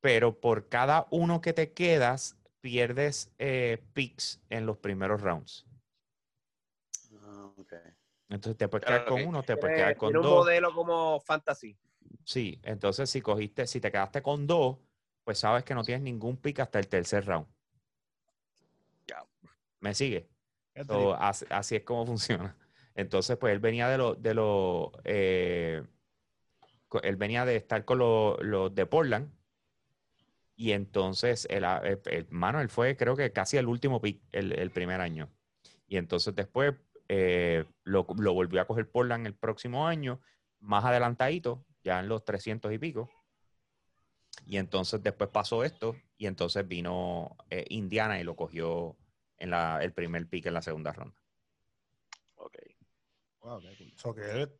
pero 0.00 0.38
por 0.40 0.68
cada 0.68 1.06
uno 1.10 1.40
que 1.40 1.52
te 1.52 1.72
quedas, 1.72 2.36
pierdes 2.62 3.30
eh, 3.38 3.84
picks 3.92 4.40
en 4.48 4.64
los 4.64 4.78
primeros 4.78 5.20
rounds. 5.20 5.66
Ah, 7.20 7.52
ok. 7.56 7.74
Entonces 8.30 8.56
te 8.56 8.68
puedes 8.68 8.86
quedar 8.86 9.04
con 9.04 9.26
uno, 9.26 9.42
te 9.42 9.56
puedes 9.58 9.74
tiene, 9.76 9.76
quedar 9.76 9.96
con 9.98 10.08
tiene 10.08 10.20
un 10.20 10.24
dos. 10.24 10.44
modelo 10.44 10.72
como 10.72 11.20
fantasy. 11.20 11.76
Sí, 12.24 12.58
entonces 12.62 13.10
si 13.10 13.20
cogiste, 13.20 13.66
si 13.66 13.80
te 13.80 13.90
quedaste 13.90 14.22
con 14.22 14.46
dos, 14.46 14.78
pues 15.24 15.38
sabes 15.38 15.64
que 15.64 15.74
no 15.74 15.82
tienes 15.84 16.02
ningún 16.02 16.38
pick 16.38 16.60
hasta 16.60 16.78
el 16.78 16.88
tercer 16.88 17.26
round. 17.26 17.46
Ya. 19.06 19.22
¿Me 19.80 19.94
sigue? 19.94 20.30
So, 20.86 21.14
así, 21.14 21.44
así 21.50 21.76
es 21.76 21.82
como 21.82 22.06
funciona. 22.06 22.56
Entonces, 22.94 23.36
pues 23.36 23.52
él 23.52 23.58
venía 23.58 23.88
de 23.88 23.98
los, 23.98 24.22
de 24.22 24.34
los, 24.34 24.90
eh, 25.04 25.82
él 27.02 27.16
venía 27.16 27.44
de 27.44 27.56
estar 27.56 27.84
con 27.84 27.98
los, 27.98 28.40
los 28.42 28.74
de 28.74 28.86
Portland. 28.86 29.30
Y 30.54 30.72
entonces, 30.72 31.46
el, 31.50 31.64
el- 31.64 32.00
el- 32.06 32.26
mano, 32.30 32.60
él 32.60 32.68
fue, 32.68 32.96
creo 32.96 33.16
que 33.16 33.32
casi 33.32 33.56
el 33.56 33.66
último 33.66 34.00
pick 34.00 34.22
el, 34.32 34.52
el 34.52 34.70
primer 34.70 35.00
año. 35.00 35.30
Y 35.86 35.96
entonces 35.96 36.34
después 36.34 36.74
eh, 37.08 37.64
lo, 37.84 38.06
lo 38.18 38.32
volvió 38.34 38.60
a 38.60 38.66
coger 38.66 38.90
Portland 38.90 39.26
el 39.26 39.34
próximo 39.34 39.86
año, 39.86 40.20
más 40.60 40.84
adelantadito, 40.84 41.66
ya 41.82 42.00
en 42.00 42.08
los 42.08 42.24
300 42.24 42.72
y 42.72 42.78
pico. 42.78 43.10
Y 44.46 44.56
entonces 44.56 45.02
después 45.02 45.30
pasó 45.30 45.64
esto, 45.64 45.96
y 46.16 46.26
entonces 46.26 46.66
vino 46.66 47.36
eh, 47.50 47.64
Indiana 47.68 48.18
y 48.20 48.24
lo 48.24 48.34
cogió 48.36 48.96
en 49.38 49.50
la, 49.50 49.82
el 49.82 49.92
primer 49.92 50.28
pick 50.28 50.46
en 50.46 50.54
la 50.54 50.62
segunda 50.62 50.92
ronda. 50.92 51.16
Ok. 52.36 52.56
Wow, 53.40 53.60
qué 53.60 53.76
cool. 53.76 53.92
So 53.96 54.14
que 54.14 54.22
él, 54.42 54.52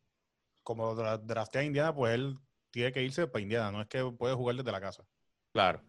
como 0.63 0.95
dra- 0.95 1.19
draftea 1.19 1.63
a 1.63 1.65
Indiana, 1.65 1.95
pues 1.95 2.15
él 2.15 2.39
tiene 2.71 2.93
que 2.93 3.03
irse 3.03 3.27
para 3.27 3.43
Indiana, 3.43 3.71
no 3.73 3.81
es 3.83 3.89
que 3.89 4.05
puede 4.19 4.35
jugar 4.35 4.57
desde 4.57 4.73
la 4.73 4.81
casa. 4.81 5.05
Claro. 5.53 5.83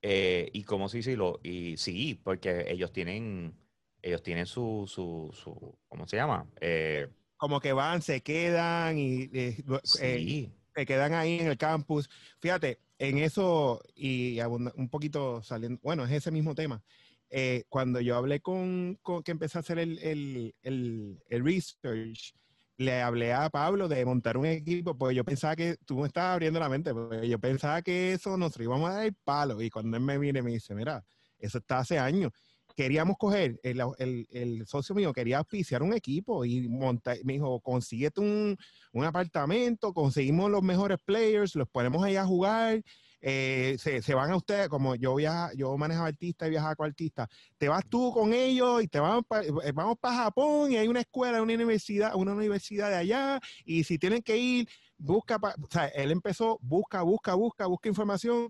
Eh, 0.00 0.48
y 0.52 0.62
como 0.64 0.88
sí, 0.88 1.02
sí, 1.02 1.16
lo, 1.16 1.40
y 1.42 1.76
sí, 1.76 2.14
porque 2.22 2.66
ellos 2.68 2.92
tienen, 2.92 3.58
ellos 4.00 4.22
tienen 4.22 4.46
su, 4.46 4.84
su, 4.86 5.30
su 5.32 5.76
¿cómo 5.88 6.06
se 6.06 6.16
llama? 6.16 6.48
Eh, 6.60 7.08
Como 7.36 7.60
que 7.60 7.72
van, 7.72 8.00
se 8.02 8.22
quedan 8.22 8.96
y 8.98 9.28
eh, 9.32 9.56
sí, 9.82 10.52
se 10.74 10.86
quedan 10.86 11.14
ahí 11.14 11.40
en 11.40 11.48
el 11.48 11.58
campus. 11.58 12.08
Fíjate, 12.40 12.78
en 12.98 13.18
eso 13.18 13.80
y 13.94 14.40
un 14.40 14.88
poquito 14.88 15.42
saliendo, 15.42 15.80
bueno, 15.82 16.04
es 16.04 16.12
ese 16.12 16.30
mismo 16.30 16.54
tema. 16.54 16.84
Eh, 17.30 17.64
cuando 17.68 18.00
yo 18.00 18.16
hablé 18.16 18.40
con, 18.40 18.98
con- 19.02 19.22
que 19.22 19.32
empecé 19.32 19.58
a 19.58 19.60
hacer 19.60 19.78
el, 19.80 19.98
el, 19.98 20.54
el, 20.62 21.22
el 21.28 21.44
research, 21.44 22.34
le 22.78 23.02
hablé 23.02 23.32
a 23.32 23.50
Pablo 23.50 23.88
de 23.88 24.04
montar 24.04 24.36
un 24.38 24.46
equipo, 24.46 24.96
porque 24.96 25.14
yo 25.16 25.24
pensaba 25.24 25.56
que 25.56 25.76
tú 25.84 25.98
me 25.98 26.06
estabas 26.06 26.34
abriendo 26.34 26.60
la 26.60 26.68
mente, 26.68 26.94
porque 26.94 27.28
yo 27.28 27.38
pensaba 27.40 27.82
que 27.82 28.12
eso 28.12 28.36
nos 28.38 28.58
íbamos 28.58 28.88
a 28.90 28.94
dar 28.94 29.06
el 29.06 29.14
palo. 29.24 29.60
Y 29.62 29.68
cuando 29.70 29.96
él 29.96 30.02
me 30.04 30.16
viene, 30.18 30.42
me 30.42 30.52
dice, 30.52 30.74
mira, 30.74 31.04
eso 31.38 31.58
está 31.58 31.80
hace 31.80 31.98
años. 31.98 32.32
Queríamos 32.76 33.16
coger, 33.18 33.58
el, 33.64 33.82
el- 33.98 34.26
el 34.30 34.66
socio 34.66 34.94
mío 34.94 35.12
quería 35.12 35.38
auspiciar 35.38 35.82
un 35.82 35.92
equipo 35.92 36.44
y 36.44 36.68
montar, 36.68 37.16
me 37.24 37.32
dijo, 37.34 37.60
consíguete 37.60 38.20
un, 38.20 38.56
un 38.92 39.04
apartamento, 39.04 39.92
conseguimos 39.92 40.48
los 40.50 40.62
mejores 40.62 40.98
players, 41.04 41.56
los 41.56 41.68
ponemos 41.68 42.04
ahí 42.04 42.14
a 42.16 42.24
jugar, 42.24 42.80
eh, 43.20 43.76
se, 43.78 44.02
se 44.02 44.14
van 44.14 44.30
a 44.30 44.36
ustedes, 44.36 44.68
como 44.68 44.94
yo 44.94 45.14
viaja, 45.16 45.50
yo 45.54 45.76
manejaba 45.76 46.08
artistas 46.08 46.48
y 46.48 46.50
viajaba 46.50 46.76
con 46.76 46.86
artistas, 46.86 47.28
te 47.56 47.68
vas 47.68 47.84
tú 47.88 48.12
con 48.12 48.32
ellos 48.32 48.82
y 48.82 48.88
te 48.88 49.00
vamos 49.00 49.24
para 49.26 49.44
vamos 49.74 49.96
para 50.00 50.14
Japón 50.16 50.70
y 50.72 50.76
hay 50.76 50.88
una 50.88 51.00
escuela, 51.00 51.42
una 51.42 51.54
universidad, 51.54 52.14
una 52.14 52.32
universidad 52.34 52.90
de 52.90 52.96
allá 52.96 53.40
y 53.64 53.84
si 53.84 53.98
tienen 53.98 54.22
que 54.22 54.36
ir, 54.36 54.68
busca, 54.96 55.38
pa- 55.38 55.54
o 55.60 55.66
sea, 55.70 55.86
él 55.88 56.10
empezó, 56.12 56.58
busca, 56.62 57.02
busca, 57.02 57.34
busca, 57.34 57.66
busca 57.66 57.88
información 57.88 58.48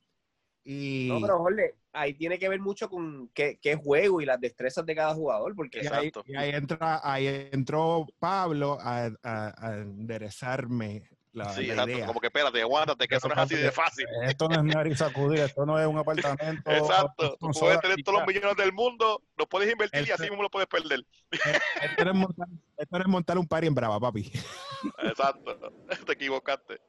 y, 0.64 1.08
No, 1.08 1.20
pero 1.20 1.38
Jorge, 1.38 1.74
ahí 1.92 2.14
tiene 2.14 2.38
que 2.38 2.48
ver 2.48 2.60
mucho 2.60 2.90
con 2.90 3.28
qué, 3.32 3.58
qué 3.60 3.74
juego 3.76 4.20
y 4.20 4.26
las 4.26 4.38
destrezas 4.40 4.84
de 4.84 4.94
cada 4.94 5.14
jugador, 5.14 5.54
porque 5.56 5.78
y 5.78 5.86
ahí, 5.86 5.92
Exacto. 5.92 6.22
y 6.26 6.36
ahí 6.36 6.50
entra, 6.50 7.00
ahí 7.02 7.26
entró 7.52 8.06
Pablo 8.18 8.76
a, 8.80 9.06
a- 9.22 9.54
a 9.66 9.74
enderezarme 9.78 11.08
la, 11.38 11.48
Sí, 11.54 11.66
la 11.66 11.72
exacto. 11.74 11.90
idea. 11.92 12.06
Como 12.06 12.20
que 12.20 12.26
espérate, 12.26 12.60
aguántate, 12.60 13.08
que 13.08 13.14
eso 13.16 13.28
no 13.28 13.34
es 13.34 13.40
así 13.40 13.54
de 13.56 13.72
fácil. 13.72 14.06
Esto 14.24 14.48
no 14.48 14.56
es 14.56 14.64
nariz 14.64 14.98
sacudir, 14.98 15.38
esto 15.40 15.64
no 15.64 15.78
es 15.80 15.86
un 15.86 15.96
apartamento. 15.98 16.70
Exacto. 16.70 17.36
Tú 17.40 17.48
puedes 17.58 17.80
tener 17.80 18.02
todos 18.02 18.18
los 18.18 18.26
millones 18.26 18.56
del 18.56 18.72
mundo, 18.72 19.22
los 19.36 19.46
puedes 19.48 19.70
invertir 19.72 20.00
y 20.00 20.02
Este- 20.02 20.12
así 20.14 20.22
mismo 20.24 20.42
lo 20.42 20.50
puedes 20.50 20.68
perder. 20.68 21.04
Esto 21.30 22.04
no 22.04 22.10
es 22.10 22.16
montar, 22.16 22.48
esto 22.76 22.98
no 22.98 23.04
es 23.04 23.08
montar 23.08 23.38
un 23.38 23.46
party 23.48 23.66
en 23.68 23.74
Brava, 23.74 23.98
papi. 24.00 24.30
Exacto. 25.04 25.72
Te 26.06 26.12
equivocaste. 26.12 26.80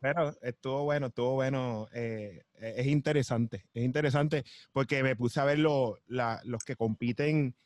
Pero 0.00 0.34
estuvo 0.42 0.84
bueno, 0.84 1.06
estuvo 1.06 1.32
bueno. 1.34 1.88
eh, 1.92 2.42
eh, 2.60 2.74
es 2.76 2.86
interesante, 2.86 3.64
es 3.72 3.82
interesante 3.82 4.44
porque 4.72 5.02
me 5.02 5.16
puse 5.16 5.40
a 5.40 5.44
ver 5.44 5.58
lo- 5.58 5.98
la- 6.06 6.40
los 6.44 6.64
que 6.64 6.76
compiten, 6.76 7.56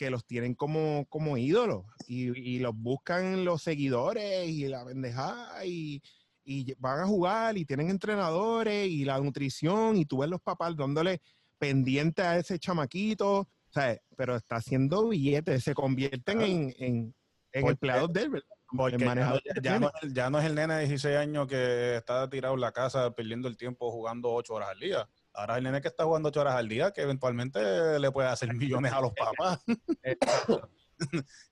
que 0.00 0.08
los 0.08 0.24
tienen 0.24 0.54
como, 0.54 1.04
como 1.10 1.36
ídolos 1.36 1.84
y, 2.06 2.30
y 2.54 2.58
los 2.58 2.74
buscan 2.74 3.44
los 3.44 3.62
seguidores 3.62 4.48
y 4.48 4.66
la 4.66 4.82
pendejada 4.82 5.62
y, 5.66 6.00
y 6.42 6.72
van 6.78 7.00
a 7.00 7.06
jugar 7.06 7.58
y 7.58 7.66
tienen 7.66 7.90
entrenadores 7.90 8.88
y 8.88 9.04
la 9.04 9.18
nutrición 9.20 9.98
y 9.98 10.06
tú 10.06 10.16
ves 10.20 10.30
los 10.30 10.40
papás 10.40 10.74
dándole 10.74 11.20
pendiente 11.58 12.22
a 12.22 12.38
ese 12.38 12.58
chamaquito, 12.58 13.46
¿sabes? 13.68 14.00
pero 14.16 14.36
está 14.36 14.56
haciendo 14.56 15.06
billetes, 15.06 15.64
se 15.64 15.74
convierten 15.74 16.40
en, 16.40 16.74
en, 16.78 17.14
en 17.52 17.66
empleados 17.68 18.10
de 18.14 18.22
él. 18.22 18.42
Porque 18.74 18.94
El 18.94 19.00
ya, 19.44 19.52
ya 19.62 19.78
no, 19.80 19.88
es 19.88 20.02
el- 20.02 20.14
ya 20.14 20.30
no 20.30 20.38
es 20.38 20.46
el 20.46 20.54
nene 20.54 20.74
de 20.76 20.80
16 20.86 21.16
años 21.18 21.46
que 21.46 21.96
está 21.96 22.30
tirado 22.30 22.54
en 22.54 22.60
la 22.62 22.72
casa 22.72 23.10
perdiendo 23.10 23.48
el 23.48 23.58
tiempo 23.58 23.90
jugando 23.90 24.30
8 24.32 24.54
horas 24.54 24.70
al 24.70 24.80
día. 24.80 25.06
Ahora 25.32 25.58
el 25.58 25.64
nene 25.64 25.80
que 25.80 25.88
está 25.88 26.04
jugando 26.04 26.28
8 26.28 26.40
horas 26.40 26.54
al 26.56 26.68
día 26.68 26.90
que 26.92 27.02
eventualmente 27.02 27.98
le 27.98 28.10
puede 28.10 28.28
hacer 28.28 28.48
millones 28.54 28.92
a 28.92 29.00
los 29.00 29.12
papás. 29.12 29.62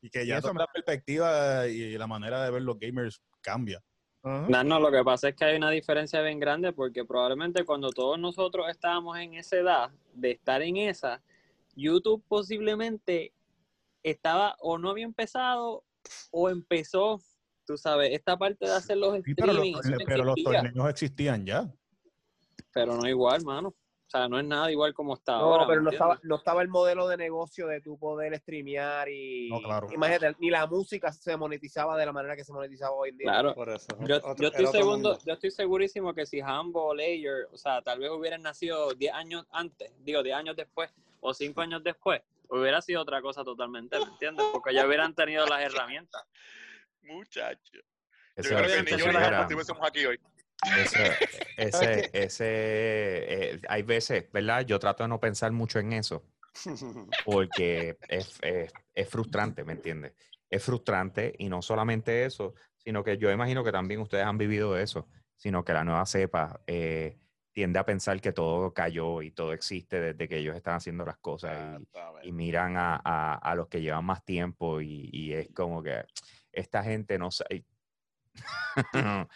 y 0.03 0.11
que 0.11 0.25
Y 0.25 0.27
ya 0.27 0.39
eso 0.39 0.53
la 0.53 0.67
perspectiva 0.67 1.67
y 1.67 1.97
la 1.97 2.07
manera 2.07 2.45
de 2.45 2.51
ver 2.51 2.63
los 2.63 2.79
gamers 2.79 3.23
cambia. 3.41 3.83
No, 4.23 4.65
no, 4.65 4.81
lo 4.81 4.91
que 4.91 5.03
pasa 5.05 5.29
es 5.29 5.37
que 5.37 5.45
hay 5.45 5.57
una 5.57 5.71
diferencia 5.71 6.21
bien 6.21 6.39
grande 6.39 6.73
porque 6.73 7.05
probablemente 7.05 7.65
cuando 7.65 7.91
todos 7.91 8.19
nosotros 8.19 8.69
estábamos 8.69 9.17
en 9.19 9.35
esa 9.35 9.57
edad 9.57 9.91
de 10.13 10.33
estar 10.33 10.61
en 10.61 10.77
esa, 10.77 11.23
YouTube 11.75 12.23
posiblemente 12.29 13.33
estaba 14.03 14.57
o 14.61 14.77
no 14.77 14.91
había 14.91 15.05
empezado 15.05 15.85
o 16.31 16.51
empezó, 16.51 17.23
tú 17.65 17.79
sabes, 17.79 18.11
esta 18.13 18.37
parte 18.37 18.67
de 18.67 18.73
hacer 18.73 18.97
los 18.97 19.15
Sí, 19.25 19.35
pero 19.35 19.53
los, 19.53 19.67
pero 20.05 20.35
torneos 20.35 20.91
existían 20.91 21.47
ya. 21.47 21.73
Pero 22.73 22.95
no 22.97 23.09
igual, 23.09 23.43
mano. 23.45 23.69
O 23.71 24.11
sea, 24.11 24.27
no 24.27 24.39
es 24.39 24.47
nada 24.47 24.71
igual 24.73 24.95
como 24.95 25.13
está 25.15 25.33
No, 25.33 25.53
ahora. 25.53 25.67
pero 25.67 25.81
¿me 25.83 25.85
no 25.85 25.91
estaba, 25.91 26.13
entiendes? 26.15 26.29
no 26.31 26.37
estaba 26.37 26.63
el 26.63 26.69
modelo 26.69 27.09
de 27.09 27.19
negocio 27.19 27.67
de 27.67 27.83
tu 27.83 27.99
poder 27.99 28.35
streamear 28.39 29.07
y 29.11 29.51
No, 29.51 29.61
claro. 29.61 29.87
imagínate, 29.93 30.35
ni 30.39 30.49
la 30.49 30.67
música 30.67 31.13
se 31.13 31.37
monetizaba 31.37 31.95
de 31.99 32.07
la 32.07 32.13
manera 32.13 32.35
que 32.35 32.43
se 32.43 32.55
monetizaba 32.55 32.93
hoy 32.95 33.11
en 33.11 33.19
día. 33.19 33.27
Claro. 33.31 33.55
Por 33.55 33.69
eso. 33.69 33.87
Yo, 34.07 34.17
otro- 34.17 34.35
yo 34.37 34.49
estoy 34.49 34.67
segundo, 34.69 35.19
yo 35.27 35.33
estoy 35.35 35.51
segurísimo 35.51 36.15
que 36.15 36.25
si 36.25 36.41
Hambo 36.41 36.87
o 36.87 36.95
Layer, 36.95 37.49
o 37.53 37.59
sea, 37.59 37.83
tal 37.83 37.99
vez 37.99 38.11
hubieran 38.11 38.41
nacido 38.41 38.95
10 38.95 39.13
años 39.13 39.45
antes, 39.51 39.93
digo 40.03 40.23
10 40.23 40.37
años 40.37 40.57
después 40.57 40.91
o 41.21 41.35
5 41.35 41.61
años 41.61 41.85
después, 41.85 42.23
hubiera 42.49 42.81
sido 42.81 43.03
otra 43.03 43.21
cosa 43.21 43.45
totalmente, 43.45 43.99
¿me 43.99 44.07
entiendes? 44.07 44.47
Porque 44.55 44.73
ya 44.73 44.87
hubieran 44.87 45.15
tenido 45.15 45.45
las 45.45 45.61
herramientas. 45.61 46.23
Muchacho. 47.03 47.79
Yo 48.37 48.43
creo 48.43 48.63
que 48.63 48.83
ni 48.91 48.99
yo 48.99 49.05
Germán 49.05 49.43
estuviésemos 49.43 49.87
aquí 49.87 50.07
hoy. 50.07 50.19
Ese, 50.63 51.19
ese, 51.57 52.11
ese, 52.13 52.45
eh, 52.47 53.61
hay 53.69 53.83
veces, 53.83 54.31
¿verdad? 54.33 54.65
Yo 54.67 54.79
trato 54.79 55.03
de 55.05 55.09
no 55.09 55.21
pensar 55.21 55.53
mucho 55.53 55.79
en 55.79 55.93
eso 55.93 56.25
porque 57.25 57.99
es, 58.09 58.39
es- 58.43 58.73
es 58.95 59.09
frustrante, 59.09 59.65
¿me 59.65 59.73
entiendes? 59.75 60.15
Es 60.51 60.65
frustrante 60.65 61.35
y 61.39 61.49
no 61.49 61.63
solamente 61.63 62.25
eso, 62.25 62.55
sino 62.77 63.05
que 63.05 63.17
yo 63.19 63.31
imagino 63.31 63.63
que 63.63 63.71
también 63.71 64.01
ustedes 64.01 64.25
han 64.25 64.39
vivido 64.39 64.77
eso, 64.79 65.09
sino 65.37 65.65
que 65.65 65.73
la 65.73 65.85
nueva 65.85 66.05
cepa 66.07 66.63
eh, 66.67 67.19
tiende 67.53 67.79
a 67.79 67.85
pensar 67.85 68.21
que 68.21 68.33
todo 68.33 68.73
cayó 68.75 69.23
y 69.23 69.31
todo 69.31 69.53
existe 69.53 70.01
desde 70.01 70.27
que 70.29 70.39
ellos 70.39 70.57
están 70.57 70.75
haciendo 70.75 71.05
las 71.05 71.19
cosas 71.19 71.81
y, 72.23 72.33
miran 72.33 72.77
a, 72.77 73.01
a- 73.05 73.35
a 73.35 73.55
los 73.55 73.69
que 73.69 73.81
llevan 73.83 74.05
más 74.05 74.25
tiempo 74.25 74.81
y, 74.81 75.11
y 75.13 75.33
es 75.35 75.49
como 75.55 75.83
que 75.83 76.05
esta 76.53 76.83
gente 76.83 77.19
no 77.19 77.31
sabe. 77.31 77.65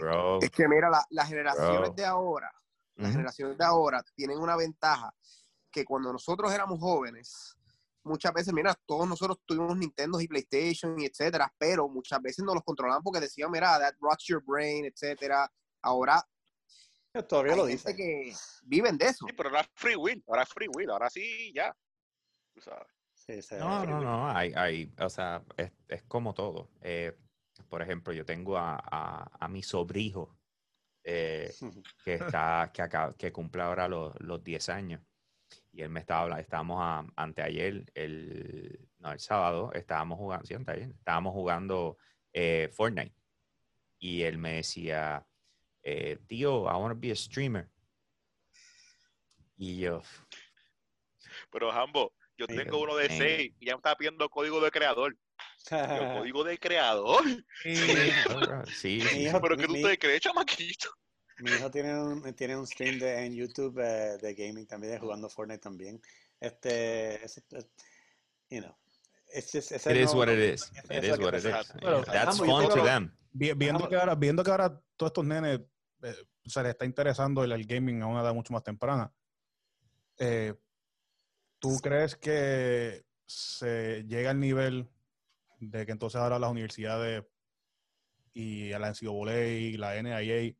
Bro, 0.00 0.38
Es 0.40 0.50
que 0.50 0.68
mira, 0.68 0.90
la- 0.90 1.06
las 1.10 1.28
generaciones 1.28 1.90
Bro. 1.90 1.94
de 1.94 2.04
ahora, 2.04 2.50
las 2.96 3.06
ujú, 3.08 3.12
generaciones 3.12 3.58
de 3.58 3.64
ahora 3.64 4.02
tienen 4.14 4.38
una 4.38 4.56
ventaja 4.56 5.14
que 5.70 5.84
cuando 5.84 6.12
nosotros 6.12 6.52
éramos 6.52 6.78
jóvenes, 6.80 7.56
muchas 8.04 8.32
veces, 8.32 8.52
mira, 8.52 8.74
todos 8.86 9.08
nosotros 9.08 9.38
tuvimos 9.46 9.76
Nintendo 9.76 10.20
y 10.20 10.28
PlayStation 10.28 10.98
y 11.00 11.06
etcétera, 11.06 11.52
pero 11.58 11.88
muchas 11.88 12.20
veces 12.20 12.44
no 12.44 12.52
los 12.54 12.62
controlaban 12.62 13.02
porque 13.02 13.20
decían, 13.20 13.50
mira, 13.50 13.78
that 13.78 13.94
rots 14.00 14.24
your 14.26 14.42
brain, 14.44 14.84
etcétera. 14.84 15.50
Ahora 15.82 16.22
Todavía 17.28 17.52
hay 17.52 17.58
lo 17.58 17.66
gente 17.66 17.92
dice. 17.92 17.96
que 17.96 18.34
viven 18.64 18.96
de 18.96 19.06
eso. 19.06 19.26
Sí, 19.26 19.34
pero 19.36 19.50
ahora 19.50 19.60
es 19.62 19.68
free 19.74 19.96
will, 19.96 20.22
ahora 20.26 20.42
es 20.44 20.48
free 20.48 20.68
will, 20.74 20.90
ahora 20.90 21.10
sí, 21.10 21.52
ya. 21.54 21.76
Tú 22.54 22.60
sabes. 22.60 22.86
Sí, 23.14 23.40
sí. 23.42 23.54
No, 23.56 23.84
no, 23.84 24.00
no, 24.00 24.28
hay, 24.30 24.52
hay, 24.56 24.92
o 24.98 25.08
sea, 25.10 25.44
es, 25.56 25.70
es 25.88 26.02
como 26.04 26.32
todo. 26.34 26.70
Eh, 26.80 27.16
por 27.72 27.80
ejemplo, 27.80 28.12
yo 28.12 28.26
tengo 28.26 28.58
a, 28.58 28.76
a, 28.84 29.30
a 29.40 29.48
mi 29.48 29.62
sobrijo 29.62 30.38
eh, 31.04 31.50
que 32.04 32.14
está, 32.16 32.70
que 32.70 32.82
acaba, 32.82 33.16
que 33.16 33.32
cumple 33.32 33.62
ahora 33.62 33.88
los, 33.88 34.12
los 34.20 34.44
10 34.44 34.68
años. 34.68 35.00
Y 35.72 35.80
él 35.80 35.88
me 35.88 36.00
estaba 36.00 36.20
hablando, 36.24 36.42
estábamos 36.42 36.76
a- 36.82 37.06
anteayer, 37.16 37.90
el, 37.94 38.90
no, 38.98 39.12
el 39.12 39.20
sábado, 39.20 39.72
estábamos 39.72 40.18
jugando, 40.18 40.44
sí, 40.44 40.52
anteayer, 40.52 40.90
estábamos 40.90 41.32
jugando 41.32 41.96
eh, 42.34 42.68
Fortnite. 42.74 43.16
Y 43.98 44.20
él 44.20 44.36
me 44.36 44.56
decía, 44.56 45.26
eh, 45.82 46.18
tío, 46.26 46.64
I 46.64 46.74
want 46.74 46.92
to 46.94 47.00
be 47.00 47.10
a 47.10 47.16
streamer. 47.16 47.70
Y 49.56 49.78
yo, 49.80 50.02
Pero, 51.50 51.72
Jambo, 51.72 52.12
yo 52.36 52.46
tengo 52.46 52.82
uno 52.82 52.96
de 52.96 53.06
eh. 53.06 53.16
6 53.16 53.54
y 53.60 53.64
ya 53.64 53.72
me 53.72 53.78
está 53.78 53.96
pidiendo 53.96 54.28
código 54.28 54.60
de 54.60 54.70
creador. 54.70 55.16
Yo, 55.70 55.76
código 56.18 56.44
de 56.44 56.58
creador. 56.58 57.22
sí, 57.62 59.00
Mi 59.14 59.24
hijo- 59.24 59.40
Pero 59.40 59.56
que 59.56 59.66
tú 59.66 59.72
mi- 59.72 59.82
te 59.82 59.98
crees, 59.98 60.20
chamaquito. 60.20 60.90
Mi 61.38 61.50
hijo 61.50 61.70
tiene 61.70 61.98
un, 62.00 62.34
tiene 62.34 62.56
un 62.56 62.66
stream 62.66 62.98
de, 62.98 63.24
en 63.24 63.34
YouTube 63.34 63.78
eh, 63.80 64.18
de 64.20 64.34
gaming 64.34 64.66
también, 64.66 64.92
de 64.94 64.98
jugando 64.98 65.28
Fortnite 65.28 65.60
también. 65.60 66.00
Este, 66.40 67.24
es, 67.24 67.38
es- 67.38 67.66
you 68.50 68.60
know, 68.60 68.76
it's 69.34 69.50
just, 69.52 69.72
ese 69.72 69.90
It 69.90 69.96
is 69.98 70.12
no- 70.12 70.18
what 70.18 70.28
it 70.28 70.38
is. 70.54 70.70
It 70.84 70.90
es 70.90 71.04
is 71.04 71.18
what 71.18 71.34
it 71.34 71.44
is. 71.44 71.72
Pero, 71.80 72.02
That's 72.04 72.38
yo 72.38 72.44
fun 72.44 72.68
to 72.68 72.84
them. 72.84 73.16
Vi- 73.32 73.54
viendo, 73.54 73.88
que 73.88 73.96
ahora, 73.96 74.14
viendo 74.14 74.44
que 74.44 74.50
ahora 74.50 74.68
todos 74.96 75.10
estos 75.10 75.24
nenes 75.24 75.60
eh, 76.02 76.14
se 76.44 76.62
les 76.62 76.70
está 76.72 76.84
interesando 76.84 77.42
el, 77.44 77.52
el 77.52 77.64
gaming 77.64 78.02
a 78.02 78.06
una 78.06 78.20
edad 78.20 78.34
mucho 78.34 78.52
más 78.52 78.62
temprana, 78.62 79.10
eh, 80.18 80.54
¿tú 81.58 81.78
crees 81.80 82.14
que 82.16 83.04
se 83.24 84.04
llega 84.06 84.30
al 84.30 84.38
nivel 84.40 84.86
de 85.70 85.86
que 85.86 85.92
entonces 85.92 86.20
ahora 86.20 86.38
las 86.40 86.50
universidades 86.50 87.24
y 88.32 88.70
la 88.70 88.88
NCAA, 88.92 89.78
la 89.78 89.94
NIA 90.02 90.54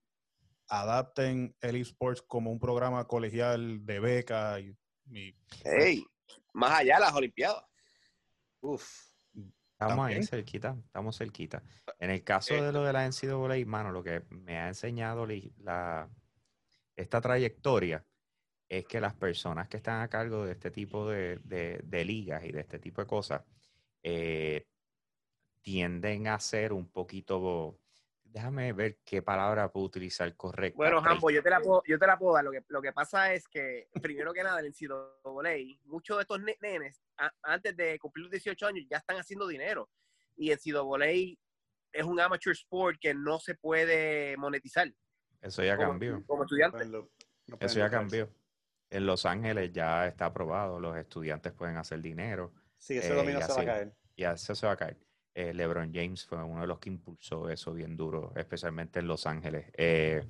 adapten 0.69 1.57
el 1.61 1.77
esports 1.77 2.23
como 2.23 2.53
un 2.53 2.61
programa 2.61 3.07
colegial 3.07 3.85
de 3.85 3.99
beca 4.01 4.61
y, 4.61 4.77
y- 5.11 5.35
Ey, 5.65 6.05
más 6.53 6.73
allá 6.81 7.01
las 7.01 7.13
Olimpiadas. 7.15 7.65
Uf, 8.61 8.89
Estamos 9.73 10.07
ahí 10.07 10.23
cerquita, 10.23 10.77
estamos 10.87 11.19
cerquita. 11.19 11.65
En 11.99 12.11
el 12.11 12.23
caso 12.23 12.55
Eh, 12.55 12.63
de 12.63 12.73
lo 12.73 12.85
de 12.85 12.93
la 12.93 13.05
NCAA, 13.05 13.67
mano, 13.67 13.91
lo 13.91 14.05
que 14.05 14.23
me 14.29 14.59
ha 14.59 14.69
enseñado 14.69 15.27
la, 15.59 16.09
esta 16.95 17.21
trayectoria 17.21 18.07
es 18.69 18.85
que 18.87 19.01
las 19.01 19.15
personas 19.15 19.69
que 19.69 19.79
están 19.79 20.01
a 20.03 20.09
cargo 20.09 20.45
de 20.47 20.53
este 20.53 20.71
tipo 20.71 21.09
de, 21.09 21.39
de- 21.39 21.81
de 21.83 22.05
ligas 22.05 22.45
y 22.45 22.53
de 22.53 22.61
este 22.61 22.79
tipo 22.79 23.01
de 23.01 23.07
cosas 23.09 23.43
eh, 24.05 24.69
tienden 25.63 26.27
a 26.29 26.39
ser 26.41 26.73
un 26.73 26.91
poquito, 26.91 27.79
déjame 28.25 28.73
ver 28.73 28.99
qué 29.05 29.23
palabra 29.23 29.71
puedo 29.71 29.87
utilizar 29.87 30.35
correcta. 30.37 30.77
Bueno, 30.77 31.01
pero- 31.01 31.11
Jambo, 31.15 31.31
yo 31.31 31.43
te 31.43 31.51
la 31.51 31.61
puedo, 31.61 31.83
yo 31.87 31.99
te 31.99 32.07
la 32.07 32.19
puedo 32.19 32.35
dar. 32.35 32.45
Lo 32.45 32.51
que, 32.51 32.65
lo 32.69 32.83
que 32.83 32.93
pasa 32.93 33.33
es 33.33 33.47
que, 33.49 33.89
primero 34.03 34.33
que 34.33 34.43
nada, 34.43 34.61
en 34.61 34.67
el 34.67 34.73
NCAA, 34.73 35.79
muchos 35.85 36.17
de 36.17 36.23
estos 36.23 36.41
ne- 36.43 36.59
nenes, 36.61 37.01
a- 37.17 37.33
antes 37.43 37.77
de 37.77 37.99
cumplir 37.99 38.25
los 38.25 38.31
18 38.33 38.67
años, 38.67 38.85
ya 38.91 38.99
están 38.99 39.17
haciendo 39.19 39.47
dinero. 39.47 39.89
Y 40.37 40.51
el 40.51 40.59
NCAA 40.59 41.39
es 41.93 42.05
un 42.05 42.21
amateur 42.21 42.53
sport 42.55 42.99
que 43.01 43.15
no 43.15 43.39
se 43.39 43.55
puede 43.55 44.37
monetizar 44.39 44.91
Eso 45.41 45.63
ya 45.63 45.77
como, 45.77 45.91
cambió. 45.91 46.23
como 46.27 46.45
estudiante. 46.45 46.79
pueden 46.79 46.93
lu- 46.93 47.11
no 47.49 47.57
pueden 47.59 47.67
Eso 47.71 47.79
ya 47.79 47.91
cambió. 47.91 48.31
En 48.91 49.07
Los 49.07 49.25
Ángeles 49.25 49.73
ya 49.73 50.07
está 50.07 50.27
aprobado, 50.27 50.79
los 50.81 50.97
estudiantes 50.97 51.53
pueden 51.53 51.77
hacer 51.79 52.01
dinero. 52.03 52.53
Sí, 52.77 52.99
ese 52.99 53.13
Eh, 53.13 53.17
domingo 53.17 53.41
ya 53.41 53.47
se 53.47 53.53
va 53.55 53.61
a 53.61 53.65
caer. 53.65 53.93
y 54.17 54.25
eso 54.25 54.55
se 54.55 54.67
va 54.67 54.73
a 54.73 54.77
caer. 54.77 54.99
Eh, 55.35 55.55
LeBron 55.55 55.93
James 55.95 56.27
fue 56.27 56.43
uno 56.43 56.61
de 56.61 56.67
los 56.67 56.79
que 56.79 56.91
impulsó 56.91 57.49
eso 57.49 57.73
bien 57.73 57.97
duro, 57.97 58.33
especialmente 58.37 58.99
en 58.99 59.07
Los 59.07 59.27
Ángeles. 59.27 59.67
Eh, 59.75 60.23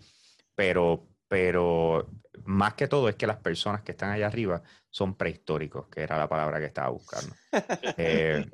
pero, 0.55 1.09
pero 1.27 2.09
más 2.45 2.75
que 2.75 2.87
todo 2.87 3.09
es 3.09 3.17
que 3.17 3.27
las 3.27 3.39
personas 3.39 3.83
que 3.83 3.93
están 3.93 4.11
allá 4.11 4.29
arriba 4.29 4.63
son 4.91 5.17
prehistóricos, 5.17 5.89
que 5.89 6.03
era 6.03 6.17
la 6.19 6.29
palabra 6.29 6.61
que 6.61 6.67
estaba 6.67 6.91
buscando. 6.91 7.35
Eh, 7.97 8.47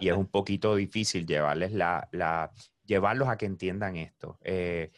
y 0.00 0.08
es 0.08 0.16
un 0.16 0.26
poquito 0.26 0.76
difícil 0.76 1.26
llevarles 1.26 1.72
la, 1.72 2.08
la, 2.12 2.52
llevarlos 2.84 3.28
a 3.28 3.36
que 3.36 3.46
entiendan 3.46 3.96
esto. 3.96 4.38
Es 4.42 4.90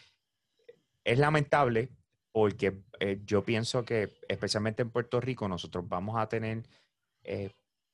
lamentable 1.19 1.91
porque 2.33 2.83
yo 3.25 3.45
pienso 3.45 3.85
que 3.85 4.15
especialmente 4.29 4.83
en 4.83 4.91
Puerto 4.91 5.21
Rico 5.21 5.49
nosotros 5.49 5.89
vamos 5.89 6.17
a 6.17 6.29
tener 6.29 6.63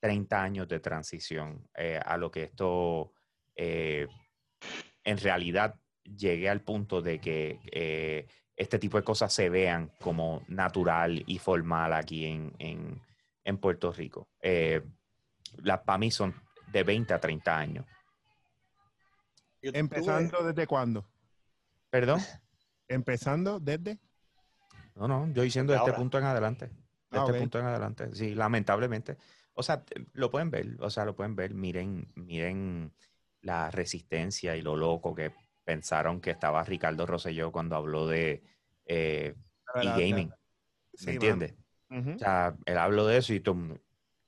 30 0.04 0.42
años 0.42 0.68
de 0.68 0.80
transición 0.80 1.66
eh, 1.74 1.98
a 2.04 2.18
lo 2.18 2.30
que 2.30 2.42
esto 2.42 3.14
eh, 3.56 4.06
en 5.02 5.16
realidad 5.16 5.76
llegue 6.02 6.50
al 6.50 6.60
punto 6.60 7.00
de 7.00 7.18
que 7.18 7.58
eh, 7.72 8.26
este 8.54 8.78
tipo 8.78 8.98
de 8.98 9.02
cosas 9.02 9.32
se 9.32 9.48
vean 9.48 9.90
como 10.02 10.42
natural 10.46 11.22
y 11.26 11.38
formal 11.38 11.94
aquí 11.94 12.26
en, 12.26 12.52
en- 12.58 13.00
en 13.44 13.56
Puerto 13.58 13.92
Rico. 13.92 14.28
Eh, 14.42 14.82
las 15.62 15.80
para 15.80 15.96
mí 15.96 16.10
son 16.10 16.34
de 16.70 16.82
20 16.82 17.14
a 17.14 17.18
30 17.20 17.56
años. 17.58 17.86
¿Empezando 19.62 20.42
desde 20.44 20.66
cuándo? 20.66 21.06
¿Perdón? 21.88 22.20
¿Empezando 22.88 23.58
desde? 23.58 23.98
No, 24.96 25.08
no, 25.08 25.32
yo 25.32 25.40
diciendo 25.42 25.72
de 25.72 25.78
Desde 25.78 25.84
este 25.84 25.90
ahora. 25.92 25.96
punto 26.02 26.18
en 26.18 26.24
adelante. 26.24 26.66
De 26.66 27.18
Ah, 27.18 27.24
este 27.26 27.38
punto 27.38 27.58
en 27.58 27.64
adelante. 27.64 28.14
Sí, 28.14 28.34
lamentablemente. 28.34 29.16
O 29.54 29.62
sea, 29.62 29.84
lo 30.12 30.30
pueden 30.30 30.50
ver, 30.50 30.76
o 30.80 30.90
sea, 30.90 31.04
lo 31.04 31.14
pueden 31.14 31.36
ver. 31.36 31.54
Miren, 31.54 32.12
miren 32.14 32.92
la 33.40 33.70
resistencia 33.70 34.56
y 34.56 34.62
lo 34.62 34.76
loco 34.76 35.14
que 35.14 35.32
pensaron 35.64 36.20
que 36.20 36.30
estaba 36.30 36.62
Ricardo 36.64 37.06
Rosselló 37.06 37.52
cuando 37.52 37.76
habló 37.76 38.06
de 38.06 38.42
eh, 38.86 39.34
e-gaming. 39.74 40.32
Sí. 40.92 41.18
Ujú. 41.18 42.10
O 42.14 42.18
sea, 42.18 42.56
él 42.66 42.78
habló 42.78 43.06
de 43.06 43.18
eso 43.18 43.32
y 43.32 43.42
mundo, 43.46 43.80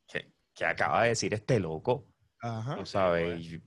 ¿qué, 0.07 0.32
qué 0.55 0.65
acaba 0.65 1.03
de 1.03 1.11
decir 1.11 1.35
este 1.35 1.59
loco? 1.61 2.07
Ajá. 2.40 2.77
¿Tú 2.77 2.86
sabes? 2.86 3.44
Yo 3.44 3.61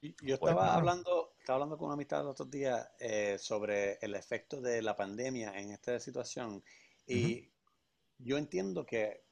Pues, 0.00 0.32
estaba 0.32 0.74
hablando, 0.74 1.34
estaba 1.38 1.56
hablando 1.56 1.78
con 1.78 1.86
una 1.86 1.94
amistad 1.94 2.22
los 2.22 2.32
otros 2.32 2.50
días 2.50 2.90
eh, 2.98 3.36
sobre 3.38 3.98
el 4.00 4.14
efecto 4.14 4.60
de 4.60 4.82
la 4.82 4.96
pandemia 4.96 5.52
en 5.58 5.70
esta 5.70 6.00
situación 6.00 6.62
y 7.06 7.52
yo 8.18 8.36
entiendo 8.36 8.84
que 8.84 9.24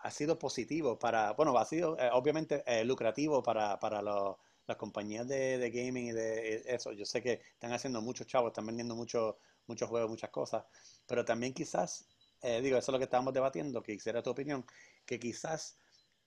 ha 0.00 0.10
sido 0.10 0.38
positivo 0.38 0.98
para, 0.98 1.32
bueno, 1.32 1.56
ha 1.58 1.64
sido 1.64 1.98
eh, 1.98 2.10
obviamente 2.12 2.62
eh, 2.66 2.84
lucrativo 2.84 3.42
para, 3.42 3.78
para 3.78 4.02
los- 4.02 4.36
las 4.66 4.76
compañías 4.76 5.26
de, 5.26 5.58
de 5.58 5.70
gaming 5.70 6.08
y 6.08 6.12
de 6.12 6.56
eh, 6.56 6.62
eso. 6.66 6.92
Yo 6.92 7.04
sé 7.04 7.22
que 7.22 7.40
están 7.52 7.72
haciendo 7.72 8.00
muchos 8.02 8.26
chavos, 8.26 8.50
están 8.50 8.66
vendiendo 8.66 8.94
muchos 8.96 9.36
muchos 9.66 9.88
juegos, 9.88 10.10
muchas 10.10 10.30
cosas, 10.30 10.64
pero 11.06 11.24
también 11.24 11.54
quizás, 11.54 12.08
eh, 12.42 12.60
digo, 12.60 12.76
eso 12.76 12.90
es 12.90 12.92
lo 12.92 12.98
que 12.98 13.04
estábamos 13.04 13.32
debatiendo, 13.34 13.82
que 13.82 13.92
quisiera 13.94 14.22
tu 14.22 14.30
opinión, 14.30 14.66
que 15.06 15.18
quizás 15.20 15.78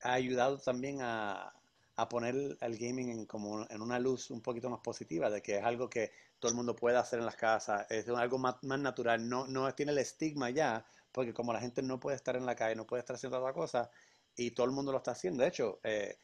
ha 0.01 0.13
ayudado 0.13 0.57
también 0.59 0.99
a, 1.01 1.53
a 1.95 2.09
poner 2.09 2.35
el 2.59 2.77
gaming 2.77 3.09
en, 3.09 3.25
como 3.25 3.65
en 3.69 3.81
una 3.81 3.99
luz 3.99 4.29
un 4.31 4.41
poquito 4.41 4.69
más 4.69 4.79
positiva, 4.81 5.29
de 5.29 5.41
que 5.41 5.57
es 5.57 5.63
algo 5.63 5.89
que 5.89 6.11
todo 6.39 6.49
el 6.51 6.55
mundo 6.55 6.75
puede 6.75 6.97
hacer 6.97 7.19
en 7.19 7.25
las 7.25 7.35
casas, 7.35 7.85
es 7.89 8.07
algo 8.09 8.37
más, 8.37 8.55
más 8.63 8.79
natural, 8.79 9.27
no, 9.27 9.47
no 9.47 9.73
tiene 9.75 9.91
el 9.91 9.97
estigma 9.99 10.49
ya, 10.49 10.85
porque 11.13 11.33
como 11.33 11.53
la 11.53 11.61
gente 11.61 11.81
no 11.81 11.99
puede 11.99 12.17
estar 12.17 12.35
en 12.35 12.45
la 12.45 12.55
calle, 12.55 12.75
no 12.75 12.87
puede 12.87 13.01
estar 13.01 13.15
haciendo 13.15 13.39
otra 13.39 13.53
cosa, 13.53 13.89
y 14.35 14.51
todo 14.51 14.65
el 14.65 14.73
mundo 14.73 14.91
lo 14.91 14.97
está 14.97 15.11
haciendo. 15.11 15.43
De 15.43 15.49
hecho, 15.49 15.79
eh, 15.83 16.17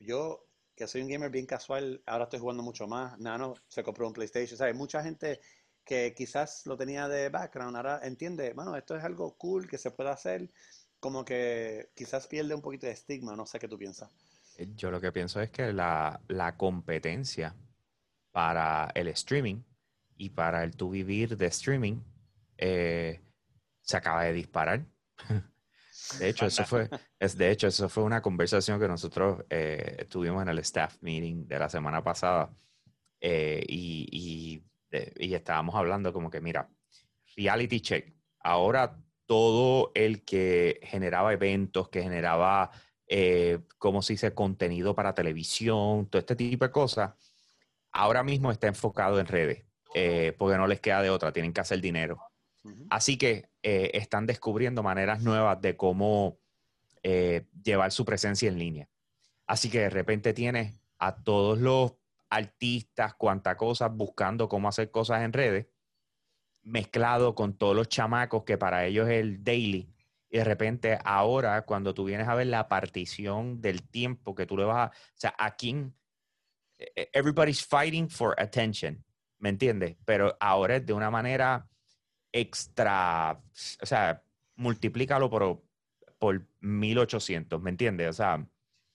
yo, 0.00 0.46
que 0.74 0.86
soy 0.86 1.02
un 1.02 1.08
gamer 1.08 1.30
bien 1.30 1.46
casual, 1.46 2.02
ahora 2.06 2.24
estoy 2.24 2.40
jugando 2.40 2.62
mucho 2.62 2.86
más. 2.86 3.18
Nano 3.18 3.54
se 3.68 3.82
compró 3.82 4.06
un 4.06 4.12
PlayStation. 4.12 4.58
¿sabes? 4.58 4.74
Mucha 4.74 5.02
gente 5.02 5.40
que 5.84 6.14
quizás 6.14 6.66
lo 6.66 6.76
tenía 6.76 7.08
de 7.08 7.28
background, 7.30 7.76
ahora 7.76 8.00
entiende, 8.02 8.52
bueno, 8.52 8.76
esto 8.76 8.96
es 8.96 9.04
algo 9.04 9.36
cool 9.38 9.66
que 9.66 9.78
se 9.78 9.90
puede 9.90 10.10
hacer, 10.10 10.50
como 11.00 11.24
que 11.24 11.90
quizás 11.94 12.26
pierde 12.26 12.54
un 12.54 12.60
poquito 12.60 12.86
de 12.86 12.92
estigma, 12.92 13.34
no 13.34 13.46
sé 13.46 13.58
qué 13.58 13.68
tú 13.68 13.78
piensas. 13.78 14.10
Eh, 14.58 14.68
Yo 14.76 14.90
lo 14.90 15.00
que 15.00 15.12
pienso 15.12 15.40
es 15.40 15.50
que 15.50 15.72
la, 15.72 16.20
la 16.28 16.56
competencia 16.56 17.54
para 18.32 18.90
el 18.94 19.08
streaming 19.08 19.62
y 20.16 20.30
para 20.30 20.62
el 20.62 20.76
tu 20.76 20.90
vivir 20.90 21.36
de 21.36 21.46
streaming 21.46 22.02
eh, 22.58 23.20
se 23.88 23.96
acaba 23.96 24.24
de 24.24 24.34
disparar. 24.34 24.84
De 26.18 26.28
hecho, 26.28 26.46
eso 26.46 26.64
fue, 26.64 26.88
es, 27.18 27.36
de 27.36 27.50
hecho, 27.50 27.66
eso 27.66 27.88
fue 27.88 28.02
una 28.02 28.22
conversación 28.22 28.78
que 28.80 28.86
nosotros 28.88 29.44
eh, 29.50 30.06
tuvimos 30.08 30.40
en 30.42 30.48
el 30.48 30.58
staff 30.60 30.96
meeting 31.02 31.46
de 31.46 31.58
la 31.58 31.68
semana 31.68 32.02
pasada 32.02 32.50
eh, 33.20 33.62
y, 33.68 34.08
y, 34.10 34.64
de- 34.90 35.12
y 35.18 35.34
estábamos 35.34 35.74
hablando 35.74 36.12
como 36.12 36.30
que, 36.30 36.40
mira, 36.40 36.70
reality 37.36 37.80
check. 37.80 38.14
Ahora 38.40 38.98
todo 39.26 39.90
el 39.94 40.24
que 40.24 40.80
generaba 40.84 41.32
eventos, 41.32 41.88
que 41.90 42.02
generaba, 42.02 42.70
eh, 43.06 43.58
¿cómo 43.76 44.00
se 44.00 44.14
dice?, 44.14 44.32
contenido 44.32 44.94
para 44.94 45.14
televisión, 45.14 46.06
todo 46.08 46.20
este 46.20 46.36
tipo 46.36 46.64
de 46.64 46.70
cosas, 46.70 47.12
ahora 47.92 48.22
mismo 48.22 48.50
está 48.50 48.66
enfocado 48.68 49.20
en 49.20 49.26
redes, 49.26 49.66
eh, 49.94 50.34
porque 50.38 50.56
no 50.56 50.66
les 50.66 50.80
queda 50.80 51.02
de 51.02 51.10
otra, 51.10 51.32
tienen 51.32 51.52
que 51.52 51.60
hacer 51.60 51.80
dinero. 51.82 52.18
Así 52.90 53.16
que 53.16 53.48
eh, 53.62 53.90
están 53.94 54.26
descubriendo 54.26 54.82
maneras 54.82 55.22
nuevas 55.22 55.60
de 55.60 55.76
cómo 55.76 56.38
eh, 57.02 57.46
llevar 57.62 57.92
su 57.92 58.04
presencia 58.04 58.48
en 58.48 58.58
línea. 58.58 58.88
Así 59.46 59.70
que 59.70 59.80
de 59.80 59.90
repente 59.90 60.34
tienes 60.34 60.78
a 60.98 61.22
todos 61.22 61.58
los 61.58 61.94
artistas, 62.28 63.14
cuanta 63.14 63.56
cosas, 63.56 63.90
buscando 63.94 64.48
cómo 64.48 64.68
hacer 64.68 64.90
cosas 64.90 65.22
en 65.22 65.32
redes, 65.32 65.66
mezclado 66.62 67.34
con 67.34 67.56
todos 67.56 67.74
los 67.74 67.88
chamacos 67.88 68.44
que 68.44 68.58
para 68.58 68.84
ellos 68.84 69.08
es 69.08 69.20
el 69.20 69.42
daily. 69.42 69.94
Y 70.28 70.36
de 70.36 70.44
repente 70.44 70.98
ahora, 71.04 71.64
cuando 71.64 71.94
tú 71.94 72.04
vienes 72.04 72.28
a 72.28 72.34
ver 72.34 72.48
la 72.48 72.68
partición 72.68 73.62
del 73.62 73.88
tiempo 73.88 74.34
que 74.34 74.44
tú 74.44 74.58
le 74.58 74.64
vas 74.64 74.88
a... 74.88 74.90
O 74.90 75.14
sea, 75.14 75.34
a 75.38 75.56
quién... 75.56 75.94
eh, 76.76 77.08
Everybody's 77.14 77.64
fighting 77.64 78.10
for 78.10 78.34
attention, 78.38 79.02
¿me 79.38 79.48
entiendes? 79.48 79.96
Pero 80.04 80.36
ahora 80.38 80.76
es 80.76 80.84
de 80.84 80.92
una 80.92 81.10
manera 81.10 81.66
extra, 82.32 83.40
o 83.82 83.86
sea, 83.86 84.22
multiplícalo 84.56 85.30
por, 85.30 85.62
por 86.18 86.46
1800, 86.60 87.60
¿me 87.60 87.70
entiendes? 87.70 88.08
O 88.10 88.12
sea, 88.12 88.46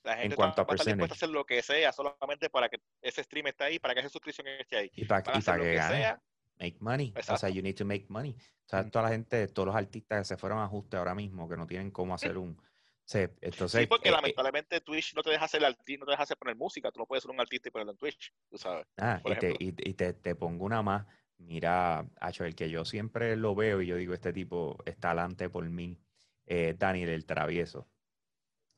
La 0.03 0.17
gente 0.17 0.35
cuanto 0.35 0.61
a 0.61 0.67
percentage. 0.67 1.13
hacer 1.13 1.29
lo 1.29 1.45
que 1.45 1.61
sea 1.61 1.91
solamente 1.91 2.49
para 2.49 2.69
que 2.69 2.81
ese 3.01 3.23
stream 3.23 3.47
esté 3.47 3.63
ahí, 3.65 3.79
para 3.79 3.93
que 3.93 4.01
esa 4.01 4.09
suscripción 4.09 4.47
esté 4.47 4.77
ahí. 4.77 4.91
y 4.95 5.05
para 5.05 5.23
y 5.33 5.37
hacer 5.37 5.43
pa 5.45 5.57
lo 5.57 5.63
que 5.63 5.69
que 5.71 5.75
gane, 5.75 5.95
sea. 5.97 6.21
make 6.59 6.77
money. 6.79 7.09
O 7.17 7.23
sea, 7.23 7.35
Exacto. 7.35 7.55
you 7.55 7.61
need 7.61 7.75
to 7.75 7.85
make 7.85 8.05
money. 8.09 8.35
O 8.65 8.69
sea, 8.69 8.83
Mm. 8.83 8.91
toda 8.91 9.03
la 9.03 9.09
gente, 9.11 9.47
todos 9.47 9.67
los 9.67 9.75
artistas 9.75 10.19
que 10.19 10.25
se 10.25 10.37
fueron 10.37 10.59
a 10.59 10.65
ajuste 10.65 10.97
ahora 10.97 11.15
mismo, 11.15 11.47
que 11.49 11.57
no 11.57 11.65
tienen 11.67 11.91
cómo 11.91 12.13
hacer 12.15 12.37
un... 12.37 12.61
se- 13.05 13.33
entonces, 13.41 13.81
Sí, 13.81 13.87
porque 13.87 14.07
eh, 14.09 14.11
eh, 14.11 14.15
lamentablemente 14.15 14.79
Twitch 14.81 15.13
no 15.15 15.21
te 15.23 15.29
deja 15.31 15.45
hacer 15.45 15.63
artista, 15.65 15.99
no 16.01 16.05
te 16.05 16.11
deja 16.11 16.23
hacer 16.23 16.37
poner 16.37 16.55
música. 16.55 16.91
Tú 16.91 16.99
no 16.99 17.05
puedes 17.05 17.21
ser 17.23 17.31
un 17.31 17.39
artista 17.41 17.67
y 17.69 17.71
ponerlo 17.71 17.91
en 17.91 17.97
Twitch, 17.97 18.33
tú 18.49 18.57
sabes. 18.57 18.85
Ah, 18.97 19.21
y, 19.25 19.35
te, 19.35 19.51
y, 19.59 19.89
y 19.89 19.93
te, 19.93 20.13
te 20.13 20.35
pongo 20.35 20.65
una 20.65 20.81
más. 20.81 21.05
Mira, 21.45 22.07
Acho, 22.19 22.45
el 22.45 22.55
que 22.55 22.69
yo 22.69 22.85
siempre 22.85 23.35
lo 23.35 23.53
veo 23.53 23.81
y 23.81 23.87
yo 23.87 23.95
digo, 23.97 24.13
este 24.13 24.31
tipo 24.33 24.77
está 24.85 25.11
alante 25.11 25.49
por 25.49 25.69
mí, 25.69 25.99
eh, 26.45 26.75
Daniel 26.77 27.09
el 27.09 27.25
travieso. 27.25 27.89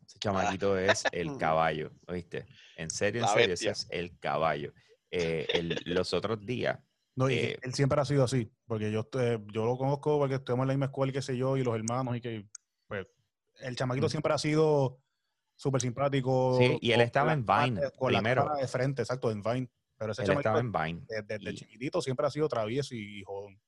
Ese 0.06 0.20
chamaquito 0.20 0.78
es 0.78 1.06
el 1.12 1.38
caballo, 1.38 1.92
¿oíste? 2.08 2.46
En 2.76 2.90
serio, 2.90 3.22
en 3.22 3.28
La 3.28 3.34
serio, 3.34 3.54
ese 3.54 3.70
es 3.70 3.88
el 3.92 4.18
caballo. 4.20 4.74
Eh, 5.12 5.48
el- 5.54 5.82
los 5.86 6.14
otros 6.14 6.46
días, 6.46 6.80
No, 7.18 7.30
y 7.30 7.36
Eh, 7.36 7.60
él 7.62 7.74
siempre 7.74 8.02
ha 8.02 8.04
sido 8.04 8.26
así, 8.26 8.52
porque 8.66 8.92
yo, 8.92 9.10
yo 9.54 9.66
lo 9.66 9.78
conozco 9.78 10.20
porque 10.20 10.36
estuvimos 10.36 10.66
en 10.66 10.68
la 10.68 10.74
misma 10.74 10.88
escuela, 10.88 11.12
y 11.12 11.14
qué 11.14 11.22
sé 11.22 11.38
yo, 11.38 11.56
y 11.56 11.64
los 11.64 11.74
hermanos, 11.74 12.18
y 12.18 12.20
que, 12.20 12.46
pues, 12.88 13.08
el 13.62 13.76
chamaquito 13.78 14.08
Mm. 14.08 14.10
siempre 14.10 14.34
ha 14.34 14.38
sido 14.38 15.02
súper 15.56 15.80
simpático. 15.80 16.58
Sí, 16.58 16.78
y 16.82 16.92
él 16.92 17.00
estaba 17.00 17.32
en 17.32 17.46
Vine 17.46 17.90
con 17.98 18.12
la 18.12 18.22
de 18.22 18.68
frente, 18.68 19.04
exacto, 19.04 19.32
en 19.32 19.42
Vine. 19.42 19.70
Pero 19.98 20.12
ese 20.12 20.24
él 20.24 20.32
estaba 20.32 20.60
en 20.60 20.72
Vine. 20.72 21.02
desde, 21.08 21.24
desde 21.24 21.52
y- 21.52 21.56
chiquitito 21.56 22.02
siempre 22.02 22.28
ha 22.28 22.30
sido 22.32 22.48
travieso 22.48 22.96
y, 22.96 23.20
y 23.20 23.24
jodón. 23.24 23.60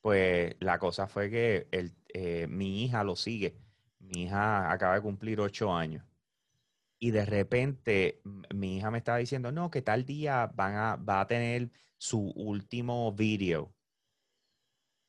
Pues 0.00 0.54
la 0.60 0.78
cosa 0.78 1.06
fue 1.08 1.30
que 1.30 1.66
el, 1.70 1.94
eh, 2.12 2.46
mi 2.46 2.84
hija 2.84 3.04
lo 3.04 3.16
sigue. 3.16 3.56
Mi 3.98 4.24
hija 4.24 4.70
acaba 4.70 4.94
de 4.94 5.00
cumplir 5.00 5.40
ocho 5.40 5.72
años. 5.74 6.04
Y 6.98 7.10
de 7.10 7.24
repente 7.24 8.22
mi 8.54 8.76
hija 8.78 8.90
me 8.90 8.98
estaba 8.98 9.18
diciendo, 9.18 9.50
no, 9.50 9.70
que 9.70 9.82
tal 9.82 10.04
día 10.04 10.50
van 10.54 10.74
a, 10.74 10.96
va 10.96 11.20
a 11.22 11.26
tener 11.26 11.70
su 11.96 12.20
último 12.20 13.12
video 13.12 13.74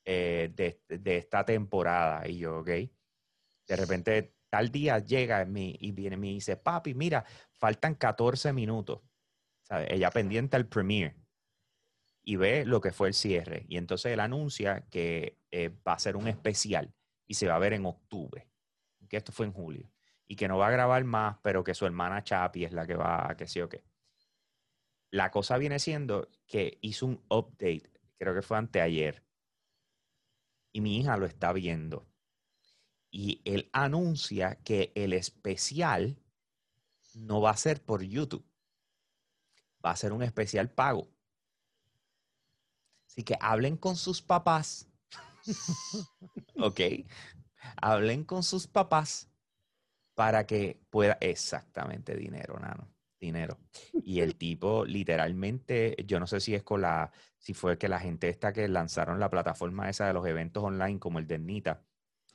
eh, 0.06 0.52
de, 0.56 0.82
de 0.88 1.18
esta 1.18 1.46
temporada. 1.46 2.28
Y 2.28 2.40
yo, 2.40 2.60
ok. 2.60 2.68
De 2.68 3.76
repente 3.76 4.36
tal 4.50 4.72
día 4.72 5.00
llega 5.00 5.44
mi, 5.46 5.76
y 5.80 5.92
viene 5.92 6.16
y 6.16 6.20
me 6.20 6.28
dice, 6.28 6.58
papi, 6.58 6.94
mira, 6.94 7.26
faltan 7.52 7.96
14 7.96 8.54
minutos. 8.54 9.02
Ella 9.70 10.12
pendiente 10.12 10.56
al 10.56 10.68
premiere 10.68 11.16
y 12.26 12.36
ve 12.36 12.66
lo 12.66 12.82
que 12.82 12.92
fue 12.92 13.08
el 13.08 13.14
cierre. 13.14 13.66
Y 13.70 13.78
entonces 13.78 14.12
él 14.12 14.20
anuncia 14.20 14.88
que 14.90 15.38
eh, 15.52 15.70
va 15.88 15.94
a 15.94 16.00
ser 16.00 16.16
un 16.16 16.28
especial 16.28 16.94
y 17.28 17.36
se 17.36 17.48
va 17.48 17.56
a 17.56 17.60
ver 17.60 17.74
en 17.74 17.86
octubre. 17.86 18.50
Que 19.08 19.18
esto 19.18 19.32
fue 19.32 19.46
en 19.46 19.54
julio. 19.54 19.92
Y 20.28 20.36
que 20.36 20.48
no 20.48 20.58
va 20.58 20.68
a 20.68 20.72
grabar 20.72 21.04
más, 21.04 21.38
pero 21.44 21.64
que 21.64 21.76
su 21.76 21.86
hermana 21.86 22.24
Chapi 22.24 22.66
es 22.66 22.72
la 22.72 22.88
que 22.88 22.96
va 22.96 23.30
a 23.30 23.38
que 23.38 23.48
sí 23.48 23.62
o 23.62 23.70
qué. 23.70 23.84
La 25.12 25.30
cosa 25.30 25.58
viene 25.58 25.78
siendo 25.78 26.30
que 26.48 26.80
hizo 26.82 27.06
un 27.06 27.24
update, 27.30 27.92
creo 28.18 28.34
que 28.34 28.42
fue 28.42 28.58
anteayer. 28.58 29.24
Y 30.72 30.82
mi 30.82 30.98
hija 30.98 31.16
lo 31.18 31.28
está 31.28 31.54
viendo. 31.54 32.08
Y 33.12 33.42
él 33.46 33.70
anuncia 33.72 34.56
que 34.64 34.92
el 34.96 35.14
especial 35.14 36.18
no 37.14 37.40
va 37.40 37.52
a 37.52 37.58
ser 37.58 37.82
por 37.82 38.02
YouTube. 38.02 38.46
Va 39.86 39.92
a 39.92 39.96
ser 39.96 40.14
un 40.14 40.24
especial 40.24 40.70
pago. 40.70 41.08
Así 43.08 43.24
que 43.24 43.38
hablen 43.40 43.78
con 43.78 43.96
sus 43.96 44.22
papás. 44.22 44.90
ok. 46.58 46.82
Hablen 47.78 48.24
con 48.24 48.44
sus 48.44 48.68
papás 48.68 49.30
para 50.16 50.46
que 50.46 50.82
pueda. 50.90 51.18
Exactamente, 51.22 52.16
dinero, 52.16 52.60
nano. 52.60 52.92
Dinero. 53.20 53.58
Y 54.04 54.20
el 54.20 54.36
tipo, 54.36 54.86
literalmente, 54.86 55.96
yo 56.06 56.20
no 56.20 56.28
sé 56.28 56.40
si 56.40 56.56
es 56.56 56.64
con 56.64 56.82
la. 56.82 57.12
Si 57.38 57.54
fue 57.54 57.78
que 57.78 57.88
la 57.88 58.00
gente 58.00 58.28
esta 58.30 58.52
que 58.52 58.68
lanzaron 58.68 59.20
la 59.20 59.30
plataforma 59.30 59.90
esa 59.90 60.08
de 60.08 60.14
los 60.14 60.26
eventos 60.26 60.64
online, 60.64 61.00
como 61.00 61.20
el 61.20 61.28
de 61.28 61.40
Nita, 61.40 61.84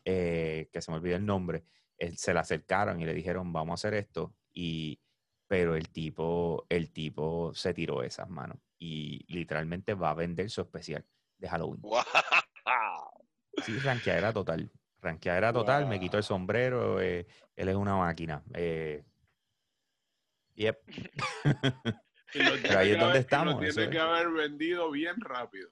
eh, 0.04 0.68
que 0.72 0.80
se 0.80 0.90
me 0.90 0.98
olvidó 0.98 1.16
el 1.16 1.26
nombre, 1.26 1.64
se 2.16 2.32
le 2.32 2.40
acercaron 2.40 3.00
y 3.00 3.06
le 3.06 3.12
dijeron, 3.12 3.52
vamos 3.52 3.72
a 3.72 3.74
hacer 3.74 3.94
esto. 3.94 4.34
Y, 4.52 5.00
pero 5.50 5.74
el 5.74 5.88
tipo, 5.88 6.64
el 6.68 6.92
tipo 6.92 7.50
se 7.54 7.74
tiró 7.74 8.04
esas 8.04 8.30
manos 8.30 8.56
y 8.78 9.24
literalmente 9.34 9.94
va 9.94 10.10
a 10.10 10.14
vender 10.14 10.48
su 10.48 10.60
especial 10.60 11.04
de 11.38 11.48
Halloween. 11.48 11.80
¡Wow! 11.82 12.04
Sí, 13.64 13.76
ranqueadera 13.80 14.32
total. 14.32 14.70
Ranqueadera 15.00 15.52
total, 15.52 15.86
me 15.88 15.98
quito 15.98 16.18
el 16.18 16.22
sombrero, 16.22 17.00
eh, 17.00 17.26
él 17.56 17.68
es 17.68 17.74
una 17.74 17.96
máquina. 17.96 18.44
Eh, 18.54 19.02
yep. 20.54 20.78
Pero 22.32 22.78
ahí 22.78 22.90
es 22.92 22.98
donde 23.00 23.04
haber- 23.06 23.16
estamos, 23.16 23.54
Lo 23.54 23.58
tiene 23.58 23.82
es. 23.86 23.90
que 23.90 23.98
haber 23.98 24.28
vendido 24.30 24.88
bien 24.92 25.20
rápido. 25.20 25.68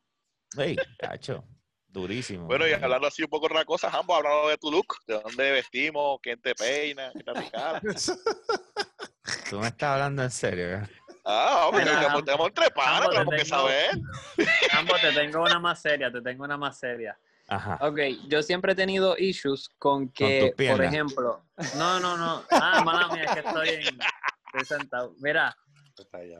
Hey, 0.57 0.77
cacho, 0.99 1.45
durísimo. 1.89 2.47
Bueno, 2.47 2.67
y 2.69 2.73
hablando 2.73 3.07
así 3.09 3.23
un 3.23 3.29
poco 3.29 3.49
de 3.49 3.55
otra 3.55 3.65
cosa, 3.65 3.89
ambos 3.93 4.17
hablando 4.19 4.49
de 4.49 4.59
tu 4.59 4.71
look, 4.71 4.97
de 5.07 5.21
dónde 5.21 5.51
vestimos, 5.51 6.19
quién 6.23 6.41
te 6.41 6.55
peina, 6.55 7.11
qué 7.17 7.23
tal 7.25 7.45
tu 7.45 7.51
cara. 7.51 7.81
Tú 9.51 9.59
me 9.61 9.69
estás 9.69 9.91
hablando 9.91 10.23
en 10.23 10.31
serio. 10.31 10.77
¿eh? 10.77 10.89
Ah, 11.25 11.67
hombre, 11.67 11.85
Mira, 11.85 12.15
tenemos, 12.25 12.47
entre 12.49 12.71
panas, 12.71 13.11
tenemos 13.11 13.35
que 13.35 13.43
tengo- 13.45 13.57
saber. 13.57 13.91
Ambos, 14.73 15.01
te 15.01 15.13
tengo 15.13 15.43
una 15.43 15.59
más 15.59 15.83
seria, 15.83 16.11
te 16.11 16.21
tengo 16.23 16.45
una 16.45 16.57
más 16.57 16.79
seria. 16.79 17.19
Ajá. 17.49 17.79
Ok, 17.81 17.99
yo 18.29 18.43
siempre 18.43 18.73
he 18.73 18.75
tenido 18.75 19.17
issues 19.19 19.69
con 19.79 20.11
que, 20.11 20.53
tus 20.57 20.67
por 20.69 20.85
ejemplo, 20.85 21.43
no, 21.77 21.99
no, 21.99 22.17
no, 22.17 22.45
ah, 22.51 22.83
mala 22.85 23.09
mía, 23.15 23.25
es 23.25 23.31
que 23.33 23.41
estoy, 23.41 23.69
en, 23.71 23.81
estoy 23.81 24.79
sentado. 24.79 25.15
Mira, 25.19 25.57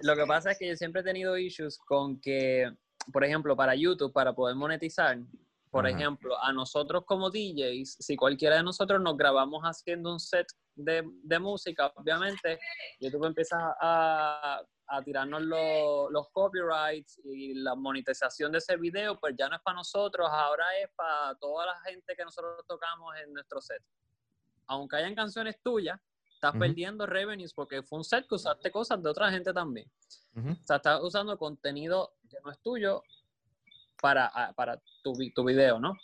lo 0.03 0.15
que 0.17 0.27
pasa 0.27 0.53
es 0.53 0.59
que 0.59 0.69
yo 0.69 0.77
siempre 0.77 1.01
he 1.01 1.05
tenido 1.05 1.37
issues 1.39 1.79
con 1.79 2.21
que, 2.21 2.71
por 3.13 3.25
ejemplo, 3.25 3.57
para 3.57 3.75
YouTube, 3.75 4.13
para 4.13 4.33
poder 4.35 4.57
monetizar, 4.57 5.19
por 5.71 5.87
Ajá. 5.87 5.97
ejemplo, 5.97 6.39
a 6.43 6.53
nosotros 6.53 7.05
como 7.05 7.31
DJs, 7.31 7.97
si 8.01 8.17
cualquiera 8.17 8.57
de 8.57 8.63
nosotros 8.63 9.01
nos 9.03 9.17
grabamos 9.17 9.63
haciendo 9.65 10.13
un 10.13 10.19
set 10.21 10.47
de, 10.75 11.03
de 11.23 11.39
música, 11.39 11.93
obviamente, 11.97 12.59
YouTube 13.01 13.27
empieza 13.27 13.77
a, 13.81 14.63
a 14.87 15.03
tirarnos 15.03 15.43
lo- 15.43 16.09
los 16.11 16.29
copyrights 16.31 17.21
y 17.25 17.53
la 17.55 17.75
monetización 17.75 18.51
de 18.53 18.59
ese 18.59 18.77
video, 18.77 19.19
pues 19.21 19.35
ya 19.39 19.49
no 19.49 19.57
es 19.57 19.63
para 19.63 19.77
nosotros, 19.77 20.27
ahora 20.31 20.65
es 20.83 20.89
para 20.97 21.35
toda 21.39 21.67
la 21.67 21.79
gente 21.83 22.15
que 22.17 22.25
nosotros 22.25 22.65
tocamos 22.67 23.15
en 23.23 23.33
nuestro 23.35 23.61
set. 23.61 23.83
Aunque 24.69 24.97
hayan 24.97 25.15
canciones 25.15 25.61
tuyas, 25.63 25.99
estás 26.35 26.53
perdiendo 26.57 27.05
revenues 27.05 27.53
porque 27.53 27.83
fue 27.83 27.99
un 27.99 28.05
set 28.05 28.27
que 28.29 28.37
usaste 28.37 28.71
cosas 28.71 29.03
de 29.03 29.11
otra 29.11 29.31
gente 29.31 29.53
también. 29.53 29.91
O 30.37 30.65
sea, 30.67 30.77
estás 30.77 31.01
usando 31.03 31.37
contenido 31.37 32.15
que 32.29 32.37
no 32.45 32.51
es 32.51 32.59
tuyo 32.61 33.03
para, 34.01 34.27
a- 34.27 34.53
para 34.53 34.81
tu, 35.03 35.13
tu 35.35 35.45
video, 35.45 35.79
¿no? 35.81 35.95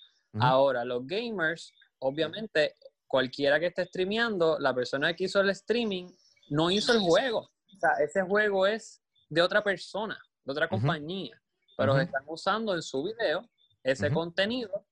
Ahora, 0.42 0.84
los 0.84 1.06
gamers, 1.06 1.72
obviamente, 2.00 2.74
cualquiera 3.06 3.60
que 3.60 3.66
esté 3.66 3.84
streameando, 3.86 4.58
la 4.58 4.74
persona 4.74 5.14
que 5.14 5.24
hizo 5.24 5.40
el 5.40 5.50
streaming 5.50 6.08
no 6.50 6.70
hizo 6.70 6.92
el 6.92 6.98
juego. 7.00 7.38
O 7.40 7.78
sea, 7.78 7.90
ese 8.02 8.22
juego 8.22 8.66
es 8.66 9.00
de 9.28 9.42
otra 9.42 9.62
persona, 9.62 10.18
de 10.44 10.52
otra 10.52 10.68
compañía. 10.68 11.40
pero 11.76 11.94
están 12.04 12.22
usando 12.26 12.74
en 12.74 12.82
su 12.82 13.02
video 13.02 13.48
ese 13.82 14.06
contenido 14.14 14.84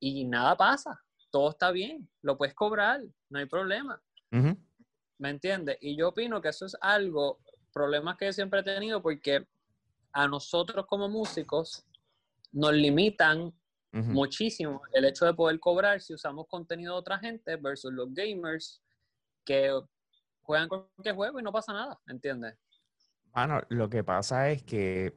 y 0.00 0.24
nada 0.24 0.56
pasa. 0.56 1.02
Todo 1.30 1.50
está 1.50 1.70
bien, 1.70 2.08
lo 2.22 2.36
puedes 2.38 2.54
cobrar, 2.54 3.02
no 3.30 3.38
hay 3.38 3.46
problema. 3.46 4.00
¿Me 5.18 5.30
entiendes? 5.30 5.78
Y 5.80 5.96
yo 5.96 6.08
opino 6.08 6.40
que 6.42 6.48
eso 6.48 6.66
es 6.66 6.76
algo, 6.80 7.38
problemas 7.72 8.16
que 8.18 8.32
siempre 8.32 8.60
he 8.60 8.62
tenido 8.62 9.00
porque 9.02 9.46
a 10.16 10.26
nosotros 10.26 10.86
como 10.86 11.10
músicos 11.10 11.84
nos 12.50 12.72
limitan 12.72 13.52
muchísimo 13.92 14.82
el 14.92 15.06
hecho 15.06 15.24
de 15.24 15.32
poder 15.32 15.58
cobrar 15.58 16.00
si 16.00 16.12
usamos 16.12 16.46
contenido 16.48 16.94
de 16.94 16.98
otra 16.98 17.18
gente 17.18 17.56
versus 17.56 17.92
los 17.92 18.12
gamers 18.12 18.82
que 19.44 19.70
juegan 20.42 20.68
cualquier 20.68 21.14
juego 21.14 21.38
y 21.38 21.42
no 21.42 21.52
pasa 21.52 21.72
nada, 21.72 22.00
¿entiendes? 22.08 22.58
Mano, 23.34 23.60
lo 23.68 23.88
que 23.90 24.04
pasa 24.04 24.50
es 24.50 24.62
que, 24.62 25.14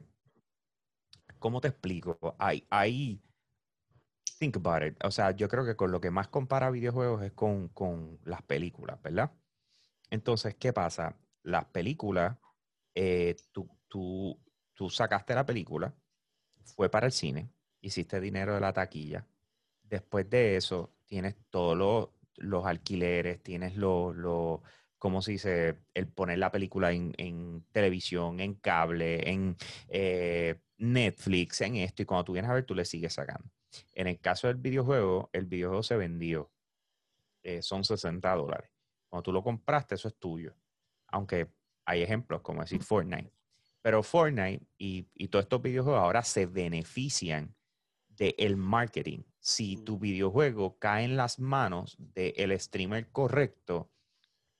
¿cómo 1.38 1.62
te 1.62 1.68
explico? 1.68 2.18
Hay, 2.38 2.66
hay, 2.70 3.22
think 4.38 4.56
about 4.56 4.82
it. 4.82 5.04
O 5.04 5.10
sea, 5.10 5.30
yo 5.30 5.48
creo 5.48 5.64
que 5.64 5.76
con 5.76 5.92
lo 5.92 6.00
que 6.00 6.10
más 6.10 6.28
compara 6.28 6.70
videojuegos 6.70 7.22
es 7.22 7.32
con, 7.32 7.68
con 7.68 8.18
las 8.24 8.42
películas, 8.42 9.00
¿verdad? 9.02 9.30
Entonces, 10.10 10.54
¿qué 10.56 10.74
pasa? 10.74 11.16
Las 11.42 11.66
películas, 11.66 12.36
eh, 12.94 13.36
tú, 13.52 13.68
tú, 13.88 14.38
tú 14.80 14.88
sacaste 14.88 15.34
la 15.34 15.44
película, 15.44 15.94
fue 16.64 16.88
para 16.88 17.04
el 17.04 17.12
cine, 17.12 17.50
hiciste 17.82 18.18
dinero 18.18 18.54
de 18.54 18.60
la 18.60 18.72
taquilla. 18.72 19.26
Después 19.82 20.30
de 20.30 20.56
eso, 20.56 20.94
tienes 21.04 21.36
todos 21.50 21.76
los, 21.76 22.08
los 22.36 22.64
alquileres, 22.64 23.42
tienes 23.42 23.76
los, 23.76 24.16
los, 24.16 24.60
¿cómo 24.96 25.20
se 25.20 25.32
dice? 25.32 25.80
El 25.92 26.08
poner 26.08 26.38
la 26.38 26.50
película 26.50 26.92
en, 26.92 27.12
en 27.18 27.66
televisión, 27.72 28.40
en 28.40 28.54
cable, 28.54 29.28
en 29.30 29.54
eh, 29.88 30.62
Netflix, 30.78 31.60
en 31.60 31.76
esto, 31.76 32.00
y 32.00 32.06
cuando 32.06 32.24
tú 32.24 32.32
vienes 32.32 32.50
a 32.50 32.54
ver, 32.54 32.64
tú 32.64 32.74
le 32.74 32.86
sigues 32.86 33.12
sacando. 33.12 33.50
En 33.92 34.06
el 34.06 34.18
caso 34.18 34.46
del 34.46 34.56
videojuego, 34.56 35.28
el 35.34 35.44
videojuego 35.44 35.82
se 35.82 35.98
vendió. 35.98 36.50
eh, 37.42 37.60
son 37.60 37.84
60 37.84 38.34
dólares. 38.34 38.70
Cuando 39.10 39.24
tú 39.24 39.32
lo 39.32 39.42
compraste, 39.42 39.96
eso 39.96 40.08
es 40.08 40.16
tuyo. 40.16 40.54
Aunque 41.08 41.52
hay 41.84 42.00
ejemplos 42.02 42.40
como 42.40 42.62
decir 42.62 42.82
Fortnite. 42.82 43.30
Pero 43.82 44.02
Fortnite 44.02 44.66
y, 44.78 45.06
y 45.14 45.28
todos 45.28 45.44
estos 45.44 45.62
videojuegos 45.62 46.00
ahora 46.02 46.22
se 46.22 46.46
benefician 46.46 47.54
del 48.08 48.56
marketing. 48.56 49.20
Si 49.38 49.76
tu 49.78 49.98
videojuego 49.98 50.78
cae 50.78 51.04
en 51.04 51.16
las 51.16 51.38
manos 51.38 51.96
del 51.98 52.58
streamer 52.60 53.08
correcto, 53.10 53.90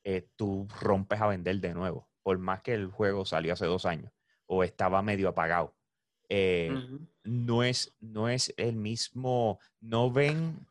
eh, 0.04 0.26
tú 0.36 0.66
rompes 0.80 1.20
a 1.20 1.26
vender 1.26 1.60
de 1.60 1.74
nuevo. 1.74 2.08
Por 2.22 2.38
más 2.38 2.62
que 2.62 2.72
el 2.72 2.86
juego 2.86 3.24
salió 3.26 3.52
hace 3.52 3.66
dos 3.66 3.84
años 3.84 4.10
o 4.46 4.64
estaba 4.64 5.02
medio 5.02 5.28
apagado. 5.28 5.74
Eh, 6.30 6.70
no 7.24 7.62
es, 7.62 7.94
no 8.00 8.28
es 8.30 8.54
el 8.56 8.76
mismo, 8.76 9.58
no 9.80 10.10
ven 10.10 10.66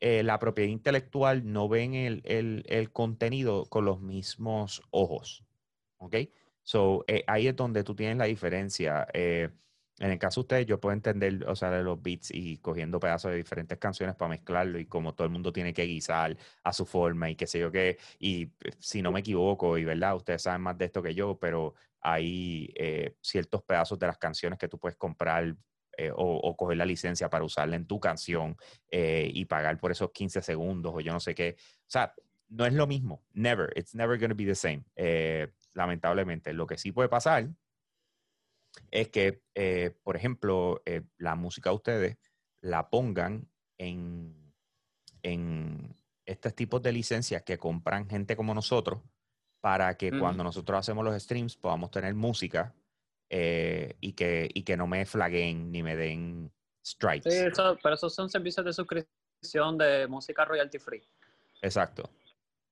eh, 0.00 0.22
la 0.22 0.38
propiedad 0.38 0.70
intelectual, 0.70 1.52
no 1.52 1.68
ven 1.68 1.92
el, 1.94 2.22
el- 2.24 2.64
el 2.68 2.90
contenido 2.92 3.66
con 3.66 3.84
los 3.84 4.00
mismos 4.00 4.82
ojos. 4.90 5.44
¿Ok? 5.98 6.16
So, 6.66 7.04
eh, 7.06 7.22
ahí 7.28 7.46
es 7.46 7.54
donde 7.54 7.84
tú 7.84 7.94
tienes 7.94 8.16
la 8.16 8.24
diferencia. 8.24 9.06
Eh, 9.14 9.50
en 10.00 10.10
el 10.10 10.18
caso 10.18 10.40
de 10.40 10.42
ustedes, 10.42 10.66
yo 10.66 10.80
puedo 10.80 10.92
entender, 10.94 11.44
o 11.48 11.54
sea, 11.54 11.70
los 11.80 12.02
beats 12.02 12.30
y 12.32 12.58
cogiendo 12.58 12.98
pedazos 12.98 13.30
de 13.30 13.36
diferentes 13.36 13.78
canciones 13.78 14.16
para 14.16 14.30
mezclarlo 14.30 14.78
y 14.80 14.86
como 14.86 15.14
todo 15.14 15.26
el 15.26 15.32
mundo 15.32 15.52
tiene 15.52 15.72
que 15.72 15.84
guisar 15.84 16.36
a 16.64 16.72
su 16.72 16.84
forma 16.84 17.30
y 17.30 17.36
qué 17.36 17.46
sé 17.46 17.60
yo 17.60 17.70
qué. 17.70 17.98
Y 18.18 18.52
eh, 18.64 18.72
si 18.80 19.00
no 19.00 19.12
me 19.12 19.20
equivoco, 19.20 19.78
y 19.78 19.84
verdad, 19.84 20.16
ustedes 20.16 20.42
saben 20.42 20.62
más 20.62 20.76
de 20.76 20.86
esto 20.86 21.02
que 21.02 21.14
yo, 21.14 21.38
pero 21.38 21.74
hay 22.00 22.72
eh, 22.74 23.16
ciertos 23.22 23.62
pedazos 23.62 23.98
de 23.98 24.08
las 24.08 24.18
canciones 24.18 24.58
que 24.58 24.68
tú 24.68 24.78
puedes 24.78 24.96
comprar 24.96 25.56
eh, 25.96 26.10
o, 26.10 26.16
o 26.16 26.56
coger 26.56 26.76
la 26.78 26.84
licencia 26.84 27.30
para 27.30 27.44
usarla 27.44 27.76
en 27.76 27.86
tu 27.86 27.98
canción 28.00 28.56
eh, 28.90 29.30
y 29.32 29.44
pagar 29.46 29.78
por 29.78 29.92
esos 29.92 30.10
15 30.10 30.42
segundos 30.42 30.92
o 30.94 31.00
yo 31.00 31.12
no 31.12 31.20
sé 31.20 31.34
qué. 31.34 31.56
O 31.58 31.84
sea, 31.86 32.12
no 32.48 32.66
es 32.66 32.74
lo 32.74 32.86
mismo. 32.86 33.24
Never. 33.32 33.72
It's 33.76 33.94
never 33.94 34.18
going 34.18 34.30
to 34.30 34.36
be 34.36 34.44
the 34.44 34.54
same. 34.54 34.84
Lamentablemente. 35.76 36.52
Lo 36.52 36.66
que 36.66 36.78
sí 36.78 36.90
puede 36.90 37.08
pasar 37.08 37.48
es 38.90 39.08
que, 39.08 39.42
eh, 39.54 39.94
por 40.02 40.16
ejemplo, 40.16 40.82
eh, 40.86 41.02
la 41.18 41.34
música 41.34 41.70
de 41.70 41.76
ustedes 41.76 42.16
la 42.60 42.88
pongan 42.90 43.48
en, 43.78 44.52
en 45.22 45.94
estos 46.24 46.54
tipos 46.54 46.82
de 46.82 46.92
licencias 46.92 47.42
que 47.42 47.58
compran 47.58 48.08
gente 48.08 48.36
como 48.36 48.54
nosotros 48.54 49.00
para 49.60 49.96
que 49.96 50.10
cuando 50.18 50.42
nosotros 50.44 50.78
hacemos 50.78 51.04
los 51.04 51.20
streams 51.22 51.56
podamos 51.56 51.90
tener 51.90 52.14
música 52.14 52.74
eh, 53.30 53.96
y, 54.00 54.12
que, 54.12 54.48
y 54.52 54.62
que 54.62 54.76
no 54.76 54.86
me 54.86 55.04
flaguen 55.04 55.70
ni 55.72 55.82
me 55.82 55.96
den 55.96 56.52
strikes. 56.86 57.30
Sí, 57.30 57.36
eso- 57.46 57.76
pero 57.82 57.94
esos 57.96 58.14
son 58.14 58.30
servicios 58.30 58.64
de 58.64 58.72
suscripción 58.72 59.76
de 59.78 60.06
música 60.06 60.44
royalty 60.44 60.78
free. 60.78 61.02
Exacto. 61.62 62.08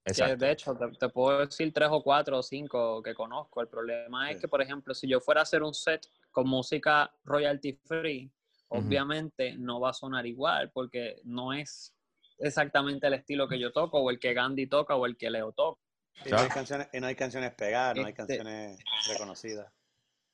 Que 0.05 0.37
de 0.37 0.51
hecho, 0.53 0.77
te, 0.77 0.87
te 0.99 1.09
puedo 1.09 1.39
decir 1.47 1.73
tres 1.73 1.89
o 1.91 2.03
cuatro 2.03 2.39
o 2.39 2.43
cinco 2.43 3.03
que 3.03 3.15
conozco. 3.15 3.63
El 3.63 3.69
problema 3.69 4.31
es 4.31 4.37
Sí. 4.37 4.43
que, 4.43 4.49
por 4.49 4.61
ejemplo, 4.61 4.93
si 4.95 5.09
yo 5.09 5.19
fuera 5.21 5.41
a 5.41 5.45
hacer 5.45 5.63
un 5.63 5.73
set 5.73 6.07
con 6.31 6.47
música 6.47 7.11
royalty 7.25 7.73
free, 7.73 8.31
obviamente 8.69 9.57
no 9.57 9.81
va 9.81 9.91
a 9.91 9.93
sonar 9.95 10.27
igual 10.27 10.71
porque 10.73 11.21
no 11.25 11.53
es 11.55 11.95
exactamente 12.39 13.07
el 13.07 13.15
estilo 13.15 13.49
que 13.49 13.59
yo 13.59 13.73
toco 13.73 13.99
o 14.01 14.11
el 14.11 14.19
que 14.19 14.35
Gandhi 14.35 14.67
toca 14.67 14.95
o 14.95 15.07
el 15.07 15.17
que 15.17 15.31
Leo 15.31 15.53
toca. 15.53 15.81
Y 16.27 16.31
no 16.31 16.39
hay 16.39 16.49
canciones, 16.49 16.89
y 16.93 17.01
no 17.01 17.07
hay 17.07 17.15
canciones 17.15 17.55
pegadas, 17.55 17.97
no 17.97 18.03
hay 18.05 18.11
Este- 18.11 18.17
canciones 18.37 18.79
reconocidas. 19.09 19.73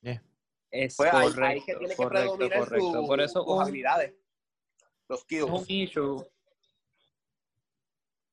Yeah. 0.01 0.21
Es 0.69 0.95
Pues 0.97 1.11
correcto, 1.11 1.43
ahí 1.43 1.59
que 1.61 1.75
tiene 1.75 1.89
que 1.89 1.95
correcto, 1.95 2.37
predominar 2.37 2.59
correcto. 2.59 2.91
su- 3.01 3.07
Por 3.07 3.21
eso 3.21 3.43
sus 3.43 3.61
habilidades. 3.61 4.13
Los 5.07 5.25
es 5.29 5.43
un 5.43 5.63
skills. 5.63 5.69
issue. 5.91 6.25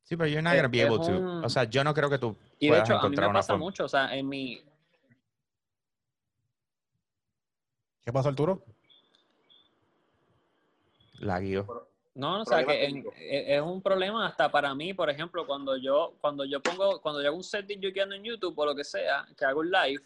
Sí, 0.08 0.16
pero 0.16 0.26
you're 0.26 0.40
not 0.40 0.54
Es- 0.54 0.62
gonna 0.62 0.68
be 0.68 0.82
able 0.82 0.98
to. 1.04 1.46
O 1.46 1.48
sea, 1.50 1.64
yo 1.64 1.84
no 1.84 1.92
creo 1.92 2.08
que 2.08 2.16
tú 2.18 2.34
Y 2.58 2.66
de 2.66 2.70
puedas 2.72 2.88
hecho, 2.88 2.94
a 2.94 2.96
mí 2.96 3.00
encontrar 3.00 3.26
me 3.26 3.30
una 3.30 3.38
pasa 3.40 3.52
forma. 3.52 3.64
mucho. 3.66 3.84
O 3.84 3.88
sea, 3.88 4.16
en 4.16 4.26
mi, 4.28 4.62
¿Qué 8.04 8.10
pasa, 8.12 8.30
Arturo? 8.30 8.64
La 11.18 11.38
guío. 11.40 11.66
No, 12.14 12.40
o 12.40 12.44
sea 12.46 12.64
que 12.64 12.72
en- 12.86 12.94
técnico. 13.02 13.12
e- 13.18 13.56
es 13.56 13.60
un 13.60 13.82
problema 13.82 14.26
hasta 14.26 14.50
para 14.50 14.74
mí, 14.74 14.94
por 14.94 15.10
ejemplo, 15.10 15.46
cuando 15.46 15.76
yo 15.76 16.14
cuando 16.22 16.46
yo 16.46 16.62
pongo 16.62 17.02
cuando 17.02 17.20
yo 17.20 17.28
hago 17.28 17.36
un 17.36 17.44
set 17.44 17.66
de 17.66 17.78
yukeando 17.78 18.14
en 18.14 18.24
YouTube 18.24 18.58
o 18.58 18.64
lo 18.64 18.74
que 18.74 18.82
sea, 18.84 19.26
que 19.36 19.44
hago 19.44 19.60
un 19.60 19.70
live, 19.70 20.02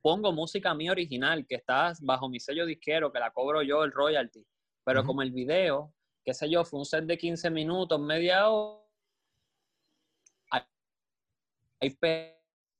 pongo 0.00 0.32
música 0.32 0.72
mía 0.72 0.92
original 0.92 1.46
que 1.46 1.56
está 1.56 1.92
bajo 2.00 2.30
mi 2.30 2.40
sello 2.40 2.64
disquero, 2.64 3.12
que 3.12 3.18
la 3.20 3.30
cobro 3.30 3.60
yo 3.62 3.84
el 3.84 3.92
royalty. 3.92 4.42
Pero 4.84 5.04
como 5.04 5.20
el 5.20 5.30
video, 5.32 5.92
qué 6.24 6.32
sé 6.32 6.48
yo, 6.48 6.64
fue 6.64 6.78
un 6.78 6.86
set 6.86 7.04
de 7.04 7.18
15 7.18 7.50
minutos, 7.50 8.00
media 8.00 8.48
hora, 8.48 8.82
hay 11.80 11.98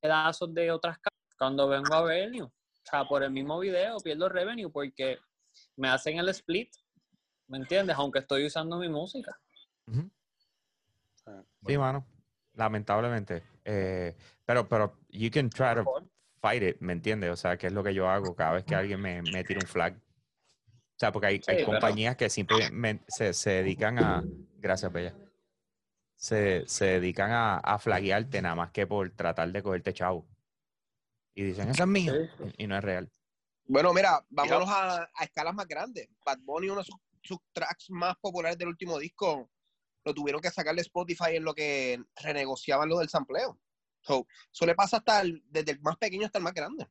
pedazos 0.01 0.55
de 0.55 0.71
otras 0.71 0.99
cuando 1.39 1.69
vengo 1.69 1.93
a 1.95 2.07
revenue, 2.07 2.43
o 2.45 2.53
sea, 2.85 3.05
por 3.05 3.23
el 3.23 3.31
mismo 3.31 3.59
video 3.59 3.99
pierdo 3.99 4.29
revenue 4.29 4.71
porque 4.71 5.19
me 5.77 5.89
hacen 5.89 6.19
el 6.19 6.29
split, 6.31 6.71
¿me 7.49 7.59
entiendes? 7.59 7.97
Aunque 7.97 8.21
estoy 8.21 8.47
usando 8.47 8.79
mi 8.79 8.89
música. 8.89 9.39
Ah, 11.27 11.43
Sí, 11.67 11.79
mano. 11.79 12.07
Lamentablemente. 12.55 13.43
Eh, 13.65 14.15
pero, 14.45 14.69
pero, 14.69 14.99
you 15.09 15.31
can 15.31 15.51
try 15.51 15.75
to 15.75 15.85
fight 16.41 16.63
it, 16.63 16.77
¿me 16.81 16.93
entiendes? 16.93 17.31
O 17.31 17.37
sea, 17.37 17.57
que 17.57 17.67
es 17.67 17.73
lo 17.73 17.83
que 17.83 17.93
yo 17.95 18.09
hago 18.09 18.35
cada 18.37 18.53
vez 18.53 18.65
que 18.65 18.75
alguien 18.75 19.01
me, 19.01 19.23
me 19.23 19.43
tira 19.43 19.59
un 19.61 19.67
flag. 19.67 19.95
O 19.97 20.99
sea, 20.99 21.11
porque 21.11 21.27
hay, 21.27 21.35
hay 21.35 21.41
Sí, 21.41 21.45
pero- 21.65 21.67
compañías 21.67 22.17
que 22.17 22.31
simplemente 22.31 23.05
se, 23.09 23.33
se 23.33 23.51
dedican 23.51 23.99
a. 23.99 24.23
Gracias, 24.59 24.93
Bella. 24.93 25.15
Se, 26.17 26.65
se 26.69 26.85
dedican 26.87 27.31
a, 27.33 27.57
a 27.59 27.79
flaguearte 27.79 28.41
nada 28.41 28.55
más 28.55 28.71
que 28.71 28.87
por 28.87 29.11
tratar 29.11 29.51
de 29.53 29.63
cogerte 29.63 29.93
chavo. 29.93 30.27
Y 31.35 31.43
dicen, 31.43 31.69
eso 31.69 31.83
es 31.83 31.89
mío. 31.89 32.13
Sí, 32.15 32.45
Y, 32.59 32.65
y 32.65 32.67
no 32.67 32.77
es 32.77 32.85
real. 32.85 33.11
Bueno, 33.67 33.93
mira, 33.93 34.25
vámonos 34.31 34.69
a, 34.69 35.03
a 35.15 35.25
escalas 35.25 35.55
más 35.55 35.67
grandes. 35.67 36.09
Bad 36.25 36.39
Bunny, 36.43 36.69
uno 36.69 36.81
de 36.81 36.85
sus, 36.85 36.97
sus 37.23 37.39
tracks 37.53 37.91
más 37.91 38.15
populares 38.21 38.57
del 38.59 38.69
último 38.69 38.99
disco, 38.99 39.51
lo 40.05 40.15
tuvieron 40.15 40.41
que 40.41 40.51
sacar 40.51 40.75
de 40.75 40.83
Spotify 40.83 41.37
en 41.37 41.45
lo 41.45 41.55
que 41.55 42.01
renegociaban 42.23 42.89
lo 42.89 42.99
del 42.99 43.09
sampleo. 43.09 43.59
So, 44.01 44.27
eso 44.53 44.67
le 44.67 44.75
pasa 44.75 44.99
hasta 44.99 45.23
el- 45.23 45.43
desde 45.47 45.73
el 45.73 45.81
más 45.81 45.97
pequeño 45.97 46.27
hasta 46.27 46.39
el 46.39 46.45
más 46.45 46.53
grande. 46.53 46.87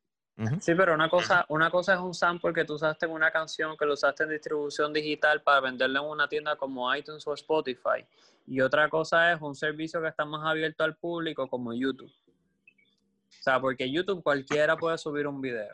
Sí, 0.60 0.74
pero 0.74 0.94
una 0.94 1.08
cosa, 1.08 1.46
una 1.48 1.70
cosa 1.70 1.94
es 1.94 2.00
un 2.00 2.12
sample 2.12 2.52
que 2.52 2.64
tú 2.64 2.74
usaste 2.74 3.06
en 3.06 3.12
una 3.12 3.30
canción, 3.30 3.76
que 3.76 3.86
lo 3.86 3.94
usaste 3.94 4.24
en 4.24 4.30
distribución 4.30 4.92
digital 4.92 5.42
para 5.42 5.60
venderlo 5.60 6.00
en 6.00 6.10
una 6.10 6.28
tienda 6.28 6.56
como 6.56 6.92
iTunes 6.94 7.24
o 7.26 7.34
Spotify. 7.34 8.04
Y 8.46 8.60
otra 8.60 8.88
cosa 8.88 9.32
es 9.32 9.40
un 9.40 9.54
servicio 9.54 10.02
que 10.02 10.08
está 10.08 10.24
más 10.24 10.44
abierto 10.44 10.82
al 10.82 10.96
público 10.96 11.48
como 11.48 11.72
YouTube. 11.72 12.10
O 12.10 13.42
sea, 13.42 13.60
porque 13.60 13.90
YouTube 13.90 14.22
cualquiera 14.22 14.76
puede 14.76 14.98
subir 14.98 15.26
un 15.26 15.40
video, 15.40 15.72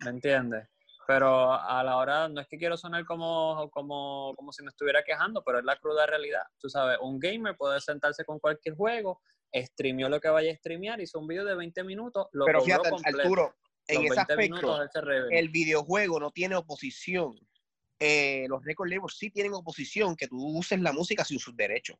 ¿me 0.00 0.10
entiendes? 0.10 0.68
Pero 1.06 1.52
a 1.52 1.82
la 1.82 1.96
hora, 1.96 2.28
no 2.28 2.40
es 2.40 2.46
que 2.48 2.58
quiero 2.58 2.76
sonar 2.76 3.04
como, 3.04 3.68
como, 3.72 4.34
como 4.36 4.52
si 4.52 4.62
me 4.62 4.68
estuviera 4.68 5.02
quejando, 5.02 5.42
pero 5.42 5.58
es 5.58 5.64
la 5.64 5.76
cruda 5.76 6.06
realidad. 6.06 6.42
Tú 6.58 6.68
sabes, 6.68 6.98
un 7.00 7.18
gamer 7.18 7.56
puede 7.56 7.80
sentarse 7.80 8.24
con 8.24 8.38
cualquier 8.38 8.76
juego, 8.76 9.20
streameó 9.54 10.08
lo 10.08 10.20
que 10.20 10.28
vaya 10.28 10.52
a 10.52 10.56
streamear, 10.56 11.00
hizo 11.00 11.18
un 11.18 11.26
video 11.26 11.44
de 11.44 11.54
20 11.54 11.82
minutos, 11.84 12.28
lo 12.32 12.44
Pero 12.44 12.60
cobró 12.60 12.66
fíjate, 12.66 12.90
completo. 12.90 13.18
Arturo, 13.18 13.54
en 13.94 14.04
ese 14.06 14.14
20 14.16 14.36
minutos 14.36 14.80
aspecto, 14.80 15.28
el 15.30 15.48
videojuego 15.50 16.20
no 16.20 16.30
tiene 16.30 16.56
oposición. 16.56 17.38
Eh, 17.98 18.46
los 18.48 18.64
record 18.64 18.88
labels 18.90 19.16
sí 19.16 19.30
tienen 19.30 19.54
oposición, 19.54 20.16
que 20.16 20.26
tú 20.28 20.36
uses 20.58 20.80
la 20.80 20.92
música 20.92 21.24
sin 21.24 21.38
sus 21.38 21.56
derechos. 21.56 21.96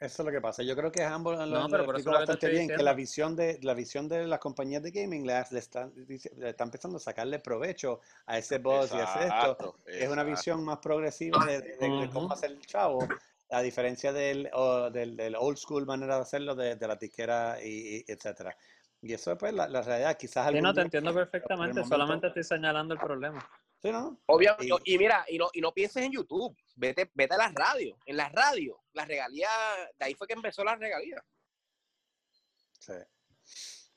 Eso 0.00 0.22
es 0.22 0.26
lo 0.26 0.32
que 0.32 0.40
pasa. 0.40 0.64
Yo 0.64 0.74
creo 0.74 0.90
que 0.90 1.04
ambos 1.04 1.38
lo, 1.38 1.44
No, 1.46 1.62
lo 1.68 1.68
pero 1.68 1.82
lo 1.92 2.12
bastante 2.12 2.48
bien, 2.48 2.66
que 2.68 2.82
la 2.82 2.92
visión 2.92 3.36
de 3.36 3.60
la 3.62 3.72
visión 3.72 4.08
de 4.08 4.26
las 4.26 4.40
compañías 4.40 4.82
de 4.82 4.90
gaming 4.90 5.24
le, 5.24 5.40
le 5.48 5.58
están, 5.60 5.92
le 5.94 6.48
están 6.50 6.66
empezando 6.68 6.96
a 6.96 7.00
sacarle 7.00 7.38
provecho 7.38 8.00
a 8.26 8.36
ese 8.36 8.58
buzz 8.58 8.90
y 8.92 8.94
a 8.98 9.04
ese 9.04 9.18
esto. 9.28 9.52
Exacto, 9.52 9.78
Es 9.86 10.08
una 10.08 10.24
visión 10.24 10.64
más 10.64 10.78
progresiva 10.78 11.44
de, 11.46 11.60
de- 11.62 11.76
de 12.00 12.10
cómo 12.12 12.32
hacer 12.32 12.50
el 12.50 12.66
chavo, 12.66 13.06
a 13.50 13.62
diferencia 13.62 14.12
del, 14.12 14.50
o- 14.54 14.90
del, 14.90 15.16
del 15.16 15.36
old 15.36 15.56
school 15.56 15.86
manera 15.86 16.16
de 16.16 16.22
hacerlo 16.22 16.56
de, 16.56 16.74
de 16.74 16.88
la 16.88 16.96
disquera 16.96 17.58
y, 17.62 17.98
y 17.98 18.04
etcétera. 18.08 18.56
Y 19.02 19.12
eso 19.12 19.32
es 19.32 19.38
pues 19.38 19.52
la, 19.52 19.68
la 19.68 19.82
realidad. 19.82 20.16
Quizás 20.16 20.44
Sí, 20.44 20.48
algún 20.48 20.62
no, 20.62 20.70
te 20.72 20.76
día- 20.76 20.84
entiendo 20.84 21.12
perfectamente, 21.12 21.74
momento- 21.80 21.88
solamente 21.88 22.26
estoy 22.28 22.44
señalando 22.44 22.94
el 22.94 23.00
problema. 23.00 23.50
Sí, 23.80 23.90
¿no? 23.90 24.16
Obviamente, 24.26 24.66
Y- 24.84 24.94
y, 24.94 24.98
mira, 24.98 25.24
y 25.28 25.38
no, 25.38 25.50
y 25.52 25.60
no 25.60 25.72
pienses 25.72 26.04
en 26.04 26.12
YouTube, 26.12 26.56
vete, 26.76 27.10
vete 27.14 27.34
a 27.34 27.38
las 27.38 27.52
radios. 27.52 27.98
En 28.06 28.16
las 28.16 28.30
radios, 28.32 28.78
las 28.92 29.08
regalías, 29.08 29.50
de 29.98 30.04
ahí 30.04 30.14
fue 30.14 30.28
que 30.28 30.34
empezó 30.34 30.62
las 30.62 30.78
regalías. 30.78 31.20
Sí. 32.78 32.92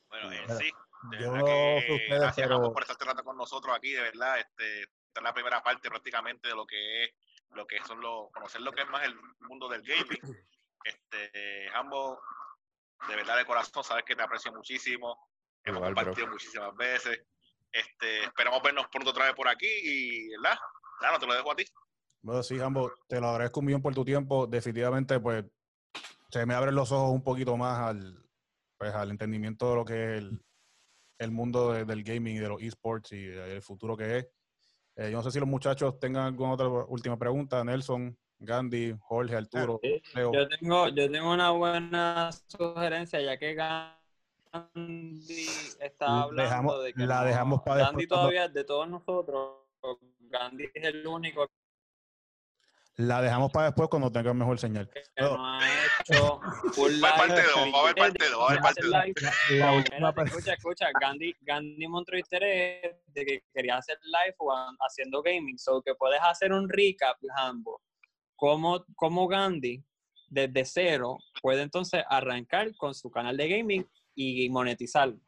Bueno, 0.10 0.32
eh, 0.32 0.46
sí, 0.58 0.72
de 1.12 1.20
yo 1.24 1.34
que 1.46 2.08
gracias 2.10 2.48
pero- 2.48 2.74
por 2.74 2.82
estar 2.82 2.98
rato 3.08 3.24
con 3.24 3.38
nosotros 3.38 3.76
aquí, 3.76 3.92
de 3.94 4.02
verdad, 4.02 4.40
este, 4.40 4.82
esta 4.84 5.20
es 5.20 5.24
la 5.24 5.34
primera 5.34 5.62
parte 5.62 5.88
prácticamente 5.90 6.48
de 6.48 6.56
lo 6.56 6.66
que 6.66 7.04
es, 7.04 7.12
lo 7.52 7.68
que 7.68 7.78
son 7.86 8.02
los, 8.02 8.32
conocer 8.32 8.62
lo 8.62 8.72
que 8.72 8.82
es 8.82 8.90
más 8.90 9.04
el 9.06 9.16
mundo 9.42 9.70
del 9.70 9.84
gaming. 9.84 10.20
Este, 10.84 11.68
ambos, 11.74 12.20
de 13.08 13.16
verdad 13.16 13.38
de 13.38 13.46
corazón, 13.46 13.84
sabes 13.84 14.04
que 14.06 14.16
te 14.16 14.24
aprecio 14.24 14.52
muchísimo, 14.54 15.30
hemos 15.64 15.78
Igual, 15.80 15.94
bro. 15.94 16.04
compartido 16.06 16.28
muchísimas 16.28 16.76
veces, 16.76 17.20
este, 17.72 18.24
esperamos 18.24 18.62
vernos 18.64 18.88
pronto 18.92 19.10
otra 19.12 19.26
vez 19.26 19.36
por 19.36 19.48
aquí 19.48 19.68
y, 19.68 20.30
¿verdad? 20.30 20.58
Claro, 21.00 21.20
te 21.20 21.26
lo 21.28 21.34
dejo 21.34 21.52
a 21.52 21.56
ti. 21.56 21.66
Bueno, 22.22 22.42
sí, 22.42 22.58
Jambo, 22.58 22.92
te 23.08 23.20
lo 23.20 23.30
agradezco 23.30 23.60
un 23.60 23.66
millón 23.68 23.82
por 23.82 23.94
tu 23.94 24.04
tiempo. 24.06 24.48
Definitivamente, 24.48 25.20
pues, 25.20 25.46
se 26.32 26.46
me 26.46 26.54
abren 26.56 26.74
los 26.74 26.92
ojos 26.92 27.12
un 27.12 27.24
poquito 27.24 27.56
más 27.58 27.80
al, 27.80 28.26
pues, 28.78 28.94
al 28.94 29.12
entendimiento 29.12 29.70
de 29.70 29.76
lo 29.76 29.86
que 29.86 29.94
es 29.94 30.18
el, 30.20 30.44
el 31.20 31.32
mundo 31.32 31.72
de- 31.74 31.86
del 31.86 32.04
gaming 32.04 32.38
y 32.38 32.40
de 32.40 32.48
los 32.50 32.62
esports 32.62 33.12
y 33.12 33.26
el 33.26 33.62
futuro 33.62 33.96
que 33.96 34.18
es. 34.18 34.28
Eh, 34.96 35.12
yo 35.12 35.18
no 35.18 35.24
sé 35.24 35.32
si 35.32 35.40
los 35.40 35.48
muchachos 35.50 36.00
tengan 36.00 36.24
alguna 36.26 36.54
otra 36.54 36.68
última 36.68 37.18
pregunta. 37.20 37.64
Nelson, 37.64 38.18
Gandhi, 38.40 38.96
Jorge, 39.02 39.36
Arturo, 39.36 39.80
Sí, 39.82 40.02
Leo. 40.14 40.34
Yo 40.34 40.48
tengo, 40.48 40.88
yo 40.90 41.10
tengo 41.12 41.32
una 41.34 41.52
buena 41.52 42.30
sugerencia, 42.48 43.22
ya 43.22 43.38
que 43.38 43.54
Gandhi 43.56 45.48
está 45.80 46.24
hablando 46.24 46.44
Dejamos- 46.44 46.84
de 46.84 46.94
que 46.94 47.06
la 47.06 47.22
no- 47.22 47.26
dejamos 47.28 47.62
para 47.64 47.78
Gandhi 47.86 48.02
después 48.02 48.20
todavía, 48.20 48.48
de 48.50 48.64
todos 48.64 48.88
nosotros, 48.90 49.62
Gandhi 50.20 50.66
es 50.74 50.84
el 50.84 51.06
único 51.08 51.48
La 52.98 53.22
dejamos 53.22 53.52
para 53.52 53.66
después 53.68 53.90
cuando 53.90 54.10
tengan 54.10 54.38
mejor 54.38 54.58
señal. 54.58 54.90
que 54.90 55.04
No. 55.22 55.36
no 55.38 55.46
ha 55.56 55.60
hecho 55.60 56.40
un 56.78 57.02
Va 57.04 57.16
parte 57.18 57.42
va 57.42 57.78
a 57.78 57.82
haber 57.82 57.96
parte 57.96 58.30
va 58.30 58.46
a 58.46 58.50
haber 58.50 58.62
parte 60.14 60.32
escucha, 60.32 60.54
escucha, 60.54 60.88
Gandhi, 61.02 61.36
Gandhi 61.42 61.88
mostró 61.90 62.18
interés 62.18 62.96
de 63.08 63.26
que 63.26 63.44
quería 63.54 63.76
hacer 63.78 63.98
live 64.04 64.34
jugando- 64.38 64.78
haciendo 64.80 65.22
gaming, 65.22 65.58
so 65.58 65.82
que 65.82 65.94
puedes 65.96 66.22
hacer 66.22 66.54
un 66.54 66.70
recap, 66.70 67.18
Jambo, 67.36 67.82
cómo, 68.36 68.86
cómo 68.96 69.28
Gandhi 69.28 69.84
desde 70.30 70.66
cero 70.66 71.18
puede 71.42 71.62
entonces 71.62 72.04
arrancar 72.10 72.76
con 72.76 72.94
su 72.96 73.10
canal 73.12 73.38
de 73.38 73.48
gaming 73.50 73.88
y 74.16 74.50
monetizarlo. 74.50 75.20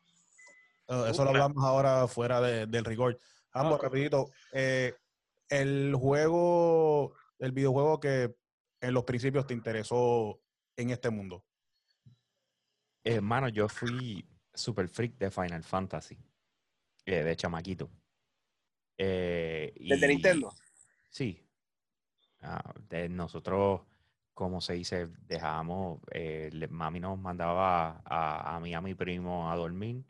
Eh, 0.87 1.03
Eso 1.09 1.23
lo 1.23 1.29
hablamos 1.31 1.63
ahora 1.63 2.07
fuera 2.07 2.39
de- 2.41 2.65
del 2.65 2.85
rigor. 2.85 3.19
Ambos, 3.51 3.81
rapidito. 3.81 4.31
eh, 4.53 4.93
el 5.49 5.93
juego, 5.95 7.13
el 7.39 7.51
videojuego 7.51 7.99
que 7.99 8.35
en 8.81 8.93
los 8.93 9.03
principios 9.03 9.47
te 9.47 9.53
interesó 9.53 10.39
en 10.75 10.89
este 10.91 11.09
mundo. 11.09 11.43
Hermano, 13.03 13.47
yo 13.49 13.67
fui 13.69 14.25
super 14.53 14.87
freak 14.89 15.17
de 15.17 15.31
Final 15.31 15.63
Fantasy, 15.63 16.17
eh, 17.05 17.23
de 17.23 17.35
chamaquito. 17.35 17.89
Eh, 18.97 19.73
¿Desde 19.79 20.05
y- 20.05 20.09
Nintendo? 20.09 20.51
Sí. 21.09 21.46
Ah, 22.41 22.73
de 22.89 23.09
nosotros, 23.09 23.81
como 24.33 24.61
se 24.61 24.73
dice, 24.73 25.07
dejábamos, 25.21 25.99
eh, 26.11 26.51
mami 26.69 26.99
nos 26.99 27.17
mandaba 27.19 28.01
a, 28.05 28.59
mí 28.59 28.73
a 28.73 28.81
mi 28.81 28.93
primo 28.95 29.51
a 29.51 29.55
dormir 29.55 30.05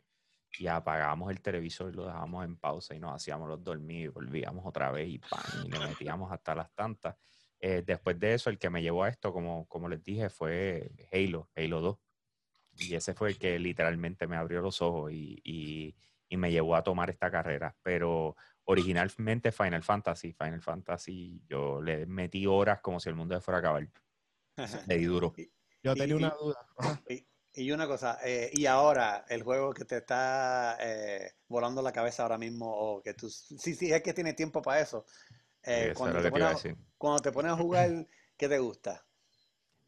y 0.58 0.66
apagábamos 0.66 1.30
el 1.30 1.40
televisor 1.40 1.92
y 1.92 1.96
lo 1.96 2.06
dejábamos 2.06 2.44
en 2.44 2.56
pausa 2.58 2.94
y 2.94 3.00
nos 3.00 3.14
hacíamos 3.14 3.48
los 3.48 3.62
dormir 3.64 4.04
y 4.06 4.08
volvíamos 4.08 4.64
otra 4.66 4.90
vez 4.90 5.08
y, 5.08 5.18
¡pam! 5.18 5.40
y 5.64 5.70
le 5.70 5.78
metíamos 5.80 6.30
hasta 6.32 6.54
las 6.54 6.72
tantas. 6.74 7.16
Eh, 7.60 7.82
después 7.84 8.18
de 8.18 8.34
eso, 8.34 8.50
el 8.50 8.58
que 8.58 8.70
me 8.70 8.82
llevó 8.82 9.04
a 9.04 9.08
esto, 9.08 9.32
como, 9.32 9.66
como 9.66 9.88
les 9.88 10.02
dije, 10.02 10.28
fue 10.30 10.90
Halo, 11.12 11.50
Halo 11.56 11.80
2. 11.80 11.98
Y 12.78 12.94
ese 12.94 13.14
fue 13.14 13.30
el 13.30 13.38
que 13.38 13.58
literalmente 13.58 14.26
me 14.28 14.36
abrió 14.36 14.60
los 14.60 14.80
ojos 14.82 15.12
y- 15.12 15.94
y 16.28 16.36
me 16.36 16.50
llevó 16.50 16.76
a 16.76 16.82
tomar 16.82 17.10
esta 17.10 17.30
carrera. 17.30 17.76
Pero 17.82 18.36
originalmente 18.70 19.50
Final 19.50 19.82
Fantasy, 19.82 20.32
Final 20.32 20.60
Fantasy, 20.60 21.42
yo 21.48 21.80
le 21.80 22.04
metí 22.06 22.46
horas 22.46 22.80
como 22.80 23.00
si 23.00 23.08
el 23.08 23.14
mundo 23.14 23.34
se 23.34 23.40
fuera 23.40 23.58
a 23.58 23.60
acabar. 23.60 23.88
Le 24.86 24.98
di 24.98 25.04
duro. 25.04 25.34
Yo 25.82 25.94
Y- 25.94 25.98
tenía 25.98 26.16
una 26.16 26.30
duda. 26.30 26.68
Y, 27.08 27.26
y 27.54 27.70
una 27.72 27.86
cosa, 27.86 28.18
eh, 28.22 28.50
y 28.52 28.66
ahora 28.66 29.24
el 29.28 29.42
juego 29.42 29.72
que 29.72 29.86
te 29.86 29.96
está 29.96 30.76
eh, 30.80 31.32
volando 31.48 31.80
la 31.80 31.92
cabeza 31.92 32.24
ahora 32.24 32.36
mismo, 32.36 32.70
o 32.70 33.02
que 33.02 33.14
tú, 33.14 33.30
sí, 33.30 33.74
sí, 33.74 33.90
es 33.90 34.02
que 34.02 34.12
tiene 34.12 34.34
tiempo 34.34 34.60
para 34.60 34.80
eso. 34.80 35.06
Eh, 35.62 35.88
Eso 35.90 35.94
cuando, 35.94 36.18
era 36.18 36.22
te 36.22 36.28
lo 36.28 36.34
que 36.34 36.40
iba 36.40 36.50
a 36.50 36.52
pones, 36.52 36.76
cuando 36.98 37.22
te 37.22 37.32
pones 37.32 37.52
a 37.52 37.56
jugar, 37.56 38.06
¿qué 38.36 38.48
te 38.48 38.58
gusta? 38.58 39.06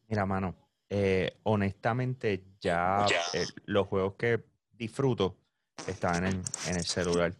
Mira, 0.07 0.25
mano, 0.25 0.55
eh, 0.89 1.37
honestamente 1.43 2.43
ya 2.59 3.05
eh, 3.33 3.45
los 3.65 3.87
juegos 3.87 4.15
que 4.15 4.43
disfruto 4.71 5.37
están 5.85 6.25
en, 6.25 6.41
en 6.67 6.77
el 6.77 6.85
celular. 6.85 7.35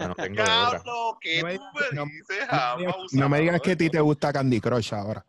No 0.00 0.14
tengo 0.16 1.18
¿qué 1.20 1.42
No 1.42 1.46
me 1.48 1.56
tú 1.56 1.62
digas- 1.62 1.90
me 1.90 1.96
no- 1.96 2.04
dices, 2.06 2.38
No 2.40 2.46
Jamba, 2.46 2.94
No 3.12 3.28
me 3.28 3.40
digas 3.40 3.60
que 3.60 3.72
a 3.72 3.76
ti 3.76 3.90
te 3.90 4.00
gusta 4.00 4.32
Candy 4.32 4.60
Crush 4.60 4.94
ahora. 4.94 5.24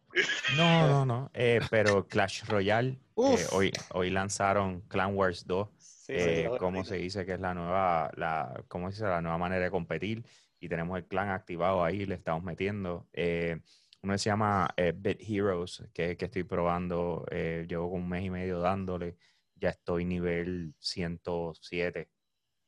No, 0.57 0.87
no, 0.87 1.05
no. 1.05 1.31
eh, 1.33 1.59
pero 1.69 2.07
Clash 2.07 2.45
Royale, 2.45 2.99
eh, 3.17 3.45
hoy, 3.51 3.71
hoy 3.93 4.09
lanzaron 4.09 4.81
Clan 4.81 5.15
Wars 5.15 5.45
2. 5.45 5.69
Sí, 5.77 6.13
eh, 6.15 6.49
¿cómo 6.59 6.83
se 6.85 6.95
dice 6.95 7.25
que 7.25 7.33
es 7.33 7.39
la 7.39 7.53
nueva, 7.53 8.09
la, 8.15 8.63
¿cómo 8.67 8.89
se 8.89 8.95
dice? 8.95 9.05
la 9.05 9.21
nueva 9.21 9.37
manera 9.37 9.65
de 9.65 9.71
competir? 9.71 10.25
Y 10.59 10.69
tenemos 10.69 10.97
el 10.97 11.05
clan 11.05 11.29
activado 11.29 11.83
ahí, 11.83 12.05
le 12.05 12.15
estamos 12.15 12.43
metiendo. 12.43 13.07
Eh, 13.13 13.59
uno 14.01 14.17
se 14.17 14.29
llama 14.29 14.69
eh, 14.77 14.93
Bit 14.95 15.19
Heroes, 15.27 15.83
que 15.93 16.05
es 16.05 16.09
el 16.11 16.17
que 16.17 16.25
estoy 16.25 16.43
probando. 16.45 17.25
eh, 17.29 17.65
llevo 17.67 17.89
como 17.91 18.03
un 18.03 18.09
mes 18.09 18.23
y 18.23 18.29
medio 18.29 18.59
dándole. 18.59 19.17
Ya 19.55 19.69
estoy 19.69 20.05
nivel 20.05 20.73
107. 20.79 22.09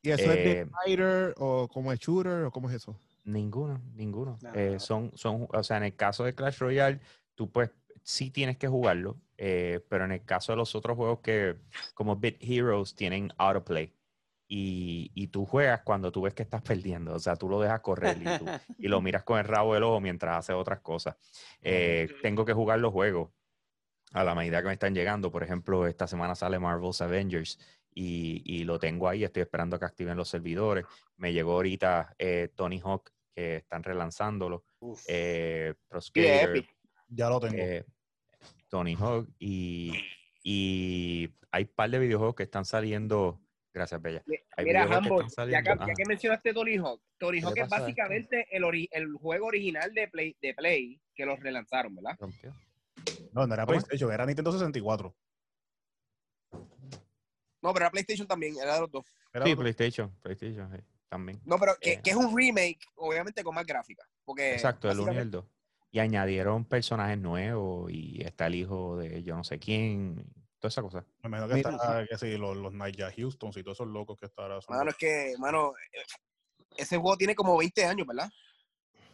¿Y 0.02 0.12
eso 0.12 0.32
es 0.32 0.44
de 0.44 0.52
Eh, 0.62 0.66
fighter 0.86 1.36
o 1.38 1.68
como 1.68 1.92
es 1.92 2.00
shooter 2.00 2.44
o 2.46 2.52
cómo 2.52 2.70
es 2.70 2.76
eso? 2.76 2.96
Ninguno, 3.26 3.82
ninguno. 3.96 4.38
No, 4.42 4.54
Eh, 4.54 4.74
no. 4.74 4.80
son, 4.80 5.12
son, 5.16 5.48
o 5.52 5.64
sea, 5.64 5.78
en 5.78 5.84
el 5.84 5.96
caso 5.96 6.24
de 6.24 6.34
Clash 6.34 6.60
Royale, 6.60 7.00
tú 7.36 7.52
pues 7.52 7.72
sí 8.04 8.32
tienes 8.32 8.58
que 8.58 8.68
jugarlo, 8.68 9.18
eh, 9.38 9.86
pero 9.90 10.06
en 10.06 10.14
el 10.14 10.24
caso 10.24 10.52
de 10.52 10.56
los 10.58 10.74
otros 10.74 10.96
juegos 10.98 11.20
que, 11.20 11.58
como 11.94 12.16
Bit 12.16 12.38
Heroes, 12.42 12.96
tienen 12.96 13.32
autoplay. 13.38 13.94
Y, 14.52 15.12
y 15.14 15.28
tú 15.28 15.46
juegas 15.46 15.82
cuando 15.84 16.12
tú 16.12 16.24
ves 16.24 16.34
que 16.34 16.42
estás 16.42 16.64
perdiendo, 16.64 17.14
o 17.14 17.20
sea, 17.20 17.36
tú 17.36 17.48
lo 17.48 17.62
dejas 17.62 17.82
correr 17.82 18.18
y, 18.20 18.24
tú- 18.40 18.46
y 18.80 18.88
lo 18.88 19.00
miras 19.00 19.24
con 19.24 19.38
el 19.38 19.46
rabo 19.46 19.76
del 19.76 19.84
ojo 19.84 20.00
mientras 20.02 20.38
haces 20.40 20.56
otras 20.56 20.80
cosas. 20.80 21.16
Eh, 21.62 22.10
tengo 22.24 22.46
que 22.46 22.54
jugar 22.54 22.80
los 22.80 22.92
juegos 22.92 23.30
a 24.12 24.24
la 24.24 24.34
medida 24.34 24.62
que 24.62 24.68
me 24.70 24.74
están 24.74 24.96
llegando. 24.96 25.32
Por 25.32 25.44
ejemplo, 25.44 25.86
esta 25.86 26.08
semana 26.08 26.34
sale 26.34 26.58
Marvel's 26.58 27.00
Avengers 27.02 27.60
y, 27.94 28.42
y 28.46 28.64
lo 28.64 28.80
tengo 28.80 29.08
ahí, 29.10 29.24
estoy 29.24 29.42
esperando 29.42 29.78
que 29.80 29.86
activen 29.86 30.18
los 30.18 30.30
servidores. 30.30 30.86
Me 31.18 31.34
llegó 31.34 31.54
ahorita 31.54 32.16
eh, 32.18 32.50
Tony 32.56 32.80
Hawk, 32.84 33.10
que 33.34 33.58
están 33.58 33.84
relanzándolo. 33.84 34.64
Eh, 35.08 35.74
Pro 35.88 36.00
Y 36.14 36.22
de 36.22 36.28
Skater, 36.38 36.50
Epic. 36.58 36.76
Ya 37.10 37.30
lo 37.30 37.40
tengo. 37.40 37.56
eh, 37.58 37.86
Tony 38.70 38.96
Hawk 38.96 39.28
y, 39.40 39.92
y 40.44 41.30
hay 41.52 41.64
un 41.64 41.72
par 41.76 41.90
de 41.90 42.00
videojuegos 42.00 42.36
que 42.36 42.44
están 42.44 42.66
saliendo. 42.66 43.42
Gracias, 43.74 44.02
Bella. 44.02 44.24
Hay 44.58 44.66
Mira, 44.66 44.86
que 44.86 44.90
ya 45.52 45.62
que, 45.64 45.70
ya 45.70 46.06
mencionaste 46.08 46.54
Tony 46.54 46.78
Hawk, 46.78 47.02
Tony 47.18 47.40
¿Qué 47.40 47.46
Hawk 47.46 47.54
es 47.58 47.62
a 47.62 47.66
esto? 47.66 47.80
básicamente 47.80 48.48
el, 48.52 48.64
ori- 48.64 48.90
el 48.92 49.14
juego 49.14 49.48
original 49.48 49.94
de 49.94 50.08
Play, 50.08 50.36
de 50.42 50.54
Play 50.54 51.00
que 51.16 51.26
los 51.26 51.40
relanzaron, 51.40 51.96
¿verdad? 51.96 52.18
No, 53.32 53.46
no 53.48 53.54
era. 53.54 53.66
PlayStation, 53.66 54.12
era 54.12 54.26
Nintendo 54.26 54.52
64. 54.52 55.16
No, 57.62 57.74
pero 57.74 57.86
era 57.86 57.92
PlayStation 57.92 58.28
también, 58.28 58.56
era 58.62 58.76
de 58.76 58.82
los 58.82 58.92
dos. 58.92 59.06
Era 59.34 59.46
Sí, 59.46 59.52
otro- 59.52 59.62
PlayStation, 59.64 60.16
PlayStation, 60.22 60.72
sí, 60.76 60.82
también. 61.10 61.42
No, 61.46 61.58
pero 61.60 61.76
que, 61.80 61.94
Eh. 61.94 62.02
que 62.04 62.12
es 62.12 62.16
un 62.16 62.36
remake, 62.36 62.80
obviamente 62.96 63.44
con 63.44 63.54
más 63.56 63.66
gráfica. 63.66 64.04
Porque 64.24 64.54
Exacto, 64.54 64.90
el 64.90 65.00
1 65.00 65.14
y 65.14 65.18
el 65.18 65.32
2. 65.32 65.46
Y 65.92 66.00
añadieron 66.00 66.66
personajes 66.66 67.18
nuevos 67.18 67.92
y 67.92 68.22
está 68.22 68.48
el 68.48 68.56
hijo 68.56 68.96
de 68.98 69.24
yo 69.24 69.36
no 69.36 69.44
sé 69.44 69.60
quién. 69.60 70.24
toda 70.60 70.68
esa 70.70 70.82
cosa. 70.82 71.06
Me 71.24 71.30
imagino 71.30 71.48
que 71.48 71.54
Mira, 71.56 71.70
está, 71.72 72.06
que 72.06 72.18
sí, 72.18 72.38
los, 72.38 72.56
los 72.58 72.74
Nigel 72.74 73.14
Houston 73.16 73.50
y 73.56 73.64
todos 73.64 73.78
esos 73.78 73.88
locos 73.88 74.20
que 74.20 74.26
están 74.26 74.44
ahora 74.52 74.62
son 74.62 74.76
Mano, 74.76 74.90
es 74.92 74.98
que, 74.98 75.34
mano, 75.40 75.72
eh, 75.94 76.02
ese 76.76 76.98
juego 76.98 77.16
tiene 77.18 77.34
como 77.34 77.58
20 77.58 77.86
años, 77.86 78.06
¿verdad? 78.06 78.30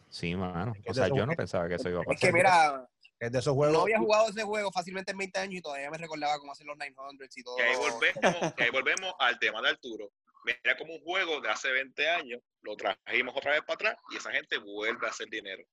Sí, 0.08 0.34
mano. 0.34 0.72
Es 0.84 0.90
O 0.90 0.94
sea, 0.94 1.08
yo 1.08 1.24
no 1.24 1.32
pensaba 1.34 1.68
que 1.68 1.76
eso 1.76 1.88
iba 1.88 2.00
a 2.00 2.02
Es 2.02 2.06
pasar. 2.08 2.20
que, 2.20 2.32
mira, 2.32 2.88
es 3.18 3.32
de 3.32 3.38
esos 3.38 3.56
no 3.56 3.82
había 3.82 3.98
jugado 3.98 4.28
ese 4.28 4.42
juego 4.42 4.70
fácilmente 4.70 5.12
en 5.12 5.18
20 5.18 5.38
años 5.38 5.54
y 5.54 5.62
todavía 5.62 5.90
me 5.90 5.98
recordaba 5.98 6.38
cómo 6.38 6.52
hacer 6.52 6.66
los 6.66 6.76
900 6.76 7.36
y 7.36 7.42
todo. 7.42 7.56
Y 7.58 7.62
ahí 7.62 7.76
volvemos, 7.76 8.12
y 8.58 8.62
ahí 8.62 8.70
volvemos 8.70 9.14
al 9.18 9.38
tema 9.38 9.62
de 9.62 9.70
Arturo. 9.70 10.12
Mira 10.44 10.76
como 10.76 10.94
un 10.94 11.00
juego 11.00 11.40
de 11.40 11.48
hace 11.48 11.72
20 11.72 12.08
años, 12.08 12.40
lo 12.62 12.76
trajimos 12.76 13.34
otra 13.36 13.52
vez 13.52 13.62
para 13.62 13.74
atrás 13.74 13.96
y 14.12 14.16
esa 14.16 14.30
gente 14.30 14.58
vuelve 14.58 15.06
a 15.06 15.10
hacer 15.10 15.28
dinero. 15.28 15.64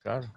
Claro. 0.00 0.32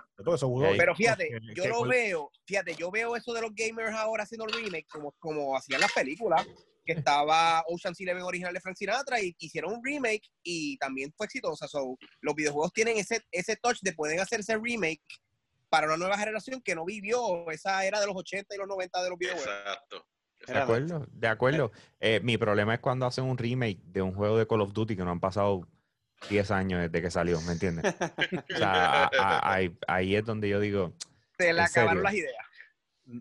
Pero 0.78 0.96
fíjate, 0.96 1.30
yo 1.56 1.68
lo 1.68 1.86
veo, 1.86 2.32
fíjate, 2.46 2.76
yo 2.76 2.92
veo 2.92 3.16
eso 3.16 3.34
de 3.34 3.42
los 3.42 3.52
gamers 3.54 3.94
ahora 3.94 4.24
haciendo 4.24 4.48
remake 4.48 4.88
como, 4.90 5.12
como 5.20 5.56
hacían 5.56 5.82
las 5.82 5.94
películas, 5.94 6.46
que 6.86 6.94
estaba 6.94 7.64
Ocean's 7.68 8.00
Eleven 8.02 8.24
original 8.24 8.54
de 8.54 8.62
Frank 8.62 8.76
Sinatra 8.76 9.22
y 9.22 9.36
hicieron 9.38 9.74
un 9.74 9.84
remake 9.84 10.28
y 10.44 10.78
también 10.78 11.14
fue 11.16 11.28
exitosa. 11.28 11.68
So, 11.68 11.98
los 12.22 12.36
videojuegos 12.36 12.74
tienen 12.74 12.98
ese, 12.98 13.22
ese 13.32 13.56
touch 13.58 13.80
de 13.82 13.94
pueden 13.94 14.20
hacer 14.20 14.40
ese 14.40 14.58
remake 14.58 15.04
para 15.70 15.88
una 15.88 15.98
nueva 15.98 16.18
generación 16.18 16.62
que 16.62 16.76
no 16.76 16.86
vivió 16.86 17.50
esa 17.52 17.86
era 17.86 18.00
de 18.00 18.08
los 18.08 18.16
80 18.16 18.56
y 18.56 18.58
los 18.58 18.68
90 18.68 19.04
de 19.04 19.10
los 19.10 19.18
videojuegos. 19.18 19.48
Exacto. 19.50 20.06
De 20.48 20.58
acuerdo, 20.58 21.06
de 21.12 21.28
acuerdo. 21.28 21.72
Eh, 22.00 22.20
mi 22.24 22.38
problema 22.38 22.74
es 22.74 22.80
cuando 22.80 23.06
hacen 23.06 23.26
un 23.26 23.38
remake 23.38 23.80
de 23.84 24.02
un 24.02 24.14
juego 24.14 24.38
de 24.38 24.48
Call 24.48 24.62
of 24.62 24.74
Duty 24.74 24.96
que 24.96 25.04
no 25.04 25.12
han 25.12 25.20
pasado 25.20 25.68
10 26.30 26.50
años 26.52 26.82
desde 26.82 27.02
que 27.02 27.12
salió, 27.12 27.40
¿me 27.42 27.52
entiendes? 27.54 27.86
O 27.94 28.58
sea, 28.58 29.04
a- 29.06 29.10
a- 29.18 29.54
ahí, 29.54 29.78
ahí 29.88 30.16
es 30.16 30.26
donde 30.26 30.50
yo 30.50 30.60
digo, 30.60 30.94
Se 31.38 31.54
le 31.54 31.60
¿En 31.60 31.66
acabaron 31.66 31.90
serio? 31.98 32.04
las 32.04 32.14
ideas. 32.14 32.46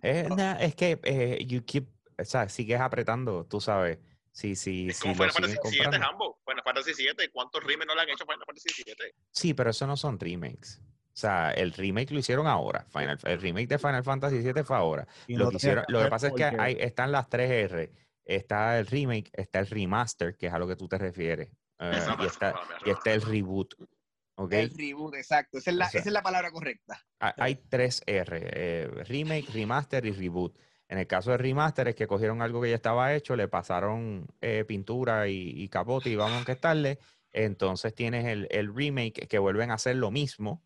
eh, 0.03 0.29
nah, 0.37 0.55
es 0.59 0.75
que 0.75 0.99
eh, 1.05 1.45
you 1.47 1.65
keep, 1.65 1.87
o 2.19 2.25
sea, 2.25 2.49
sigues 2.49 2.81
apretando, 2.81 3.45
tú 3.47 3.61
sabes. 3.61 3.99
Sí, 4.33 4.55
sí, 4.55 4.89
Es 4.91 4.97
sí, 4.99 5.03
como 5.03 5.15
Final 5.15 5.33
Fantasy 5.33 5.59
VII. 5.79 6.01
Hambo. 6.03 6.41
Final 6.47 6.63
Fantasy 6.65 6.93
VII, 6.95 7.29
¿cuántos 7.33 7.63
remakes 7.65 7.87
no 7.89 7.95
le 7.97 8.03
han 8.03 8.09
hecho 8.11 8.25
Final 8.25 8.45
Fantasy 8.47 8.69
VII? 8.85 8.95
Sí, 9.33 9.55
pero 9.55 9.71
eso 9.71 9.87
no 9.87 9.97
son 9.97 10.19
remakes. 10.21 10.81
O 11.19 11.21
sea, 11.21 11.51
el 11.51 11.73
remake 11.73 12.13
lo 12.13 12.21
hicieron 12.21 12.47
ahora. 12.47 12.87
Final, 12.91 13.19
el 13.25 13.41
remake 13.41 13.67
de 13.67 13.79
Final 13.79 14.05
Fantasy 14.05 14.39
VII 14.39 14.63
fue 14.63 14.77
ahora. 14.77 15.05
y 15.27 15.35
Lo 15.35 15.47
no 15.47 15.51
que, 15.51 15.57
hicieron, 15.57 15.85
lo 15.89 16.01
que 16.01 16.09
pasa 16.09 16.29
es 16.29 16.33
que 16.35 16.45
hay, 16.45 16.77
están 16.79 17.11
las 17.11 17.29
tres 17.29 17.51
R. 17.51 17.91
Está 18.25 18.79
el 18.79 18.87
remake, 18.87 19.29
está 19.33 19.59
el 19.59 19.67
remaster, 19.67 20.37
que 20.37 20.47
es 20.47 20.53
a 20.53 20.61
lo 20.61 20.69
que 20.69 20.77
tú 20.77 20.87
te 20.87 20.97
refieres. 20.97 21.49
eh, 21.81 21.99
y, 22.21 22.27
está, 22.27 22.55
y 22.87 23.09
el 23.09 23.21
reboot. 23.23 23.75
¿ok? 24.37 24.53
El 24.53 24.71
reboot, 24.79 25.15
exacto. 25.17 25.59
Esa 25.59 25.71
es 25.73 25.77
la, 25.77 25.87
O 25.87 25.91
sea, 25.91 26.01
esa 26.03 26.09
es 26.09 26.13
la 26.13 26.23
palabra 26.23 26.53
correcta. 26.53 27.05
Ha- 27.19 27.35
Hay 27.39 27.57
tres 27.69 28.01
R, 28.07 28.41
eh, 28.53 28.89
remake, 29.09 29.49
remaster 29.53 30.07
y 30.07 30.13
reboot. 30.13 30.57
En 30.87 30.99
el 30.99 31.09
caso 31.09 31.33
de 31.33 31.39
remaster 31.39 31.89
es 31.89 31.97
que 31.97 32.07
cogieron 32.07 32.43
algo 32.43 32.63
que 32.63 32.69
ya 32.71 32.77
estaba 32.77 33.13
hecho, 33.13 33.35
le 33.35 33.49
pasaron 33.49 34.25
eh, 34.41 34.65
pintura 34.69 35.27
y, 35.27 35.51
y 35.51 35.69
capote 35.69 36.11
y 36.11 36.15
vamos 36.15 36.37
a 36.37 36.41
enquestarle. 36.43 37.01
Entonces 37.33 37.93
tienes 37.93 38.25
el, 38.25 38.47
el 38.53 38.73
remake 38.73 39.27
que 39.27 39.39
vuelven 39.41 39.73
a 39.73 39.75
hacer 39.75 39.97
lo 39.97 40.13
mismo, 40.13 40.63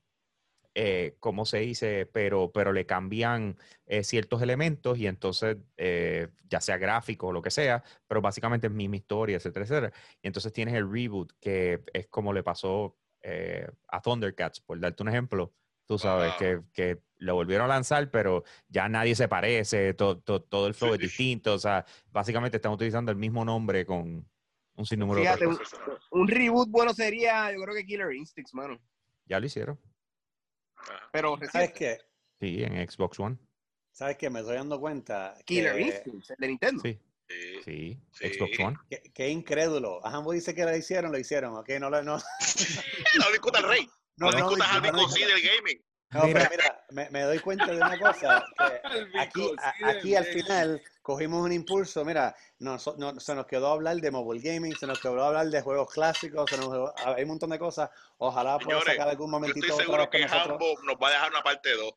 eh, 0.74 1.16
como 1.20 1.44
se 1.44 1.59
dice, 1.59 2.07
pero, 2.07 2.51
pero 2.53 2.73
le 2.73 2.86
cambian 2.86 3.57
eh, 3.86 4.05
ciertos 4.05 4.40
elementos 4.43 4.99
y 4.99 5.07
entonces, 5.07 5.59
eh, 5.77 6.28
ya 6.49 6.61
sea 6.61 6.78
gráfico 6.78 7.28
o 7.28 7.32
lo 7.32 7.43
que 7.43 7.51
sea, 7.51 7.82
pero 8.07 8.20
básicamente 8.23 8.69
es 8.69 8.73
misma 8.73 8.97
historia, 8.97 9.36
etcétera, 9.36 9.65
etcétera. 9.65 9.93
Y 10.23 10.27
entonces 10.28 10.53
tienes 10.53 10.74
el 10.74 10.90
reboot, 10.90 11.32
que 11.40 11.82
es 11.93 12.07
como 12.09 12.32
le 12.32 12.43
pasó 12.43 12.97
eh, 13.23 13.69
a 13.89 14.01
Thundercats, 14.01 14.61
por 14.61 14.81
darte 14.81 15.03
un 15.03 15.09
ejemplo. 15.11 15.53
Tú 15.86 15.99
sabes 15.99 16.31
Wow. 16.31 16.39
que, 16.39 16.61
que 16.73 17.03
lo 17.16 17.35
volvieron 17.35 17.66
a 17.66 17.74
lanzar, 17.74 18.11
pero 18.11 18.44
ya 18.69 18.89
nadie 18.89 19.15
se 19.15 19.28
parece, 19.28 19.94
to- 19.94 20.19
to- 20.20 20.43
todo 20.43 20.66
el 20.66 20.74
flow 20.74 20.94
es 20.94 21.01
Sí. 21.01 21.07
distinto. 21.07 21.55
O 21.55 21.59
sea, 21.59 21.85
básicamente 22.11 22.57
están 22.57 22.73
utilizando 22.73 23.12
el 23.12 23.19
mismo 23.19 23.44
nombre 23.44 23.85
con 23.85 24.27
un 24.74 24.86
sinnúmero 24.86 25.20
de 25.20 25.27
Fíjate, 25.27 25.47
un, 25.47 25.57
cosas. 25.57 25.81
un 26.12 26.28
reboot 26.28 26.69
bueno 26.70 26.94
sería, 26.94 27.53
yo 27.53 27.61
creo 27.62 27.74
que 27.74 27.85
Killer 27.85 28.12
Instincts, 28.12 28.55
mano. 28.55 28.81
Ya 29.27 29.39
lo 29.39 29.47
hicieron. 29.47 29.78
Pero 31.13 31.39
¿Sabes 31.51 31.73
qué? 31.73 31.99
Sí, 32.41 32.63
en 32.63 32.89
Xbox 32.91 33.21
One. 33.21 33.37
¿Sabes 33.93 34.17
qué? 34.17 34.31
Me 34.31 34.41
estoy 34.41 34.57
dando 34.57 34.81
cuenta 34.81 35.35
Killer 35.45 35.75
que, 35.77 35.83
Instincts, 35.83 36.31
el 36.31 36.37
de 36.39 36.49
Nintendo. 36.49 36.83
Sí, 36.83 36.99
Sí. 37.65 37.99
sí. 38.13 38.29
Xbox 38.35 38.59
One. 38.61 38.77
que, 38.91 39.03
que 39.15 39.29
incrédulo. 39.29 40.05
Ajambo 40.05 40.33
dice 40.33 40.55
que 40.55 40.65
lo 40.65 40.77
hicieron, 40.77 41.13
lo 41.13 41.19
hicieron, 41.19 41.57
¿ok? 41.57 41.69
No, 41.81 41.89
lo- 41.91 42.03
no, 42.03 42.17
no 43.19 43.31
discuta 43.31 43.59
al 43.59 43.69
rey. 43.69 43.89
No, 44.17 44.27
no, 44.31 44.33
no, 44.33 44.37
discutas 44.49 44.69
al 44.71 44.83
no, 44.83 44.93
no, 44.93 44.99
Vico 45.09 45.15
del 45.15 45.43
gaming. 45.43 45.83
No, 46.12 46.24
Mira. 46.24 46.40
pero 46.40 46.51
mira, 46.51 46.84
me, 46.90 47.10
me 47.10 47.22
doy 47.22 47.39
cuenta 47.39 47.66
de 47.66 47.76
una 47.76 47.98
cosa, 47.98 48.44
que 48.59 48.82
aquí, 49.18 49.51
a- 49.59 49.89
aquí 49.90 50.14
al 50.14 50.24
final 50.26 50.82
cogimos 51.01 51.43
un 51.43 51.52
impulso, 51.52 52.05
mira, 52.05 52.34
nos, 52.59 52.97
no- 52.98 53.18
se 53.18 53.34
nos 53.34 53.47
quedó 53.47 53.68
hablar 53.72 53.97
de 53.97 54.10
mobile 54.10 54.43
gaming, 54.43 54.76
se 54.76 54.86
nos 54.86 55.01
quedó 55.01 55.24
hablar 55.24 55.47
de 55.48 55.62
juegos 55.62 55.90
clásicos, 55.93 56.51
se 56.51 56.56
nos 56.59 56.68
quedó- 56.68 56.94
hay 57.16 57.22
un 57.22 57.28
montón 57.30 57.51
de 57.51 57.59
cosas, 57.59 57.89
ojalá 58.18 58.59
pueda 58.59 58.80
sacar 58.82 59.09
algún 59.09 59.28
Yo 59.28 59.30
momentito 59.32 59.66
estoy 59.66 59.72
otra 59.74 59.84
seguro 59.86 60.10
que 60.10 60.20
nosotros. 60.20 60.51
Hambo 60.51 60.82
nos 60.84 60.97
va 61.02 61.09
a 61.09 61.10
dejar 61.12 61.30
una 61.30 61.43
parte 61.43 61.70
2. 61.74 61.93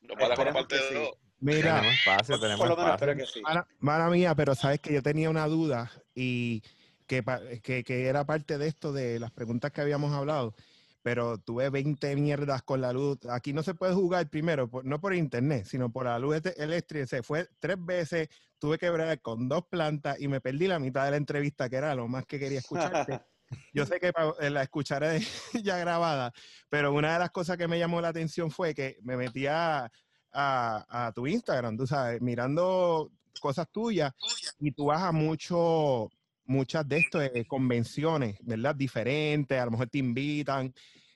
Nos 0.00 0.16
va 0.16 0.26
a 0.26 0.28
dejar 0.30 0.44
una 0.46 0.54
parte 0.54 0.76
que 0.76 0.82
sí. 0.88 0.94
2. 0.94 1.10
Mira, 1.40 1.74
Tenemos 1.76 1.94
espacio, 1.98 2.40
tenemos 2.40 2.58
Por 2.60 2.68
lo 2.70 2.76
menos 2.76 2.90
espacio. 2.94 3.12
espero 3.12 3.26
que 3.26 3.32
sí. 3.32 3.40
Mala, 3.42 3.66
mala 3.78 4.08
mía, 4.10 4.34
pero 4.34 4.54
sabes 4.54 4.80
que 4.80 4.92
yo 4.94 5.02
tenía 5.02 5.28
una 5.30 5.46
duda 5.46 5.90
y 6.14 6.62
que, 7.06 7.22
que, 7.62 7.84
que 7.84 8.06
era 8.06 8.24
parte 8.24 8.58
de 8.58 8.66
esto 8.66 8.92
de 8.92 9.20
las 9.20 9.30
preguntas 9.30 9.70
que 9.72 9.80
habíamos 9.80 10.12
hablado, 10.14 10.54
pero 11.02 11.38
tuve 11.38 11.70
20 11.70 12.14
mierdas 12.16 12.62
con 12.62 12.80
la 12.80 12.92
luz. 12.92 13.18
Aquí 13.30 13.52
no 13.52 13.62
se 13.62 13.74
puede 13.74 13.94
jugar 13.94 14.28
primero, 14.28 14.68
por- 14.68 14.84
no 14.84 15.00
por 15.00 15.14
internet, 15.14 15.64
sino 15.66 15.90
por 15.90 16.04
la 16.06 16.18
luz 16.18 16.36
este- 16.36 16.62
eléctrica. 16.62 17.06
Se 17.06 17.22
fue 17.22 17.48
tres 17.58 17.76
veces, 17.78 18.28
tuve 18.58 18.78
que 18.78 18.90
bregar 18.90 19.20
con 19.20 19.48
dos 19.48 19.64
plantas 19.68 20.20
y 20.20 20.28
me 20.28 20.40
perdí 20.40 20.66
la 20.66 20.78
mitad 20.78 21.04
de 21.04 21.12
la 21.12 21.16
entrevista, 21.16 21.68
que 21.68 21.76
era 21.76 21.94
lo 21.94 22.08
más 22.08 22.26
que 22.26 22.38
quería 22.38 22.58
escucharte. 22.58 23.20
Yo 23.72 23.86
sé 23.86 23.98
que 23.98 24.12
eh, 24.40 24.50
la 24.50 24.62
escucharé 24.62 25.20
ya 25.64 25.78
grabada, 25.78 26.32
pero 26.68 26.92
una 26.92 27.14
de 27.14 27.18
las 27.20 27.30
cosas 27.30 27.56
que 27.56 27.66
me 27.68 27.78
llamó 27.78 28.00
la 28.00 28.08
atención 28.08 28.50
fue 28.50 28.74
que 28.74 28.98
me 29.02 29.16
metía 29.16 29.90
a, 30.32 31.06
a 31.06 31.12
tu 31.12 31.26
Instagram, 31.26 31.76
tú 31.76 31.86
sabes, 31.86 32.20
mirando 32.20 33.10
cosas 33.40 33.66
tuyas 33.70 34.12
y 34.58 34.72
tú 34.72 34.86
vas 34.86 35.00
a 35.02 35.12
mucho, 35.12 36.10
muchas 36.48 36.88
de 36.88 36.98
estas 36.98 37.30
eh, 37.34 37.44
convenciones, 37.46 38.38
¿verdad? 38.40 38.74
Diferentes, 38.74 39.60
a 39.60 39.64
lo 39.66 39.72
mejor 39.72 39.88
te 39.88 39.98
invitan. 39.98 40.74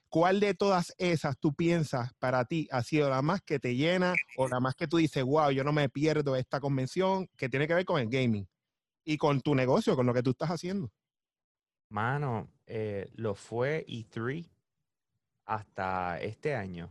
¿Cuál 0.09 0.41
de 0.41 0.55
todas 0.55 0.95
esas 0.99 1.39
tú 1.39 1.55
piensas 1.55 2.13
para 2.19 2.45
ti 2.45 2.69
ha 2.71 2.83
sido 2.83 3.09
la 3.09 3.23
más 3.23 3.41
que 3.41 3.59
te 3.59 3.75
llena 3.75 4.15
o 4.37 4.47
la 4.47 4.61
más 4.61 4.75
que 4.75 4.87
tú 4.87 4.99
dices, 4.99 5.25
wow, 5.25 5.51
yo 5.51 5.65
no 5.65 5.73
me 5.73 5.89
pierdo 5.89 6.37
esta 6.37 6.61
convención 6.61 7.29
que 7.37 7.49
tiene 7.49 7.67
que 7.67 7.75
ver 7.75 7.87
con 7.87 7.99
el 7.99 8.09
gaming 8.09 8.47
y 9.05 9.17
con 9.17 9.41
tu 9.41 9.55
negocio, 9.55 9.97
con 9.97 10.05
lo 10.07 10.13
que 10.13 10.23
tú 10.23 10.31
estás 10.31 10.51
haciendo? 10.51 10.93
Mano, 11.89 12.51
eh, 12.67 13.11
lo 13.17 13.35
fue 13.35 13.87
E3 13.89 14.51
hasta 15.47 16.21
este 16.21 16.55
año. 16.55 16.91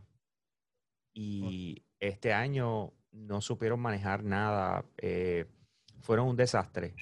Y 1.14 1.84
este 2.00 2.32
año 2.32 2.92
no 3.12 3.40
supieron 3.40 3.78
manejar 3.80 4.24
nada. 4.24 4.84
eh, 4.98 5.46
fueron 6.00 6.26
un 6.28 6.36
desastre. 6.36 6.94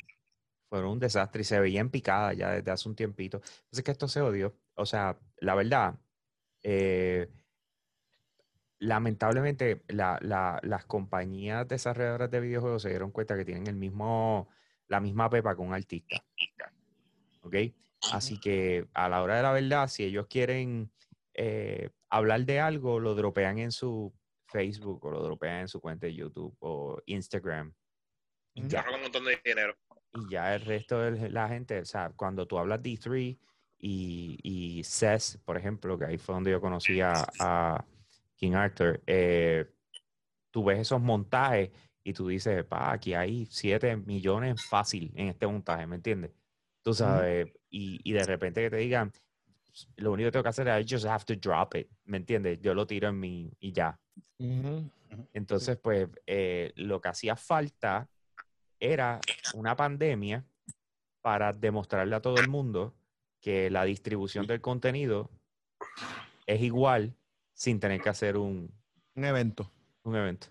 Fueron 0.71 0.93
un 0.93 0.99
desastre 1.01 1.43
y 1.43 1.45
se 1.45 1.61
veía 1.61 1.81
en 1.81 1.91
picada 1.91 2.33
ya 2.33 2.53
desde 2.53 2.71
hace 2.71 2.89
un 2.89 2.95
tiempito. 2.97 3.39
Entonces 3.39 3.85
que 3.85 3.91
esto 3.91 4.09
se 4.09 4.21
odió. 4.23 4.57
O 4.77 4.87
sea, 4.87 5.19
la 5.39 5.55
verdad, 5.55 5.97
eh, 6.63 7.29
lamentablemente 8.79 9.83
la- 9.89 10.19
la- 10.23 10.59
las 10.63 10.87
compañías 10.87 11.69
desarrolladoras 11.69 12.31
de 12.31 12.41
videojuegos 12.41 12.83
se 12.83 12.89
dieron 12.91 13.11
cuenta 13.11 13.37
que 13.37 13.45
tienen 13.45 13.67
el 13.67 13.75
mismo, 13.77 14.49
la 14.89 15.01
misma 15.01 15.29
pepa 15.29 15.55
con 15.55 15.67
un 15.69 15.75
artista. 15.75 16.25
¿Ok? 17.43 17.57
Así 18.13 18.39
que 18.41 18.89
a 18.95 19.09
la 19.09 19.23
hora 19.23 19.37
de 19.37 19.43
la 19.43 19.53
verdad, 19.53 19.89
si 19.89 20.05
ellos 20.05 20.27
quieren 20.29 20.91
eh, 21.35 21.91
hablar 22.09 22.45
de 22.45 22.61
algo, 22.61 22.99
lo 23.01 23.15
dropean 23.15 23.59
en 23.59 23.73
su 23.73 24.13
Facebook 24.47 25.05
o 25.05 25.11
lo 25.11 25.23
dropean 25.23 25.61
en 25.61 25.69
su 25.69 25.81
cuenta 25.81 26.07
de 26.07 26.15
YouTube 26.15 26.57
o 26.61 27.01
Instagram. 27.07 27.73
Y 28.55 28.67
ya, 28.67 28.85
un 28.95 29.03
montón 29.03 29.25
de 29.25 29.41
dinero. 29.45 29.77
Y 30.13 30.31
ya 30.31 30.55
el 30.55 30.63
resto 30.63 31.01
de 31.01 31.31
la 31.31 31.49
gente, 31.49 31.81
o 31.81 31.85
sea, 31.85 32.11
cuando 32.17 32.47
tú 32.47 32.59
hablas 32.59 32.83
de 32.83 32.91
E3 32.91 33.39
y, 33.79 34.39
y 34.43 34.85
CES, 34.85 35.41
por 35.45 35.57
ejemplo, 35.57 35.99
que 35.99 36.07
ahí 36.07 36.19
fue 36.19 36.35
donde 36.35 36.51
yo 36.51 36.61
conocí 36.61 37.01
a, 37.01 37.13
a 37.39 37.85
King 38.37 38.53
Arthur, 38.53 39.03
eh, 39.07 39.67
tú 40.51 40.65
ves 40.65 40.81
esos 40.81 41.01
montajes 41.01 41.71
y 42.03 42.13
tú 42.13 42.29
dices, 42.29 42.65
pa, 42.65 42.93
aquí 42.93 43.15
hay 43.15 43.47
7 43.47 43.97
millones 43.97 44.65
fácil 44.69 45.13
en 45.15 45.29
este 45.29 45.47
montaje, 45.47 45.87
¿me 45.87 45.97
entiendes? 45.97 46.33
Tú 46.83 46.95
sabes, 46.95 47.53
y, 47.69 48.01
y 48.03 48.13
de 48.13 48.25
repente 48.25 48.63
que 48.63 48.71
te 48.71 48.77
digan, 48.77 49.13
lo 49.97 50.13
único 50.13 50.29
que 50.29 50.33
tengo 50.33 50.43
que 50.43 50.49
hacer 50.49 50.69
es 50.69 50.85
I 50.85 50.95
just 50.95 51.07
have 51.07 51.25
to 51.25 51.37
drop 51.37 51.75
it, 51.77 51.89
¿me 52.05 52.17
entiendes? 52.17 52.59
Yo 52.61 52.75
lo 52.75 52.87
tiro 52.87 53.09
en 53.09 53.21
mi 53.21 53.53
y 53.61 53.73
ya. 53.73 53.99
Entonces, 55.33 55.77
pues, 55.77 56.09
eh, 56.27 56.73
lo 56.77 57.01
que 57.01 57.09
hacía 57.09 57.37
falta 57.37 58.09
era 58.81 59.21
una 59.55 59.77
pandemia 59.77 60.45
para 61.21 61.53
demostrarle 61.53 62.17
a 62.17 62.21
todo 62.23 62.41
el 62.41 62.49
mundo 62.49 62.95
que 63.41 63.71
la 63.71 63.85
distribución 63.85 64.47
del 64.47 64.61
contenido 64.61 65.31
es 66.47 66.61
igual 66.63 67.15
sin 67.53 67.79
tener 67.79 68.01
que 68.01 68.09
hacer 68.09 68.37
un, 68.37 68.73
Un 69.15 69.25
evento. 69.25 69.71
un 70.03 70.17
evento. 70.17 70.49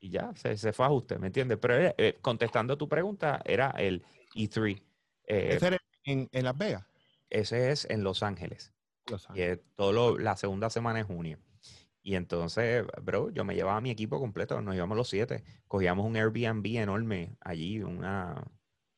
Y 0.00 0.08
ya, 0.08 0.34
se, 0.34 0.56
se 0.56 0.72
fue 0.72 0.86
a 0.86 0.88
ajuste, 0.88 1.18
¿me 1.18 1.26
entiendes? 1.26 1.58
Pero 1.60 1.74
era- 1.74 1.94
eh, 1.98 2.16
contestando 2.22 2.78
tu 2.78 2.88
pregunta, 2.88 3.42
era 3.44 3.70
el 3.72 4.02
E3. 4.34 4.80
Eh, 5.26 5.48
Ese 5.56 5.66
era 5.66 5.78
en, 6.04 6.26
en 6.32 6.44
Las 6.44 6.56
Vegas. 6.56 6.86
ese 7.28 7.70
es 7.70 7.84
en 7.90 8.02
Los 8.02 8.22
Ángeles. 8.22 8.72
Los 9.10 9.24
Y 9.24 9.28
Ángeles. 9.42 9.58
es 9.58 9.64
todo 9.76 9.92
lo- 9.92 10.18
la 10.18 10.36
segunda 10.36 10.70
semana 10.70 11.00
de 11.00 11.04
junio. 11.04 11.38
Y 12.08 12.14
entonces, 12.14 12.86
bro, 13.02 13.28
yo 13.28 13.44
me 13.44 13.54
llevaba 13.54 13.76
a 13.76 13.80
mi 13.82 13.90
equipo 13.90 14.18
completo, 14.18 14.62
nos 14.62 14.74
llevamos 14.74 14.96
los 14.96 15.10
siete. 15.10 15.44
Cogíamos 15.66 16.06
un 16.06 16.16
Airbnb 16.16 16.64
enorme 16.78 17.36
allí, 17.38 17.82
una, 17.82 18.42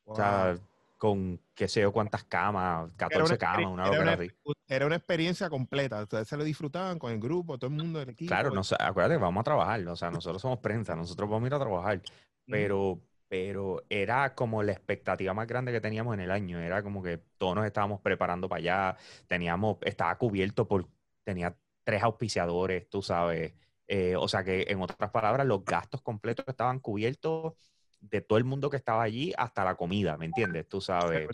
o 0.05 0.15
sea, 0.15 0.57
con 0.97 1.41
qué 1.53 1.66
sé 1.66 1.81
yo 1.81 1.91
cuántas 1.91 2.23
camas, 2.23 2.93
14 2.95 3.37
camas, 3.37 3.66
una 3.66 3.89
era, 3.89 4.01
una, 4.01 4.12
así. 4.12 4.31
era 4.69 4.87
una 4.87 4.95
experiencia 4.95 5.51
completa. 5.51 6.01
Ustedes 6.05 6.28
se 6.28 6.37
lo 6.37 6.45
disfrutaban 6.45 7.01
con 7.01 7.11
el 7.11 7.19
grupo, 7.19 7.59
todo 7.59 7.69
el 7.69 7.77
mundo 7.78 7.99
del 7.99 8.11
equipo. 8.11 8.28
Claro, 8.28 8.53
no, 8.53 8.62
sé, 8.62 8.77
acuérdate, 8.78 9.16
vamos 9.16 9.41
a 9.41 9.45
trabajar, 9.45 9.85
o 9.89 9.97
sea, 9.97 10.12
nosotros 10.12 10.41
somos 10.41 10.61
prensa, 10.61 10.95
nosotros 10.95 11.28
vamos 11.28 11.43
a 11.43 11.47
ir 11.49 11.55
a 11.55 11.59
trabajar, 11.59 12.01
pero, 12.47 13.01
pero 13.27 13.82
era 13.89 14.37
como 14.37 14.62
la 14.62 14.70
expectativa 14.70 15.35
más 15.35 15.49
grande 15.49 15.73
que 15.73 15.81
teníamos 15.81 16.15
en 16.15 16.20
el 16.20 16.31
año, 16.31 16.61
era 16.61 16.81
como 16.85 17.03
que 17.03 17.19
todos 17.39 17.57
nos 17.57 17.66
estábamos 17.66 18.01
preparando 18.03 18.49
para 18.49 18.61
allá, 18.61 18.97
teníamos, 19.27 19.78
estaba 19.81 20.16
cubierto 20.16 20.69
por, 20.69 20.87
tenía 21.24 21.57
tres 21.90 22.04
auspiciadores, 22.04 22.88
tú 22.88 23.02
sabes, 23.02 23.52
eh, 23.88 24.14
o 24.14 24.28
sea 24.28 24.44
que 24.44 24.64
en 24.68 24.80
otras 24.80 25.10
palabras, 25.10 25.44
los 25.44 25.64
gastos 25.64 26.00
completos 26.02 26.44
estaban 26.46 26.78
cubiertos 26.78 27.54
de 27.98 28.20
todo 28.20 28.38
el 28.38 28.44
mundo 28.44 28.70
que 28.70 28.76
estaba 28.76 29.02
allí 29.02 29.32
hasta 29.36 29.64
la 29.64 29.74
comida, 29.74 30.16
¿me 30.16 30.26
entiendes? 30.26 30.68
Tú 30.68 30.80
sabes. 30.80 31.28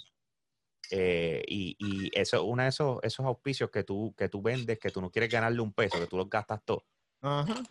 Eh, 0.91 1.43
y, 1.47 1.77
y 1.79 2.11
eso 2.19 2.39
es 2.39 2.43
uno 2.43 2.63
de 2.63 2.71
esos, 2.71 3.01
esos 3.03 3.27
auspicios 3.27 3.69
que 3.69 3.85
tú, 3.85 4.15
que 4.17 4.31
tú 4.31 4.41
vendes, 4.41 4.79
que 4.79 4.89
tú 4.91 5.03
no 5.03 5.11
quieres 5.11 5.31
ganarle 5.31 5.61
un 5.61 5.75
peso, 5.75 6.01
que 6.01 6.07
tú 6.07 6.17
los 6.17 6.31
gastas 6.31 6.65
todo. 6.65 6.87
Ajá. 7.21 7.63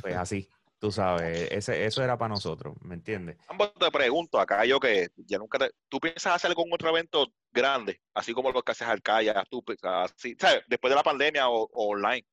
Pues 0.00 0.14
así, 0.14 0.48
tú 0.78 0.90
sabes, 0.92 1.50
ese, 1.50 1.84
eso 1.84 2.02
era 2.02 2.16
para 2.16 2.30
nosotros, 2.30 2.76
¿me 2.82 2.94
entiendes? 2.94 3.36
Ambos 3.48 3.74
te 3.74 3.90
pregunto, 3.90 4.38
acá 4.38 4.64
yo 4.64 4.78
que 4.78 5.08
ya 5.16 5.38
nunca 5.38 5.58
te, 5.58 5.70
¿tú 5.88 5.98
piensas 5.98 6.34
hacer 6.34 6.50
algún 6.50 6.72
otro 6.72 6.90
evento 6.90 7.32
grande, 7.50 8.00
así 8.14 8.32
como 8.32 8.52
lo 8.52 8.62
que 8.62 8.72
haces 8.72 8.86
Arcaya, 8.86 9.44
tú, 9.50 9.64
así, 9.82 10.36
¿sabes? 10.38 10.62
Después 10.68 10.90
de 10.90 10.96
la 10.96 11.02
pandemia 11.02 11.48
o, 11.48 11.68
o 11.72 11.88
online. 11.94 12.26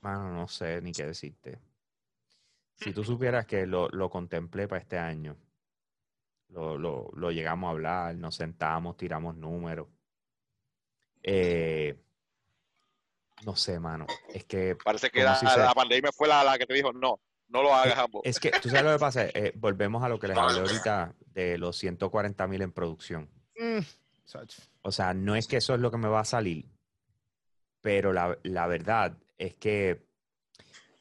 Mano, 0.00 0.32
no 0.32 0.48
sé 0.48 0.80
ni 0.82 0.92
qué 0.92 1.06
decirte. 1.06 1.58
Si 2.74 2.92
tú 2.92 3.02
supieras 3.02 3.46
que 3.46 3.66
lo, 3.66 3.88
lo 3.88 4.10
contemplé 4.10 4.68
para 4.68 4.82
este 4.82 4.98
año, 4.98 5.36
lo, 6.48 6.78
lo, 6.78 7.10
lo 7.14 7.30
llegamos 7.30 7.68
a 7.68 7.70
hablar, 7.70 8.14
nos 8.14 8.36
sentamos, 8.36 8.96
tiramos 8.96 9.34
números. 9.36 9.88
Eh, 11.22 11.98
no 13.44 13.54
sé, 13.56 13.78
mano. 13.78 14.06
Es 14.32 14.44
que 14.44 14.76
Parece 14.84 15.10
que 15.10 15.22
la, 15.22 15.36
si 15.36 15.46
se- 15.46 15.58
la 15.58 15.74
pandemia 15.74 16.10
fue 16.12 16.28
la, 16.28 16.42
la 16.44 16.58
que 16.58 16.66
te 16.66 16.74
dijo, 16.74 16.92
no, 16.92 17.20
no 17.48 17.62
lo 17.62 17.74
hagas 17.74 17.98
ambos. 17.98 18.22
Es 18.24 18.38
que, 18.40 18.50
tú 18.62 18.68
sabes 18.68 18.84
lo 18.84 18.92
que 18.92 18.98
pasa, 18.98 19.24
Eh, 19.34 19.52
volvemos 19.56 20.02
a 20.02 20.08
lo 20.08 20.18
que 20.18 20.28
les 20.28 20.36
hablé 20.36 20.60
ahorita 20.60 21.14
de 21.32 21.58
los 21.58 21.76
140 21.76 22.46
mil 22.46 22.62
en 22.62 22.72
producción. 22.72 23.28
Mm. 23.58 23.78
O 24.82 24.92
sea, 24.92 25.14
no 25.14 25.36
es 25.36 25.46
que 25.46 25.56
eso 25.58 25.74
es 25.74 25.80
lo 25.80 25.90
que 25.90 25.98
me 25.98 26.08
va 26.08 26.20
a 26.20 26.24
salir, 26.24 26.66
pero 27.80 28.12
la, 28.12 28.36
la 28.42 28.66
verdad 28.66 29.16
es 29.38 29.54
que 29.54 30.04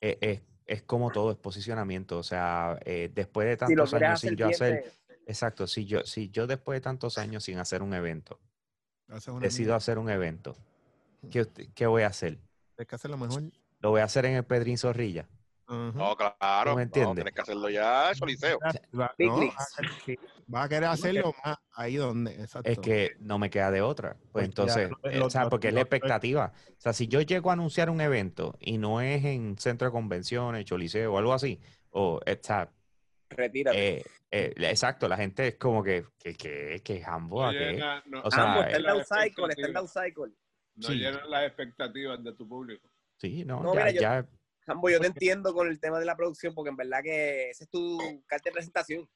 es, 0.01 0.17
es- 0.21 0.41
es 0.67 0.81
como 0.81 1.11
todo, 1.11 1.29
es 1.31 1.37
posicionamiento. 1.37 2.17
O 2.17 2.23
sea, 2.23 2.79
eh, 2.85 3.11
después 3.13 3.47
de 3.47 3.55
tantos 3.57 3.93
años 3.93 4.19
sin 4.19 4.35
yo 4.35 4.47
hacer, 4.47 4.91
exacto, 5.27 5.67
si 5.67 5.85
yo, 5.85 6.03
si 6.05 6.29
yo 6.29 6.47
después 6.47 6.77
de 6.77 6.81
tantos 6.81 7.17
años 7.19 7.43
sin 7.43 7.59
hacer 7.59 7.83
un 7.83 7.93
evento, 7.93 8.39
decido 9.41 9.75
hacer 9.75 9.99
un 9.99 10.09
evento, 10.09 10.55
¿qué, 11.31 11.45
qué 11.73 11.85
voy 11.87 12.03
a 12.03 12.07
hacer? 12.07 12.39
Tienes 12.75 12.87
que 12.89 12.95
hacerlo 12.95 13.17
mejor. 13.17 13.43
¿Lo 13.79 13.89
voy 13.91 14.01
a 14.01 14.05
hacer 14.05 14.25
en 14.25 14.35
el 14.35 14.43
Pedrín 14.45 14.77
Zorrilla? 14.77 15.27
Ajá. 15.67 15.91
No, 15.95 16.15
claro, 16.15 16.71
¿Tú 16.71 16.75
me 16.75 16.75
no, 16.75 16.81
entiendes? 16.83 17.15
tienes 17.15 17.33
que 17.33 17.41
hacerlo 17.41 17.69
ya, 17.69 18.11
Choliseo. 18.13 18.59
No, 19.17 19.49
vas 20.47 20.65
a 20.65 20.69
querer- 20.69 20.85
hacerlo 20.85 21.33
más 21.43 21.57
ahí 21.73 21.95
donde, 21.95 22.31
exacto. 22.33 22.69
Es 22.69 22.77
que 22.79 23.15
no 23.19 23.39
me 23.39 23.49
queda 23.49 23.71
de 23.71 23.81
otra. 23.81 24.15
Pues 24.31 24.43
ya 24.43 24.45
entonces, 24.45 24.91
eh, 25.03 25.17
lo- 25.17 25.25
o 25.25 25.29
sea, 25.29 25.43
lo- 25.45 25.49
porque 25.49 25.69
es 25.69 25.73
la 25.73 25.81
expectativa. 25.81 26.53
O 26.69 26.75
sea, 26.81 26.93
si 26.93 27.07
yo 27.07 27.21
llego 27.21 27.49
a 27.49 27.53
anunciar 27.53 27.89
un 27.89 27.99
evento 28.01 28.55
y 28.59 28.77
no 28.77 29.01
es 29.01 29.25
en 29.25 29.57
centro 29.57 29.87
de 29.87 29.91
convenciones, 29.91 30.65
choliseo 30.65 31.13
o 31.13 31.17
algo 31.17 31.33
así, 31.33 31.59
o, 31.89 32.19
eh, 32.25 32.39
o 32.39 32.45
sea, 32.45 32.71
Retírate. 33.29 33.97
eh, 33.97 34.03
eh, 34.31 34.53
exacto, 34.57 35.07
la 35.07 35.17
gente 35.17 35.47
es 35.47 35.55
como 35.55 35.81
que, 35.83 36.05
que, 36.19 36.35
que, 36.35 36.81
que 36.83 37.01
jambo, 37.01 37.43
¿a 37.43 37.47
No 37.47 37.57
qué? 37.57 37.71
llena- 37.73 38.03
no- 38.05 38.21
O 38.21 38.29
No 40.75 40.87
Sí. 40.89 40.95
llenan 40.95 41.29
las 41.29 41.45
expectativas 41.45 42.21
de 42.23 42.33
tu 42.33 42.47
público. 42.47 42.89
Sí, 43.17 43.45
no, 43.45 43.61
No, 43.63 43.73
ya, 43.73 43.79
mira, 43.85 43.91
yo- 43.91 44.01
ya, 44.01 44.27
Jambo, 44.65 44.89
yo 44.89 44.99
te 44.99 45.07
entiendo 45.07 45.53
con 45.53 45.67
el 45.67 45.79
tema 45.79 45.99
de 45.99 46.05
la 46.05 46.15
producción, 46.15 46.53
porque 46.53 46.69
en 46.71 46.75
verdad 46.75 47.01
que 47.03 47.49
ese 47.51 47.63
es 47.65 47.69
tu 47.69 47.97
carta 48.25 48.49
de 48.49 48.53
presentación. 48.53 49.09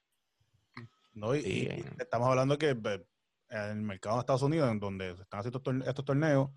¿no? 1.14 1.36
Y, 1.36 1.42
Sí, 1.42 1.50
y 1.50 1.66
eh. 1.66 1.84
estamos 2.00 2.30
hablando 2.30 2.58
que 2.58 2.70
eh, 2.70 3.06
en 3.50 3.60
el 3.62 3.82
mercado 3.82 4.16
de 4.16 4.20
Estados 4.22 4.44
Unidos, 4.44 4.72
en 4.72 4.80
donde 4.80 5.16
se 5.16 5.24
están 5.24 5.40
haciendo 5.40 5.58
estos, 5.58 5.74
torne- 5.74 5.88
estos 5.88 6.06
torneos, 6.06 6.50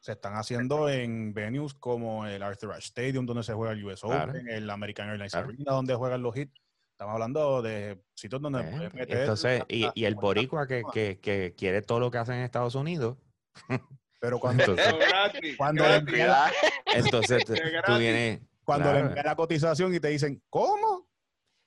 se 0.00 0.12
están 0.12 0.34
haciendo 0.34 0.88
en 0.88 1.32
venues 1.34 1.74
como 1.74 2.24
el 2.26 2.40
Arthur 2.42 2.72
Ashe 2.74 2.86
Stadium, 2.88 3.26
donde 3.26 3.42
se 3.42 3.54
juega 3.54 3.72
el 3.72 3.82
US 3.84 4.02
Claro. 4.02 4.30
Open, 4.30 4.48
el 4.48 4.70
American 4.70 5.08
Airlines 5.08 5.32
Claro. 5.32 5.48
Arena, 5.48 5.72
donde 5.72 5.94
juegan 5.96 6.22
los 6.22 6.36
hits. 6.36 6.52
Estamos 6.92 7.14
hablando 7.14 7.62
de 7.62 8.00
sitios 8.14 8.40
donde 8.42 8.60
eh, 8.60 8.90
meter 8.92 9.18
entonces, 9.20 9.62
y, 9.68 9.84
y 9.94 10.04
el 10.04 10.12
50 10.14 10.20
boricua 10.20 10.66
que, 10.68 10.82
que, 10.92 11.18
que 11.20 11.54
quiere 11.56 11.82
todo 11.82 11.98
lo 11.98 12.10
que 12.10 12.18
hacen 12.18 12.36
en 12.36 12.42
Estados 12.42 12.74
Unidos, 12.76 13.16
Pero 14.20 14.38
cuando, 14.40 14.62
Entonces- 14.64 14.86
Pero 14.86 14.98
gratis, 14.98 15.56
Cuando 15.56 15.82
le 15.84 16.00
gratis. 16.00 16.18
la- 16.18 16.52
entonces 16.86 17.44
tú, 17.46 17.52
gratis. 17.54 17.98
vienes... 17.98 18.40
cuando 18.64 18.92
le 18.92 18.98
envían 19.00 19.24
la 19.26 19.36
cotización 19.36 19.94
y 19.94 20.00
te 20.00 20.08
dicen, 20.08 20.42
¿cómo? 20.50 21.08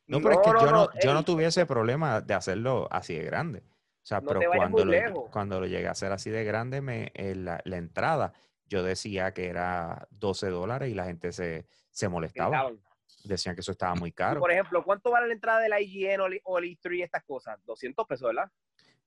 No, 0.07 0.19
pero 0.22 0.34
es 0.34 0.40
que 0.41 0.49
yo 0.65 0.72
no, 0.72 0.90
yo 1.02 1.14
no 1.14 1.23
tuviese 1.23 1.65
problema 1.65 2.19
de 2.22 2.34
hacerlo 2.34 2.88
así 2.91 3.14
de 3.15 3.23
grande. 3.23 3.60
O 3.60 4.06
sea, 4.06 4.19
No 4.19 4.28
pero 4.30 4.41
cuando 4.53 4.84
lo, 4.84 5.14
cuando 5.32 5.60
lo 5.61 5.68
llegué 5.68 5.88
a 5.88 5.91
hacer 5.91 6.11
así 6.11 6.30
de 6.30 6.44
grande, 6.44 6.82
me, 6.82 7.11
eh, 7.14 7.36
la, 7.36 7.61
la 7.64 7.78
entrada, 7.78 8.34
yo 8.65 8.84
decía 8.84 9.34
que 9.34 9.48
era 9.48 10.07
12 10.11 10.49
dólares 10.49 10.90
y 10.90 10.95
la 10.95 11.06
gente 11.06 11.32
se, 11.32 11.65
se 11.91 12.10
molestaba. 12.10 12.57
Estaban. 12.57 12.80
Decían 13.23 13.56
que 13.56 13.61
eso 13.61 13.72
estaba 13.72 13.94
muy 13.95 14.11
caro. 14.11 14.40
Por 14.40 14.52
ejemplo, 14.52 14.84
¿cuánto 14.84 15.11
vale 15.11 15.28
la 15.28 15.34
entrada 15.34 15.60
de 15.61 15.69
la 15.69 15.80
IGN 15.80 16.22
o 16.22 16.26
el, 16.26 16.41
o 16.44 16.57
el 16.57 16.65
E3 16.65 16.98
y 16.98 17.02
estas 17.03 17.23
cosas? 17.23 17.60
200 17.65 18.06
pesos, 18.07 18.28
¿verdad? 18.28 18.52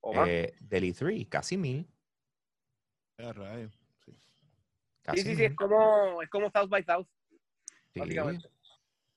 O 0.00 0.14
más. 0.14 0.28
Eh, 0.28 0.54
del 0.60 0.84
E3, 0.84 1.28
casi 1.28 1.56
mil. 1.56 1.86
Sí. 3.16 4.12
Casi 5.02 5.22
sí, 5.22 5.28
sí, 5.30 5.36
sí, 5.36 5.44
es 5.44 5.54
como, 5.54 6.22
es 6.22 6.28
como 6.30 6.50
South 6.50 6.68
by 6.68 6.82
South, 6.84 7.06
Sí, 7.92 8.00
básicamente. 8.00 8.48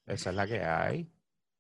esa 0.06 0.30
es 0.30 0.36
la 0.36 0.48
que 0.48 0.62
hay. 0.62 1.10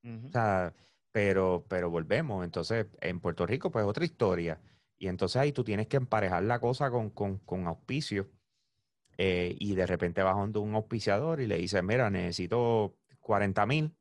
O 0.03 0.30
sea, 0.30 0.73
pero, 1.11 1.65
pero 1.68 1.89
volvemos. 1.89 2.43
Entonces, 2.45 2.85
en 3.01 3.19
Puerto 3.19 3.45
Rico, 3.45 3.72
pues 3.72 3.85
otra 3.85 4.05
historia. 4.05 4.59
Y 4.97 5.07
entonces 5.07 5.38
ahí 5.38 5.51
tú 5.51 5.64
tienes 5.64 5.88
que 5.88 5.97
emparejar 5.97 6.43
la 6.43 6.59
cosa 6.59 6.89
con, 6.89 7.09
con, 7.09 7.38
con 7.39 7.68
auspicios. 7.68 8.27
eh, 9.18 9.55
y 9.59 9.73
de 9.76 9.85
repente 9.88 10.22
vas 10.22 10.35
donde 10.35 10.59
un 10.59 10.76
auspiciador 10.76 11.41
y 11.41 11.47
le 11.47 11.57
dices, 11.57 11.84
mira, 11.84 12.09
necesito 12.09 12.95
40 13.19 13.65
mil. 13.65 13.95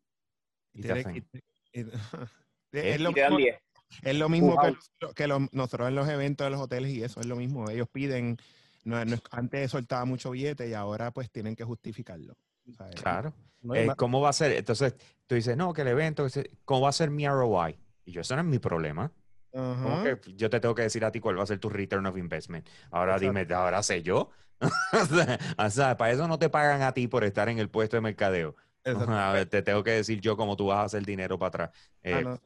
Y 0.74 0.82
te 0.82 0.88
Tiene 0.88 1.00
hacen, 1.00 1.14
que- 1.30 1.42
y- 1.80 1.86
es 2.72 3.00
lo 3.00 3.10
Y 3.10 3.14
te 3.14 3.20
mismo, 3.22 3.38
10. 3.38 3.58
Es 4.02 4.16
lo 4.16 4.28
mismo 4.28 4.58
que, 4.58 4.68
Wow. 5.00 5.14
que 5.14 5.26
lo- 5.26 5.48
nosotros 5.52 5.88
en 5.88 5.94
los 5.94 6.08
eventos 6.08 6.46
de 6.46 6.50
los 6.50 6.60
hoteles 6.60 6.92
y 6.92 7.02
eso 7.02 7.20
es 7.20 7.26
lo 7.26 7.36
mismo. 7.36 7.68
Ellos 7.70 7.88
piden, 7.90 8.36
no, 8.84 9.04
no 9.04 9.14
es- 9.14 9.22
antes 9.30 9.70
soltaba 9.70 10.04
mucho 10.04 10.30
billete 10.30 10.68
y 10.68 10.74
ahora 10.74 11.10
pues 11.10 11.30
tienen 11.30 11.56
que 11.56 11.64
justificarlo. 11.64 12.34
¿sabes? 12.76 12.94
claro. 12.96 13.32
No, 13.62 13.74
Eh, 13.74 13.88
¿Cómo 13.96 14.20
va 14.20 14.28
a 14.30 14.32
ser? 14.32 14.52
Entonces 14.52 14.94
tú 15.26 15.34
dices, 15.34 15.56
no, 15.56 15.72
que 15.72 15.82
el 15.82 15.88
evento, 15.88 16.26
¿cómo 16.64 16.82
va 16.82 16.90
a 16.90 16.92
ser 16.92 17.10
mi 17.10 17.26
ROI? 17.26 17.78
Y 18.04 18.12
yo, 18.12 18.20
eso 18.20 18.34
no 18.36 18.42
es 18.42 18.46
mi 18.46 18.58
problema. 18.58 19.12
¿Cómo 19.50 19.72
Ajá. 19.72 20.02
que 20.20 20.34
yo 20.34 20.50
te 20.50 20.60
tengo 20.60 20.74
que 20.74 20.82
decir 20.82 21.04
a 21.04 21.10
ti 21.10 21.18
cuál 21.18 21.38
va 21.38 21.42
a 21.42 21.46
ser 21.46 21.58
tu 21.58 21.68
return 21.68 22.06
of 22.06 22.16
investment? 22.16 22.68
Ahora 22.90 23.16
Exacto. 23.16 23.38
dime, 23.38 23.54
ahora 23.54 23.82
sé 23.82 24.02
yo. 24.02 24.30
o, 25.58 25.70
sea, 25.70 25.96
para 25.96 26.12
eso 26.12 26.28
no 26.28 26.38
te 26.38 26.48
pagan 26.48 26.82
a 26.82 26.92
ti 26.92 27.08
por 27.08 27.24
estar 27.24 27.48
en 27.48 27.58
el 27.58 27.68
puesto 27.70 27.96
de 27.96 28.00
mercadeo. 28.02 28.54
A 28.84 29.32
ver, 29.32 29.48
te 29.48 29.62
tengo 29.62 29.82
que 29.82 29.90
decir 29.92 30.20
yo 30.20 30.36
cómo 30.36 30.56
tú 30.56 30.66
vas 30.66 30.78
a 30.78 30.84
hacer 30.84 31.04
dinero 31.04 31.38
para 31.38 31.48
atrás. 31.48 31.70
Ah, 31.74 31.80
Eh, 32.02 32.24
no. 32.24 32.40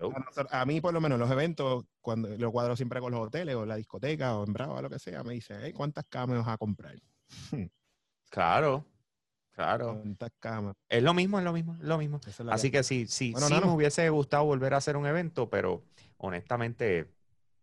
Hello. 0.00 0.14
A, 0.50 0.64
mí, 0.64 0.80
por 0.80 0.92
lo 0.94 1.00
menos, 1.00 1.18
los 1.18 1.30
eventos, 1.30 1.84
cuando 2.00 2.28
lo 2.36 2.50
cuadro 2.52 2.74
siempre 2.76 3.00
con 3.00 3.12
los 3.12 3.20
hoteles 3.20 3.54
o 3.54 3.66
la 3.66 3.76
discoteca 3.76 4.36
o 4.36 4.44
en 4.46 4.52
Brava, 4.52 4.80
lo 4.82 4.88
que 4.90 4.98
sea, 4.98 5.22
me 5.22 5.34
dicen, 5.34 5.58
"Hey, 5.62 5.72
¿cuántas 5.72 6.04
camas 6.08 6.38
vas 6.38 6.48
a 6.48 6.58
comprar? 6.58 6.94
Claro, 8.30 8.84
claro. 9.52 9.94
¿Cuántas 10.00 10.30
camas? 10.38 10.76
Es 10.88 11.02
lo 11.02 11.12
mismo, 11.14 11.38
es 11.38 11.44
lo 11.44 11.52
mismo, 11.52 11.74
es 11.74 11.80
lo 11.80 11.98
mismo. 11.98 12.20
Es 12.26 12.40
Así 12.48 12.70
que- 12.70 12.78
que 12.78 12.82
sí, 12.84 13.06
sí, 13.08 13.32
Bueno, 13.32 13.48
sí 13.48 13.54
me 13.54 13.60
Nano. 13.60 13.74
hubiese 13.74 14.08
gustado 14.08 14.44
volver 14.44 14.72
a 14.74 14.76
hacer 14.76 14.96
un 14.96 15.06
evento, 15.06 15.50
pero 15.50 15.82
honestamente, 16.18 17.10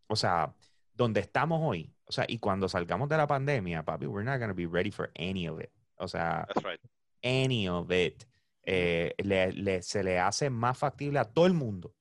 o 0.07 0.15
sea, 0.15 0.53
donde 0.93 1.21
estamos 1.21 1.61
hoy, 1.63 1.93
o 2.05 2.11
sea, 2.11 2.25
y 2.27 2.39
cuando 2.39 2.67
salgamos 2.67 3.07
de 3.07 3.15
la 3.17 3.27
pandemia, 3.27 3.83
papi, 3.83 4.07
we're 4.07 4.25
not 4.29 4.39
going 4.39 4.49
to 4.49 4.55
be 4.55 4.67
ready 4.67 4.91
for 4.91 5.09
any 5.15 5.47
of 5.47 5.61
it. 5.61 5.69
O 5.95 6.07
sea, 6.07 6.45
That's 6.53 6.65
right. 6.65 6.81
any 7.23 7.67
of 7.69 7.89
it. 7.91 8.25
Eh, 8.63 9.13
le- 9.19 9.53
le- 9.53 9.81
se 9.81 10.03
le 10.03 10.19
hace 10.19 10.49
más 10.49 10.77
factible 10.77 11.19
a 11.19 11.23
todo 11.25 11.45
el 11.45 11.53
mundo 11.53 11.93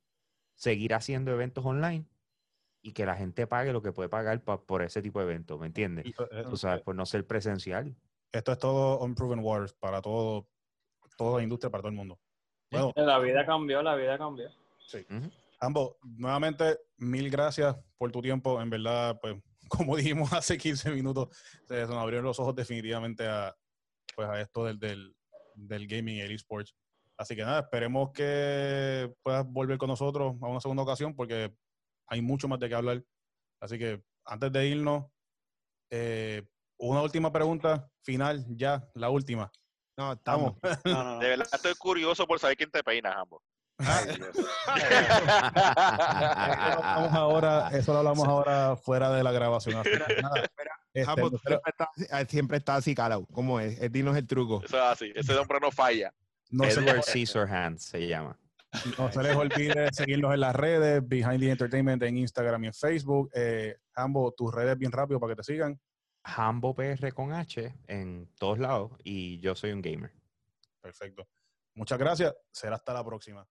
seguir 0.57 0.95
haciendo 0.95 1.31
eventos 1.31 1.65
online 1.65 2.05
y 2.83 2.93
que 2.93 3.07
la 3.07 3.15
gente 3.15 3.47
pague 3.47 3.73
lo 3.73 3.83
que 3.83 3.93
puede 3.93 4.09
pagar 4.09 4.43
pa- 4.43 4.61
por 4.65 4.83
ese 4.83 5.01
tipo 5.03 5.19
de 5.21 5.27
eventos, 5.27 5.59
¿me 5.61 5.67
entiendes? 5.67 6.07
eh, 6.07 6.45
Tú 6.49 6.57
sabes, 6.57 6.83
por 6.83 6.95
no 6.95 7.07
ser 7.07 7.27
presencial. 7.27 7.95
esto 8.33 8.53
es 8.53 8.59
todo 8.59 8.99
unproven 9.01 9.39
waters 9.41 9.73
para 9.75 10.03
todo. 10.03 10.49
toda 11.17 11.39
la 11.39 11.43
industria, 11.45 11.71
para 11.71 11.81
todo 11.83 11.89
el 11.91 11.95
mundo. 11.97 12.19
Bueno, 12.71 12.93
La 12.97 13.19
vida 13.19 13.47
cambió, 13.47 13.83
la 13.83 13.95
vida 13.95 14.19
cambió. 14.19 14.51
Ujú. 14.51 15.31
ambos, 15.61 15.97
nuevamente, 16.03 16.79
mil 16.99 17.31
gracias 17.31 17.77
por 17.97 18.13
tu 18.13 18.21
tiempo. 18.21 18.61
En 18.61 18.69
verdad, 18.69 19.19
pues, 19.21 19.37
como 19.69 19.97
dijimos 19.97 20.33
hace 20.35 20.59
15 20.59 20.91
minutos, 20.91 21.29
se 21.65 21.81
nos 21.83 21.93
abrieron 21.93 22.25
los 22.27 22.39
ojos 22.39 22.55
definitivamente 22.55 23.27
a, 23.27 23.57
pues, 24.15 24.29
a 24.29 24.41
esto 24.41 24.65
del, 24.67 24.79
del, 24.79 25.17
del 25.55 25.87
gaming 25.87 26.17
y 26.17 26.21
el 26.21 26.33
esports. 26.33 26.75
Así 27.19 27.35
que 27.35 27.45
nada, 27.45 27.61
esperemos 27.61 28.11
que 28.13 29.13
puedas 29.23 29.47
volver 29.47 29.79
con 29.79 29.89
nosotros 29.89 30.35
a 30.43 30.47
una 30.47 30.61
segunda 30.61 30.83
ocasión 30.83 31.15
porque 31.15 31.55
hay 32.09 32.21
mucho 32.21 32.47
más 32.47 32.59
de 32.59 32.69
qué 32.69 32.75
hablar. 32.75 33.03
Así 33.61 33.79
que 33.79 34.03
antes 34.27 34.53
de 34.53 34.67
irnos, 34.67 35.07
eh, 35.91 36.47
una 36.79 37.01
última 37.03 37.33
pregunta 37.33 37.89
final, 38.03 38.45
ya, 38.51 38.87
la 38.95 39.09
última. 39.09 39.51
No, 39.99 40.13
estamos. 40.13 40.55
No, 40.85 41.05
no, 41.05 41.15
no. 41.15 41.19
De 41.21 41.29
verdad 41.31 41.49
estoy 41.53 41.75
curioso 41.77 42.27
por 42.27 42.39
saber 42.39 42.57
quién 42.57 42.71
te 42.71 42.83
peina, 42.85 43.13
ambos. 43.19 43.43
Eso 43.79 43.93
lo 46.73 46.83
hablamos 46.83 47.13
ahora, 47.13 47.69
eso 47.73 47.93
lo 47.93 47.99
hablamos 47.99 48.27
ahora 48.27 48.77
fuera 48.77 49.11
de 49.13 49.23
la 49.23 49.33
grabación. 49.33 49.83
Este, 50.95 52.27
siempre 52.31 52.57
está 52.57 52.77
así 52.77 52.95
calado. 52.95 53.27
¿Cómo 53.33 53.61
es? 53.61 53.79
Eh, 53.83 53.91
Dinos 53.91 54.17
el 54.17 54.27
truco. 54.27 54.63
Eso 54.65 54.77
es 54.79 54.83
así. 54.83 55.13
Ese 55.15 55.37
hombre 55.37 55.59
no 55.61 55.71
falla. 55.71 56.11
No, 56.51 56.65
se, 56.71 56.81
Edward 56.81 57.03
se 57.79 58.07
llama. 58.07 58.39
no 58.99 59.11
se 59.11 59.23
les 59.23 59.37
olvide 59.37 59.93
seguirnos 59.93 60.35
en 60.35 60.41
las 60.41 60.55
redes, 60.55 61.07
Behind 61.07 61.41
the 61.41 61.51
Entertainment 61.51 62.03
en 62.03 62.19
Instagram 62.19 62.65
y 62.65 62.67
en 62.69 62.75
Facebook. 62.75 63.31
Eh, 63.35 63.77
tus 64.37 64.55
redes 64.55 64.79
bien 64.79 64.93
rápido 64.93 65.21
para 65.21 65.33
que 65.33 65.37
te 65.37 65.45
sigan. 65.45 65.81
Hambo 66.23 66.75
PR 66.75 67.13
con 67.13 67.33
H 67.33 67.75
en 67.87 68.29
todos 68.39 68.59
lados 68.59 68.93
y 69.05 69.39
yo 69.41 69.55
soy 69.55 69.73
un 69.73 69.81
gamer. 69.81 70.13
Perfecto. 70.81 71.29
Muchas 71.75 71.99
gracias. 71.99 72.35
Será 72.51 72.77
hasta 72.77 72.93
la 72.93 73.05
próxima. 73.05 73.47